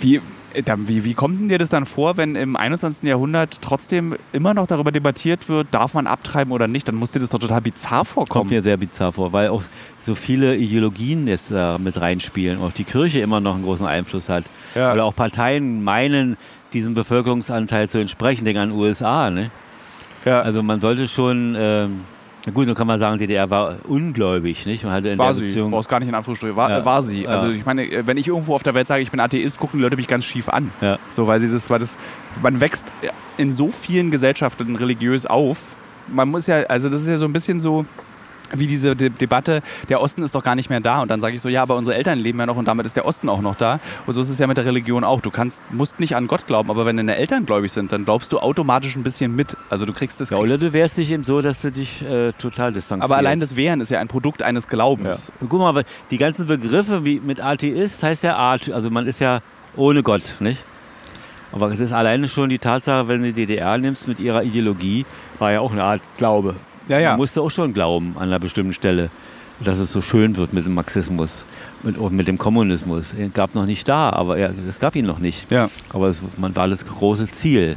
Wie, 0.00 0.16
äh, 0.54 0.62
wie, 0.86 1.04
wie 1.04 1.14
kommt 1.14 1.40
denn 1.40 1.48
dir 1.48 1.58
das 1.58 1.68
dann 1.70 1.86
vor, 1.86 2.16
wenn 2.16 2.36
im 2.36 2.56
21. 2.56 3.08
Jahrhundert 3.08 3.58
trotzdem 3.60 4.16
immer 4.32 4.54
noch 4.54 4.66
darüber 4.66 4.92
debattiert 4.92 5.48
wird, 5.48 5.68
darf 5.72 5.94
man 5.94 6.06
abtreiben 6.06 6.52
oder 6.52 6.68
nicht? 6.68 6.88
Dann 6.88 6.94
muss 6.94 7.12
dir 7.12 7.18
das 7.20 7.30
doch 7.30 7.38
total 7.38 7.60
bizarr 7.60 7.98
Kommt 7.98 8.08
vorkommen. 8.08 8.50
mir 8.50 8.62
sehr 8.62 8.76
bizarr 8.76 9.12
vor, 9.12 9.32
weil 9.32 9.48
auch 9.48 9.62
so 10.02 10.14
viele 10.14 10.56
Ideologien 10.56 11.26
jetzt 11.26 11.50
äh, 11.50 11.78
mit 11.78 12.00
reinspielen. 12.00 12.60
Auch 12.60 12.72
die 12.72 12.84
Kirche 12.84 13.20
immer 13.20 13.40
noch 13.40 13.54
einen 13.54 13.64
großen 13.64 13.86
Einfluss 13.86 14.28
hat. 14.28 14.44
Ja. 14.74 14.92
Oder 14.92 15.04
auch 15.04 15.14
Parteien 15.16 15.82
meinen, 15.82 16.36
diesem 16.72 16.94
Bevölkerungsanteil 16.94 17.88
zu 17.88 17.98
entsprechen. 17.98 18.44
Denk 18.44 18.58
an 18.58 18.70
den 18.70 18.78
USA. 18.78 19.30
Ne? 19.30 19.50
Ja. 20.26 20.42
Also 20.42 20.62
man 20.62 20.80
sollte 20.80 21.08
schon, 21.08 21.54
ähm, 21.58 22.00
na 22.44 22.52
gut, 22.52 22.68
dann 22.68 22.74
kann 22.74 22.86
man 22.86 23.00
sagen, 23.00 23.16
DDR 23.18 23.48
war 23.50 23.76
ungläubig. 23.88 24.66
Nicht? 24.66 24.84
Man 24.84 24.92
hatte 24.92 25.08
in 25.08 25.18
war 25.18 25.26
der 25.28 25.34
sie, 25.36 25.44
Beziehung, 25.46 25.70
brauchst 25.70 25.88
gar 25.88 25.98
nicht 26.00 26.08
in 26.08 26.14
Anführungsstrichen, 26.14 26.56
war, 26.56 26.68
Ja. 26.70 26.84
war 26.84 27.02
sie. 27.02 27.26
Also 27.26 27.48
ich 27.48 27.64
meine, 27.64 27.84
äh, 27.84 28.06
wenn 28.06 28.16
ich 28.18 28.28
irgendwo 28.28 28.54
auf 28.54 28.62
der 28.62 28.74
Welt 28.74 28.86
sage, 28.88 29.02
ich 29.02 29.10
bin 29.10 29.20
Atheist, 29.20 29.58
gucken 29.58 29.78
die 29.78 29.82
Leute 29.84 29.96
mich 29.96 30.06
ganz 30.08 30.24
schief 30.24 30.48
an. 30.48 30.70
Ja. 30.80 30.98
So, 31.10 31.26
weil 31.26 31.40
sie 31.40 31.50
das, 31.52 31.70
weil 31.70 31.78
das, 31.78 31.96
man 32.42 32.60
wächst 32.60 32.92
in 33.38 33.52
so 33.52 33.68
vielen 33.68 34.10
Gesellschaften 34.10 34.76
religiös 34.76 35.26
auf. 35.26 35.58
Man 36.08 36.28
muss 36.28 36.46
ja, 36.46 36.58
also 36.64 36.88
das 36.88 37.02
ist 37.02 37.08
ja 37.08 37.16
so 37.16 37.26
ein 37.26 37.32
bisschen 37.32 37.58
so 37.60 37.84
wie 38.52 38.66
diese 38.66 38.96
De 38.96 39.10
Debatte, 39.10 39.62
der 39.88 40.00
Osten 40.00 40.22
ist 40.22 40.34
doch 40.34 40.42
gar 40.42 40.54
nicht 40.54 40.70
mehr 40.70 40.80
da. 40.80 41.02
Und 41.02 41.10
dann 41.10 41.20
sage 41.20 41.36
ich 41.36 41.42
so, 41.42 41.48
ja, 41.48 41.62
aber 41.62 41.76
unsere 41.76 41.96
Eltern 41.96 42.18
leben 42.18 42.38
ja 42.38 42.46
noch 42.46 42.56
und 42.56 42.66
damit 42.66 42.86
ist 42.86 42.96
der 42.96 43.06
Osten 43.06 43.28
auch 43.28 43.40
noch 43.40 43.56
da. 43.56 43.80
Und 44.06 44.14
so 44.14 44.20
ist 44.20 44.28
es 44.28 44.38
ja 44.38 44.46
mit 44.46 44.56
der 44.56 44.64
Religion 44.64 45.04
auch. 45.04 45.20
Du 45.20 45.30
kannst, 45.30 45.62
musst 45.72 46.00
nicht 46.00 46.16
an 46.16 46.26
Gott 46.26 46.46
glauben, 46.46 46.70
aber 46.70 46.86
wenn 46.86 46.96
deine 46.96 47.16
Eltern 47.16 47.46
gläubig 47.46 47.72
sind, 47.72 47.92
dann 47.92 48.04
glaubst 48.04 48.32
du 48.32 48.38
automatisch 48.38 48.96
ein 48.96 49.02
bisschen 49.02 49.34
mit. 49.34 49.56
Also 49.70 49.86
du 49.86 49.92
kriegst 49.92 50.20
das. 50.20 50.30
ja, 50.30 50.36
oder 50.36 50.58
du 50.58 50.72
wärst 50.72 50.98
dich 50.98 51.10
eben 51.10 51.24
so, 51.24 51.42
dass 51.42 51.60
du 51.60 51.72
dich 51.72 52.02
äh, 52.02 52.32
total 52.32 52.72
distanzierst. 52.72 53.10
aber 53.10 53.16
allein 53.16 53.40
das 53.40 53.56
Wehren 53.56 53.80
ist 53.80 53.90
ja 53.90 54.00
ein 54.00 54.08
Produkt 54.08 54.42
eines 54.42 54.68
Glaubens. 54.68 55.32
Und 55.40 55.48
guck 55.48 55.60
mal, 55.60 55.68
aber 55.68 55.82
die 56.10 56.18
ganzen 56.18 56.46
Begriffe 56.46 57.04
wie 57.04 57.20
mit 57.20 57.40
Atheist 57.40 58.02
heißt 58.02 58.24
ja 58.24 58.36
Art, 58.36 58.70
also 58.70 58.90
man 58.90 59.06
ist 59.06 59.20
ja 59.20 59.40
ohne 59.76 60.02
Gott, 60.02 60.36
nicht? 60.40 60.62
Aber 61.52 61.70
das 61.70 61.80
ist 61.80 61.92
alleine 61.92 62.28
schon 62.28 62.48
die 62.48 62.58
Tatsache, 62.58 63.08
wenn 63.08 63.22
du 63.22 63.32
die 63.32 63.46
DDR 63.46 63.78
nimmst 63.78 64.08
mit 64.08 64.20
ihrer 64.20 64.42
Ideologie, 64.42 65.06
war 65.38 65.52
ja 65.52 65.60
auch 65.60 65.72
eine 65.72 65.84
Art 65.84 66.02
Glaube. 66.18 66.54
Ja, 66.88 66.98
ja. 66.98 67.10
Man 67.10 67.18
musste 67.18 67.42
auch 67.42 67.50
schon 67.50 67.72
glauben 67.72 68.14
an 68.16 68.24
einer 68.24 68.38
bestimmten 68.38 68.72
Stelle, 68.72 69.10
dass 69.60 69.78
es 69.78 69.92
so 69.92 70.00
schön 70.00 70.36
wird 70.36 70.52
mit 70.52 70.66
dem 70.66 70.74
Marxismus 70.74 71.44
und, 71.82 71.98
und 71.98 72.14
mit 72.14 72.28
dem 72.28 72.38
Kommunismus. 72.38 73.14
Er 73.18 73.28
gab 73.28 73.54
noch 73.54 73.66
nicht 73.66 73.88
da, 73.88 74.10
aber 74.10 74.38
er, 74.38 74.52
es 74.68 74.80
gab 74.80 74.96
ihn 74.96 75.06
noch 75.06 75.18
nicht. 75.18 75.50
Ja. 75.50 75.70
Aber 75.92 76.08
es 76.08 76.22
man 76.36 76.54
war 76.54 76.68
das 76.68 76.86
große 76.86 77.26
Ziel. 77.28 77.76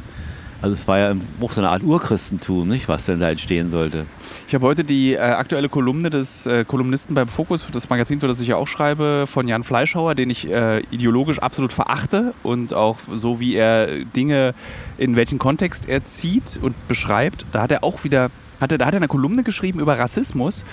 Also 0.62 0.74
es 0.74 0.86
war 0.86 0.98
ja 0.98 1.14
auch 1.40 1.52
so 1.52 1.62
eine 1.62 1.70
Art 1.70 1.82
Urchristentum, 1.82 2.68
nicht, 2.68 2.86
was 2.86 3.06
denn 3.06 3.18
da 3.18 3.30
entstehen 3.30 3.70
sollte. 3.70 4.04
Ich 4.46 4.54
habe 4.54 4.66
heute 4.66 4.84
die 4.84 5.14
äh, 5.14 5.18
aktuelle 5.18 5.70
Kolumne 5.70 6.10
des 6.10 6.44
äh, 6.44 6.66
Kolumnisten 6.66 7.14
beim 7.14 7.28
Fokus, 7.28 7.64
das 7.72 7.88
Magazin, 7.88 8.20
für 8.20 8.26
das 8.26 8.40
ich 8.40 8.48
ja 8.48 8.56
auch 8.56 8.68
schreibe, 8.68 9.24
von 9.26 9.48
Jan 9.48 9.64
Fleischhauer, 9.64 10.14
den 10.14 10.28
ich 10.28 10.50
äh, 10.50 10.80
ideologisch 10.90 11.38
absolut 11.38 11.72
verachte 11.72 12.34
und 12.42 12.74
auch 12.74 12.98
so 13.10 13.40
wie 13.40 13.54
er 13.54 14.04
Dinge 14.04 14.54
in 14.98 15.16
welchen 15.16 15.38
Kontext 15.38 15.88
er 15.88 16.04
zieht 16.04 16.58
und 16.60 16.74
beschreibt. 16.88 17.46
Da 17.52 17.62
hat 17.62 17.72
er 17.72 17.82
auch 17.82 18.04
wieder, 18.04 18.30
hatte, 18.60 18.78
da 18.78 18.86
hat 18.86 18.94
er 18.94 18.98
eine 18.98 19.08
Kolumne 19.08 19.42
geschrieben 19.42 19.80
über 19.80 19.98
Rassismus 19.98 20.64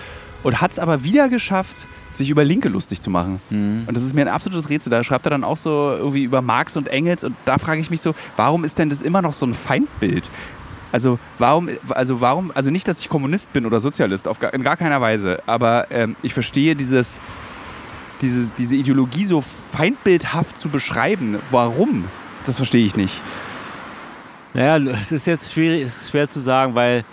und 0.44 0.62
hat 0.62 0.72
es 0.72 0.80
aber 0.80 1.04
wieder 1.04 1.30
geschafft, 1.30 1.88
sich 2.14 2.30
über 2.30 2.44
Linke 2.44 2.70
lustig 2.70 3.02
zu 3.02 3.10
machen. 3.10 3.40
Und 3.88 3.96
das 3.96 4.04
ist 4.04 4.16
mir 4.16 4.22
ein 4.22 4.28
absolutes 4.28 4.70
Rätsel. 4.70 4.90
Da 4.90 5.04
schreibt 5.04 5.26
er 5.26 5.30
dann 5.30 5.44
auch 5.44 5.58
so 5.58 5.94
irgendwie 5.98 6.24
über 6.24 6.42
Marx 6.42 6.78
und 6.78 6.88
Engels 6.88 7.24
und 7.24 7.36
da 7.46 7.58
frage 7.58 7.80
ich 7.82 7.90
mich 7.90 8.02
so, 8.02 8.16
warum 8.36 8.64
ist 8.64 8.78
denn 8.78 8.90
das 8.90 9.02
immer 9.02 9.22
noch 9.22 9.34
so 9.34 9.46
ein 9.46 9.54
Feindbild? 9.54 10.30
Also 10.92 11.20
warum, 11.38 11.70
also 11.90 12.22
warum, 12.22 12.52
also 12.56 12.70
nicht, 12.72 12.88
dass 12.88 13.00
ich 13.00 13.10
Kommunist 13.10 13.52
bin 13.54 13.66
oder 13.66 13.80
Sozialist, 13.80 14.28
auf 14.28 14.40
gar, 14.40 14.54
in 14.54 14.64
gar 14.64 14.78
keiner 14.78 15.02
Weise, 15.02 15.44
aber 15.46 15.88
ähm, 15.92 16.16
ich 16.24 16.34
verstehe 16.34 16.76
dieses, 16.76 17.20
diese, 18.22 18.52
diese 18.58 18.76
Ideologie 18.76 19.26
so 19.26 19.44
feindbildhaft 19.74 20.58
zu 20.58 20.70
beschreiben. 20.70 21.40
Warum? 21.52 22.06
Das 22.46 22.56
verstehe 22.56 22.86
ich 22.86 22.96
nicht. 22.96 23.22
Naja, 24.54 24.78
es 24.94 25.12
ist 25.12 25.28
jetzt 25.28 25.52
schwierig, 25.52 25.84
es 25.84 26.04
ist 26.04 26.12
schwer 26.12 26.30
zu 26.30 26.40
sagen, 26.40 26.74
weil 26.74 27.04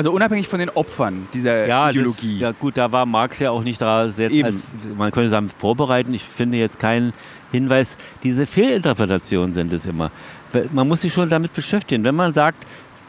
Also 0.00 0.12
unabhängig 0.12 0.48
von 0.48 0.60
den 0.60 0.70
Opfern 0.70 1.28
dieser 1.34 1.66
ja, 1.66 1.90
Ideologie. 1.90 2.38
Das, 2.38 2.40
ja 2.40 2.52
gut, 2.58 2.78
da 2.78 2.90
war 2.90 3.04
Marx 3.04 3.38
ja 3.38 3.50
auch 3.50 3.62
nicht 3.62 3.82
da 3.82 4.08
sehr 4.08 4.30
als, 4.46 4.62
man 4.96 5.10
könnte 5.10 5.28
sagen, 5.28 5.50
vorbereiten. 5.58 6.14
Ich 6.14 6.24
finde 6.24 6.56
jetzt 6.56 6.78
keinen 6.78 7.12
Hinweis. 7.52 7.98
Diese 8.22 8.46
Fehlinterpretationen 8.46 9.52
sind 9.52 9.70
es 9.74 9.84
immer. 9.84 10.10
Man 10.72 10.88
muss 10.88 11.02
sich 11.02 11.12
schon 11.12 11.28
damit 11.28 11.52
beschäftigen. 11.52 12.02
Wenn 12.02 12.14
man 12.14 12.32
sagt, 12.32 12.66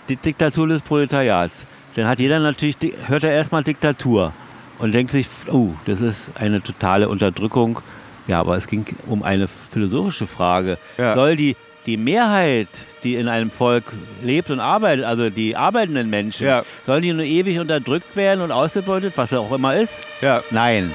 die 0.10 0.18
Diktatur 0.18 0.68
des 0.68 0.82
Proletariats, 0.82 1.66
dann 1.96 2.10
hat 2.10 2.20
jeder 2.20 2.40
natürlich, 2.40 2.76
hört 3.08 3.24
er 3.24 3.32
erstmal 3.32 3.64
Diktatur 3.64 4.34
und 4.78 4.92
denkt 4.92 5.14
sich, 5.14 5.28
oh, 5.48 5.70
das 5.86 6.02
ist 6.02 6.32
eine 6.42 6.62
totale 6.62 7.08
Unterdrückung. 7.08 7.80
Ja, 8.28 8.42
aber 8.42 8.58
es 8.58 8.68
ging 8.68 8.86
um 9.08 9.24
eine 9.24 9.48
philosophische 9.48 10.28
Frage. 10.28 10.78
Ja. 10.98 11.14
Soll 11.14 11.38
die, 11.38 11.56
die 11.86 11.98
Mehrheit, 11.98 12.68
die 13.04 13.16
in 13.16 13.28
einem 13.28 13.50
Volk 13.50 13.84
lebt 14.24 14.50
und 14.52 14.60
arbeitet, 14.60 15.06
also 15.06 15.30
die 15.30 15.56
arbeitenden 15.56 16.10
Menschen, 16.10 16.46
Ja. 16.46 16.64
sollen 16.86 17.02
die 17.02 17.14
nur 17.14 17.26
ewig 17.26 17.60
unterdrückt 17.60 18.16
werden 18.16 18.42
und 18.42 18.52
ausgebeutet, 18.52 19.14
was 19.16 19.34
auch 19.34 19.52
immer 19.52 19.76
ist? 19.76 20.04
ja. 20.22 20.42
Nein. 20.52 20.94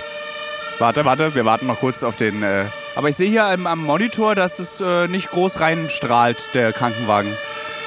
Warte, 0.78 1.04
warte, 1.06 1.34
wir 1.34 1.44
warten 1.46 1.66
noch 1.66 1.80
kurz 1.80 2.02
auf 2.02 2.16
den. 2.16 2.42
Äh 2.42 2.64
aber 2.96 3.08
ich 3.08 3.16
sehe 3.16 3.30
hier 3.30 3.44
am, 3.44 3.66
am 3.66 3.82
Monitor, 3.84 4.34
dass 4.34 4.58
es 4.58 4.78
äh, 4.80 5.08
nicht 5.08 5.30
groß 5.30 5.58
reinstrahlt, 5.60 6.36
der 6.54 6.72
Krankenwagen. 6.72 7.30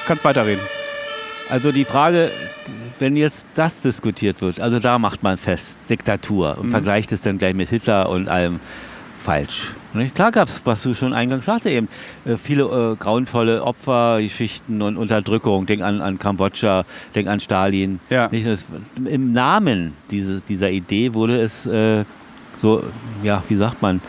Kannst 0.08 0.26
weiterreden. 0.26 0.62
Also 1.52 1.72
die 1.72 1.86
Frage, 1.86 2.32
wenn 2.98 3.16
jetzt 3.16 3.48
das 3.54 3.82
diskutiert 3.84 4.42
wird, 4.42 4.60
also 4.60 4.80
da 4.80 4.98
macht 5.00 5.22
man 5.24 5.38
fest, 5.38 5.78
Diktatur 5.90 6.58
und 6.60 6.68
Mhm. 6.68 6.72
vergleicht 6.72 7.12
es 7.12 7.22
dann 7.22 7.38
gleich 7.38 7.54
mit 7.54 7.70
Hitler 7.70 8.10
und 8.10 8.28
allem 8.28 8.60
falsch. 9.22 9.72
Nicht? 9.94 10.16
Klar 10.16 10.32
gab 10.32 10.48
es, 10.48 10.62
was 10.66 10.84
du 10.84 10.94
schon 10.94 11.14
eingangs 11.14 11.46
sagte 11.46 11.70
eben, 11.70 11.88
äh, 12.26 12.38
viele 12.38 12.64
äh, 12.64 12.96
grauenvolle 12.96 13.64
Opfergeschichten 13.64 14.82
und 14.82 14.98
Unterdrückung. 14.98 15.66
Denk 15.66 15.82
an, 15.82 16.02
an 16.02 16.20
Kambodscha, 16.20 16.86
denk 17.16 17.28
an 17.28 17.40
Stalin. 17.40 18.00
Ja. 18.10 18.28
Nicht? 18.30 18.46
Das, 18.46 18.66
Im 19.06 19.34
Namen 19.34 19.94
diese, 20.12 20.42
dieser 20.42 20.70
Idee 20.70 21.14
wurde 21.14 21.42
es 21.42 21.66
äh, 21.66 22.06
so, 22.58 22.84
ja, 23.24 23.44
wie 23.48 23.56
sagt 23.56 23.82
man, 23.82 24.02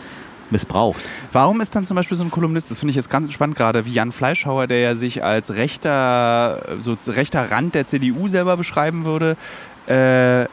missbraucht. 0.51 1.01
Warum 1.31 1.61
ist 1.61 1.75
dann 1.75 1.85
zum 1.85 1.95
Beispiel 1.95 2.17
so 2.17 2.23
ein 2.23 2.31
Kolumnist, 2.31 2.69
das 2.69 2.79
finde 2.79 2.91
ich 2.91 2.97
jetzt 2.97 3.09
ganz 3.09 3.31
spannend 3.31 3.55
gerade, 3.55 3.85
wie 3.85 3.93
Jan 3.93 4.11
Fleischhauer, 4.11 4.67
der 4.67 4.79
ja 4.79 4.95
sich 4.95 5.23
als 5.23 5.55
rechter, 5.55 6.61
so 6.79 6.97
rechter 7.07 7.51
Rand 7.51 7.73
der 7.73 7.85
CDU 7.85 8.27
selber 8.27 8.57
beschreiben 8.57 9.05
würde, 9.05 9.37
äh, 9.87 10.45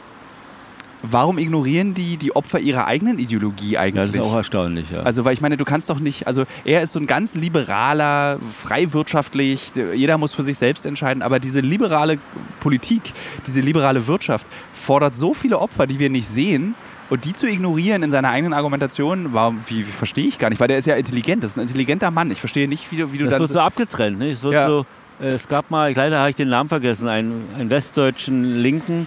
warum 1.10 1.38
ignorieren 1.38 1.94
die 1.94 2.16
die 2.16 2.34
Opfer 2.34 2.58
ihrer 2.60 2.86
eigenen 2.86 3.18
Ideologie 3.18 3.78
eigentlich? 3.78 4.12
das 4.12 4.14
ist 4.14 4.20
auch 4.20 4.34
erstaunlich. 4.36 4.90
Ja. 4.90 5.00
Also, 5.02 5.24
weil 5.24 5.34
ich 5.34 5.40
meine, 5.40 5.56
du 5.56 5.64
kannst 5.64 5.90
doch 5.90 5.98
nicht, 6.00 6.26
also 6.26 6.44
er 6.64 6.82
ist 6.82 6.92
so 6.92 7.00
ein 7.00 7.06
ganz 7.06 7.34
liberaler, 7.34 8.38
frei 8.62 8.92
wirtschaftlich, 8.92 9.72
jeder 9.94 10.18
muss 10.18 10.34
für 10.34 10.42
sich 10.42 10.56
selbst 10.58 10.86
entscheiden, 10.86 11.22
aber 11.22 11.38
diese 11.40 11.60
liberale 11.60 12.18
Politik, 12.60 13.02
diese 13.46 13.60
liberale 13.60 14.06
Wirtschaft 14.06 14.46
fordert 14.72 15.14
so 15.14 15.34
viele 15.34 15.58
Opfer, 15.58 15.86
die 15.86 15.98
wir 15.98 16.10
nicht 16.10 16.28
sehen. 16.28 16.74
Und 17.10 17.24
die 17.24 17.32
zu 17.32 17.46
ignorieren 17.48 18.02
in 18.02 18.10
seiner 18.10 18.28
eigenen 18.28 18.52
Argumentation, 18.52 19.32
war, 19.32 19.54
wie, 19.66 19.78
wie 19.78 19.82
verstehe 19.82 20.26
ich 20.26 20.38
gar 20.38 20.50
nicht, 20.50 20.60
weil 20.60 20.68
der 20.68 20.76
ist 20.76 20.86
ja 20.86 20.94
intelligent, 20.94 21.42
das 21.42 21.52
ist 21.52 21.56
ein 21.56 21.62
intelligenter 21.62 22.10
Mann. 22.10 22.30
Ich 22.30 22.38
verstehe 22.38 22.68
nicht, 22.68 22.92
wie 22.92 22.96
du, 22.98 23.12
wie 23.12 23.16
du 23.16 23.24
Das 23.24 23.32
dann. 23.32 23.40
wird 23.40 23.50
so 23.52 23.60
abgetrennt. 23.60 24.18
Ne? 24.18 24.28
Es, 24.28 24.42
wird 24.42 24.52
Ja. 24.52 24.66
so, 24.66 24.84
äh, 25.18 25.28
es 25.28 25.48
gab 25.48 25.70
mal, 25.70 25.90
leider 25.94 26.18
habe 26.18 26.28
ich 26.28 26.36
den 26.36 26.50
Namen 26.50 26.68
vergessen, 26.68 27.08
einen, 27.08 27.44
einen 27.58 27.70
westdeutschen 27.70 28.60
Linken, 28.60 29.06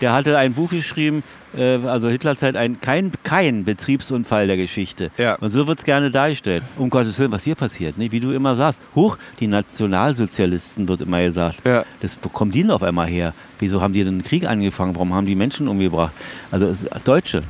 der 0.00 0.14
hatte 0.14 0.38
ein 0.38 0.54
Buch 0.54 0.70
geschrieben, 0.70 1.22
also 1.58 2.08
Hitlerzeit, 2.08 2.56
ein, 2.56 2.80
kein, 2.80 3.12
kein 3.24 3.64
Betriebsunfall 3.64 4.46
der 4.46 4.56
Geschichte. 4.56 5.10
Ja. 5.18 5.34
Und 5.36 5.50
so 5.50 5.66
wird 5.66 5.78
es 5.80 5.84
gerne 5.84 6.10
dargestellt. 6.10 6.62
Um 6.76 6.88
Gottes 6.90 7.18
Willen, 7.18 7.32
was 7.32 7.42
hier 7.44 7.54
passiert, 7.54 7.98
ne? 7.98 8.10
wie 8.10 8.20
du 8.20 8.32
immer 8.32 8.54
sagst. 8.54 8.78
Huch, 8.94 9.18
die 9.40 9.46
Nationalsozialisten 9.46 10.88
wird 10.88 11.02
immer 11.02 11.22
gesagt. 11.22 11.56
Ja. 11.64 11.84
Das, 12.00 12.18
wo 12.22 12.28
kommen 12.28 12.50
die 12.50 12.62
denn 12.62 12.70
auf 12.70 12.82
einmal 12.82 13.06
her? 13.06 13.34
Wieso 13.58 13.80
haben 13.80 13.92
die 13.92 14.02
den 14.04 14.24
Krieg 14.24 14.46
angefangen? 14.48 14.94
Warum 14.94 15.14
haben 15.14 15.26
die 15.26 15.34
Menschen 15.34 15.68
umgebracht? 15.68 16.12
Also 16.50 16.66
es, 16.66 16.84
Deutsche, 17.04 17.42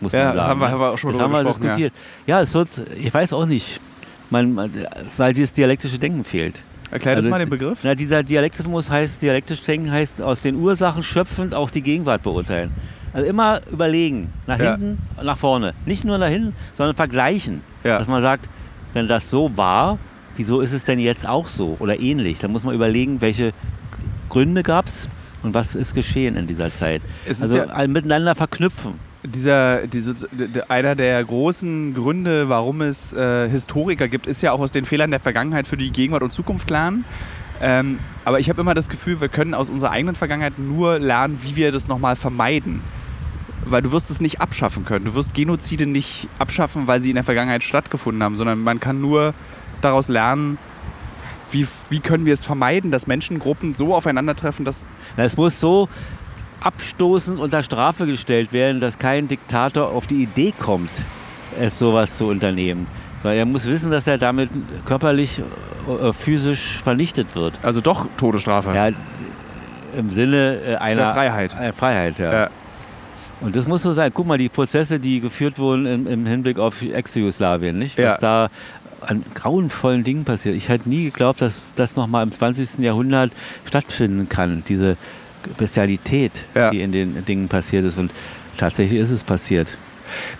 muss 0.00 0.12
man 0.12 0.20
Ja, 0.20 0.32
sagen. 0.34 0.40
haben 0.48 0.60
wir- 0.60 0.66
ne? 0.66 0.72
haben 0.72 0.80
wir 0.80 0.90
auch 0.92 0.98
schon 0.98 1.12
das 1.12 1.20
haben 1.20 1.32
wir 1.32 1.42
gesprochen, 1.44 1.62
ja. 1.64 1.68
diskutiert. 1.70 1.92
Ja. 2.26 2.40
es 2.40 2.54
wird, 2.54 2.68
ich 2.98 3.12
weiß 3.12 3.32
auch 3.32 3.46
nicht, 3.46 3.80
man, 4.30 4.52
man, 4.54 4.70
weil 5.16 5.32
dieses 5.32 5.52
dialektische 5.52 5.98
Denken 5.98 6.24
fehlt. 6.24 6.62
Erklär 6.90 7.16
das 7.16 7.24
Also, 7.24 7.30
mal 7.30 7.38
den 7.40 7.48
Begriff. 7.48 7.80
Na, 7.82 7.94
dieser 7.94 8.22
Dialektismus 8.22 8.88
heißt, 8.90 9.20
dialektisch 9.20 9.62
denken 9.62 9.90
heißt 9.90 10.22
aus 10.22 10.40
den 10.42 10.54
Ursachen 10.56 11.02
schöpfend 11.02 11.54
auch 11.54 11.70
die 11.70 11.82
Gegenwart 11.82 12.22
beurteilen. 12.22 12.70
Also 13.14 13.26
immer 13.28 13.60
überlegen, 13.70 14.32
nach 14.46 14.58
Ja. 14.58 14.72
hinten, 14.72 14.98
nach 15.22 15.38
vorne. 15.38 15.72
Nicht 15.86 16.04
nur 16.04 16.18
nach 16.18 16.28
hinten, 16.28 16.52
sondern 16.74 16.96
vergleichen. 16.96 17.62
Ja. 17.84 17.98
Dass 17.98 18.08
man 18.08 18.20
sagt, 18.22 18.48
wenn 18.92 19.08
das 19.08 19.30
so 19.30 19.56
war, 19.56 19.98
wieso 20.36 20.60
ist 20.60 20.72
es 20.72 20.84
denn 20.84 20.98
jetzt 20.98 21.26
auch 21.26 21.46
so 21.48 21.76
oder 21.78 21.98
ähnlich? 22.00 22.40
Da 22.40 22.48
muss 22.48 22.64
man 22.64 22.74
überlegen, 22.74 23.20
welche 23.20 23.52
Gründe 24.28 24.62
gab 24.64 24.86
es 24.86 25.08
und 25.44 25.54
was 25.54 25.74
ist 25.74 25.94
geschehen 25.94 26.36
in 26.36 26.46
dieser 26.48 26.72
Zeit. 26.72 27.02
Es 27.24 27.40
also 27.40 27.58
ja- 27.58 27.86
miteinander 27.86 28.34
verknüpfen. 28.34 28.94
Dieser, 29.26 29.86
diese, 29.86 30.28
einer 30.68 30.94
der 30.96 31.24
großen 31.24 31.94
Gründe, 31.94 32.48
warum 32.50 32.82
es 32.82 33.12
äh, 33.14 33.48
Historiker 33.48 34.06
gibt, 34.08 34.26
ist 34.26 34.42
ja 34.42 34.52
auch 34.52 34.60
aus 34.60 34.70
den 34.72 34.84
Fehlern 34.84 35.10
der 35.10 35.20
Vergangenheit 35.20 35.66
für 35.66 35.78
die 35.78 35.90
Gegenwart 35.92 36.22
und 36.22 36.32
Zukunft 36.32 36.68
lernen. 36.68 37.04
Ähm, 37.62 37.98
aber 38.26 38.38
ich 38.40 38.50
habe 38.50 38.60
immer 38.60 38.74
das 38.74 38.88
Gefühl, 38.90 39.20
wir 39.22 39.28
können 39.28 39.54
aus 39.54 39.70
unserer 39.70 39.92
eigenen 39.92 40.14
Vergangenheit 40.14 40.58
nur 40.58 40.98
lernen, 40.98 41.38
wie 41.42 41.56
wir 41.56 41.72
das 41.72 41.88
nochmal 41.88 42.16
vermeiden. 42.16 42.82
Weil 43.66 43.82
du 43.82 43.92
wirst 43.92 44.10
es 44.10 44.20
nicht 44.20 44.40
abschaffen 44.40 44.84
können. 44.84 45.06
Du 45.06 45.14
wirst 45.14 45.34
Genozide 45.34 45.86
nicht 45.86 46.28
abschaffen, 46.38 46.86
weil 46.86 47.00
sie 47.00 47.10
in 47.10 47.14
der 47.14 47.24
Vergangenheit 47.24 47.62
stattgefunden 47.62 48.22
haben, 48.22 48.36
sondern 48.36 48.60
man 48.60 48.80
kann 48.80 49.00
nur 49.00 49.34
daraus 49.80 50.08
lernen, 50.08 50.58
wie, 51.50 51.66
wie 51.88 52.00
können 52.00 52.26
wir 52.26 52.34
es 52.34 52.44
vermeiden, 52.44 52.90
dass 52.90 53.06
Menschengruppen 53.06 53.74
so 53.74 53.94
aufeinandertreffen, 53.94 54.64
dass 54.64 54.86
Na, 55.16 55.24
Es 55.24 55.36
muss 55.36 55.60
so 55.60 55.88
abstoßend 56.60 57.38
unter 57.38 57.62
Strafe 57.62 58.06
gestellt 58.06 58.52
werden, 58.52 58.80
dass 58.80 58.98
kein 58.98 59.28
Diktator 59.28 59.90
auf 59.90 60.06
die 60.06 60.22
Idee 60.22 60.52
kommt, 60.58 60.90
es 61.60 61.78
sowas 61.78 62.16
zu 62.16 62.26
unternehmen. 62.26 62.86
Sondern 63.22 63.38
er 63.38 63.46
muss 63.46 63.66
wissen, 63.66 63.90
dass 63.90 64.06
er 64.06 64.18
damit 64.18 64.50
körperlich, 64.84 65.40
äh, 66.02 66.12
physisch 66.12 66.80
vernichtet 66.82 67.36
wird. 67.36 67.54
also 67.62 67.80
doch 67.80 68.06
Todesstrafe. 68.16 68.74
Ja, 68.74 68.88
Im 69.96 70.10
Sinne 70.10 70.58
äh, 70.66 70.76
einer 70.76 71.04
Der 71.04 71.12
Freiheit. 71.14 71.56
Äh, 71.60 71.72
Freiheit, 71.72 72.18
ja. 72.18 72.32
Ja. 72.32 72.50
Und 73.40 73.56
das 73.56 73.66
muss 73.68 73.82
so 73.82 73.92
sein. 73.92 74.10
Guck 74.14 74.26
mal, 74.26 74.38
die 74.38 74.48
Prozesse, 74.48 74.98
die 75.00 75.20
geführt 75.20 75.58
wurden 75.58 75.86
im, 75.86 76.06
im 76.06 76.26
Hinblick 76.26 76.58
auf 76.58 76.80
Ex-Jugoslawien, 76.82 77.78
nicht? 77.78 77.98
Was 77.98 78.04
Ja. 78.04 78.18
da 78.18 78.50
an 79.06 79.22
grauenvollen 79.34 80.02
Dingen 80.02 80.24
passiert. 80.24 80.54
Ich 80.56 80.68
hätte 80.70 80.88
nie 80.88 81.04
geglaubt, 81.04 81.42
dass 81.42 81.72
das 81.76 81.94
nochmal 81.96 82.22
im 82.22 82.32
20. 82.32 82.78
Jahrhundert 82.78 83.32
stattfinden 83.66 84.28
kann, 84.30 84.62
diese 84.66 84.96
Bestialität, 85.58 86.32
Ja. 86.54 86.70
die 86.70 86.80
in 86.80 86.90
den 86.92 87.24
Dingen 87.26 87.48
passiert 87.48 87.84
ist. 87.84 87.98
Und 87.98 88.12
tatsächlich 88.56 88.98
ist 89.00 89.10
es 89.10 89.22
passiert. 89.24 89.76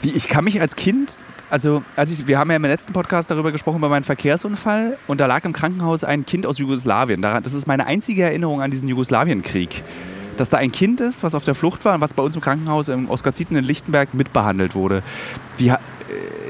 Wie, 0.00 0.10
ich 0.10 0.28
kann 0.28 0.44
mich 0.44 0.60
als 0.62 0.76
Kind, 0.76 1.18
also 1.50 1.82
als 1.96 2.10
ich, 2.10 2.26
wir 2.26 2.38
haben 2.38 2.48
ja 2.50 2.56
im 2.56 2.62
letzten 2.62 2.92
Podcast 2.94 3.30
darüber 3.30 3.52
gesprochen, 3.52 3.78
über 3.78 3.88
meinen 3.90 4.04
Verkehrsunfall 4.04 4.96
und 5.06 5.20
da 5.20 5.26
lag 5.26 5.44
im 5.44 5.52
Krankenhaus 5.52 6.04
ein 6.04 6.24
Kind 6.24 6.46
aus 6.46 6.58
Jugoslawien. 6.58 7.20
Das 7.20 7.52
ist 7.52 7.66
meine 7.66 7.86
einzige 7.86 8.22
Erinnerung 8.22 8.62
an 8.62 8.70
diesen 8.70 8.88
Jugoslawienkrieg. 8.88 9.82
Dass 10.36 10.50
da 10.50 10.56
ein 10.58 10.72
Kind 10.72 11.00
ist, 11.00 11.22
was 11.22 11.34
auf 11.34 11.44
der 11.44 11.54
Flucht 11.54 11.84
war 11.84 11.94
und 11.94 12.00
was 12.00 12.14
bei 12.14 12.22
uns 12.22 12.34
im 12.34 12.40
Krankenhaus 12.40 12.88
im 12.88 13.08
Oskar-Zieten 13.08 13.56
in 13.56 13.64
Lichtenberg 13.64 14.14
mitbehandelt 14.14 14.74
wurde. 14.74 15.02
Wie, 15.58 15.68
äh, 15.68 15.76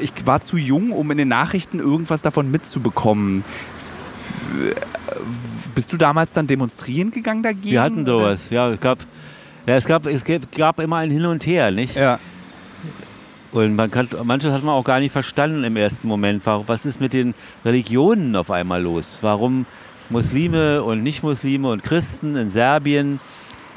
ich 0.01 0.13
war 0.25 0.41
zu 0.41 0.57
jung, 0.57 0.91
um 0.91 1.11
in 1.11 1.19
den 1.19 1.29
Nachrichten 1.29 1.79
irgendwas 1.81 2.23
davon 2.23 2.51
mitzubekommen. 2.51 3.45
Bist 5.75 5.93
du 5.93 5.97
damals 5.97 6.33
dann 6.33 6.47
demonstrieren 6.47 7.11
gegangen 7.11 7.43
dagegen? 7.43 7.71
Wir 7.73 7.83
hatten 7.83 8.07
sowas, 8.07 8.51
ja. 8.51 8.69
Es 8.71 8.81
gab, 8.81 8.99
ja, 9.67 9.77
es 9.77 9.85
gab, 9.85 10.07
es 10.07 10.23
gab, 10.57 10.81
immer 10.81 10.97
ein 10.99 11.11
Hin 11.11 11.27
und 11.27 11.45
Her, 11.47 11.71
nicht? 11.71 11.97
Ja. 11.97 12.19
Und 13.53 13.77
man 13.77 13.91
kann, 13.91 14.09
manches 14.25 14.53
hat 14.53 14.63
man 14.65 14.75
auch 14.75 14.85
gar 14.85 14.99
nicht 15.01 15.13
verstanden 15.13 15.63
im 15.65 15.77
ersten 15.77 16.09
Moment. 16.09 16.45
Warum- 16.45 16.67
Was 16.69 16.87
ist 16.87 17.01
mit 17.01 17.13
den 17.13 17.35
Religionen 17.65 18.35
auf 18.37 18.51
einmal 18.51 18.83
los? 18.83 19.19
Warum 19.23 19.67
Muslime 20.11 20.83
und 20.83 21.03
Nicht-Muslime 21.03 21.69
und 21.71 21.83
Christen 21.83 22.37
in 22.37 22.51
Serbien, 22.51 23.21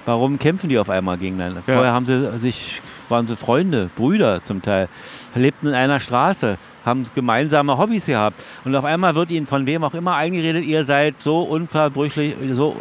warum 0.07 0.39
kämpfen 0.39 0.69
die 0.69 0.79
auf 0.79 0.89
einmal 0.89 1.17
gegeneinander? 1.17 1.61
Ja. 1.67 1.75
Vorher 1.75 1.93
haben 1.93 2.05
sie 2.05 2.39
sich, 2.39 2.81
waren 3.09 3.27
sie 3.27 3.35
Freunde, 3.35 3.89
Brüder 3.95 4.43
zum 4.43 4.61
Teil, 4.61 4.87
lebten 5.35 5.67
in 5.67 5.73
einer 5.73 5.99
Straße, 5.99 6.57
haben 6.85 7.03
gemeinsame 7.13 7.77
Hobbys 7.77 8.05
gehabt. 8.05 8.43
Und 8.63 8.75
auf 8.75 8.85
einmal 8.85 9.15
wird 9.15 9.29
ihnen 9.29 9.45
von 9.45 9.65
wem 9.65 9.83
auch 9.83 9.93
immer 9.93 10.15
eingeredet, 10.15 10.65
ihr 10.65 10.85
seid 10.85 11.21
so 11.21 11.41
unverbrüchlich, 11.41 12.35
so, 12.53 12.77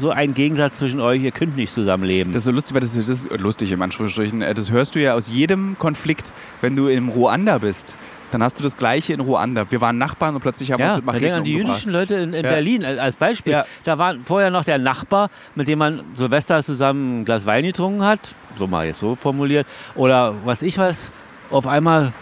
so 0.00 0.10
ein 0.10 0.32
Gegensatz 0.34 0.78
zwischen 0.78 1.00
euch, 1.00 1.22
ihr 1.22 1.32
könnt 1.32 1.56
nicht 1.56 1.74
zusammenleben. 1.74 2.32
Das 2.32 2.42
ist 2.42 2.46
so 2.46 2.52
lustig, 2.52 2.74
weil 2.74 2.80
das, 2.80 2.94
das 2.94 3.08
ist 3.08 3.30
lustig 3.38 3.72
im 3.72 3.82
Anführungsstrichen. 3.82 4.40
Das 4.40 4.70
hörst 4.70 4.94
du 4.94 5.00
ja 5.00 5.14
aus 5.14 5.28
jedem 5.28 5.76
Konflikt, 5.78 6.32
wenn 6.60 6.76
du 6.76 6.86
in 6.86 7.08
Ruanda 7.08 7.58
bist. 7.58 7.96
Dann 8.30 8.42
hast 8.42 8.58
du 8.58 8.62
das 8.62 8.76
Gleiche 8.76 9.12
in 9.14 9.20
Ruanda. 9.20 9.70
Wir 9.70 9.80
waren 9.80 9.96
Nachbarn 9.96 10.34
und 10.34 10.40
plötzlich 10.42 10.70
haben 10.70 10.78
wir 10.78 10.86
Ja, 10.86 10.90
uns 10.94 10.96
mit 10.98 11.06
Macheten 11.06 11.32
an 11.32 11.44
die 11.44 11.52
umgebracht. 11.54 11.76
jüdischen 11.84 11.92
Leute 11.92 12.14
in, 12.16 12.34
in 12.34 12.44
Ja. 12.44 12.50
Berlin 12.50 12.84
als 12.84 13.16
Beispiel. 13.16 13.52
Ja. 13.52 13.64
Da 13.84 13.98
war 13.98 14.14
vorher 14.24 14.50
noch 14.50 14.64
der 14.64 14.78
Nachbar, 14.78 15.30
mit 15.54 15.66
dem 15.68 15.78
man 15.78 16.00
Silvester 16.14 16.62
zusammen 16.62 17.20
ein 17.20 17.24
Glas 17.24 17.46
Wein 17.46 17.64
getrunken 17.64 18.04
hat, 18.04 18.20
so 18.58 18.66
mal 18.66 18.86
jetzt 18.86 19.00
so 19.00 19.16
formuliert, 19.16 19.66
oder 19.94 20.34
was 20.44 20.62
ich 20.62 20.76
was, 20.78 21.10
auf 21.50 21.66
einmal 21.66 22.12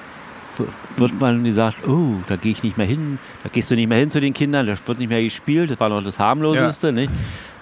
wird 0.96 1.20
man 1.20 1.44
gesagt, 1.44 1.86
oh, 1.86 2.14
da 2.28 2.36
gehe 2.36 2.52
ich 2.52 2.62
nicht 2.62 2.78
mehr 2.78 2.86
hin, 2.86 3.18
da 3.42 3.50
gehst 3.52 3.70
du 3.70 3.74
nicht 3.74 3.88
mehr 3.88 3.98
hin 3.98 4.10
zu 4.10 4.20
den 4.20 4.32
Kindern, 4.32 4.64
das 4.66 4.86
wird 4.88 4.98
nicht 4.98 5.08
mehr 5.10 5.22
gespielt, 5.22 5.70
das 5.70 5.78
war 5.80 5.88
noch 5.90 6.02
das 6.02 6.18
harmloseste, 6.18 6.92
nicht? 6.92 7.10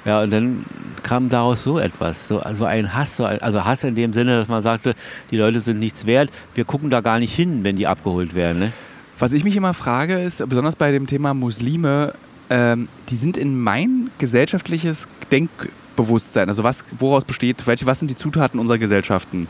Ja, 0.05 0.23
und 0.23 0.31
dann 0.31 0.65
kam 1.03 1.29
daraus 1.29 1.63
so 1.63 1.79
etwas, 1.79 2.29
so 2.29 2.41
also 2.41 2.65
ein 2.65 2.95
Hass, 2.95 3.17
so 3.17 3.25
ein, 3.25 3.41
also 3.41 3.65
Hass 3.65 3.85
in 3.85 3.95
dem 3.95 4.13
Sinne, 4.13 4.37
dass 4.37 4.49
man 4.49 4.63
sagte, 4.63 4.95
die 5.31 5.37
Leute 5.37 5.61
sind 5.61 5.79
nichts 5.79 6.07
wert, 6.07 6.31
wir 6.55 6.65
gucken 6.65 6.91
da 6.91 7.01
gar 7.01 7.19
nicht 7.19 7.35
hin, 7.35 7.65
wenn 7.65 7.77
die 7.77 7.87
abgeholt 7.87 8.35
werden. 8.35 8.59
Ne? 8.59 8.73
Was 9.19 9.33
ich 9.33 9.45
mich 9.45 9.57
immer 9.57 9.75
frage, 9.75 10.21
ist, 10.21 10.47
besonders 10.49 10.77
bei 10.77 10.91
dem 10.93 11.07
Thema 11.07 11.35
Muslime, 11.35 12.15
ähm, 12.51 12.89
die 13.09 13.17
sind 13.17 13.37
in 13.37 13.59
mein 13.59 14.11
gesellschaftliches 14.19 15.09
Denkbewusstsein, 15.31 16.49
also 16.49 16.65
was, 16.65 16.85
woraus 16.99 17.25
besteht, 17.25 17.67
welche, 17.67 17.87
was 17.87 18.01
sind 18.01 18.11
die 18.11 18.17
Zutaten 18.17 18.59
unserer 18.59 18.79
Gesellschaften? 18.79 19.47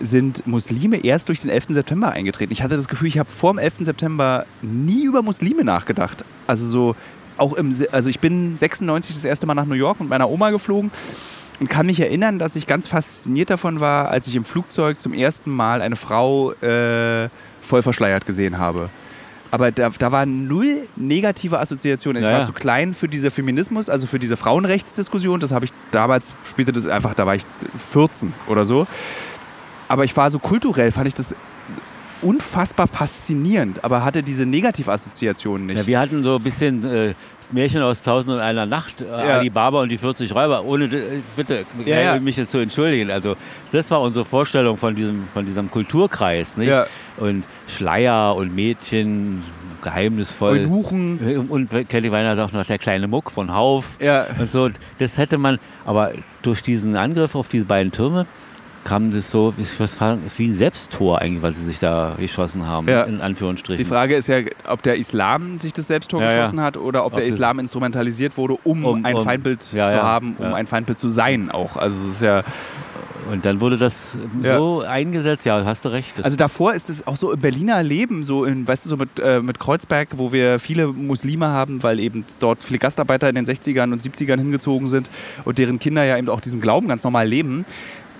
Sind 0.00 0.46
Muslime 0.46 1.04
erst 1.04 1.28
durch 1.28 1.40
den 1.40 1.50
11. 1.50 1.66
September 1.70 2.12
eingetreten? 2.12 2.52
Ich 2.52 2.62
hatte 2.62 2.76
das 2.76 2.88
Gefühl, 2.88 3.08
ich 3.08 3.18
habe 3.18 3.28
vor 3.28 3.52
dem 3.52 3.58
11. 3.58 3.78
September 3.80 4.46
nie 4.62 5.04
über 5.04 5.22
Muslime 5.22 5.64
nachgedacht. 5.64 6.24
Also 6.46 6.66
so, 6.66 6.96
auch 7.40 7.54
im, 7.54 7.74
also 7.92 8.10
ich 8.10 8.20
bin 8.20 8.56
96 8.56 9.16
das 9.16 9.24
erste 9.24 9.46
Mal 9.46 9.54
nach 9.54 9.64
New 9.64 9.74
York 9.74 10.00
mit 10.00 10.08
meiner 10.08 10.28
Oma 10.28 10.50
geflogen 10.50 10.90
und 11.58 11.68
kann 11.68 11.86
mich 11.86 12.00
erinnern, 12.00 12.38
dass 12.38 12.56
ich 12.56 12.66
ganz 12.66 12.86
fasziniert 12.86 13.50
davon 13.50 13.80
war, 13.80 14.10
als 14.10 14.26
ich 14.26 14.36
im 14.36 14.44
Flugzeug 14.44 15.00
zum 15.00 15.12
ersten 15.12 15.50
Mal 15.50 15.82
eine 15.82 15.96
Frau 15.96 16.52
äh, 16.52 17.28
voll 17.62 17.82
verschleiert 17.82 18.26
gesehen 18.26 18.58
habe. 18.58 18.88
Aber 19.52 19.72
da, 19.72 19.90
da 19.90 20.12
war 20.12 20.26
null 20.26 20.86
negative 20.96 21.58
Assoziation. 21.58 22.16
Ich 22.16 22.22
ja, 22.22 22.32
war 22.32 22.44
zu 22.44 22.52
klein 22.52 22.94
für 22.94 23.08
diese 23.08 23.30
Feminismus, 23.30 23.88
also 23.88 24.06
für 24.06 24.18
diese 24.18 24.36
Frauenrechtsdiskussion. 24.36 25.40
Das 25.40 25.50
habe 25.50 25.64
ich 25.64 25.72
damals, 25.90 26.32
spielte 26.44 26.72
das 26.72 26.86
einfach, 26.86 27.14
da 27.14 27.26
war 27.26 27.34
ich 27.34 27.42
14 27.90 28.32
oder 28.46 28.64
so. 28.64 28.86
Aber 29.88 30.04
ich 30.04 30.16
war 30.16 30.30
so 30.30 30.38
kulturell, 30.38 30.92
fand 30.92 31.08
ich 31.08 31.14
das 31.14 31.34
unfassbar 32.22 32.86
faszinierend, 32.86 33.84
aber 33.84 34.04
hatte 34.04 34.22
diese 34.22 34.46
Negativassoziation 34.46 35.66
nicht. 35.66 35.78
Ja, 35.78 35.86
wir 35.86 36.00
hatten 36.00 36.22
so 36.22 36.36
ein 36.36 36.42
bisschen 36.42 36.84
äh, 36.84 37.14
Märchen 37.52 37.82
aus 37.82 38.02
Tausend 38.02 38.34
und 38.34 38.40
einer 38.40 38.66
Nacht, 38.66 39.02
äh, 39.02 39.06
ja. 39.06 39.38
Alibaba 39.38 39.82
und 39.82 39.88
die 39.88 39.98
40 39.98 40.34
Räuber, 40.34 40.64
ohne, 40.64 40.84
äh, 40.84 41.20
bitte, 41.36 41.64
ja, 41.84 42.00
ja. 42.00 42.20
mich 42.20 42.36
jetzt 42.36 42.52
zu 42.52 42.58
entschuldigen. 42.58 43.10
Also 43.10 43.36
das 43.72 43.90
war 43.90 44.00
unsere 44.00 44.24
Vorstellung 44.24 44.76
von 44.76 44.94
diesem, 44.94 45.26
von 45.32 45.46
diesem 45.46 45.70
Kulturkreis. 45.70 46.56
Nicht? 46.56 46.72
Und 47.16 47.44
Schleier 47.66 48.36
und 48.36 48.54
Mädchen, 48.54 49.42
geheimnisvoll. 49.82 50.58
Und 50.58 50.70
Huchen. 50.70 51.48
Und 51.48 51.88
Kelly 51.88 52.12
Weiner 52.12 52.36
sagt 52.36 52.52
noch 52.52 52.66
der 52.66 52.78
kleine 52.78 53.08
Muck 53.08 53.30
von 53.30 53.52
Hauf. 53.52 53.98
Ja. 54.00 54.26
Und 54.38 54.50
so, 54.50 54.68
das 54.98 55.18
hätte 55.18 55.38
man, 55.38 55.58
aber 55.84 56.12
durch 56.42 56.62
diesen 56.62 56.96
Angriff 56.96 57.34
auf 57.34 57.48
diese 57.48 57.64
beiden 57.64 57.92
Türme, 57.92 58.26
kam 58.84 59.12
das 59.12 59.30
so, 59.30 59.54
wie 59.56 60.44
ein 60.44 60.54
Selbsttor 60.54 61.20
eigentlich, 61.20 61.42
weil 61.42 61.54
sie 61.54 61.64
sich 61.64 61.78
da 61.78 62.14
geschossen 62.18 62.66
haben, 62.66 62.88
ja. 62.88 63.02
in 63.04 63.20
Anführungsstrichen. 63.20 63.82
Die 63.82 63.88
Frage 63.88 64.16
ist 64.16 64.26
ja, 64.28 64.38
ob 64.68 64.82
der 64.82 64.96
Islam 64.96 65.58
sich 65.58 65.72
das 65.72 65.86
Selbsttor 65.86 66.22
ja, 66.22 66.34
geschossen 66.34 66.58
ja. 66.58 66.64
hat 66.64 66.76
oder 66.76 67.04
ob, 67.04 67.12
ob 67.12 67.18
der 67.18 67.26
Islam 67.26 67.58
instrumentalisiert 67.58 68.36
wurde, 68.36 68.56
um, 68.64 68.84
um 68.84 69.04
ein 69.04 69.16
um, 69.16 69.24
Feindbild 69.24 69.62
zu 69.62 69.78
haben, 69.80 70.36
um 70.38 70.54
ein 70.54 70.66
Feindbild 70.66 70.98
zu 70.98 71.08
sein 71.08 71.50
auch. 71.50 71.76
Also 71.76 71.96
es 72.08 72.14
ist 72.16 72.22
ja... 72.22 72.42
Und 73.30 73.44
dann 73.44 73.60
wurde 73.60 73.78
das 73.78 74.16
so 74.42 74.80
eingesetzt, 74.80 75.44
ja, 75.44 75.64
hast 75.64 75.84
du 75.84 75.90
recht. 75.90 76.24
also 76.24 76.36
davor 76.36 76.74
ist 76.74 76.90
es 76.90 77.06
auch 77.06 77.16
so 77.16 77.30
im 77.30 77.38
Berliner 77.38 77.82
Leben, 77.82 78.24
so 78.24 78.44
in, 78.44 78.66
weißt 78.66 78.86
du, 78.86 78.88
so 78.88 78.96
mit, 78.96 79.20
äh, 79.20 79.40
mit 79.40 79.60
Kreuzberg, 79.60 80.08
wo 80.16 80.32
wir 80.32 80.58
viele 80.58 80.88
Muslime 80.88 81.46
haben, 81.46 81.82
weil 81.82 82.00
eben 82.00 82.24
dort 82.40 82.62
viele 82.62 82.78
Gastarbeiter 82.78 83.28
in 83.28 83.36
den 83.36 83.46
60ern 83.46 83.92
und 83.92 84.02
70ern 84.02 84.38
hingezogen 84.38 84.88
sind 84.88 85.10
und 85.44 85.58
deren 85.58 85.78
Kinder 85.78 86.02
ja 86.02 86.16
eben 86.16 86.28
auch 86.28 86.40
diesen 86.40 86.60
Glauben 86.60 86.88
ganz 86.88 87.04
normal 87.04 87.28
leben 87.28 87.66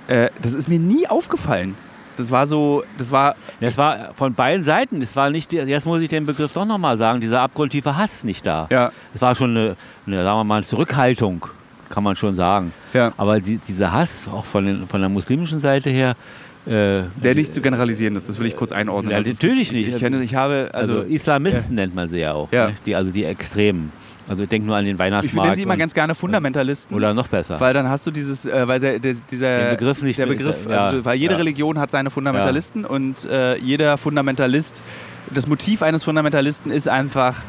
äh, 0.09 0.28
das 0.42 0.53
ist 0.53 0.68
mir 0.68 0.78
nie 0.78 1.07
aufgefallen. 1.07 1.74
Das 2.16 2.30
war 2.30 2.46
so, 2.46 2.82
das 2.98 3.11
war. 3.12 3.34
Das 3.61 3.78
war 3.78 4.12
von 4.14 4.34
beiden 4.34 4.62
Seiten. 4.62 5.01
Es 5.01 5.16
war 5.16 5.30
nicht, 5.30 5.53
jetzt 5.53 5.86
muss 5.86 6.01
ich 6.03 6.09
den 6.09 6.26
Begriff 6.26 6.53
doch 6.53 6.66
nochmal 6.66 6.98
sagen, 6.98 7.20
dieser 7.20 7.40
abgrundtiefe 7.40 7.96
Hass 7.96 8.24
nicht 8.24 8.46
da. 8.46 8.66
Ja. 8.70 8.92
Es 9.14 9.22
war 9.22 9.34
schon 9.34 9.51
eine, 9.57 9.76
eine, 10.07 10.22
sagen 10.22 10.38
wir 10.38 10.44
mal, 10.44 10.64
Zurückhaltung, 10.64 11.46
kann 11.88 12.05
man 12.05 12.16
schon 12.16 12.34
sagen. 12.34 12.72
Ja. 12.92 13.12
Aber 13.16 13.40
die, 13.40 13.57
dieser 13.57 13.92
Hass, 13.92 14.28
auch 14.28 14.44
von, 14.44 14.66
den, 14.66 14.86
von 14.86 15.01
der 15.01 15.09
muslimischen 15.09 15.61
Seite 15.61 15.88
her, 15.88 16.14
äh, 16.66 17.05
der 17.16 17.34
nicht 17.34 17.55
zu 17.55 17.62
generalisieren 17.62 18.14
ist, 18.16 18.28
das 18.28 18.38
will 18.38 18.46
ich 18.46 18.57
kurz 18.57 18.70
einordnen. 18.72 19.12
Ja, 19.12 19.16
also 19.16 19.30
natürlich 19.30 19.72
nicht. 19.72 19.88
Ich, 19.88 19.96
kenne, 19.96 20.22
ich 20.22 20.34
habe 20.34 20.70
also, 20.74 20.98
also 20.98 21.07
Islamisten 21.09 21.74
nennt 21.74 21.94
man 21.94 22.11
sie 22.11 22.18
ja 22.18 22.34
auch, 22.34 22.53
ja. 22.53 22.72
Die, 22.84 22.94
also 22.94 23.11
die 23.11 23.24
Extremen. 23.24 23.92
Also 24.31 24.47
denk 24.47 24.64
nur 24.64 24.76
an 24.76 24.85
den 24.85 24.97
Weihnachtsmarkt. 24.97 25.35
Ich 25.35 25.43
nenne 25.43 25.57
sie 25.57 25.62
immer 25.64 25.76
ganz 25.76 25.93
gerne 25.93 26.14
Fundamentalisten. 26.14 26.97
Oder 26.97 27.12
noch 27.14 27.26
besser. 27.26 27.59
Weil 27.59 27.74
dann 27.74 27.89
hast 27.89 28.07
du 28.07 28.12
dieses, 28.12 28.47
äh, 28.47 28.68
weil 28.68 28.78
der, 28.78 29.01
der, 29.01 29.14
dieser 29.28 29.59
den 29.59 29.70
Begriff 29.76 30.03
nicht. 30.03 30.20
Der 30.20 30.26
Begriff, 30.26 30.66
ja, 30.68 30.87
also, 30.87 31.05
weil 31.05 31.18
jede 31.18 31.33
ja. 31.33 31.39
Religion 31.39 31.81
hat 31.81 31.91
seine 31.91 32.11
Fundamentalisten 32.11 32.83
ja. 32.83 32.89
und 32.89 33.24
äh, 33.24 33.57
jeder 33.57 33.99
Fundamentalist, 33.99 34.83
das 35.35 35.49
Motiv 35.49 35.83
eines 35.83 36.05
Fundamentalisten 36.05 36.70
ist 36.70 36.87
einfach 36.87 37.43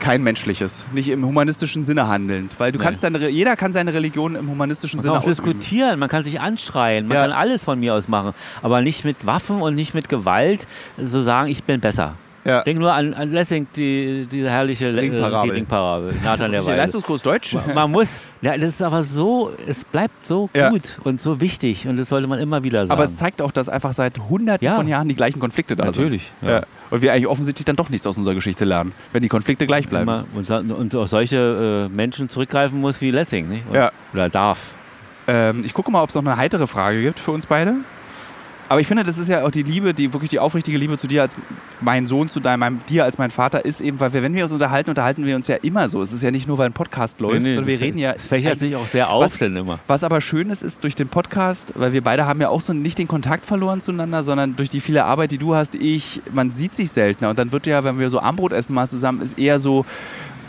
kein 0.00 0.24
menschliches, 0.24 0.84
nicht 0.92 1.08
im 1.08 1.24
humanistischen 1.24 1.84
Sinne 1.84 2.08
handelnd, 2.08 2.58
weil 2.58 2.72
du 2.72 2.78
Nein. 2.78 2.88
kannst 2.88 3.04
deine, 3.04 3.28
jeder 3.28 3.54
kann 3.54 3.72
seine 3.72 3.94
Religion 3.94 4.34
im 4.34 4.50
humanistischen 4.50 4.98
man 4.98 5.02
Sinne 5.02 5.14
kann 5.14 5.22
auch 5.22 5.28
ausüben. 5.28 5.52
diskutieren, 5.52 5.98
man 6.00 6.08
kann 6.08 6.24
sich 6.24 6.40
anschreien, 6.40 7.06
man 7.06 7.16
kann 7.16 7.32
alles 7.32 7.64
von 7.64 7.78
mir 7.78 7.94
aus 7.94 8.08
machen, 8.08 8.32
aber 8.60 8.82
nicht 8.82 9.04
mit 9.04 9.24
Waffen 9.24 9.62
und 9.62 9.76
nicht 9.76 9.94
mit 9.94 10.08
Gewalt 10.08 10.66
so 10.98 11.22
sagen, 11.22 11.48
ich 11.48 11.62
bin 11.62 11.80
besser. 11.80 12.16
Ja. 12.44 12.62
Denk 12.62 12.78
nur 12.78 12.92
an, 12.92 13.14
an 13.14 13.32
Lessing, 13.32 13.66
die, 13.74 14.26
diese 14.30 14.50
herrliche 14.50 14.90
Link-Parabel. 14.90 16.10
Äh, 16.10 16.24
Nathan 16.24 16.50
der. 16.50 16.62
Leistungskurs 16.62 17.22
Deutsch. 17.22 17.54
Man, 17.54 17.74
man, 17.74 17.90
muss, 17.90 18.20
ja, 18.42 18.56
das 18.56 18.70
ist 18.70 18.82
aber 18.82 19.02
so, 19.02 19.50
es 19.66 19.84
bleibt 19.84 20.26
so 20.26 20.50
ja. 20.54 20.68
gut 20.68 20.98
und 21.04 21.20
so 21.20 21.40
wichtig 21.40 21.88
und 21.88 21.96
das 21.96 22.10
sollte 22.10 22.26
man 22.26 22.38
immer 22.38 22.62
wieder 22.62 22.80
sagen. 22.82 22.90
Aber 22.90 23.04
es 23.04 23.16
zeigt 23.16 23.40
auch, 23.40 23.50
dass 23.50 23.68
einfach 23.68 23.94
seit 23.94 24.18
hunderten 24.18 24.64
ja. 24.64 24.74
von 24.74 24.86
Jahren 24.86 25.08
die 25.08 25.16
gleichen 25.16 25.40
Konflikte 25.40 25.74
da 25.74 25.86
Natürlich, 25.86 26.32
sind. 26.40 26.50
Natürlich. 26.50 26.68
Und 26.90 27.02
wir 27.02 27.12
eigentlich 27.12 27.26
offensichtlich 27.26 27.64
dann 27.64 27.76
doch 27.76 27.88
nichts 27.88 28.06
aus 28.06 28.18
unserer 28.18 28.34
Geschichte 28.34 28.64
lernen, 28.64 28.92
wenn 29.12 29.22
die 29.22 29.28
Konflikte 29.28 29.66
gleich 29.66 29.88
bleiben. 29.88 30.02
Immer, 30.02 30.24
und, 30.34 30.50
und 30.70 30.94
auf 30.94 31.08
solche 31.08 31.88
äh, 31.90 31.94
Menschen 31.94 32.28
zurückgreifen 32.28 32.80
muss 32.80 33.00
wie 33.00 33.10
Lessing, 33.10 33.48
nicht? 33.48 33.64
ja. 33.72 33.90
Oder 34.12 34.28
darf. 34.28 34.74
Ähm, 35.26 35.64
ich 35.64 35.72
gucke 35.72 35.90
mal, 35.90 36.02
ob 36.02 36.10
es 36.10 36.14
noch 36.14 36.24
eine 36.24 36.36
heitere 36.36 36.66
Frage 36.66 37.00
gibt 37.00 37.18
für 37.18 37.32
uns 37.32 37.46
beide. 37.46 37.76
Aber 38.74 38.80
ich 38.80 38.88
finde, 38.88 39.04
das 39.04 39.18
ist 39.18 39.28
ja 39.28 39.44
auch 39.44 39.52
die 39.52 39.62
Liebe, 39.62 39.94
die 39.94 40.12
wirklich 40.12 40.30
die 40.30 40.40
aufrichtige 40.40 40.76
Liebe 40.76 40.98
zu 40.98 41.06
dir 41.06 41.22
als 41.22 41.36
mein 41.80 42.06
Sohn, 42.06 42.28
zu 42.28 42.40
deinem, 42.40 42.80
dir 42.88 43.04
als 43.04 43.18
mein 43.18 43.30
Vater 43.30 43.64
ist 43.64 43.80
eben, 43.80 44.00
weil 44.00 44.12
wir, 44.12 44.24
wenn 44.24 44.34
wir 44.34 44.42
uns 44.42 44.52
unterhalten, 44.52 44.90
unterhalten 44.90 45.24
wir 45.24 45.36
uns 45.36 45.46
ja 45.46 45.54
immer 45.62 45.88
so. 45.88 46.02
Es 46.02 46.12
ist 46.12 46.24
ja 46.24 46.32
nicht 46.32 46.48
nur, 46.48 46.58
weil 46.58 46.66
ein 46.66 46.72
Podcast 46.72 47.20
läuft, 47.20 47.42
nee, 47.42 47.50
nee, 47.50 47.54
sondern 47.54 47.68
wir 47.68 47.80
reden 47.80 47.98
ja. 47.98 48.14
Es 48.14 48.26
fächert 48.26 48.58
sich 48.58 48.74
auch 48.74 48.88
sehr 48.88 49.10
auf, 49.10 49.22
was, 49.22 49.38
denn 49.38 49.54
immer. 49.54 49.78
Was 49.86 50.02
aber 50.02 50.20
schön 50.20 50.50
ist, 50.50 50.64
ist 50.64 50.82
durch 50.82 50.96
den 50.96 51.06
Podcast, 51.06 51.72
weil 51.76 51.92
wir 51.92 52.02
beide 52.02 52.26
haben 52.26 52.40
ja 52.40 52.48
auch 52.48 52.60
so 52.60 52.72
nicht 52.72 52.98
den 52.98 53.06
Kontakt 53.06 53.46
verloren 53.46 53.80
zueinander, 53.80 54.24
sondern 54.24 54.56
durch 54.56 54.70
die 54.70 54.80
viele 54.80 55.04
Arbeit, 55.04 55.30
die 55.30 55.38
du 55.38 55.54
hast, 55.54 55.76
ich, 55.76 56.20
man 56.32 56.50
sieht 56.50 56.74
sich 56.74 56.90
seltener. 56.90 57.30
Und 57.30 57.38
dann 57.38 57.52
wird 57.52 57.66
ja, 57.66 57.84
wenn 57.84 58.00
wir 58.00 58.10
so 58.10 58.18
Armbrot 58.18 58.50
essen 58.50 58.74
mal 58.74 58.88
zusammen, 58.88 59.22
ist 59.22 59.38
eher 59.38 59.60
so, 59.60 59.86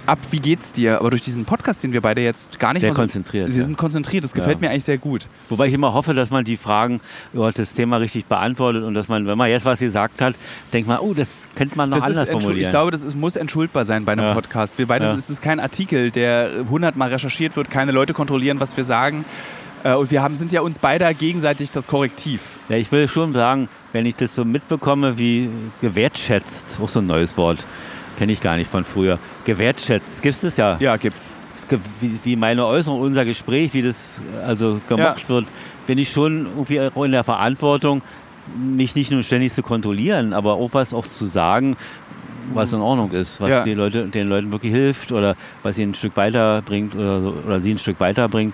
ab, 0.06 0.20
wie 0.32 0.40
geht's 0.40 0.72
dir? 0.72 1.00
Aber 1.00 1.10
durch 1.10 1.22
diesen 1.22 1.46
Podcast, 1.46 1.84
den 1.84 1.94
wir 1.94 2.02
beide 2.02 2.22
jetzt 2.22 2.60
gar 2.60 2.74
nicht 2.74 2.82
sehr 2.82 2.92
konzentriert. 2.92 3.50
Wir 3.50 3.58
ja. 3.58 3.64
sind 3.64 3.78
konzentriert, 3.78 4.24
das 4.24 4.34
gefällt 4.34 4.62
ja. 4.62 4.68
mir 4.68 4.70
eigentlich 4.72 4.86
sehr 4.86 4.98
gut. 4.98 5.28
Wobei 5.50 5.68
ich 5.68 5.74
immer 5.74 5.94
hoffe, 5.94 6.14
dass 6.14 6.32
man 6.32 6.46
die 6.46 6.58
Fragen 6.58 7.02
über 7.34 7.52
das 7.52 7.74
Thema 7.74 7.98
richtig 7.98 8.26
beantwortet 8.26 8.84
und 8.84 8.94
dass 8.94 9.08
man, 9.08 9.28
wenn 9.28 9.38
man 9.38 9.50
jetzt 9.50 9.66
was 9.66 9.80
gesagt 9.80 10.22
hat, 10.22 10.36
denkt 10.74 10.88
man, 10.88 11.00
oh, 11.00 11.14
das 11.14 11.48
könnte 11.56 11.78
man 11.78 11.90
noch 11.90 11.98
das 11.98 12.06
anders 12.06 12.30
formulieren. 12.30 12.62
Ich 12.62 12.70
glaube, 12.70 12.92
das 12.92 13.04
ist, 13.04 13.16
muss 13.16 13.36
entschuldbar 13.36 13.86
sein 13.86 14.06
bei 14.06 14.14
einem 14.14 14.26
ja. 14.26 14.34
Podcast. 14.34 14.78
Wir 14.78 14.88
beide, 14.88 15.06
es 15.08 15.30
ist 15.30 15.42
kein 15.42 15.60
Artikel, 15.60 16.12
der 16.12 16.50
hundertmal 16.70 17.10
recherchiert 17.10 17.56
wird, 17.56 17.70
keine 17.70 17.92
Leute 17.92 18.14
kontrollieren, 18.14 18.60
was 18.60 18.76
wir 18.78 18.84
sagen. 18.84 19.26
Äh, 19.84 19.94
und 19.94 20.12
wir 20.12 20.22
haben, 20.22 20.36
sind 20.36 20.52
ja 20.52 20.62
uns 20.62 20.80
beide 20.80 21.14
gegenseitig 21.14 21.72
das 21.72 21.88
Korrektiv. 21.88 22.42
Ja, 22.70 22.78
ich 22.78 22.92
will 22.92 23.08
schon 23.08 23.34
sagen, 23.34 23.70
wenn 23.94 24.06
ich 24.06 24.16
das 24.16 24.36
so 24.36 24.44
mitbekomme, 24.44 25.18
wie 25.18 25.50
gewertschätzt, 25.82 26.80
auch 26.82 26.90
so 26.90 27.00
ein 27.00 27.08
neues 27.08 27.38
Wort, 27.38 27.66
kenne 28.18 28.32
ich 28.32 28.42
gar 28.42 28.58
nicht 28.58 28.70
von 28.70 28.84
früher, 28.84 29.20
gewertschätzt. 29.46 30.22
Gibt 30.22 30.44
es 30.44 30.58
ja? 30.58 30.78
Ja, 30.80 30.98
gibt's. 30.98 31.30
Wie, 32.00 32.20
wie 32.24 32.36
meine 32.36 32.66
Äußerung, 32.66 33.02
unser 33.02 33.26
Gespräch, 33.26 33.74
wie 33.74 33.82
das 33.82 34.20
also 34.46 34.80
gemacht 34.88 35.24
ja. 35.24 35.30
wird, 35.30 35.46
bin 35.88 35.98
ich 35.98 36.12
schon 36.12 36.46
irgendwie 36.46 36.80
auch 36.82 37.04
in 37.04 37.12
der 37.12 37.24
Verantwortung, 37.24 38.02
mich 38.56 38.96
nicht 38.96 39.10
nur 39.10 39.24
ständig 39.24 39.54
zu 39.54 39.64
kontrollieren, 39.64 40.34
aber 40.34 40.54
auch 40.54 40.70
was 40.74 40.94
auch 40.94 41.08
zu 41.08 41.26
sagen, 41.26 41.76
was 42.54 42.74
in 42.74 42.82
Ordnung 42.82 43.12
ist, 43.12 43.42
was 43.42 43.50
ja. 43.50 43.64
die 43.64 43.74
Leute, 43.74 44.08
den 44.08 44.28
Leuten 44.28 44.52
wirklich 44.52 44.72
hilft 44.72 45.12
oder 45.12 45.36
was 45.64 45.78
sie 45.78 45.84
ein 45.84 45.96
Stück 45.96 46.16
weiterbringt 46.16 46.94
oder, 46.96 47.34
oder 47.46 47.60
sie 47.60 47.72
ein 47.72 47.80
Stück 47.80 48.00
weiterbringt. 48.00 48.54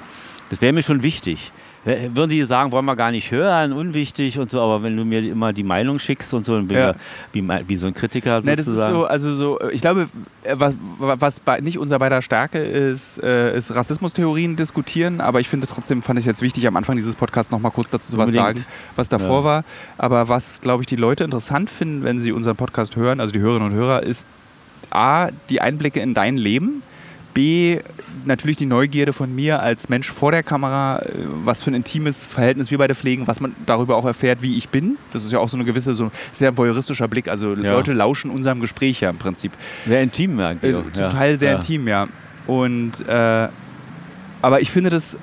Das 0.50 0.62
wäre 0.62 0.72
mir 0.72 0.84
schon 0.84 1.04
wichtig 1.04 1.52
würden 1.84 2.30
die 2.30 2.44
sagen, 2.44 2.72
wollen 2.72 2.86
wir 2.86 2.96
gar 2.96 3.12
nicht 3.12 3.32
hören, 3.32 3.74
unwichtig 3.74 4.38
und 4.38 4.52
so, 4.52 4.62
aber 4.62 4.84
wenn 4.84 4.96
du 4.96 5.04
mir 5.04 5.20
immer 5.24 5.52
die 5.52 5.64
Meinung 5.64 5.98
schickst 5.98 6.34
und 6.34 6.46
so, 6.46 6.56
dann 6.56 6.68
bin 6.68 6.78
ja. 6.78 6.94
wie, 7.34 7.48
wie, 7.68 7.76
so 7.76 7.88
ein 7.88 7.94
Kritiker 7.94 8.42
sozusagen. 8.42 8.46
Nee, 8.46 8.56
das 8.56 8.68
ist 8.68 8.76
so, 8.76 9.06
also 9.06 9.34
so, 9.34 9.60
ich 9.72 9.82
glaube, 9.82 10.08
äh, 10.44 10.56
was, 10.58 10.76
was 11.20 11.42
nicht 11.62 11.80
unser 11.80 11.98
beider 11.98 12.22
Stärke 12.22 12.60
ist, 12.60 13.22
äh, 13.24 13.58
ist 13.58 13.74
Rassismustheorien 13.74 14.56
diskutieren, 14.56 15.22
aber 15.22 15.40
ich 15.40 15.50
finde 15.50 15.66
trotzdem, 15.66 16.04
fand 16.04 16.20
ich 16.20 16.26
jetzt 16.26 16.42
wichtig, 16.42 16.68
am 16.68 16.78
Anfang 16.78 16.98
dieses 16.98 17.16
Podcasts 17.16 17.52
noch 17.52 17.60
mal 17.60 17.72
kurz 17.72 17.90
dazu 17.90 18.16
was 18.16 18.32
sagen, 18.32 18.64
was 18.96 19.10
davor 19.10 19.40
ja. 19.40 19.44
war. 19.44 19.64
Aber 19.98 20.30
was, 20.30 20.62
glaube 20.62 20.84
ich, 20.84 20.88
die 20.88 20.96
Leute 20.96 21.24
interessant 21.24 21.70
finden, 21.70 22.04
wenn 22.04 22.22
sie 22.22 22.32
unseren 22.32 22.56
Podcast 22.56 22.96
hören, 22.96 23.20
also 23.20 23.34
die 23.34 23.40
Hörerinnen 23.40 23.72
und 23.72 23.76
Hörer, 23.76 24.04
ist 24.04 24.26
A, 24.92 25.30
die 25.50 25.62
Einblicke 25.62 26.00
in 26.00 26.14
dein 26.14 26.38
Leben, 26.38 26.84
B, 27.34 27.80
natürlich 28.26 28.58
die 28.58 28.66
Neugierde 28.66 29.14
von 29.14 29.34
mir 29.34 29.62
als 29.62 29.90
Mensch 29.90 30.12
vor 30.12 30.32
der 30.32 30.44
Kamera, 30.44 31.00
äh, 31.00 31.10
was 31.44 31.64
für 31.64 31.72
ein 31.72 31.76
intimes 31.76 32.24
Verhältnis 32.24 32.72
wir 32.72 32.78
beide 32.78 32.96
pflegen, 32.96 33.28
was 33.28 33.40
man 33.40 33.56
darüber 33.66 33.96
auch 33.96 34.06
erfährt, 34.06 34.42
wie 34.42 34.58
ich 34.58 34.70
bin. 34.70 34.98
Das 35.12 35.24
ist 35.24 35.32
ja 35.32 35.40
auch 35.40 35.50
so 35.50 35.58
eine 35.58 35.66
gewisse, 35.66 35.94
so 35.94 36.12
sehr 36.34 36.56
voyeuristischer 36.58 37.08
Blick. 37.08 37.28
Also 37.28 37.54
Ja. 37.54 37.74
Leute 37.74 37.94
lauschen 37.94 38.32
unserem 38.32 38.60
Gespräch 38.60 39.02
ja 39.02 39.10
im 39.10 39.18
Prinzip. 39.18 39.52
Sehr 39.88 40.02
intim 40.02 40.40
Äh, 40.40 40.44
eigentlich. 40.44 40.76
zum 40.94 41.04
ja. 41.04 41.10
Teil 41.10 41.38
sehr 41.38 41.52
ja. 41.52 41.58
intim, 41.58 41.88
ja. 41.88 42.08
Und 42.48 43.08
äh, 43.08 43.48
aber 44.42 44.62
ich 44.62 44.72
finde 44.72 44.90
das 44.90 45.18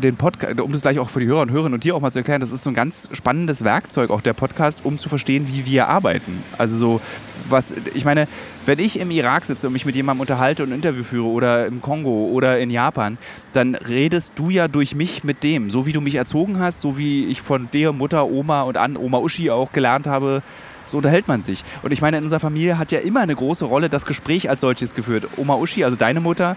den 0.00 0.16
Podcast, 0.16 0.60
um 0.60 0.72
das 0.72 0.82
gleich 0.82 0.98
auch 0.98 1.08
für 1.08 1.20
die 1.20 1.26
Hörer 1.26 1.42
und 1.42 1.50
Hörerinnen 1.50 1.74
und 1.74 1.84
dir 1.84 1.94
auch 1.94 2.00
mal 2.00 2.10
zu 2.10 2.18
erklären, 2.18 2.40
das 2.40 2.50
ist 2.50 2.62
so 2.62 2.70
ein 2.70 2.74
ganz 2.74 3.08
spannendes 3.12 3.64
Werkzeug, 3.64 4.10
auch 4.10 4.20
der 4.20 4.32
Podcast, 4.32 4.80
um 4.84 4.98
zu 4.98 5.08
verstehen, 5.08 5.46
wie 5.48 5.66
wir 5.66 5.88
arbeiten. 5.88 6.42
Also 6.58 6.76
so, 6.76 7.00
was, 7.48 7.74
ich 7.94 8.04
meine, 8.04 8.28
wenn 8.66 8.78
ich 8.78 8.98
im 8.98 9.10
Irak 9.10 9.44
sitze 9.44 9.66
und 9.66 9.72
mich 9.72 9.86
mit 9.86 9.94
jemandem 9.94 10.20
unterhalte 10.20 10.62
und 10.62 10.70
ein 10.70 10.76
Interview 10.76 11.02
führe 11.02 11.26
oder 11.26 11.66
im 11.66 11.80
Kongo 11.80 12.28
oder 12.32 12.58
in 12.58 12.70
Japan, 12.70 13.18
dann 13.52 13.74
redest 13.74 14.32
du 14.36 14.50
ja 14.50 14.68
durch 14.68 14.94
mich 14.94 15.24
mit 15.24 15.42
dem, 15.42 15.70
so 15.70 15.86
wie 15.86 15.92
du 15.92 16.00
mich 16.00 16.14
erzogen 16.14 16.58
hast, 16.58 16.80
so 16.80 16.96
wie 16.98 17.26
ich 17.26 17.42
von 17.42 17.70
dir, 17.70 17.92
Mutter, 17.92 18.26
Oma 18.26 18.62
und 18.62 18.76
an 18.76 18.96
Oma 18.96 19.18
Uschi 19.18 19.50
auch 19.50 19.72
gelernt 19.72 20.06
habe, 20.06 20.42
so 20.86 20.98
unterhält 20.98 21.28
man 21.28 21.42
sich. 21.42 21.64
Und 21.82 21.92
ich 21.92 22.00
meine, 22.00 22.18
in 22.18 22.24
unserer 22.24 22.40
Familie 22.40 22.78
hat 22.78 22.92
ja 22.92 22.98
immer 23.00 23.20
eine 23.20 23.34
große 23.34 23.64
Rolle 23.64 23.88
das 23.88 24.06
Gespräch 24.06 24.50
als 24.50 24.60
solches 24.60 24.94
geführt. 24.94 25.26
Oma 25.36 25.54
Uschi, 25.54 25.84
also 25.84 25.96
deine 25.96 26.20
Mutter, 26.20 26.56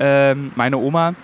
ähm, 0.00 0.52
meine 0.56 0.78
Oma, 0.78 1.14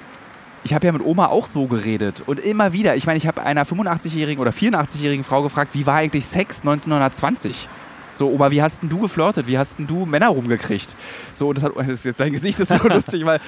ich 0.64 0.74
habe 0.74 0.86
ja 0.86 0.92
mit 0.92 1.04
Oma 1.04 1.26
auch 1.26 1.46
so 1.46 1.66
geredet 1.66 2.22
und 2.26 2.40
immer 2.40 2.72
wieder. 2.72 2.96
Ich 2.96 3.06
meine, 3.06 3.18
ich 3.18 3.26
habe 3.26 3.42
einer 3.42 3.64
85-jährigen 3.66 4.40
oder 4.40 4.50
84-jährigen 4.50 5.24
Frau 5.24 5.42
gefragt, 5.42 5.70
wie 5.74 5.86
war 5.86 5.96
eigentlich 5.96 6.26
Sex 6.26 6.60
1920? 6.60 7.68
So, 8.16 8.30
Oma, 8.30 8.52
wie 8.52 8.62
hast 8.62 8.80
denn 8.80 8.88
du 8.88 9.00
geflirtet? 9.00 9.48
Wie 9.48 9.58
hast 9.58 9.78
denn 9.80 9.88
du 9.88 10.06
Männer 10.06 10.28
rumgekriegt? 10.28 10.94
So, 11.32 11.48
und 11.48 11.58
das 11.58 11.64
hat, 11.64 11.72
das 11.76 11.88
ist 11.88 12.04
jetzt 12.04 12.20
dein 12.20 12.32
Gesicht 12.32 12.60
ist 12.60 12.68
so 12.68 12.76
lustig, 12.88 13.26
weil 13.26 13.40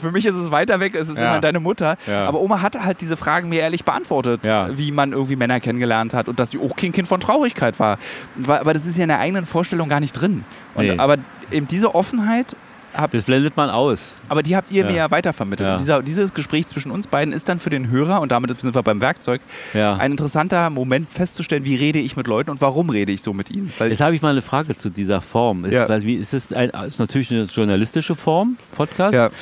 für 0.00 0.10
mich 0.10 0.26
ist 0.26 0.34
es 0.34 0.50
weiter 0.50 0.80
weg, 0.80 0.96
es 0.96 1.08
ist 1.08 1.18
Ja. 1.18 1.30
immer 1.30 1.40
deine 1.40 1.60
Mutter. 1.60 1.96
Ja. 2.08 2.26
Aber 2.26 2.40
Oma 2.40 2.60
hat 2.60 2.74
halt 2.84 3.00
diese 3.00 3.16
Fragen 3.16 3.48
mir 3.48 3.60
ehrlich 3.60 3.84
beantwortet, 3.84 4.40
Ja. 4.44 4.76
wie 4.76 4.90
man 4.90 5.12
irgendwie 5.12 5.36
Männer 5.36 5.60
kennengelernt 5.60 6.14
hat 6.14 6.28
und 6.28 6.40
dass 6.40 6.50
sie 6.50 6.58
auch 6.58 6.74
kein 6.74 6.90
Kind 6.92 7.06
von 7.06 7.20
Traurigkeit 7.20 7.78
war. 7.78 7.96
Weil- 8.34 8.58
Aber 8.58 8.72
das 8.74 8.86
ist 8.86 8.96
ja 8.98 9.04
in 9.04 9.08
der 9.08 9.20
eigenen 9.20 9.46
Vorstellung 9.46 9.88
gar 9.88 10.00
nicht 10.00 10.12
drin. 10.14 10.44
Und, 10.74 10.84
Nee. 10.86 10.98
Aber 10.98 11.16
eben 11.52 11.68
diese 11.68 11.94
Offenheit 11.94 12.56
habt 12.94 13.14
Das 13.14 13.24
blendet 13.24 13.56
man 13.56 13.70
aus. 13.70 14.14
aber 14.28 14.42
die 14.42 14.56
habt 14.56 14.72
ihr 14.72 14.84
Ja. 14.84 14.90
mir 14.90 14.96
ja 14.96 15.10
weitervermittelt. 15.10 15.66
Ja. 15.66 15.72
Und 15.74 15.80
dieser, 15.80 16.02
dieses 16.02 16.34
Gespräch 16.34 16.66
zwischen 16.66 16.90
uns 16.90 17.06
beiden 17.06 17.32
ist 17.34 17.48
dann 17.48 17.58
für 17.60 17.70
den 17.70 17.90
Hörer, 17.90 18.20
und 18.20 18.32
damit 18.32 18.58
sind 18.60 18.74
wir 18.74 18.82
beim 18.82 19.00
Werkzeug, 19.00 19.40
Ja. 19.74 19.96
ein 19.96 20.12
interessanter 20.12 20.70
Moment 20.70 21.10
festzustellen, 21.10 21.64
wie 21.64 21.74
rede 21.76 21.98
ich 21.98 22.16
mit 22.16 22.26
Leuten 22.26 22.50
und 22.50 22.60
warum 22.60 22.90
rede 22.90 23.12
ich 23.12 23.22
so 23.22 23.32
mit 23.32 23.50
ihnen. 23.50 23.72
Weil 23.78 23.90
Jetzt 23.90 24.00
habe 24.00 24.14
ich 24.14 24.22
mal 24.22 24.30
eine 24.30 24.42
Frage 24.42 24.76
zu 24.76 24.90
dieser 24.90 25.20
Form. 25.20 25.64
Ist, 25.64 25.88
weil, 25.88 26.02
wie, 26.02 26.14
ist 26.14 26.34
es 26.34 26.52
ein, 26.52 26.70
ist 26.86 26.98
natürlich 26.98 27.30
eine 27.30 27.44
journalistische 27.44 28.14
Form, 28.14 28.56
Podcast? 28.76 29.32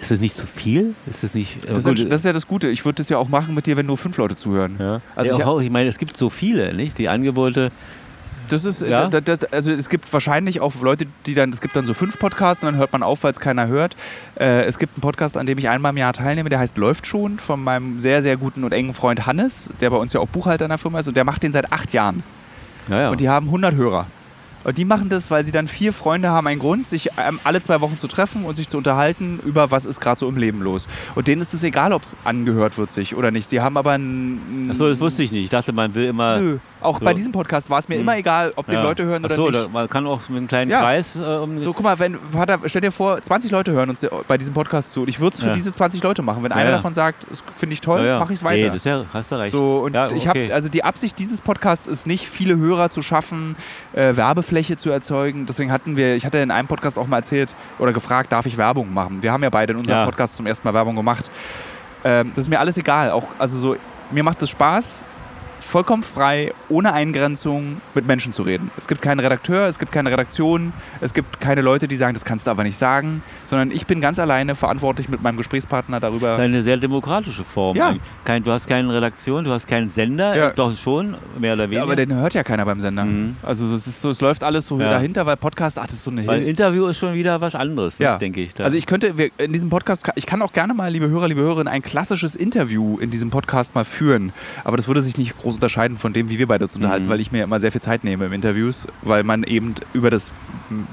Ist 0.00 0.10
es 0.10 0.20
nicht 0.20 0.34
zu 0.34 0.46
viel? 0.48 0.94
Ist 1.08 1.22
es 1.22 1.32
nicht. 1.34 1.58
das, 1.68 1.84
gut, 1.84 1.98
ist, 2.00 2.10
das 2.10 2.20
ist 2.20 2.24
ja 2.24 2.32
das 2.32 2.48
Gute. 2.48 2.66
Ich 2.68 2.84
würde 2.84 2.96
das 2.96 3.08
ja 3.08 3.18
auch 3.18 3.28
machen 3.28 3.54
mit 3.54 3.66
dir, 3.66 3.76
wenn 3.76 3.86
nur 3.86 3.96
fünf 3.96 4.16
Leute 4.16 4.34
zuhören. 4.34 4.76
ja. 4.80 5.00
Also 5.14 5.38
ja, 5.38 5.58
ich- 5.58 5.66
ich 5.66 5.70
meine, 5.70 5.88
es 5.88 5.98
gibt 5.98 6.16
so 6.16 6.28
viele, 6.28 6.74
nicht? 6.74 6.98
Die 6.98 7.08
Angebote. 7.08 7.70
Das 8.52 8.64
ist, 8.64 8.82
Ja? 8.82 9.08
da, 9.08 9.20
da, 9.20 9.34
also 9.50 9.72
es 9.72 9.88
gibt 9.88 10.12
wahrscheinlich 10.12 10.60
auch 10.60 10.74
Leute, 10.80 11.06
die 11.26 11.34
dann, 11.34 11.50
es 11.50 11.60
gibt 11.60 11.74
dann 11.74 11.86
so 11.86 11.94
fünf 11.94 12.18
Podcasts 12.18 12.62
und 12.62 12.70
dann 12.70 12.76
hört 12.76 12.92
man 12.92 13.02
auf, 13.02 13.24
weil 13.24 13.32
es 13.32 13.40
keiner 13.40 13.66
hört. 13.66 13.96
Äh, 14.38 14.64
es 14.64 14.78
gibt 14.78 14.96
einen 14.96 15.02
Podcast, 15.02 15.36
an 15.36 15.46
dem 15.46 15.58
ich 15.58 15.68
einmal 15.68 15.90
im 15.90 15.96
Jahr 15.96 16.12
teilnehme, 16.12 16.48
der 16.48 16.58
heißt 16.58 16.76
Läuft 16.76 17.06
schon, 17.06 17.38
von 17.38 17.62
meinem 17.62 17.98
sehr, 17.98 18.22
sehr 18.22 18.36
guten 18.36 18.64
und 18.64 18.72
engen 18.72 18.94
Freund 18.94 19.26
Hannes, 19.26 19.70
der 19.80 19.90
bei 19.90 19.96
uns 19.96 20.12
ja 20.12 20.20
auch 20.20 20.28
Buchhalter 20.28 20.66
in 20.66 20.68
der 20.70 20.78
Firma 20.78 20.98
ist 21.00 21.08
und 21.08 21.16
der 21.16 21.24
macht 21.24 21.42
den 21.42 21.52
seit 21.52 21.72
acht 21.72 21.92
Jahren. 21.92 22.22
Ja, 22.88 23.00
ja. 23.02 23.10
Und 23.10 23.20
die 23.20 23.28
haben 23.28 23.46
100 23.46 23.74
Hörer. 23.74 24.06
Und 24.64 24.78
die 24.78 24.84
machen 24.84 25.08
das, 25.08 25.30
weil 25.30 25.44
sie 25.44 25.52
dann 25.52 25.68
vier 25.68 25.92
Freunde 25.92 26.30
haben 26.30 26.46
einen 26.46 26.60
Grund, 26.60 26.88
sich 26.88 27.10
ähm, 27.18 27.40
alle 27.44 27.60
zwei 27.60 27.80
Wochen 27.80 27.96
zu 27.96 28.06
treffen 28.08 28.44
und 28.44 28.54
sich 28.54 28.68
zu 28.68 28.76
unterhalten 28.78 29.40
über 29.44 29.70
was 29.70 29.84
ist 29.84 30.00
gerade 30.00 30.18
so 30.20 30.28
im 30.28 30.36
Leben 30.36 30.60
los. 30.62 30.86
Und 31.14 31.26
denen 31.28 31.42
ist 31.42 31.52
es 31.54 31.62
egal, 31.64 31.92
ob 31.92 32.02
es 32.02 32.16
angehört 32.24 32.78
wird 32.78 32.90
sich 32.90 33.16
oder 33.16 33.30
nicht. 33.30 33.48
Sie 33.48 33.60
haben 33.60 33.76
aber 33.76 33.92
ein... 33.92 34.68
Achso, 34.70 34.88
das 34.88 35.00
wusste 35.00 35.22
ich 35.22 35.32
nicht. 35.32 35.44
Ich 35.44 35.50
dachte, 35.50 35.72
man 35.72 35.94
will 35.94 36.04
immer. 36.06 36.38
Nö. 36.38 36.58
Auch 36.80 36.98
So. 36.98 37.04
bei 37.04 37.14
diesem 37.14 37.32
Podcast 37.32 37.70
war 37.70 37.78
es 37.78 37.88
mir 37.88 37.94
Hm. 37.96 38.02
immer 38.02 38.16
egal, 38.16 38.52
ob 38.56 38.66
den 38.66 38.76
Ja. 38.76 38.82
Leute 38.82 39.04
hören 39.04 39.24
oder 39.24 39.34
Achso, 39.34 39.50
nicht. 39.50 39.54
da- 39.64 39.68
man 39.68 39.88
kann 39.88 40.06
auch 40.06 40.28
mit 40.28 40.38
einem 40.38 40.48
kleinen 40.48 40.70
Ja. 40.70 40.80
Kreis. 40.80 41.16
Äh, 41.16 41.22
um 41.22 41.58
So, 41.58 41.72
guck 41.72 41.82
mal, 41.84 41.98
wenn, 41.98 42.16
Vater, 42.30 42.58
stell 42.66 42.80
dir 42.80 42.90
vor, 42.92 43.20
20 43.22 43.50
Leute 43.50 43.72
hören 43.72 43.90
uns 43.90 44.06
bei 44.28 44.38
diesem 44.38 44.54
Podcast 44.54 44.92
zu 44.92 45.02
und 45.02 45.08
ich 45.08 45.20
würde 45.20 45.34
es 45.34 45.40
für 45.40 45.48
Ja. 45.48 45.52
diese 45.54 45.72
20 45.72 46.02
Leute 46.02 46.22
machen. 46.22 46.42
Wenn 46.42 46.52
einer 46.52 46.70
davon 46.72 46.92
sagt, 46.94 47.26
das 47.30 47.42
finde 47.56 47.74
ich 47.74 47.80
toll, 47.80 48.18
mache 48.18 48.32
ich 48.32 48.38
es 48.38 48.42
Nee, 48.42 48.48
weiter. 48.48 48.66
das 48.68 48.76
ist 48.76 48.86
ja, 48.86 49.04
hast 49.12 49.30
du 49.32 49.36
recht. 49.36 49.52
So, 49.52 49.80
und 49.80 49.94
ja, 49.94 50.06
ich 50.08 50.28
okay. 50.28 50.44
habe, 50.46 50.54
also 50.54 50.68
die 50.68 50.82
Absicht 50.84 51.18
dieses 51.18 51.40
Podcasts 51.40 51.86
ist 51.86 52.06
nicht, 52.06 52.26
viele 52.28 52.56
Hörer 52.56 52.90
zu 52.90 53.02
schaffen, 53.02 53.54
äh, 53.92 54.16
Werbefläche 54.16 54.51
zu 54.78 54.90
erzeugen. 54.90 55.46
Deswegen 55.46 55.72
hatten 55.72 55.96
wir, 55.96 56.14
ich 56.14 56.26
hatte 56.26 56.38
in 56.38 56.50
einem 56.50 56.68
Podcast 56.68 56.98
auch 56.98 57.06
mal 57.06 57.18
erzählt 57.18 57.54
oder 57.78 57.92
gefragt, 57.92 58.32
darf 58.32 58.46
ich 58.46 58.56
Werbung 58.58 58.92
machen? 58.92 59.22
Wir 59.22 59.32
haben 59.32 59.42
ja 59.42 59.50
beide 59.50 59.72
in 59.72 59.78
unserem 59.78 60.00
Ja. 60.00 60.04
Podcast 60.04 60.36
zum 60.36 60.46
ersten 60.46 60.66
Mal 60.68 60.74
Werbung 60.74 60.94
gemacht. 60.96 61.30
Ähm, 62.04 62.30
das 62.34 62.44
ist 62.44 62.48
mir 62.50 62.60
alles 62.60 62.76
egal. 62.76 63.10
Auch, 63.10 63.26
also 63.38 63.58
so, 63.58 63.76
mir 64.10 64.22
macht 64.24 64.42
es 64.42 64.50
Spaß, 64.50 65.04
vollkommen 65.60 66.02
frei, 66.02 66.52
ohne 66.68 66.92
Eingrenzung 66.92 67.80
mit 67.94 68.06
Menschen 68.06 68.32
zu 68.32 68.42
reden. 68.42 68.70
Es 68.76 68.88
gibt 68.88 69.00
keinen 69.00 69.20
Redakteur, 69.20 69.66
es 69.66 69.78
gibt 69.78 69.92
keine 69.92 70.10
Redaktion, 70.10 70.72
es 71.00 71.14
gibt 71.14 71.40
keine 71.40 71.62
Leute, 71.62 71.88
die 71.88 71.96
sagen, 71.96 72.14
das 72.14 72.24
kannst 72.24 72.46
du 72.46 72.50
aber 72.50 72.62
nicht 72.62 72.78
sagen, 72.78 73.22
sondern 73.52 73.70
ich 73.70 73.86
bin 73.86 74.00
ganz 74.00 74.18
alleine 74.18 74.54
verantwortlich 74.54 75.10
mit 75.10 75.22
meinem 75.22 75.36
Gesprächspartner 75.36 76.00
darüber. 76.00 76.28
Das 76.28 76.38
ist 76.38 76.42
eine 76.44 76.62
sehr 76.62 76.78
demokratische 76.78 77.44
Form. 77.44 77.76
Ja. 77.76 77.94
Kein, 78.24 78.42
du 78.42 78.50
hast 78.50 78.66
keine 78.66 78.90
Redaktion, 78.94 79.44
du 79.44 79.50
hast 79.50 79.68
keinen 79.68 79.90
Sender, 79.90 80.34
Ja. 80.34 80.50
doch 80.52 80.74
schon, 80.74 81.16
mehr 81.38 81.52
oder 81.52 81.64
Ja, 81.64 81.70
weniger. 81.70 81.82
aber 81.82 81.96
den 81.96 82.14
hört 82.14 82.32
ja 82.32 82.42
keiner 82.44 82.64
beim 82.64 82.80
Sender. 82.80 83.04
Mhm. 83.04 83.36
Also 83.42 83.66
es, 83.74 84.00
so, 84.00 84.08
es 84.08 84.22
läuft 84.22 84.42
alles 84.42 84.66
so 84.68 84.80
Ja. 84.80 84.88
dahinter, 84.88 85.26
weil 85.26 85.36
Podcast, 85.36 85.78
ach, 85.78 85.82
das 85.86 85.96
ist 85.96 86.04
so 86.04 86.10
eine 86.10 86.26
Weil 86.26 86.36
Hilfe. 86.36 86.48
Interview 86.48 86.86
ist 86.86 86.96
schon 86.96 87.12
wieder 87.12 87.42
was 87.42 87.54
anderes, 87.54 87.98
Ja. 87.98 88.16
denke 88.16 88.40
ich. 88.40 88.54
Da- 88.54 88.64
Also 88.64 88.78
ich 88.78 88.86
könnte, 88.86 89.18
wir, 89.18 89.28
in 89.36 89.52
diesem 89.52 89.68
Podcast, 89.68 90.10
ich 90.14 90.24
kann 90.24 90.40
auch 90.40 90.54
gerne 90.54 90.72
mal, 90.72 90.90
liebe 90.90 91.10
Hörer, 91.10 91.28
liebe 91.28 91.42
Hörerinnen, 91.42 91.68
ein 91.68 91.82
klassisches 91.82 92.34
Interview 92.34 92.96
in 93.00 93.10
diesem 93.10 93.28
Podcast 93.28 93.74
mal 93.74 93.84
führen. 93.84 94.32
Aber 94.64 94.78
das 94.78 94.88
würde 94.88 95.02
sich 95.02 95.18
nicht 95.18 95.36
groß 95.38 95.56
unterscheiden 95.56 95.98
von 95.98 96.14
dem, 96.14 96.30
wie 96.30 96.38
wir 96.38 96.46
beide 96.48 96.64
uns 96.64 96.74
unterhalten, 96.74 97.04
Mhm. 97.04 97.10
weil 97.10 97.20
ich 97.20 97.32
mir 97.32 97.44
immer 97.44 97.60
sehr 97.60 97.70
viel 97.70 97.82
Zeit 97.82 98.02
nehme 98.02 98.24
im 98.24 98.32
Interviews, 98.32 98.88
weil 99.02 99.24
man 99.24 99.42
eben 99.42 99.74
über 99.92 100.08
das 100.08 100.30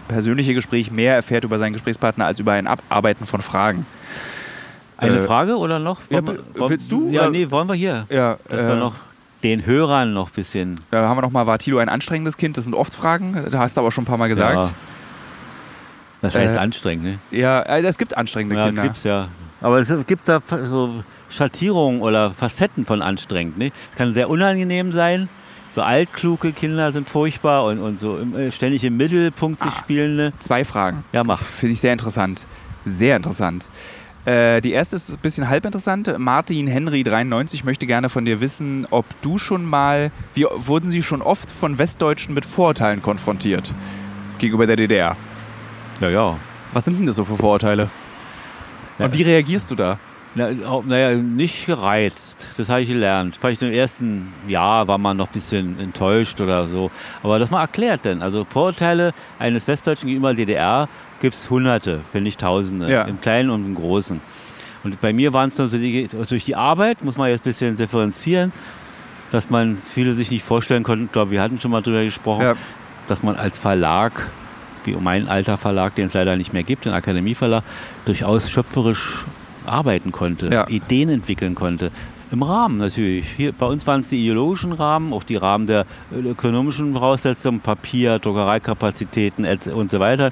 persönliche 0.09 0.53
Gespräch 0.53 0.91
mehr 0.91 1.15
erfährt 1.15 1.45
über 1.45 1.57
seinen 1.57 1.71
Gesprächspartner 1.71 2.25
als 2.25 2.39
über 2.41 2.48
ein 2.53 2.67
Abarbeiten 2.67 3.25
von 3.25 3.41
Fragen. 3.41 3.85
Eine 4.97 5.17
äh, 5.19 5.25
Frage 5.27 5.57
oder 5.57 5.79
noch? 5.79 5.99
ja, 6.09 6.25
wir- 6.25 6.39
willst 6.69 6.91
du, 6.91 7.09
Ja, 7.09 7.21
oder? 7.21 7.29
nee, 7.31 7.49
wollen 7.51 7.67
wir 7.69 7.75
hier. 7.75 8.05
Ja, 8.09 8.37
Dass 8.49 8.65
wir 8.65 8.73
äh, 8.73 8.79
noch 8.79 8.95
den 9.43 9.65
Hörern 9.65 10.13
noch 10.13 10.27
ein 10.29 10.33
bisschen. 10.35 10.75
da 10.91 11.07
haben 11.07 11.17
wir 11.17 11.21
nochmal, 11.21 11.47
war 11.47 11.57
Tilo 11.57 11.77
ein 11.77 11.87
anstrengendes 11.89 12.35
Kind? 12.35 12.57
Das 12.57 12.65
sind 12.65 12.73
oft 12.73 12.93
Fragen, 12.93 13.47
da 13.49 13.59
hast 13.59 13.77
du 13.77 13.81
aber 13.81 13.91
schon 13.91 14.03
ein 14.03 14.07
paar 14.07 14.17
Mal 14.17 14.27
gesagt. 14.27 14.55
Ja. 14.65 14.69
Das 16.21 16.35
heißt 16.35 16.55
Äh, 16.57 16.59
anstrengend, 16.59 17.03
ne? 17.05 17.19
Ja, 17.31 17.61
äh, 17.61 17.81
es 17.85 17.97
gibt 17.97 18.17
anstrengende 18.17 18.55
Ja, 18.57 18.65
Kinder. 18.65 18.81
gibt's 18.83 19.03
ja. 19.05 19.29
Aber 19.61 19.79
es 19.79 19.91
gibt 20.07 20.27
da 20.27 20.41
so 20.63 21.03
Schattierungen 21.29 22.01
oder 22.01 22.31
Facetten 22.31 22.85
von 22.85 23.01
anstrengend. 23.01 23.57
Ne? 23.57 23.71
Es 23.91 23.97
kann 23.97 24.13
sehr 24.13 24.29
unangenehm 24.29 24.91
sein. 24.91 25.29
So 25.75 25.81
altkluge 25.81 26.51
Kinder 26.51 26.91
sind 26.93 27.07
furchtbar 27.09 27.65
und, 27.65 27.79
und 27.79 27.99
so 27.99 28.17
im, 28.17 28.35
äh, 28.35 28.51
ständig 28.51 28.83
im 28.83 28.97
Mittelpunkt 28.97 29.59
sich 29.61 29.71
Ah. 29.71 29.79
spielende. 29.79 30.33
Zwei 30.39 30.65
Fragen. 30.65 31.03
Ja, 31.13 31.23
mach. 31.23 31.39
Finde 31.41 31.73
ich 31.73 31.79
sehr 31.81 31.93
interessant. 31.93 32.43
Sehr 32.85 33.15
interessant. 33.15 33.65
Äh, 34.25 34.61
die 34.61 34.71
erste 34.71 34.95
ist 34.95 35.09
ein 35.11 35.17
bisschen 35.21 35.47
halb 35.47 35.65
interessant. 35.65 36.11
Martin 36.17 36.67
Henry 36.67 37.03
93 37.03 37.63
möchte 37.63 37.85
gerne 37.85 38.09
von 38.09 38.25
dir 38.25 38.41
wissen, 38.41 38.87
ob 38.89 39.05
du 39.21 39.37
schon 39.37 39.63
mal, 39.65 40.11
wie 40.33 40.45
wurden 40.55 40.89
sie 40.89 41.03
schon 41.03 41.21
oft 41.21 41.49
von 41.51 41.77
Westdeutschen 41.77 42.33
mit 42.33 42.45
Vorurteilen 42.45 43.01
konfrontiert 43.01 43.71
gegenüber 44.39 44.65
der 44.67 44.75
DDR? 44.75 45.15
Ja, 46.01 46.09
ja. 46.09 46.35
Was 46.73 46.85
sind 46.85 46.99
denn 46.99 47.05
das 47.05 47.15
so 47.15 47.25
für 47.25 47.37
Vorurteile? 47.37 47.89
Ja. 48.97 49.05
Und 49.05 49.13
wie 49.17 49.21
reagierst 49.23 49.71
du 49.71 49.75
da? 49.75 49.99
Naja, 50.35 51.15
nicht 51.15 51.65
gereizt. 51.65 52.49
Das 52.57 52.69
habe 52.69 52.81
ich 52.81 52.89
gelernt. 52.89 53.37
Vielleicht 53.39 53.61
im 53.63 53.71
ersten 53.71 54.31
Jahr 54.47 54.87
war 54.87 54.97
man 54.97 55.17
noch 55.17 55.27
ein 55.27 55.33
bisschen 55.33 55.79
enttäuscht 55.79 56.39
oder 56.39 56.67
so. 56.67 56.91
Aber 57.23 57.39
das 57.39 57.49
mal 57.51 57.61
erklärt 57.61 58.05
denn. 58.05 58.21
Also 58.21 58.45
Vorurteile 58.45 59.13
eines 59.39 59.67
Westdeutschen 59.67 60.07
gegenüber 60.07 60.33
DDR 60.33 60.87
gibt 61.19 61.35
es 61.35 61.49
Hunderte, 61.49 62.01
wenn 62.13 62.23
nicht 62.23 62.39
Tausende. 62.39 62.89
Ja. 62.91 63.03
Im 63.03 63.19
Kleinen 63.21 63.49
und 63.49 63.65
im 63.65 63.75
Großen. 63.75 64.21
Und 64.83 65.01
bei 65.01 65.11
mir 65.13 65.33
waren 65.33 65.49
es 65.49 65.59
also 65.59 65.77
die, 65.77 66.07
durch 66.29 66.45
die 66.45 66.55
Arbeit, 66.55 67.03
muss 67.03 67.17
man 67.17 67.29
jetzt 67.29 67.41
ein 67.41 67.49
bisschen 67.49 67.75
differenzieren, 67.75 68.53
dass 69.31 69.49
man 69.49 69.77
viele 69.77 70.13
sich 70.13 70.31
nicht 70.31 70.43
vorstellen 70.45 70.83
konnten. 70.83 71.05
Ich 71.05 71.11
glaube, 71.11 71.31
wir 71.31 71.41
hatten 71.41 71.59
schon 71.59 71.71
mal 71.71 71.81
drüber 71.81 72.03
gesprochen, 72.03 72.43
Ja. 72.43 72.55
dass 73.07 73.21
man 73.23 73.35
als 73.35 73.57
Verlag, 73.57 74.27
wie 74.85 74.93
mein 74.93 75.27
alter 75.27 75.57
Verlag, 75.57 75.95
den 75.95 76.05
es 76.05 76.13
leider 76.13 76.37
nicht 76.37 76.53
mehr 76.53 76.63
gibt, 76.63 76.85
den 76.85 76.93
Akademieverlag, 76.93 77.63
durchaus 78.05 78.49
schöpferisch 78.49 79.25
arbeiten 79.69 80.11
konnte, 80.11 80.47
Ja. 80.47 80.67
Ideen 80.67 81.09
entwickeln 81.09 81.55
konnte. 81.55 81.91
Im 82.31 82.43
Rahmen 82.43 82.77
natürlich. 82.77 83.25
Hier, 83.37 83.51
bei 83.53 83.65
uns 83.65 83.87
waren 83.87 84.01
es 84.01 84.09
die 84.09 84.21
ideologischen 84.21 84.71
Rahmen, 84.73 85.13
auch 85.13 85.23
die 85.23 85.35
Rahmen 85.37 85.65
der 85.65 85.85
äh, 86.11 86.19
ökonomischen 86.29 86.93
Voraussetzungen, 86.93 87.59
Papier, 87.59 88.19
Druckereikapazitäten 88.19 89.45
und 89.73 89.89
so 89.91 89.99
weiter. 89.99 90.31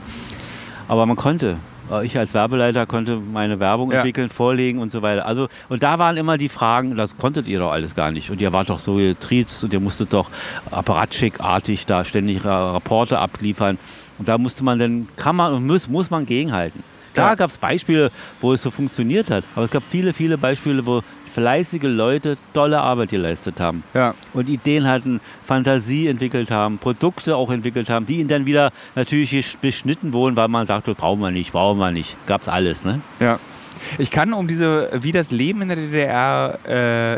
Aber 0.88 1.06
man 1.06 1.16
konnte. 1.16 1.56
Äh, 1.92 2.06
Ich 2.06 2.16
als 2.20 2.34
Werbeleiter 2.36 2.86
konnte 2.86 3.18
meine 3.18 3.60
Werbung 3.60 3.90
Ja. 3.92 3.98
entwickeln, 4.00 4.30
vorlegen 4.30 4.78
und 4.80 4.92
so 4.92 5.02
weiter. 5.02 5.26
Also, 5.26 5.48
und 5.70 5.82
da 5.82 5.98
waren 5.98 6.18
immer 6.18 6.38
die 6.38 6.50
Fragen, 6.50 6.96
das 6.96 7.18
konntet 7.18 7.48
ihr 7.48 7.58
doch 7.60 7.72
alles 7.72 7.96
gar 7.96 8.12
nicht. 8.12 8.30
Und 8.30 8.42
ihr 8.42 8.54
wart 8.54 8.70
doch 8.70 8.78
so 8.80 8.96
getriezt 8.96 9.64
und 9.64 9.74
ihr 9.74 9.80
musstet 9.80 10.14
doch 10.14 10.30
apparatschickartig 10.70 11.86
da 11.86 12.06
ständig 12.06 12.46
Ra- 12.46 12.74
Rapporte 12.74 13.20
abliefern. 13.20 13.78
Und 14.20 14.28
da 14.28 14.38
musste 14.38 14.64
man 14.64 14.80
dann, 14.80 15.08
kann 15.16 15.36
man 15.36 15.54
und 15.54 15.66
muss, 15.68 15.88
muss 15.88 16.10
man 16.10 16.26
gegenhalten. 16.26 16.84
Klar 17.18 17.30
Ja. 17.32 17.36
gab 17.36 17.50
es 17.50 17.58
Beispiele, 17.58 18.12
wo 18.42 18.54
es 18.54 18.62
so 18.62 18.72
funktioniert 18.72 19.30
hat, 19.32 19.44
aber 19.56 19.66
es 19.66 19.72
gab 19.72 19.84
viele, 19.90 20.14
viele 20.14 20.38
Beispiele, 20.38 20.86
wo 20.86 21.02
fleißige 21.34 21.84
Leute 21.84 22.38
tolle 22.54 22.80
Arbeit 22.80 23.10
geleistet 23.10 23.60
haben 23.60 23.84
Ja. 23.94 24.16
und 24.34 24.50
Ideen 24.50 24.88
hatten, 24.88 25.20
Fantasie 25.46 26.08
entwickelt 26.08 26.50
haben, 26.50 26.78
Produkte 26.80 27.36
auch 27.36 27.52
entwickelt 27.52 27.90
haben, 27.90 28.06
die 28.08 28.18
ihnen 28.20 28.28
dann 28.28 28.46
wieder 28.48 28.72
natürlich 28.96 29.58
beschnitten 29.62 30.14
wurden, 30.14 30.36
weil 30.36 30.48
man 30.48 30.66
sagte, 30.66 30.96
brauchen 30.96 31.20
wir 31.22 31.30
nicht, 31.32 31.52
brauchen 31.52 31.78
wir 31.80 31.92
nicht. 31.92 32.16
Gab's 32.26 32.48
alles, 32.48 32.86
ne? 32.86 33.02
Ja. 33.20 33.40
Ich 33.98 34.12
kann 34.12 34.34
um 34.34 34.48
diese, 34.48 34.90
wie 34.94 35.12
das 35.12 35.32
Leben 35.32 35.62
in 35.62 35.68
der 35.70 35.78
DDR 35.78 36.60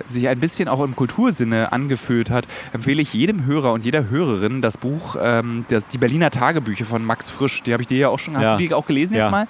äh, 0.07 0.12
sich 0.12 0.28
ein 0.28 0.39
bisschen 0.39 0.68
auch 0.68 0.84
im 0.84 0.95
Kultursinne 0.95 1.72
angefühlt 1.72 2.30
hat, 2.30 2.45
empfehle 2.74 3.01
ich 3.01 3.14
jedem 3.14 3.45
Hörer 3.45 3.74
und 3.74 3.86
jeder 3.86 4.10
Hörerin 4.10 4.62
das 4.62 4.78
Buch, 4.78 5.16
ähm, 5.22 5.66
das, 5.70 5.86
die 5.88 5.97
Berliner 5.97 6.32
Tagebücher 6.32 6.86
von 6.86 7.03
Max 7.03 7.30
Frisch. 7.30 7.64
Die 7.64 7.74
habe 7.74 7.82
ich 7.82 7.88
dir 7.88 7.97
ja 7.97 8.10
auch 8.10 8.20
schon, 8.20 8.36
hast 8.38 8.43
Ja. 8.43 8.55
du 8.57 8.64
die 8.68 8.74
auch 8.74 8.86
gelesen 8.88 9.16
jetzt 9.16 9.26
Ja. 9.26 9.30
mal? 9.32 9.47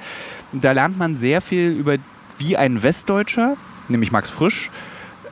Da 0.51 0.72
lernt 0.72 0.97
man 0.97 1.16
sehr 1.16 1.41
viel 1.41 1.70
über, 1.72 1.95
wie 2.38 2.57
ein 2.57 2.82
Westdeutscher, 2.82 3.55
nämlich 3.88 4.12
Max 4.12 4.30
Frisch, 4.30 4.70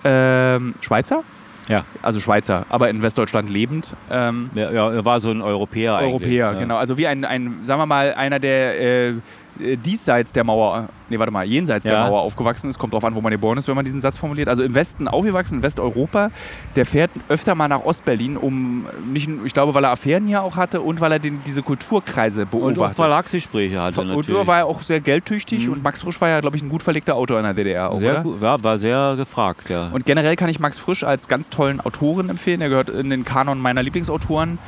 ähm, 0.04 0.76
Schweizer, 0.82 1.24
Ja. 1.68 1.84
also 2.02 2.20
Schweizer, 2.20 2.66
aber 2.70 2.90
in 2.90 3.02
Westdeutschland 3.02 3.50
lebend, 3.50 3.96
ähm, 4.12 4.50
Ja, 4.56 4.72
ja, 4.72 4.92
er 4.92 5.06
war 5.06 5.20
so 5.20 5.32
ein 5.32 5.42
Europäer 5.42 5.96
eigentlich. 5.98 6.10
Europäer, 6.12 6.52
ja. 6.54 6.60
genau. 6.60 6.78
Also 6.78 6.98
wie 6.98 7.08
ein, 7.08 7.26
ein, 7.26 7.60
sagen 7.64 7.80
wir 7.82 7.86
mal, 7.86 8.14
einer, 8.14 8.40
der 8.40 8.80
äh, 9.10 9.14
diesseits 9.60 10.34
der 10.34 10.44
Mauer, 10.44 10.90
nee, 11.10 11.18
warte 11.20 11.32
mal, 11.32 11.46
jenseits 11.46 11.84
der 11.84 11.94
Ja. 11.94 12.08
Mauer 12.08 12.22
aufgewachsen 12.22 12.70
ist, 12.70 12.78
kommt 12.80 12.94
drauf 12.94 13.04
an, 13.04 13.16
wo 13.16 13.22
man 13.22 13.32
geboren 13.32 13.58
ist, 13.58 13.68
wenn 13.68 13.76
man 13.76 13.86
diesen 13.86 14.02
Satz 14.02 14.18
formuliert. 14.18 14.48
Also 14.50 14.64
im 14.64 14.74
Westen 14.76 15.08
aufgewachsen, 15.08 15.56
in 15.56 15.62
Westeuropa, 15.62 16.32
der 16.76 16.86
fährt 16.86 17.12
öfter 17.30 17.56
mal 17.56 17.68
nach 17.68 17.84
Ostberlin, 17.84 18.38
um 18.38 18.86
nicht, 19.12 19.30
ich 19.46 19.54
glaube, 19.54 19.74
weil 19.74 19.84
er 19.84 19.92
Affären 19.92 20.26
hier 20.28 20.42
auch 20.44 20.56
hatte 20.56 20.82
und 20.82 21.02
weil 21.02 21.12
er 21.12 21.20
den, 21.20 21.40
diese 21.46 21.64
Kulturkreise 21.64 22.42
Und 22.42 22.48
auch 22.48 22.52
beobachtet. 22.74 22.96
Verlagsgespräche 22.98 23.82
hatte 23.82 24.02
und 24.02 24.08
natürlich. 24.08 24.28
da 24.42 24.48
war 24.48 24.58
er 24.60 24.66
auch 24.66 24.82
sehr 24.82 25.00
geldtüchtig 25.00 25.66
Mhm. 25.68 25.74
und 25.74 25.84
Max 25.84 26.02
Frisch 26.02 26.20
war 26.22 26.30
ja, 26.30 26.40
glaube 26.40 26.58
ich, 26.58 26.64
ein 26.64 26.70
gut 26.70 26.84
verlegter 26.84 27.16
Autor 27.16 27.38
in 27.40 27.44
der 27.44 27.54
DDR 27.54 27.90
auch, 27.92 28.00
sehr 28.00 28.22
gut, 28.22 28.42
ja, 28.42 28.64
war 28.64 28.78
sehr 28.78 29.16
gefragt, 29.18 29.70
ja. 29.70 29.90
Und 29.92 30.06
generell 30.06 30.36
kann 30.36 30.50
ich 30.50 30.60
Max 30.60 30.78
Frisch 30.78 31.04
als 31.04 31.28
ganz 31.28 31.50
tollen 31.50 31.80
Autoren 31.82 32.30
empfehlen. 32.30 32.62
Er 32.62 32.70
gehört 32.70 32.90
in 32.90 33.10
den 33.10 33.26
Kanon 33.26 33.60
meiner 33.60 33.82
Lieblingsautoren. 33.84 34.60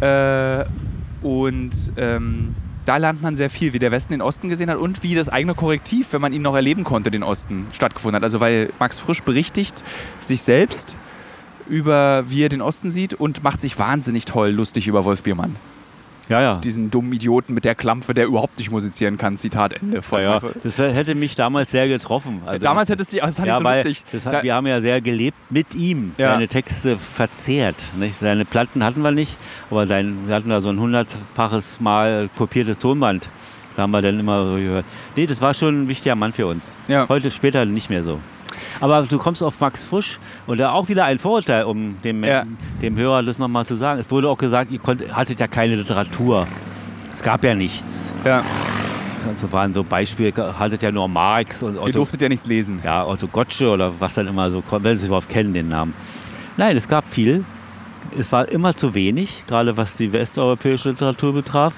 Äh, 0.00 0.64
und 1.22 1.70
ähm, 1.96 2.54
da 2.84 2.96
lernt 2.96 3.22
man 3.22 3.36
sehr 3.36 3.50
viel, 3.50 3.72
wie 3.72 3.78
der 3.78 3.92
Westen 3.92 4.12
den 4.12 4.22
Osten 4.22 4.48
gesehen 4.48 4.70
hat 4.70 4.78
und 4.78 5.02
wie 5.02 5.14
das 5.14 5.28
eigene 5.28 5.54
Korrektiv, 5.54 6.12
wenn 6.12 6.20
man 6.20 6.32
ihn 6.32 6.42
noch 6.42 6.54
erleben 6.54 6.84
konnte, 6.84 7.10
den 7.10 7.22
Osten 7.22 7.66
stattgefunden 7.72 8.16
hat. 8.16 8.22
Also 8.22 8.40
weil 8.40 8.70
Max 8.78 8.98
Frisch 8.98 9.22
berichtigt 9.22 9.82
sich 10.20 10.42
selbst 10.42 10.96
über, 11.68 12.24
wie 12.28 12.42
er 12.42 12.48
den 12.48 12.60
Osten 12.60 12.90
sieht 12.90 13.14
und 13.14 13.44
macht 13.44 13.60
sich 13.60 13.78
wahnsinnig 13.78 14.24
toll 14.24 14.50
lustig 14.50 14.88
über 14.88 15.04
Wolf 15.04 15.22
Biermann. 15.22 15.56
Ja, 16.32 16.40
ja. 16.40 16.54
Diesen 16.56 16.90
dummen 16.90 17.12
Idioten 17.12 17.54
mit 17.54 17.64
der 17.64 17.74
Klampfe, 17.74 18.14
der 18.14 18.26
überhaupt 18.26 18.58
nicht 18.58 18.70
musizieren 18.70 19.18
kann. 19.18 19.36
Zitat 19.36 19.74
Ende. 19.74 20.02
Von 20.02 20.20
ja. 20.22 20.40
Das 20.64 20.78
hätte 20.78 21.14
mich 21.14 21.34
damals 21.36 21.70
sehr 21.70 21.86
getroffen. 21.88 22.42
Also, 22.46 22.64
Damals 22.64 22.88
hättest 22.88 23.12
du, 23.12 23.18
das 23.18 23.36
fand 23.36 23.46
ich 23.46 23.52
ja, 23.52 23.58
so 23.58 23.64
weil 23.64 23.84
lustig. 23.86 24.04
das 24.12 24.24
Da- 24.24 24.42
wir 24.42 24.54
haben 24.54 24.66
ja 24.66 24.80
sehr 24.80 25.00
gelebt 25.00 25.36
mit 25.50 25.74
ihm, 25.74 26.12
Ja. 26.18 26.32
seine 26.32 26.48
Texte 26.48 26.96
verzehrt. 26.98 27.76
Nicht? 27.98 28.16
Seine 28.20 28.44
Platten 28.44 28.82
hatten 28.84 29.02
wir 29.02 29.12
nicht, 29.12 29.36
aber 29.70 29.86
sein, 29.86 30.16
wir 30.26 30.34
hatten 30.34 30.48
da 30.50 30.60
so 30.60 30.70
ein 30.70 30.80
hundertfaches 30.80 31.80
Mal 31.80 32.28
kopiertes 32.36 32.78
Tonband. 32.78 33.28
Da 33.76 33.82
haben 33.82 33.90
wir 33.92 34.02
dann 34.02 34.20
immer 34.20 34.44
so 34.46 34.56
gehört. 34.56 34.84
Nee, 35.16 35.26
das 35.26 35.40
war 35.40 35.54
schon 35.54 35.84
ein 35.84 35.88
wichtiger 35.88 36.14
Mann 36.14 36.32
für 36.32 36.46
uns. 36.46 36.74
Ja. 36.88 37.08
Heute 37.08 37.30
später 37.30 37.64
nicht 37.64 37.88
mehr 37.90 38.04
so. 38.04 38.20
Aber 38.82 39.02
du 39.02 39.16
kommst 39.16 39.42
auf 39.42 39.58
Max 39.60 39.84
Frisch 39.84 40.18
und 40.46 40.58
da 40.58 40.72
auch 40.72 40.88
wieder 40.88 41.04
ein 41.04 41.18
Vorurteil, 41.18 41.64
um 41.64 41.96
dem, 42.02 42.22
Ja. 42.24 42.44
dem 42.82 42.96
Hörer 42.96 43.22
das 43.22 43.38
nochmal 43.38 43.64
zu 43.64 43.76
sagen. 43.76 44.00
Es 44.00 44.10
wurde 44.10 44.28
auch 44.28 44.36
gesagt, 44.36 44.70
ihr 44.72 44.78
konnt, 44.80 45.02
hattet 45.14 45.40
ja 45.40 45.46
keine 45.46 45.76
Literatur. 45.76 46.46
Es 47.14 47.22
gab 47.22 47.44
ja 47.44 47.54
nichts. 47.54 48.12
ja, 48.24 48.42
So 49.40 49.50
waren 49.52 49.72
so 49.72 49.84
Beispiele, 49.84 50.32
hattet 50.58 50.82
ja 50.82 50.90
nur 50.90 51.06
Marx 51.08 51.62
und 51.62 51.76
ihr 51.76 51.82
Otto 51.82 51.92
durftet 51.92 52.20
ja 52.22 52.28
nichts 52.28 52.46
lesen. 52.46 52.80
ja, 52.84 53.06
Otto 53.06 53.28
Gottsche 53.28 53.70
oder 53.70 53.92
was 54.00 54.14
dann 54.14 54.26
immer 54.26 54.50
so 54.50 54.60
kommt, 54.62 54.82
wenn 54.84 54.96
Sie 54.96 55.02
es 55.04 55.06
überhaupt 55.06 55.28
kennen, 55.28 55.54
den 55.54 55.68
Namen. 55.68 55.94
Nein, 56.56 56.76
es 56.76 56.88
gab 56.88 57.08
viel. 57.08 57.44
Es 58.18 58.32
war 58.32 58.48
immer 58.48 58.74
zu 58.74 58.94
wenig, 58.94 59.44
gerade 59.46 59.76
was 59.76 59.94
die 59.96 60.12
westeuropäische 60.12 60.90
Literatur 60.90 61.32
betraf. 61.32 61.74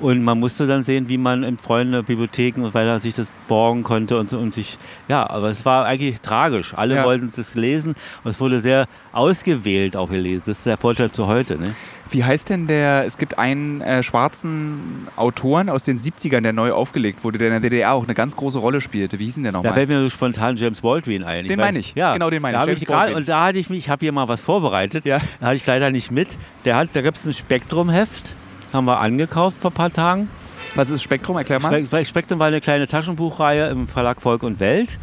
Und 0.00 0.22
man 0.22 0.38
musste 0.38 0.66
dann 0.66 0.82
sehen, 0.84 1.08
wie 1.08 1.16
man 1.18 1.42
in 1.42 1.56
Freunde, 1.58 2.02
Bibliotheken 2.02 2.62
und 2.64 2.74
weiter 2.74 3.00
sich 3.00 3.14
das 3.14 3.32
borgen 3.48 3.82
konnte 3.82 4.18
und, 4.18 4.28
so, 4.28 4.38
und 4.38 4.54
sich, 4.54 4.76
ja, 5.08 5.28
aber 5.28 5.48
es 5.48 5.64
war 5.64 5.86
eigentlich 5.86 6.20
tragisch. 6.20 6.74
Alle 6.74 6.96
Ja. 6.96 7.04
wollten 7.04 7.32
es 7.34 7.54
lesen 7.54 7.94
und 8.22 8.30
es 8.30 8.38
wurde 8.40 8.60
sehr 8.60 8.86
ausgewählt 9.12 9.96
auch 9.96 10.10
gelesen. 10.10 10.42
Das 10.46 10.58
ist 10.58 10.66
der 10.66 10.76
Vorteil 10.76 11.10
zu 11.10 11.26
heute. 11.26 11.56
Ne? 11.58 11.68
Wie 12.10 12.22
heißt 12.22 12.50
denn 12.50 12.66
der, 12.66 13.04
es 13.06 13.16
gibt 13.18 13.38
einen 13.38 13.80
äh, 13.80 14.02
schwarzen 14.02 15.08
Autoren 15.16 15.68
aus 15.70 15.82
den 15.82 15.98
70ern, 15.98 16.42
der 16.42 16.52
neu 16.52 16.70
aufgelegt 16.72 17.24
wurde, 17.24 17.38
der 17.38 17.48
in 17.48 17.52
der 17.54 17.60
DDR 17.70 17.92
auch 17.94 18.04
eine 18.04 18.14
ganz 18.14 18.36
große 18.36 18.58
Rolle 18.58 18.80
spielte. 18.80 19.18
Wie 19.18 19.24
hieß 19.24 19.34
denn 19.36 19.42
der 19.44 19.52
Da 19.52 19.58
nochmal? 19.58 19.72
fällt 19.72 19.88
mir 19.88 20.00
so 20.02 20.08
spontan 20.10 20.56
James 20.56 20.82
Baldwin 20.82 21.24
ein. 21.24 21.46
Den 21.48 21.58
meine 21.58 21.78
ich. 21.78 21.94
Ja, 21.96 22.12
Genau, 22.12 22.30
den 22.30 22.42
meine 22.42 22.58
da 22.58 22.66
ich. 22.66 22.82
ich 22.82 22.86
Baldwin. 22.88 23.16
Und 23.16 23.28
da 23.28 23.46
hatte 23.46 23.58
ich 23.58 23.70
mich, 23.70 23.78
ich 23.80 23.88
habe 23.88 24.00
hier 24.00 24.12
mal 24.12 24.28
was 24.28 24.40
vorbereitet. 24.42 25.04
Ja. 25.06 25.18
Da 25.40 25.46
hatte 25.46 25.56
ich 25.56 25.66
leider 25.66 25.90
nicht 25.90 26.10
mit. 26.12 26.28
Der 26.64 26.76
hat, 26.76 26.90
da 26.92 27.00
gibt 27.02 27.16
es 27.16 27.26
ein 27.26 27.34
Spektrum-Heft, 27.34 28.34
haben 28.72 28.84
wir 28.86 28.98
angekauft 29.00 29.58
vor 29.60 29.70
ein 29.70 29.74
paar 29.74 29.92
Tagen. 29.92 30.28
Was 30.74 30.90
ist 30.90 31.02
Spektrum? 31.02 31.36
Erklär 31.36 31.60
mal. 31.60 31.86
Spe- 31.86 32.04
Spektrum 32.04 32.38
war 32.38 32.48
eine 32.48 32.60
kleine 32.60 32.86
Taschenbuchreihe 32.86 33.68
im 33.68 33.86
Verlag 33.88 34.20
Volk 34.20 34.42
und 34.42 34.60
Welt. 34.60 34.98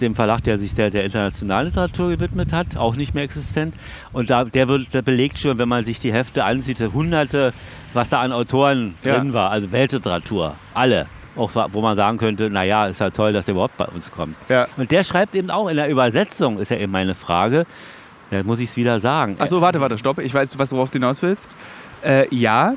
Dem 0.00 0.16
Verlag, 0.16 0.42
der 0.42 0.58
sich 0.58 0.74
der, 0.74 0.90
der 0.90 1.04
internationalen 1.04 1.68
Literatur 1.68 2.08
gewidmet 2.10 2.52
hat, 2.52 2.76
auch 2.76 2.96
nicht 2.96 3.14
mehr 3.14 3.22
existent. 3.22 3.72
Und 4.12 4.30
da, 4.30 4.42
der, 4.44 4.66
wird, 4.66 4.92
der 4.92 5.02
belegt 5.02 5.38
schon, 5.38 5.58
wenn 5.58 5.68
man 5.68 5.84
sich 5.84 6.00
die 6.00 6.12
Hefte 6.12 6.42
ansieht, 6.42 6.80
hunderte, 6.92 7.52
was 7.94 8.08
da 8.08 8.20
an 8.20 8.32
Autoren 8.32 8.96
Ja. 9.04 9.16
drin 9.16 9.32
war. 9.32 9.50
Also 9.52 9.70
Weltliteratur, 9.70 10.56
alle. 10.74 11.06
Auch 11.36 11.50
wo 11.72 11.82
man 11.82 11.94
sagen 11.96 12.18
könnte, 12.18 12.50
naja, 12.50 12.86
ist 12.86 12.98
ja 12.98 13.10
toll, 13.10 13.32
dass 13.32 13.44
der 13.44 13.52
überhaupt 13.52 13.76
bei 13.76 13.84
uns 13.84 14.10
kommt. 14.10 14.34
Ja. 14.48 14.66
Und 14.76 14.90
der 14.90 15.04
schreibt 15.04 15.34
eben 15.36 15.50
auch 15.50 15.68
in 15.68 15.76
der 15.76 15.88
Übersetzung, 15.88 16.58
ist 16.58 16.70
ja 16.70 16.78
eben 16.78 16.90
meine 16.90 17.14
Frage, 17.14 17.64
da 18.32 18.42
muss 18.42 18.58
ich 18.58 18.70
es 18.70 18.76
wieder 18.76 18.98
sagen. 18.98 19.36
Achso, 19.38 19.60
warte, 19.60 19.80
warte, 19.80 19.98
stopp. 19.98 20.18
Ich 20.18 20.34
weiß, 20.34 20.58
was 20.58 20.72
worauf 20.72 20.90
du 20.90 20.94
hinaus 20.94 21.22
willst. 21.22 21.54
Äh, 22.02 22.26
ja, 22.34 22.74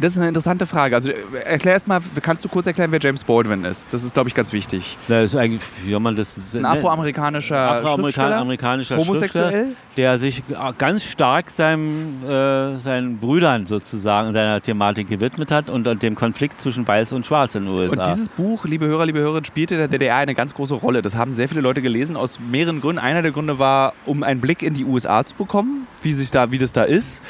das 0.00 0.12
ist 0.12 0.18
eine 0.18 0.28
interessante 0.28 0.66
Frage. 0.66 0.96
Also 0.96 1.10
äh, 1.10 1.16
erklär 1.44 1.74
erst 1.74 1.88
mal, 1.88 2.00
kannst 2.20 2.44
du 2.44 2.48
kurz 2.48 2.66
erklären, 2.66 2.90
wer 2.92 3.00
James 3.00 3.24
Baldwin 3.24 3.64
ist? 3.64 3.92
Das 3.92 4.02
ist, 4.02 4.14
glaube 4.14 4.28
ich, 4.28 4.34
ganz 4.34 4.52
wichtig. 4.52 4.96
Das 5.08 5.26
ist 5.26 5.36
eigentlich, 5.36 5.62
wie 5.84 5.98
man 5.98 6.16
das 6.16 6.36
Ein 6.54 6.64
afroamerikanischer 6.64 7.56
Afroamerikanischer 7.56 8.36
amerikanischer 8.36 8.96
homosexuell. 8.96 9.68
Der 9.96 10.18
sich 10.18 10.42
ganz 10.78 11.04
stark 11.04 11.50
seinem, 11.50 12.24
äh, 12.24 12.78
seinen 12.78 13.18
Brüdern 13.18 13.66
sozusagen 13.66 14.32
seiner 14.32 14.60
Thematik 14.60 15.08
gewidmet 15.08 15.50
hat 15.50 15.70
und, 15.70 15.86
und 15.86 16.02
dem 16.02 16.14
Konflikt 16.14 16.60
zwischen 16.60 16.86
Weiß 16.86 17.12
und 17.12 17.26
Schwarz 17.26 17.54
in 17.54 17.64
den 17.64 17.74
USA. 17.74 18.02
Und 18.02 18.06
dieses 18.08 18.28
Buch, 18.28 18.64
liebe 18.64 18.86
Hörer, 18.86 19.06
liebe 19.06 19.20
Hörerinnen, 19.20 19.44
spielte 19.44 19.74
in 19.74 19.80
der 19.80 19.88
DDR 19.88 20.16
eine 20.16 20.34
ganz 20.34 20.54
große 20.54 20.74
Rolle. 20.74 21.02
Das 21.02 21.14
haben 21.14 21.32
sehr 21.32 21.48
viele 21.48 21.60
Leute 21.60 21.82
gelesen, 21.82 22.16
aus 22.16 22.38
mehreren 22.40 22.80
Gründen. 22.80 22.98
Einer 23.00 23.22
der 23.22 23.30
Gründe 23.30 23.58
war, 23.58 23.92
um 24.06 24.22
einen 24.22 24.40
Blick 24.40 24.62
in 24.62 24.74
die 24.74 24.84
USA 24.84 25.24
zu 25.24 25.34
bekommen, 25.36 25.86
wie, 26.02 26.12
sich 26.12 26.30
da, 26.30 26.50
wie 26.50 26.58
das 26.58 26.72
da 26.72 26.82
ist. 26.82 27.22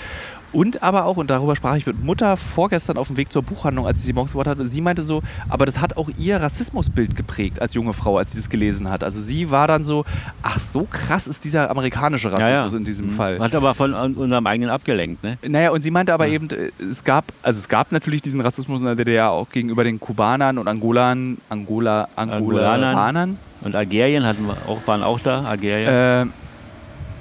Und 0.55 0.82
aber 0.84 1.05
auch, 1.05 1.16
und 1.16 1.30
darüber 1.30 1.57
sprach 1.57 1.74
ich 1.74 1.84
mit 1.84 2.02
Mutter 2.05 2.36
vorgestern 2.36 2.96
auf 2.96 3.09
dem 3.09 3.16
Weg 3.16 3.32
zur 3.32 3.42
Buchhandlung, 3.42 3.86
als 3.86 3.98
sie 4.00 4.07
sie 4.07 4.12
morgens 4.12 4.32
gebracht 4.32 4.46
hat, 4.48 4.61
und 4.61 4.68
sie 4.68 4.80
meinte 4.80 5.02
so, 5.02 5.20
aber 5.48 5.66
das 5.66 5.80
hat 5.80 5.96
auch 5.96 6.09
ihr 6.16 6.36
Rassismusbild 6.40 7.16
geprägt 7.16 7.61
als 7.61 7.74
junge 7.74 7.92
Frau, 7.92 8.18
als 8.18 8.30
sie 8.32 8.38
das 8.38 8.48
gelesen 8.48 8.88
hat. 8.88 9.02
Also 9.02 9.20
sie 9.20 9.50
war 9.50 9.66
dann 9.66 9.84
so, 9.84 10.05
ach, 10.42 10.61
so 10.61 10.86
krass 10.88 11.26
ist 11.26 11.42
dieser 11.44 11.70
amerikanische 11.70 12.32
Rassismus 12.32 12.72
in 12.74 12.84
diesem 12.84 13.07
Mhm. 13.07 13.11
Fall. 13.11 13.38
Hat 13.40 13.55
aber 13.55 13.74
von 13.74 13.94
un- 13.94 14.14
unserem 14.14 14.46
eigenen 14.46 14.70
abgelenkt, 14.70 15.24
ne? 15.24 15.38
Naja, 15.46 15.70
und 15.72 15.82
sie 15.82 15.90
meinte 15.90 16.14
aber 16.14 16.28
eben, 16.28 16.48
äh, 16.50 16.70
es 16.88 17.02
gab, 17.02 17.24
also 17.42 17.59
es 17.59 17.68
gab 17.68 17.90
natürlich 17.90 18.22
diesen 18.22 18.40
Rassismus 18.40 18.78
in 18.78 18.86
der 18.86 18.94
DDR 18.94 19.30
auch 19.32 19.50
gegenüber 19.50 19.82
den 19.82 19.98
Kubanern 19.98 20.59
und 20.59 20.68
Angolan, 20.68 21.38
Angola, 21.48 22.07
Angolanern. 22.14 23.38
Und 23.62 23.74
Algerien 23.74 24.24
hatten 24.24 24.46
wir 24.46 24.57
auch, 24.68 24.78
waren 24.86 25.02
auch 25.02 25.18
da, 25.18 25.42
Algerien. 25.44 26.28
Äh, 26.28 26.43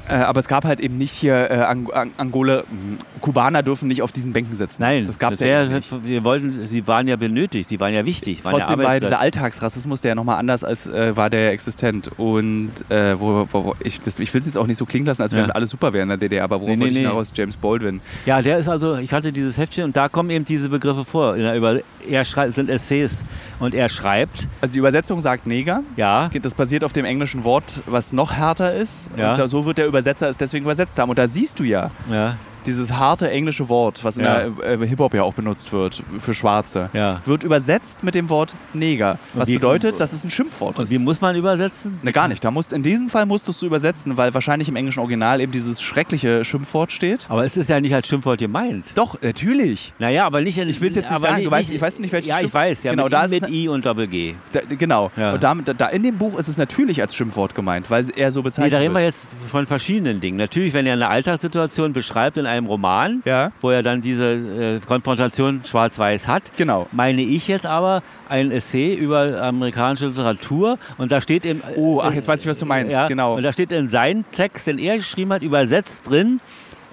äh, 0.10 0.14
aber 0.16 0.40
es 0.40 0.48
gab 0.48 0.66
halt 0.66 0.80
eben 0.80 0.98
nicht 0.98 1.12
hier 1.12 1.50
äh, 1.50 1.60
Ang 1.62 1.90
Ang 1.92 2.12
Angola, 2.18 2.58
mh, 2.70 2.98
Kubaner 3.22 3.64
dürfen 3.64 3.88
nicht 3.88 4.02
auf 4.02 4.12
diesen 4.12 4.34
Bänken 4.34 4.56
sitzen. 4.56 4.82
Nein, 4.82 5.06
das 5.06 5.18
gab 5.18 5.32
es 5.34 5.40
ja 5.40 5.64
nicht. 5.66 5.90
Wir 6.04 6.24
wollten, 6.26 6.68
sie 6.68 6.86
waren 6.88 7.08
ja 7.08 7.16
benötigt, 7.16 7.70
sie 7.70 7.80
waren 7.80 7.94
ja 7.94 8.06
wichtig. 8.06 8.44
Waren 8.44 8.60
Trotzdem 8.60 8.82
ja 8.82 8.86
war 8.88 9.00
dieser. 9.00 9.20
Alltagsrassismus, 9.20 10.02
der 10.02 10.16
nochmal 10.16 10.38
anders 10.40 10.64
als 10.64 10.88
äh, 10.88 11.16
war, 11.16 11.30
der 11.30 11.52
existent. 11.52 12.10
Und 12.18 12.72
äh, 12.90 13.18
wo, 13.20 13.48
wo, 13.52 13.64
wo, 13.66 13.76
ich, 13.84 14.02
das- 14.02 14.20
ich 14.20 14.34
will 14.34 14.40
es 14.42 14.48
jetzt 14.48 14.58
auch 14.58 14.68
nicht 14.68 14.78
so 14.78 14.86
klingen 14.86 15.06
lassen, 15.06 15.22
als 15.22 15.32
Ja. 15.32 15.38
wenn 15.44 15.52
alles 15.52 15.70
super 15.70 15.94
wäre 15.94 16.04
in 16.04 16.10
der 16.10 16.18
DDR, 16.18 16.44
aber 16.44 16.58
worauf 16.60 16.70
Nee, 16.70 16.76
nee, 16.76 16.88
ich 16.88 16.94
nee. 16.96 17.00
hinaus? 17.02 17.32
James 17.34 17.56
Baldwin. 17.56 18.02
Ja, 18.26 18.42
der 18.42 18.58
ist 18.58 18.68
also, 18.68 18.96
ich 18.98 19.14
hatte 19.14 19.32
dieses 19.32 19.58
Heftchen 19.58 19.86
und 19.86 19.96
da 19.96 20.10
kommen 20.10 20.30
eben 20.30 20.44
diese 20.46 20.68
Begriffe 20.70 21.06
vor. 21.06 21.36
Über 21.36 21.80
er 22.10 22.26
schreibt, 22.26 22.54
sind 22.56 22.70
Essays 22.70 23.24
und 23.60 23.76
er 23.76 23.90
schreibt, 23.90 24.48
Also 24.62 24.74
die 24.74 24.80
Übersetzung 24.80 25.20
sagt 25.20 25.48
Neger. 25.48 25.82
ja, 25.96 26.30
Das 26.42 26.54
basiert 26.56 26.84
auf 26.84 26.94
dem 26.94 27.06
englischen 27.06 27.44
Wort, 27.44 27.82
was 27.86 28.14
noch 28.14 28.34
härter 28.34 28.74
ist. 28.74 29.10
Ja. 29.18 29.36
Und 29.36 29.48
so 29.48 29.66
wird 29.66 29.78
der 29.78 29.88
Übersetzer 29.88 30.30
es 30.30 30.38
deswegen 30.38 30.66
übersetzt 30.66 30.98
haben. 31.00 31.10
Und 31.10 31.20
da 31.20 31.28
siehst 31.28 31.60
du 31.60 31.64
ja, 31.64 31.92
ja, 32.12 32.36
dieses 32.66 32.94
harte 32.94 33.30
englische 33.30 33.70
Wort, 33.70 34.04
was 34.04 34.16
Ja. 34.18 34.38
in 34.40 34.56
der 34.58 34.72
äh, 34.82 34.88
Hip-Hop 34.88 35.14
ja 35.14 35.24
auch 35.24 35.34
benutzt 35.34 35.72
wird 35.74 36.02
für 36.20 36.34
Schwarze, 36.34 36.90
Ja. 36.94 37.22
wird 37.26 37.44
übersetzt 37.44 38.04
mit 38.04 38.16
dem 38.16 38.30
Wort 38.30 38.56
Neger. 38.74 39.18
Was 39.34 39.48
bedeutet, 39.48 40.00
dass 40.00 40.14
es 40.14 40.24
ein 40.24 40.32
Schimpfwort 40.32 40.78
Und 40.78 40.86
ist. 40.86 40.92
wie 40.92 40.98
muss 41.00 41.22
man 41.22 41.36
übersetzen? 41.36 42.00
Ne, 42.04 42.12
gar 42.12 42.28
nicht. 42.28 42.44
Da 42.44 42.52
musst, 42.52 42.74
in 42.74 42.84
diesem 42.84 43.10
Fall 43.10 43.26
musstest 43.26 43.62
du 43.62 43.66
übersetzen, 43.66 44.18
weil 44.18 44.34
wahrscheinlich 44.34 44.70
im 44.70 44.76
englischen 44.76 45.00
Original 45.00 45.42
eben 45.42 45.52
dieses 45.52 45.82
schreckliche 45.82 46.46
Schimpfwort 46.46 46.92
steht. 46.92 47.26
Aber 47.30 47.44
es 47.46 47.58
ist 47.58 47.70
ja 47.70 47.80
nicht 47.80 47.94
als 47.96 48.08
Schimpfwort 48.08 48.40
gemeint. 48.40 48.92
Doch, 48.96 49.22
natürlich. 49.22 49.94
Naja, 50.00 50.26
aber 50.26 50.42
nicht. 50.42 50.58
Ich 50.58 50.80
will's 50.82 50.96
jetzt 50.96 51.10
nicht 51.10 51.22
sagen, 51.22 51.44
du 51.44 51.50
weißt- 51.52 51.72
ich 51.72 51.82
weiß 51.82 52.00
nicht, 52.00 52.12
welches 52.12 52.30
Ja, 52.30 52.40
ich 52.42 52.54
weiß, 52.54 52.84
ja. 52.84 52.92
Genau, 52.92 53.04
mit, 53.06 53.14
da 53.14 53.22
I, 53.22 53.26
ist 53.26 53.32
mit 53.32 53.44
es- 53.44 53.50
I 53.50 53.68
und 53.70 53.86
Doppel-G. 53.86 54.36
Da, 54.52 54.60
genau. 54.78 55.12
Ja. 55.18 55.34
Und 55.34 55.44
damit, 55.44 55.74
da 55.78 55.88
in 55.88 56.04
dem 56.04 56.18
Buch 56.18 56.38
ist 56.38 56.48
es 56.48 56.58
natürlich 56.58 57.02
als 57.02 57.16
Schimpfwort 57.16 57.56
gemeint, 57.56 57.90
weil 57.90 58.06
er 58.16 58.32
so 58.32 58.40
Nee, 58.40 58.44
bezeichnet 58.46 58.74
da 58.74 58.78
reden 58.78 58.94
wir 58.94 59.02
jetzt 59.02 59.26
von 59.52 59.66
verschiedenen 59.66 60.20
Dingen. 60.22 60.38
Natürlich, 60.38 60.74
wenn 60.74 60.86
er 60.86 60.94
eine 60.94 61.08
Alltagssituation 61.10 61.92
beschreibt 61.94 62.38
in 62.38 62.46
einem 62.46 62.53
Roman, 62.60 63.22
Ja. 63.26 63.52
wo 63.62 63.70
er 63.72 63.84
dann 63.84 64.02
diese 64.02 64.26
äh, 64.34 64.80
Konfrontation 64.86 65.62
schwarz-weiß 65.66 66.28
hat, 66.28 66.52
Genau. 66.58 66.88
meine 66.92 67.22
ich 67.22 67.48
jetzt 67.48 67.66
aber 67.66 68.04
ein 68.30 68.52
Essay 68.52 68.94
über 68.96 69.42
amerikanische 69.42 70.08
Literatur 70.08 70.78
und 70.98 71.12
da 71.12 71.22
steht 71.22 71.46
im 71.46 71.62
Oh, 71.76 72.02
ach, 72.04 72.14
jetzt 72.14 72.28
weiß 72.28 72.42
ich, 72.42 72.48
was 72.48 72.58
du 72.58 72.66
meinst. 72.66 72.92
ja, 72.92 73.08
Genau. 73.08 73.36
und 73.36 73.44
da 73.44 73.52
steht 73.54 73.72
in 73.72 73.90
seinem 73.90 74.24
Text, 74.32 74.68
den 74.68 74.78
er 74.78 74.98
geschrieben 74.98 75.34
hat, 75.34 75.44
übersetzt 75.44 76.10
drin. 76.10 76.40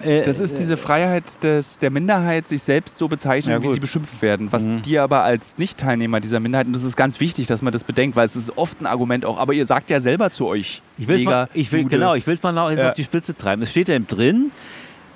äh, 0.03 0.23
Das 0.23 0.39
ist 0.39 0.57
diese 0.57 0.77
Freiheit 0.77 1.43
des, 1.43 1.77
der 1.77 1.91
Minderheit, 1.91 2.47
sich 2.47 2.63
selbst 2.63 2.97
so 2.97 3.07
bezeichnen, 3.07 3.51
Ja, 3.53 3.61
wie 3.61 3.67
sie 3.73 3.79
beschimpft 3.79 4.19
werden. 4.23 4.47
Was 4.51 4.63
Mhm. 4.65 4.81
die 4.81 4.97
aber 4.97 5.21
als 5.23 5.59
Nicht-Teilnehmer 5.59 6.19
dieser 6.19 6.39
Minderheit, 6.39 6.65
und 6.65 6.73
das 6.73 6.83
ist 6.83 6.95
ganz 6.97 7.19
wichtig, 7.19 7.45
dass 7.45 7.61
man 7.61 7.71
das 7.71 7.83
bedenkt, 7.83 8.15
weil 8.15 8.25
es 8.25 8.35
ist 8.35 8.57
oft 8.57 8.81
ein 8.81 8.87
Argument 8.87 9.25
auch, 9.25 9.37
aber 9.39 9.53
ihr 9.53 9.63
sagt 9.65 9.91
ja 9.91 9.99
selber 9.99 10.31
zu 10.31 10.47
euch. 10.47 10.81
Ich 10.97 11.07
will's 11.07 11.23
mal, 11.23 11.41
Neger, 11.43 11.49
ich 11.53 11.71
will, 11.71 11.81
Jude. 11.81 11.95
genau, 11.97 12.15
ich 12.15 12.25
will 12.25 12.33
es 12.33 12.41
mal 12.41 12.51
noch 12.51 12.71
jetzt 12.71 12.79
Ja. 12.79 12.89
auf 12.89 12.95
die 12.95 13.03
Spitze 13.03 13.35
treiben. 13.37 13.61
Es 13.61 13.69
steht 13.69 13.89
ja 13.89 13.99
drin, 13.99 14.49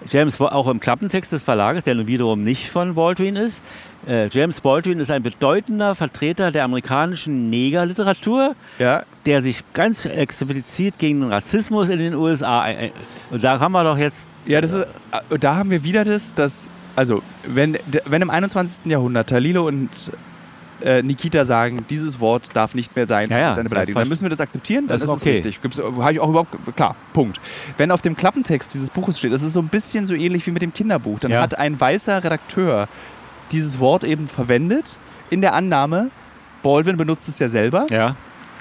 James, 0.09 0.39
auch 0.39 0.67
im 0.67 0.79
Klappentext 0.79 1.31
des 1.31 1.43
Verlages, 1.43 1.83
der 1.83 1.95
nun 1.95 2.07
wiederum 2.07 2.43
nicht 2.43 2.69
von 2.69 2.95
Baldwin 2.95 3.35
ist. 3.35 3.61
Äh, 4.07 4.27
James 4.29 4.61
Baldwin 4.61 4.99
ist 4.99 5.09
ein 5.09 5.23
bedeutender 5.23 5.95
Vertreter 5.95 6.51
der 6.51 6.63
amerikanischen 6.63 7.49
Negerliteratur, 7.49 8.55
Ja, 8.77 9.03
der 9.25 9.41
sich 9.41 9.63
ganz 9.73 10.05
explizit 10.05 10.99
gegen 10.99 11.21
den 11.21 11.31
Rassismus 11.31 11.89
in 11.89 11.97
den 11.99 12.13
USA. 12.13 12.61
ein- 12.61 12.91
Und 13.31 13.43
da 13.43 13.59
haben 13.59 13.71
wir 13.71 13.83
doch 13.83 13.97
jetzt. 13.97 14.29
ja 14.45 14.61
das 14.61 14.73
ist, 14.73 14.81
äh, 15.31 15.39
da 15.39 15.55
haben 15.55 15.71
wir 15.71 15.83
wieder 15.83 16.03
das, 16.03 16.35
dass, 16.35 16.69
also, 16.95 17.23
wenn, 17.47 17.77
wenn 18.05 18.21
im 18.21 18.29
21. 18.29 18.91
Jahrhundert 18.91 19.27
Talilo 19.29 19.67
und 19.67 19.89
äh, 20.81 21.01
Nikita 21.01 21.45
sagen, 21.45 21.85
dieses 21.89 22.19
Wort 22.19 22.49
darf 22.53 22.75
nicht 22.75 22.95
mehr 22.95 23.07
sein, 23.07 23.29
Ja, 23.29 23.39
das 23.39 23.53
ist 23.53 23.59
eine 23.59 23.69
Beleidigung, 23.69 24.01
dann 24.01 24.09
müssen 24.09 24.23
wir 24.23 24.29
das 24.29 24.39
akzeptieren, 24.41 24.87
dann 24.87 24.99
das 24.99 25.03
ist 25.03 25.09
ist 25.09 25.15
es 25.15 25.21
okay. 25.21 25.31
richtig. 25.33 25.61
Gibt's- 25.61 25.79
Habe 25.79 26.11
ich 26.13 26.19
auch 26.19 26.29
überhaupt, 26.29 26.53
klar, 26.75 26.95
Punkt. 27.13 27.39
Wenn 27.77 27.91
auf 27.91 28.01
dem 28.01 28.15
Klappentext 28.17 28.73
dieses 28.73 28.89
Buches 28.89 29.17
steht, 29.19 29.31
das 29.31 29.41
ist 29.41 29.53
so 29.53 29.59
ein 29.61 29.67
bisschen 29.69 30.05
so 30.05 30.13
ähnlich 30.13 30.45
wie 30.47 30.51
mit 30.51 30.61
dem 30.61 30.73
Kinderbuch, 30.73 31.19
dann 31.19 31.31
Ja. 31.31 31.41
hat 31.41 31.57
ein 31.57 31.79
weißer 31.79 32.23
Redakteur 32.23 32.87
dieses 33.51 33.79
Wort 33.79 34.03
eben 34.03 34.27
verwendet, 34.27 34.97
in 35.29 35.41
der 35.41 35.53
Annahme, 35.53 36.09
Baldwin 36.63 36.97
benutzt 36.97 37.27
es 37.29 37.39
ja 37.39 37.47
selber, 37.47 37.87
Ja. 37.89 38.15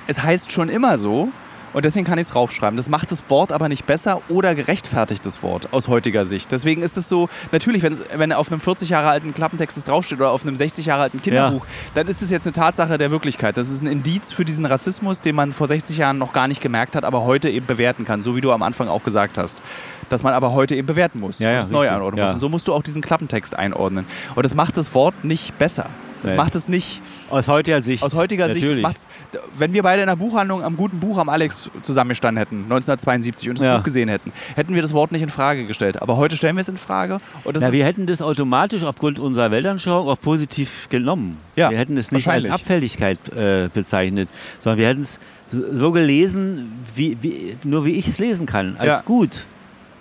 es 0.06 0.22
heißt 0.22 0.52
schon 0.52 0.68
immer 0.68 0.98
so 0.98 1.30
und 1.74 1.84
deswegen 1.84 2.06
kann 2.06 2.18
ich 2.18 2.28
es 2.28 2.34
raufschreiben. 2.34 2.76
Das 2.76 2.88
macht 2.88 3.12
das 3.12 3.22
Wort 3.28 3.52
aber 3.52 3.68
nicht 3.68 3.84
besser 3.84 4.22
oder 4.30 4.54
gerechtfertigt 4.54 5.26
das 5.26 5.42
Wort 5.42 5.68
aus 5.72 5.88
heutiger 5.88 6.24
Sicht. 6.24 6.50
Deswegen 6.52 6.82
ist 6.82 6.96
es 6.96 7.08
so, 7.08 7.28
natürlich, 7.52 7.82
wenn, 7.82 8.32
auf 8.32 8.50
einem 8.50 8.60
40 8.60 8.88
Jahre 8.88 9.08
alten 9.10 9.34
Klappentext 9.34 9.76
es 9.76 9.84
draufsteht 9.84 10.18
oder 10.18 10.30
auf 10.30 10.42
einem 10.46 10.56
60 10.56 10.86
Jahre 10.86 11.02
alten 11.02 11.20
Kinderbuch, 11.20 11.66
dann 11.94 12.06
ist 12.08 12.22
es 12.22 12.30
jetzt 12.30 12.46
eine 12.46 12.52
Tatsache 12.54 12.96
der 12.96 13.10
Wirklichkeit. 13.10 13.56
Das 13.56 13.68
ist 13.70 13.82
ein 13.82 13.86
Indiz 13.88 14.32
für 14.32 14.44
diesen 14.44 14.64
Rassismus, 14.64 15.20
den 15.20 15.34
man 15.34 15.52
vor 15.52 15.68
60 15.68 15.98
Jahren 15.98 16.18
noch 16.18 16.32
gar 16.32 16.48
nicht 16.48 16.60
gemerkt 16.60 16.96
hat, 16.96 17.04
aber 17.04 17.24
heute 17.24 17.50
eben 17.50 17.66
bewerten 17.66 18.04
kann, 18.04 18.22
so 18.22 18.36
wie 18.36 18.40
du 18.40 18.52
am 18.52 18.62
Anfang 18.62 18.88
auch 18.88 19.04
gesagt 19.04 19.36
hast. 19.36 19.60
Dass 20.08 20.22
man 20.22 20.32
aber 20.34 20.52
heute 20.52 20.74
eben 20.76 20.86
bewerten 20.86 21.18
muss 21.18 21.38
Ja, 21.38 21.50
ja, 21.50 21.58
es 21.58 21.70
neu 21.70 21.88
einordnen 21.90 22.18
Ja. 22.18 22.24
muss. 22.24 22.34
Und 22.34 22.40
so 22.40 22.48
musst 22.48 22.68
du 22.68 22.74
auch 22.74 22.82
diesen 22.82 23.02
Klappentext 23.02 23.56
einordnen. 23.58 24.06
Und 24.34 24.44
das 24.44 24.54
macht 24.54 24.76
das 24.76 24.94
Wort 24.94 25.24
nicht 25.24 25.58
besser. 25.58 25.86
Das 26.22 26.32
Nee. 26.32 26.36
macht 26.38 26.54
es 26.54 26.68
nicht 26.68 27.00
Aus 27.30 27.48
heutiger 27.48 27.80
Sicht. 27.82 28.02
aus 28.02 28.14
heutiger 28.14 28.48
Sicht, 28.50 28.64
natürlich. 28.66 28.86
d- 29.32 29.38
wenn 29.58 29.72
wir 29.72 29.82
beide 29.82 30.02
in 30.02 30.08
einer 30.08 30.16
Buchhandlung 30.16 30.62
am 30.62 30.76
guten 30.76 31.00
Buch 31.00 31.18
am 31.18 31.28
Alex 31.28 31.70
zusammengestanden 31.82 32.38
hätten, 32.38 32.56
1972, 32.64 33.48
und 33.48 33.58
das 33.58 33.64
Ja. 33.64 33.76
Buch 33.78 33.84
gesehen 33.84 34.08
hätten, 34.08 34.32
hätten 34.56 34.74
wir 34.74 34.82
das 34.82 34.92
Wort 34.92 35.10
nicht 35.12 35.22
in 35.22 35.30
Frage 35.30 35.66
gestellt. 35.66 36.00
Aber 36.02 36.16
heute 36.16 36.36
stellen 36.36 36.56
wir 36.56 36.60
es 36.60 36.68
in 36.68 36.76
Frage. 36.78 37.18
Ist, 37.44 37.72
wir 37.72 37.84
hätten 37.84 38.06
das 38.06 38.20
automatisch 38.22 38.82
aufgrund 38.82 39.18
unserer 39.18 39.50
Weltanschauung 39.50 40.08
auch 40.08 40.20
positiv 40.20 40.88
genommen. 40.90 41.38
Ja, 41.56 41.70
wir 41.70 41.78
hätten 41.78 41.96
es 41.96 42.12
nicht 42.12 42.28
als. 42.28 42.48
Abfälligkeit 42.50 43.18
äh, 43.36 43.68
bezeichnet, 43.72 44.28
sondern 44.60 44.78
wir 44.78 44.88
hätten 44.88 45.02
es 45.02 45.18
so 45.50 45.62
so 45.72 45.92
gelesen, 45.92 46.72
wie, 46.94 47.16
wie, 47.20 47.56
nur 47.64 47.84
wie 47.84 47.92
ich 47.92 48.08
es 48.08 48.18
lesen 48.18 48.46
kann, 48.46 48.76
als 48.78 48.88
Ja. 48.88 49.00
gut. 49.04 49.44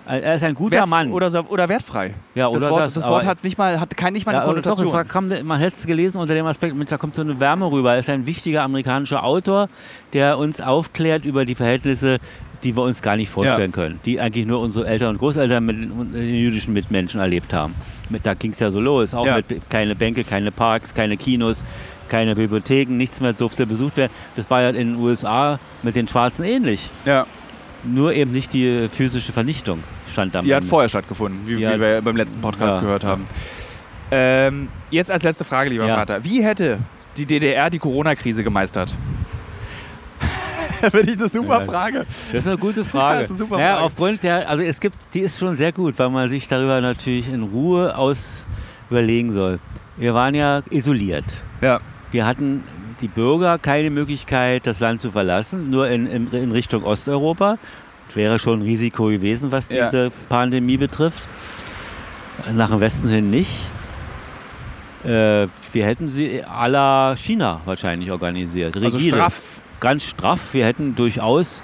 Er 0.05 0.35
ist 0.35 0.43
ein 0.43 0.53
guter 0.55 0.77
wert, 0.77 0.87
Mann. 0.87 1.11
Oder, 1.11 1.49
oder 1.51 1.69
wertfrei. 1.69 2.13
ja, 2.35 2.47
das 2.49 2.57
oder 2.57 2.71
Wort, 2.71 2.81
das, 2.87 2.93
das 2.95 3.07
Wort 3.07 3.25
hat 3.25 3.43
nicht 3.43 3.57
mal, 3.57 3.79
hat 3.79 3.95
kein, 3.95 4.13
nicht 4.13 4.25
mal 4.25 4.31
eine 4.31 4.39
ja, 4.41 4.45
doch, 4.45 4.51
Konnotation. 4.51 4.87
es 4.87 4.93
war, 4.93 5.05
kam, 5.05 5.31
man 5.43 5.59
hätte 5.59 5.77
es 5.77 5.85
gelesen 5.85 6.17
unter 6.17 6.33
dem 6.33 6.45
Aspekt, 6.45 6.75
da 6.91 6.97
kommt 6.97 7.15
so 7.15 7.21
eine 7.21 7.39
Wärme 7.39 7.71
rüber. 7.71 7.93
Er 7.93 7.99
ist 7.99 8.09
ein 8.09 8.25
wichtiger 8.25 8.63
amerikanischer 8.63 9.23
Autor, 9.23 9.69
der 10.13 10.37
uns 10.37 10.59
aufklärt 10.61 11.23
über 11.25 11.45
die 11.45 11.55
Verhältnisse, 11.55 12.17
die 12.63 12.75
wir 12.75 12.83
uns 12.83 13.01
gar 13.01 13.15
nicht 13.17 13.29
vorstellen 13.29 13.71
können, 13.73 13.99
die 14.05 14.19
eigentlich 14.19 14.45
nur 14.45 14.59
unsere 14.61 14.87
Eltern 14.87 15.09
und 15.09 15.17
Großeltern 15.17 15.65
mit 15.65 15.75
den 15.83 16.15
jüdischen 16.15 16.73
Mitmenschen 16.73 17.19
erlebt 17.19 17.53
haben. 17.53 17.75
Mit, 18.09 18.25
da 18.25 18.33
ging 18.35 18.51
es 18.51 18.59
ja 18.59 18.71
so 18.71 18.79
los, 18.79 19.13
auch 19.13 19.25
Ja. 19.25 19.37
mit 19.37 19.69
keine 19.69 19.95
Bänke, 19.95 20.23
keine 20.23 20.51
Parks, 20.51 20.93
keine 20.93 21.17
Kinos, 21.17 21.65
keine 22.07 22.35
Bibliotheken, 22.35 22.95
nichts 22.95 23.19
mehr 23.19 23.33
durfte 23.33 23.65
besucht 23.65 23.97
werden. 23.97 24.11
Das 24.35 24.49
war 24.49 24.61
ja 24.61 24.69
in 24.69 24.75
den 24.75 24.95
USA 24.95 25.59
mit 25.81 25.95
den 25.95 26.07
Schwarzen 26.07 26.45
ähnlich. 26.45 26.89
ja, 27.05 27.25
Nur 27.85 28.13
eben 28.13 28.31
nicht 28.31 28.53
die 28.53 28.87
physische 28.89 29.33
Vernichtung 29.33 29.79
stand 30.11 30.35
am 30.35 30.45
die 30.45 30.53
hat 30.55 30.63
vorher 30.63 30.87
stattgefunden, 30.89 31.41
wie, 31.45 31.55
Die 31.57 31.67
hat- 31.67 31.75
wie 31.75 31.81
wir 31.81 32.01
beim 32.01 32.15
letzten 32.15 32.39
Podcast 32.41 32.75
Ja, 32.75 32.81
gehört 32.81 33.03
ja. 33.03 33.09
haben. 33.09 33.27
Ähm, 34.11 34.67
jetzt 34.91 35.09
als 35.11 35.23
letzte 35.23 35.43
Frage, 35.43 35.69
lieber 35.69 35.85
Ja. 35.87 35.95
Vater. 35.95 36.23
Wie 36.23 36.43
hätte 36.43 36.79
die 37.17 37.25
DDR 37.25 37.69
die 37.69 37.79
Corona-Krise 37.79 38.43
gemeistert? 38.43 38.93
Finde 40.91 41.11
ich 41.11 41.17
eine 41.17 41.29
super. 41.29 41.61
Frage. 41.61 42.05
Das 42.31 42.41
ist 42.43 42.47
eine 42.47 42.57
gute 42.57 42.83
Frage. 42.85 43.15
Ja, 43.15 43.21
das 43.21 43.23
ist 43.25 43.29
eine 43.31 43.37
super 43.39 43.57
naja, 43.57 43.73
Frage. 43.73 43.85
aufgrund 43.85 44.23
der, 44.23 44.49
also 44.49 44.63
es 44.63 44.79
gibt, 44.79 44.97
die 45.13 45.21
ist 45.21 45.39
schon 45.39 45.55
sehr 45.55 45.71
gut, 45.71 45.97
weil 45.97 46.09
man 46.09 46.29
sich 46.29 46.47
darüber 46.47 46.81
natürlich 46.81 47.27
in 47.31 47.43
Ruhe 47.43 47.97
aus 47.97 48.45
überlegen 48.89 49.31
soll. 49.31 49.59
Wir 49.97 50.13
waren 50.13 50.35
ja 50.35 50.61
isoliert. 50.69 51.25
Ja. 51.61 51.79
Wir 52.11 52.25
hatten 52.25 52.63
die 53.03 53.07
Bürger 53.09 53.57
keine 53.59 53.89
Möglichkeit, 53.89 54.65
das 54.65 54.79
Land 54.79 55.01
zu 55.01 55.11
verlassen, 55.11 55.69
nur 55.69 55.89
in, 55.89 56.05
in, 56.07 56.31
in 56.31 56.51
Richtung 56.53 56.83
Osteuropa. 56.83 57.57
Das 58.07 58.15
wäre 58.15 58.39
schon 58.39 58.59
ein 58.59 58.63
Risiko 58.63 59.07
gewesen, 59.07 59.51
was 59.51 59.69
Ja. 59.69 59.85
diese 59.89 60.11
Pandemie 60.29 60.77
betrifft. 60.77 61.21
Nach 62.55 62.69
dem 62.69 62.79
Westen 62.79 63.09
hin 63.09 63.29
nicht. 63.29 63.51
Äh, 65.03 65.47
wir 65.73 65.85
hätten 65.85 66.07
sie 66.07 66.41
à 66.45 66.67
la 66.69 67.15
China 67.17 67.59
wahrscheinlich 67.65 68.09
organisiert. 68.11 68.75
Also 68.77 68.97
Rigide 68.97 69.17
straff. 69.17 69.41
ganz 69.81 70.03
straff. 70.03 70.53
Wir 70.53 70.65
hätten 70.65 70.95
durchaus 70.95 71.61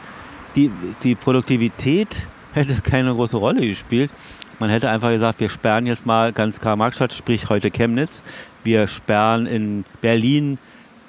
die, 0.56 0.70
die 1.04 1.16
Produktivität 1.16 2.24
hätte 2.54 2.82
keine 2.82 3.14
große 3.14 3.38
Rolle 3.38 3.66
gespielt. 3.66 4.12
Man 4.60 4.70
hätte 4.70 4.90
einfach 4.90 5.10
gesagt, 5.10 5.40
wir 5.40 5.48
sperren 5.48 5.86
jetzt 5.86 6.06
mal 6.06 6.34
ganz 6.34 6.60
Karl-Marx-Stadt, 6.60 7.14
sprich 7.14 7.48
heute 7.50 7.72
Chemnitz. 7.72 8.24
Wir 8.66 8.88
sperren 8.88 9.46
in 9.46 9.86
Berlin 10.02 10.58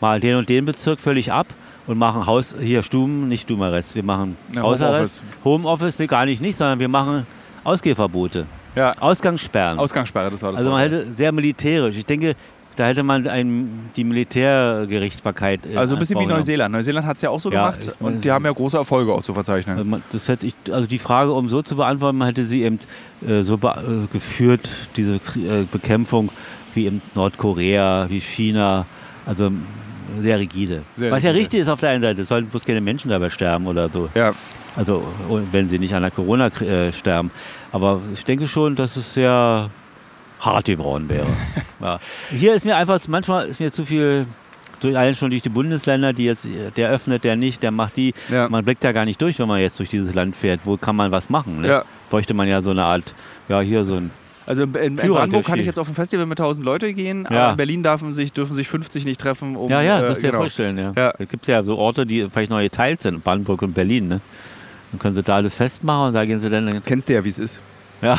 mal 0.00 0.20
den 0.20 0.36
und 0.36 0.48
den 0.48 0.64
Bezirk 0.64 0.98
völlig 1.00 1.32
ab 1.32 1.46
und 1.86 1.98
machen 1.98 2.26
Haus 2.26 2.54
hier 2.60 2.82
Stuben, 2.82 3.28
nicht 3.28 3.42
Stubenarrest. 3.42 3.94
Wir 3.94 4.02
machen 4.04 4.36
Ja, 4.54 4.62
Hausarrest. 4.62 5.22
Homeoffice, 5.44 5.98
nee, 5.98 6.06
gar 6.06 6.24
nicht 6.24 6.40
nicht, 6.40 6.56
sondern 6.56 6.78
wir 6.78 6.88
machen 6.88 7.26
Ausgehverbote, 7.64 8.46
Ja. 8.76 8.94
Ausgangssperren. 9.00 9.78
Ausgangssperre, 9.78 10.30
das 10.30 10.42
war 10.42 10.52
das 10.52 10.58
also 10.60 10.70
man 10.70 10.80
hätte 10.80 11.12
sehr 11.12 11.32
militärisch. 11.32 11.96
Ich 11.96 12.06
denke, 12.06 12.34
da 12.76 12.86
hätte 12.86 13.02
man 13.02 13.26
ein, 13.28 13.90
die 13.96 14.04
Militärgerichtsbarkeit. 14.04 15.66
äh, 15.66 15.76
Also 15.76 15.94
ein 15.96 15.98
bisschen 15.98 16.18
wie. 16.20 16.26
Neuseeland. 16.26 16.72
Neuseeland 16.72 17.06
hat 17.06 17.16
es 17.16 17.22
ja 17.22 17.30
auch 17.30 17.40
so 17.40 17.50
Ja, 17.52 17.70
gemacht 17.70 17.92
und 18.00 18.24
die 18.24 18.30
haben 18.30 18.44
ja 18.44 18.52
große 18.52 18.76
Erfolge 18.78 19.12
auch 19.12 19.22
zu 19.22 19.34
verzeichnen. 19.34 19.76
Also 19.78 19.98
Das 20.12 20.28
hätte 20.28 20.46
ich, 20.46 20.54
also 20.72 20.86
die 20.88 20.98
Frage, 20.98 21.32
um 21.32 21.48
so 21.48 21.62
zu 21.62 21.76
beantworten, 21.76 22.18
man 22.18 22.28
hätte 22.28 22.44
sie 22.44 22.62
eben 22.62 22.78
äh, 23.26 23.42
so 23.42 23.54
äh, 23.56 24.06
geführt, 24.12 24.70
diese 24.96 25.14
äh, 25.16 25.64
Bekämpfung 25.70 26.30
wie 26.74 26.86
in 26.86 27.02
Nordkorea, 27.14 28.06
wie 28.08 28.20
China, 28.20 28.86
also 29.26 29.50
sehr 30.20 30.38
rigide. 30.38 30.82
Sehr 30.94 31.10
Was 31.10 31.22
ja 31.22 31.30
rigide. 31.30 31.42
richtig 31.44 31.60
ist 31.60 31.68
auf 31.68 31.80
der 31.80 31.90
einen 31.90 32.02
Seite, 32.02 32.22
es 32.22 32.28
sollten 32.28 32.48
bloß 32.48 32.64
keine 32.64 32.80
Menschen 32.80 33.10
dabei 33.10 33.30
sterben 33.30 33.66
oder 33.66 33.88
so. 33.88 34.08
Ja. 34.14 34.34
Also 34.76 35.04
wenn 35.52 35.68
sie 35.68 35.78
nicht 35.78 35.94
an 35.94 36.02
der 36.02 36.10
Corona 36.10 36.46
äh, 36.46 36.92
sterben. 36.92 37.30
Aber 37.72 38.00
ich 38.14 38.24
denke 38.24 38.46
schon, 38.46 38.76
dass 38.76 38.96
es 38.96 39.14
sehr 39.14 39.70
hart 40.40 40.64
gebrochen 40.64 41.08
wäre. 41.08 41.26
ja. 41.80 41.98
Hier 42.30 42.54
ist 42.54 42.64
mir 42.64 42.76
einfach, 42.76 43.00
manchmal 43.08 43.46
ist 43.46 43.60
mir 43.60 43.72
zu 43.72 43.84
viel, 43.84 44.26
durch, 44.80 44.96
allein 44.96 45.14
schon 45.14 45.30
durch 45.30 45.42
die 45.42 45.48
Bundesländer, 45.48 46.12
die 46.12 46.24
jetzt, 46.24 46.48
der 46.76 46.90
öffnet, 46.90 47.24
der 47.24 47.36
nicht, 47.36 47.62
der 47.62 47.70
macht 47.70 47.96
die. 47.96 48.14
Ja. 48.30 48.48
Man 48.48 48.64
blickt 48.64 48.82
da 48.82 48.92
gar 48.92 49.04
nicht 49.04 49.20
durch, 49.20 49.38
wenn 49.38 49.48
man 49.48 49.60
jetzt 49.60 49.78
durch 49.78 49.90
dieses 49.90 50.14
Land 50.14 50.36
fährt. 50.36 50.60
Wo 50.64 50.76
kann 50.76 50.96
man 50.96 51.10
was 51.12 51.30
machen? 51.30 51.60
Ne? 51.60 51.68
Ja. 51.68 51.84
Bräuchte 52.08 52.34
man 52.34 52.48
ja 52.48 52.62
so 52.62 52.70
eine 52.70 52.84
Art, 52.84 53.14
ja, 53.48 53.60
hier 53.60 53.84
so 53.84 53.96
ein. 53.96 54.10
Also 54.46 54.62
in, 54.62 54.74
in, 54.74 54.96
Brandenburg 54.96 55.44
kann 55.44 55.58
ich 55.58 55.66
jetzt 55.66 55.78
auf 55.78 55.88
ein 55.88 55.94
Festival 55.94 56.26
mit 56.26 56.40
1000 56.40 56.64
Leute 56.64 56.92
gehen, 56.92 57.26
aber 57.26 57.34
Ja. 57.34 57.50
in 57.50 57.56
Berlin 57.56 57.82
dürfen 57.82 58.12
sich, 58.12 58.32
dürfen 58.32 58.54
sich 58.54 58.68
50 58.68 59.04
nicht 59.04 59.20
treffen. 59.20 59.56
Um, 59.56 59.70
ja, 59.70 59.80
ja, 59.82 60.00
äh, 60.00 60.02
das 60.02 60.18
dir 60.18 60.28
genau. 60.28 60.40
vorstellen, 60.40 60.78
ja. 60.78 60.92
Ja. 60.96 61.12
Da 61.16 61.24
gibt 61.24 61.44
es 61.44 61.48
ja 61.48 61.62
so 61.62 61.76
Orte, 61.76 62.06
die 62.06 62.28
vielleicht 62.30 62.50
neu 62.50 62.64
geteilt 62.64 63.02
sind, 63.02 63.22
Brandenburg 63.22 63.62
und 63.62 63.74
Berlin, 63.74 64.08
ne? 64.08 64.20
Dann 64.90 64.98
können 64.98 65.14
sie 65.14 65.22
da 65.22 65.36
alles 65.36 65.54
festmachen 65.54 66.08
und 66.08 66.14
da 66.14 66.24
gehen 66.24 66.40
sie 66.40 66.50
dann. 66.50 66.82
Kennst 66.84 67.08
du 67.08 67.14
ja, 67.14 67.24
wie 67.24 67.28
es 67.28 67.38
ist. 67.38 67.60
Ja, 68.02 68.18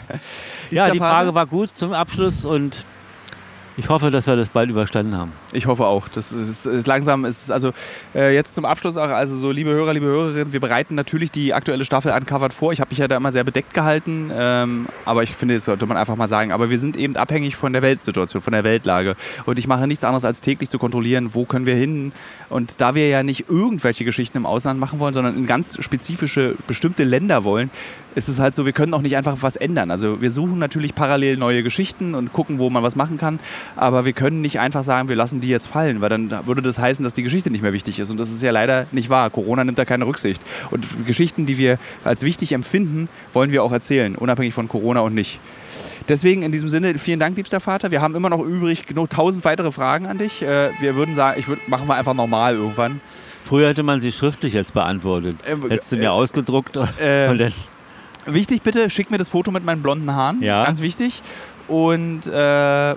ja 0.70 0.90
die? 0.90 0.98
Frage 0.98 1.34
war 1.34 1.46
gut 1.46 1.70
zum 1.74 1.92
Abschluss 1.92 2.44
und 2.44 2.84
ich 3.76 3.88
hoffe, 3.88 4.10
dass 4.10 4.26
wir 4.26 4.36
das 4.36 4.48
bald 4.48 4.70
überstanden 4.70 5.16
haben. 5.16 5.32
Ich 5.52 5.66
hoffe 5.66 5.84
auch. 5.86 6.08
Das 6.08 6.30
ist, 6.30 6.64
ist 6.64 6.86
langsam, 6.86 7.24
ist 7.24 7.50
also 7.50 7.72
äh, 8.14 8.32
jetzt 8.34 8.54
zum 8.54 8.64
Abschluss 8.64 8.96
auch, 8.96 9.08
also 9.08 9.36
so 9.36 9.50
liebe 9.50 9.70
Hörer, 9.70 9.92
liebe 9.92 10.06
Hörerinnen, 10.06 10.52
wir 10.52 10.60
bereiten 10.60 10.94
natürlich 10.94 11.32
die 11.32 11.54
aktuelle 11.54 11.84
Staffel 11.84 12.12
Uncovered 12.12 12.52
vor. 12.52 12.72
Ich 12.72 12.80
habe 12.80 12.90
mich 12.90 12.98
ja 12.98 13.08
da 13.08 13.16
immer 13.16 13.32
sehr 13.32 13.42
bedeckt 13.42 13.74
gehalten, 13.74 14.30
ähm, 14.32 14.86
aber 15.04 15.24
ich 15.24 15.34
finde, 15.34 15.54
das 15.54 15.64
sollte 15.64 15.86
man 15.86 15.96
einfach 15.96 16.14
mal 16.14 16.28
sagen. 16.28 16.52
Aber 16.52 16.70
wir 16.70 16.78
sind 16.78 16.96
eben 16.96 17.16
abhängig 17.16 17.56
von 17.56 17.72
der 17.72 17.82
Weltsituation, 17.82 18.42
von 18.42 18.52
der 18.52 18.62
Weltlage. 18.62 19.16
Und 19.44 19.58
ich 19.58 19.66
mache 19.66 19.88
nichts 19.88 20.04
anderes 20.04 20.24
als 20.24 20.40
täglich 20.40 20.70
zu 20.70 20.78
kontrollieren, 20.78 21.30
wo 21.32 21.44
können 21.44 21.66
wir 21.66 21.74
hin. 21.74 22.12
Und 22.48 22.80
da 22.80 22.94
wir 22.94 23.08
ja 23.08 23.22
nicht 23.24 23.48
irgendwelche 23.48 24.04
Geschichten 24.04 24.38
im 24.38 24.46
Ausland 24.46 24.78
machen 24.78 25.00
wollen, 25.00 25.14
sondern 25.14 25.36
in 25.36 25.46
ganz 25.46 25.82
spezifische, 25.82 26.54
bestimmte 26.68 27.02
Länder 27.02 27.42
wollen, 27.42 27.70
ist 28.14 28.28
es 28.28 28.38
halt 28.38 28.54
so, 28.54 28.66
wir 28.66 28.72
können 28.72 28.92
auch 28.94 29.02
nicht 29.02 29.16
einfach 29.16 29.36
was 29.40 29.56
ändern. 29.56 29.90
Also 29.90 30.20
wir 30.20 30.30
suchen 30.30 30.58
natürlich 30.58 30.94
parallel 30.94 31.36
neue 31.36 31.62
Geschichten 31.62 32.14
und 32.14 32.32
gucken, 32.32 32.58
wo 32.58 32.70
man 32.70 32.82
was 32.82 32.96
machen 32.96 33.18
kann, 33.18 33.38
aber 33.76 34.04
wir 34.04 34.12
können 34.12 34.40
nicht 34.40 34.58
einfach 34.58 34.84
sagen, 34.84 35.08
wir 35.08 35.16
lassen 35.16 35.39
die 35.40 35.48
jetzt 35.48 35.66
fallen, 35.66 36.00
weil 36.00 36.08
dann 36.08 36.30
würde 36.46 36.62
das 36.62 36.78
heißen, 36.78 37.02
dass 37.02 37.14
die 37.14 37.22
Geschichte 37.22 37.50
nicht 37.50 37.62
mehr 37.62 37.72
wichtig 37.72 37.98
ist 37.98 38.10
und 38.10 38.18
das 38.18 38.30
ist 38.30 38.42
ja 38.42 38.50
leider 38.50 38.86
nicht 38.92 39.10
wahr. 39.10 39.30
Corona 39.30 39.64
nimmt 39.64 39.78
da 39.78 39.84
keine 39.84 40.06
Rücksicht 40.06 40.42
und 40.70 40.86
Geschichten, 41.06 41.46
die 41.46 41.58
wir 41.58 41.78
als 42.04 42.22
wichtig 42.22 42.52
empfinden, 42.52 43.08
wollen 43.32 43.52
wir 43.52 43.62
auch 43.62 43.72
erzählen, 43.72 44.14
unabhängig 44.14 44.54
von 44.54 44.68
Corona 44.68 45.00
und 45.00 45.14
nicht. 45.14 45.38
Deswegen 46.08 46.42
in 46.42 46.50
diesem 46.50 46.68
Sinne, 46.68 46.98
vielen 46.98 47.20
Dank, 47.20 47.36
liebster 47.36 47.60
Vater. 47.60 47.90
Wir 47.90 48.00
haben 48.00 48.16
immer 48.16 48.30
noch 48.30 48.40
übrig 48.40 48.86
genug 48.86 49.10
tausend 49.10 49.44
weitere 49.44 49.70
Fragen 49.70 50.06
an 50.06 50.18
dich. 50.18 50.42
Äh, 50.42 50.70
Wir 50.80 50.96
würden 50.96 51.14
sagen, 51.14 51.38
ich 51.38 51.46
würde, 51.46 51.62
machen 51.68 51.86
wir 51.88 51.94
einfach 51.94 52.14
normal 52.14 52.54
irgendwann. 52.54 53.00
Früher 53.44 53.68
hätte 53.68 53.82
man 53.82 54.00
sie 54.00 54.10
schriftlich 54.10 54.54
jetzt 54.54 54.74
beantwortet. 54.74 55.36
Ähm, 55.46 55.62
Hättest 55.68 55.92
du 55.92 55.96
äh, 55.96 56.00
mir 56.00 56.12
ausgedruckt 56.12 56.76
und, 56.76 56.88
äh, 57.00 57.28
und 57.30 57.38
dann 57.38 57.52
Wichtig 58.26 58.62
bitte, 58.62 58.90
schick 58.90 59.10
mir 59.10 59.18
das 59.18 59.28
Foto 59.28 59.50
mit 59.50 59.64
meinen 59.64 59.82
blonden 59.82 60.14
Haaren. 60.14 60.42
Ja. 60.42 60.64
Ganz 60.64 60.80
wichtig. 60.80 61.22
Und 61.68 62.26
äh, 62.26 62.94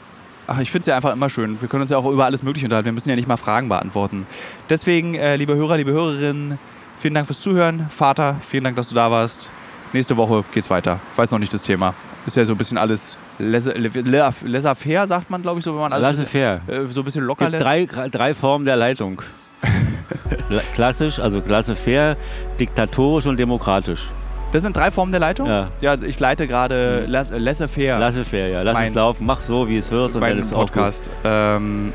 ach, 0.47 0.59
ich 0.59 0.69
finde 0.71 0.81
es 0.81 0.85
ja 0.87 0.95
einfach 0.95 1.13
immer 1.13 1.29
schön. 1.29 1.59
Wir 1.61 1.67
können 1.69 1.81
uns 1.81 1.91
ja 1.91 1.97
auch 1.97 2.05
über 2.05 2.25
alles 2.25 2.43
Mögliche 2.43 2.65
unterhalten. 2.65 2.85
Wir 2.85 2.93
müssen 2.93 3.09
ja 3.09 3.15
nicht 3.15 3.27
mal 3.27 3.37
Fragen 3.37 3.69
beantworten. 3.69 4.25
Deswegen, 4.69 5.15
äh, 5.15 5.35
liebe 5.35 5.55
Hörer, 5.55 5.77
liebe 5.77 5.91
Hörerinnen, 5.91 6.57
vielen 6.99 7.13
Dank 7.13 7.27
fürs 7.27 7.41
Zuhören. 7.41 7.87
Vater, 7.89 8.35
vielen 8.47 8.63
Dank, 8.63 8.75
dass 8.75 8.89
du 8.89 8.95
da 8.95 9.09
warst. 9.11 9.49
Nächste 9.93 10.17
Woche 10.17 10.43
geht's 10.53 10.69
weiter. 10.69 10.99
Ich 11.11 11.17
weiß 11.17 11.31
noch 11.31 11.39
nicht 11.39 11.53
das 11.53 11.63
Thema. 11.63 11.93
Ist 12.25 12.35
ja 12.37 12.45
so 12.45 12.53
ein 12.53 12.57
bisschen 12.57 12.77
alles 12.77 13.17
laissez-faire, 13.39 15.07
sagt 15.07 15.29
man, 15.29 15.41
glaube 15.41 15.59
ich, 15.59 15.65
so, 15.65 15.73
wenn 15.73 15.81
man 15.81 15.93
alles 15.93 16.05
laissez-faire. 16.05 16.61
äh, 16.67 16.85
so 16.87 17.01
ein 17.01 17.05
bisschen 17.05 17.23
locker 17.25 17.49
lässt. 17.49 17.63
drei, 17.63 17.85
drei 17.85 18.33
Formen 18.33 18.65
der 18.65 18.75
Leitung. 18.75 19.21
La- 20.49 20.61
Klassisch, 20.73 21.19
also 21.19 21.41
laissez-faire, 21.45 22.15
diktatorisch 22.59 23.25
und 23.27 23.37
demokratisch. 23.37 24.09
Das 24.53 24.61
sind 24.63 24.77
drei 24.77 24.89
Formen 24.91 25.11
der 25.11 25.19
Leitung? 25.19 25.47
Ja. 25.47 25.67
Ja, 25.81 25.95
ich 25.95 26.19
leite 26.19 26.47
gerade 26.47 27.03
Mhm. 27.05 27.11
lass- 27.11 27.31
laissez-faire. 27.35 27.99
Laissez-faire, 27.99 28.47
ja. 28.49 28.61
Lass 28.61 28.73
Mein- 28.75 28.87
es 28.89 28.93
laufen, 28.93 29.25
mach 29.25 29.41
so, 29.41 29.67
wie 29.67 29.77
es 29.77 29.91
wird 29.91 30.15
und 30.15 30.21
dann 30.21 30.37
ist 30.37 30.53
auch 30.53 30.61
gut. 30.61 30.71
Podcast. 30.73 31.09
Ähm, 31.25 31.91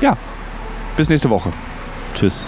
ja, 0.00 0.16
bis 0.96 1.08
nächste 1.08 1.28
Woche. 1.30 1.52
Tschüss. 2.14 2.46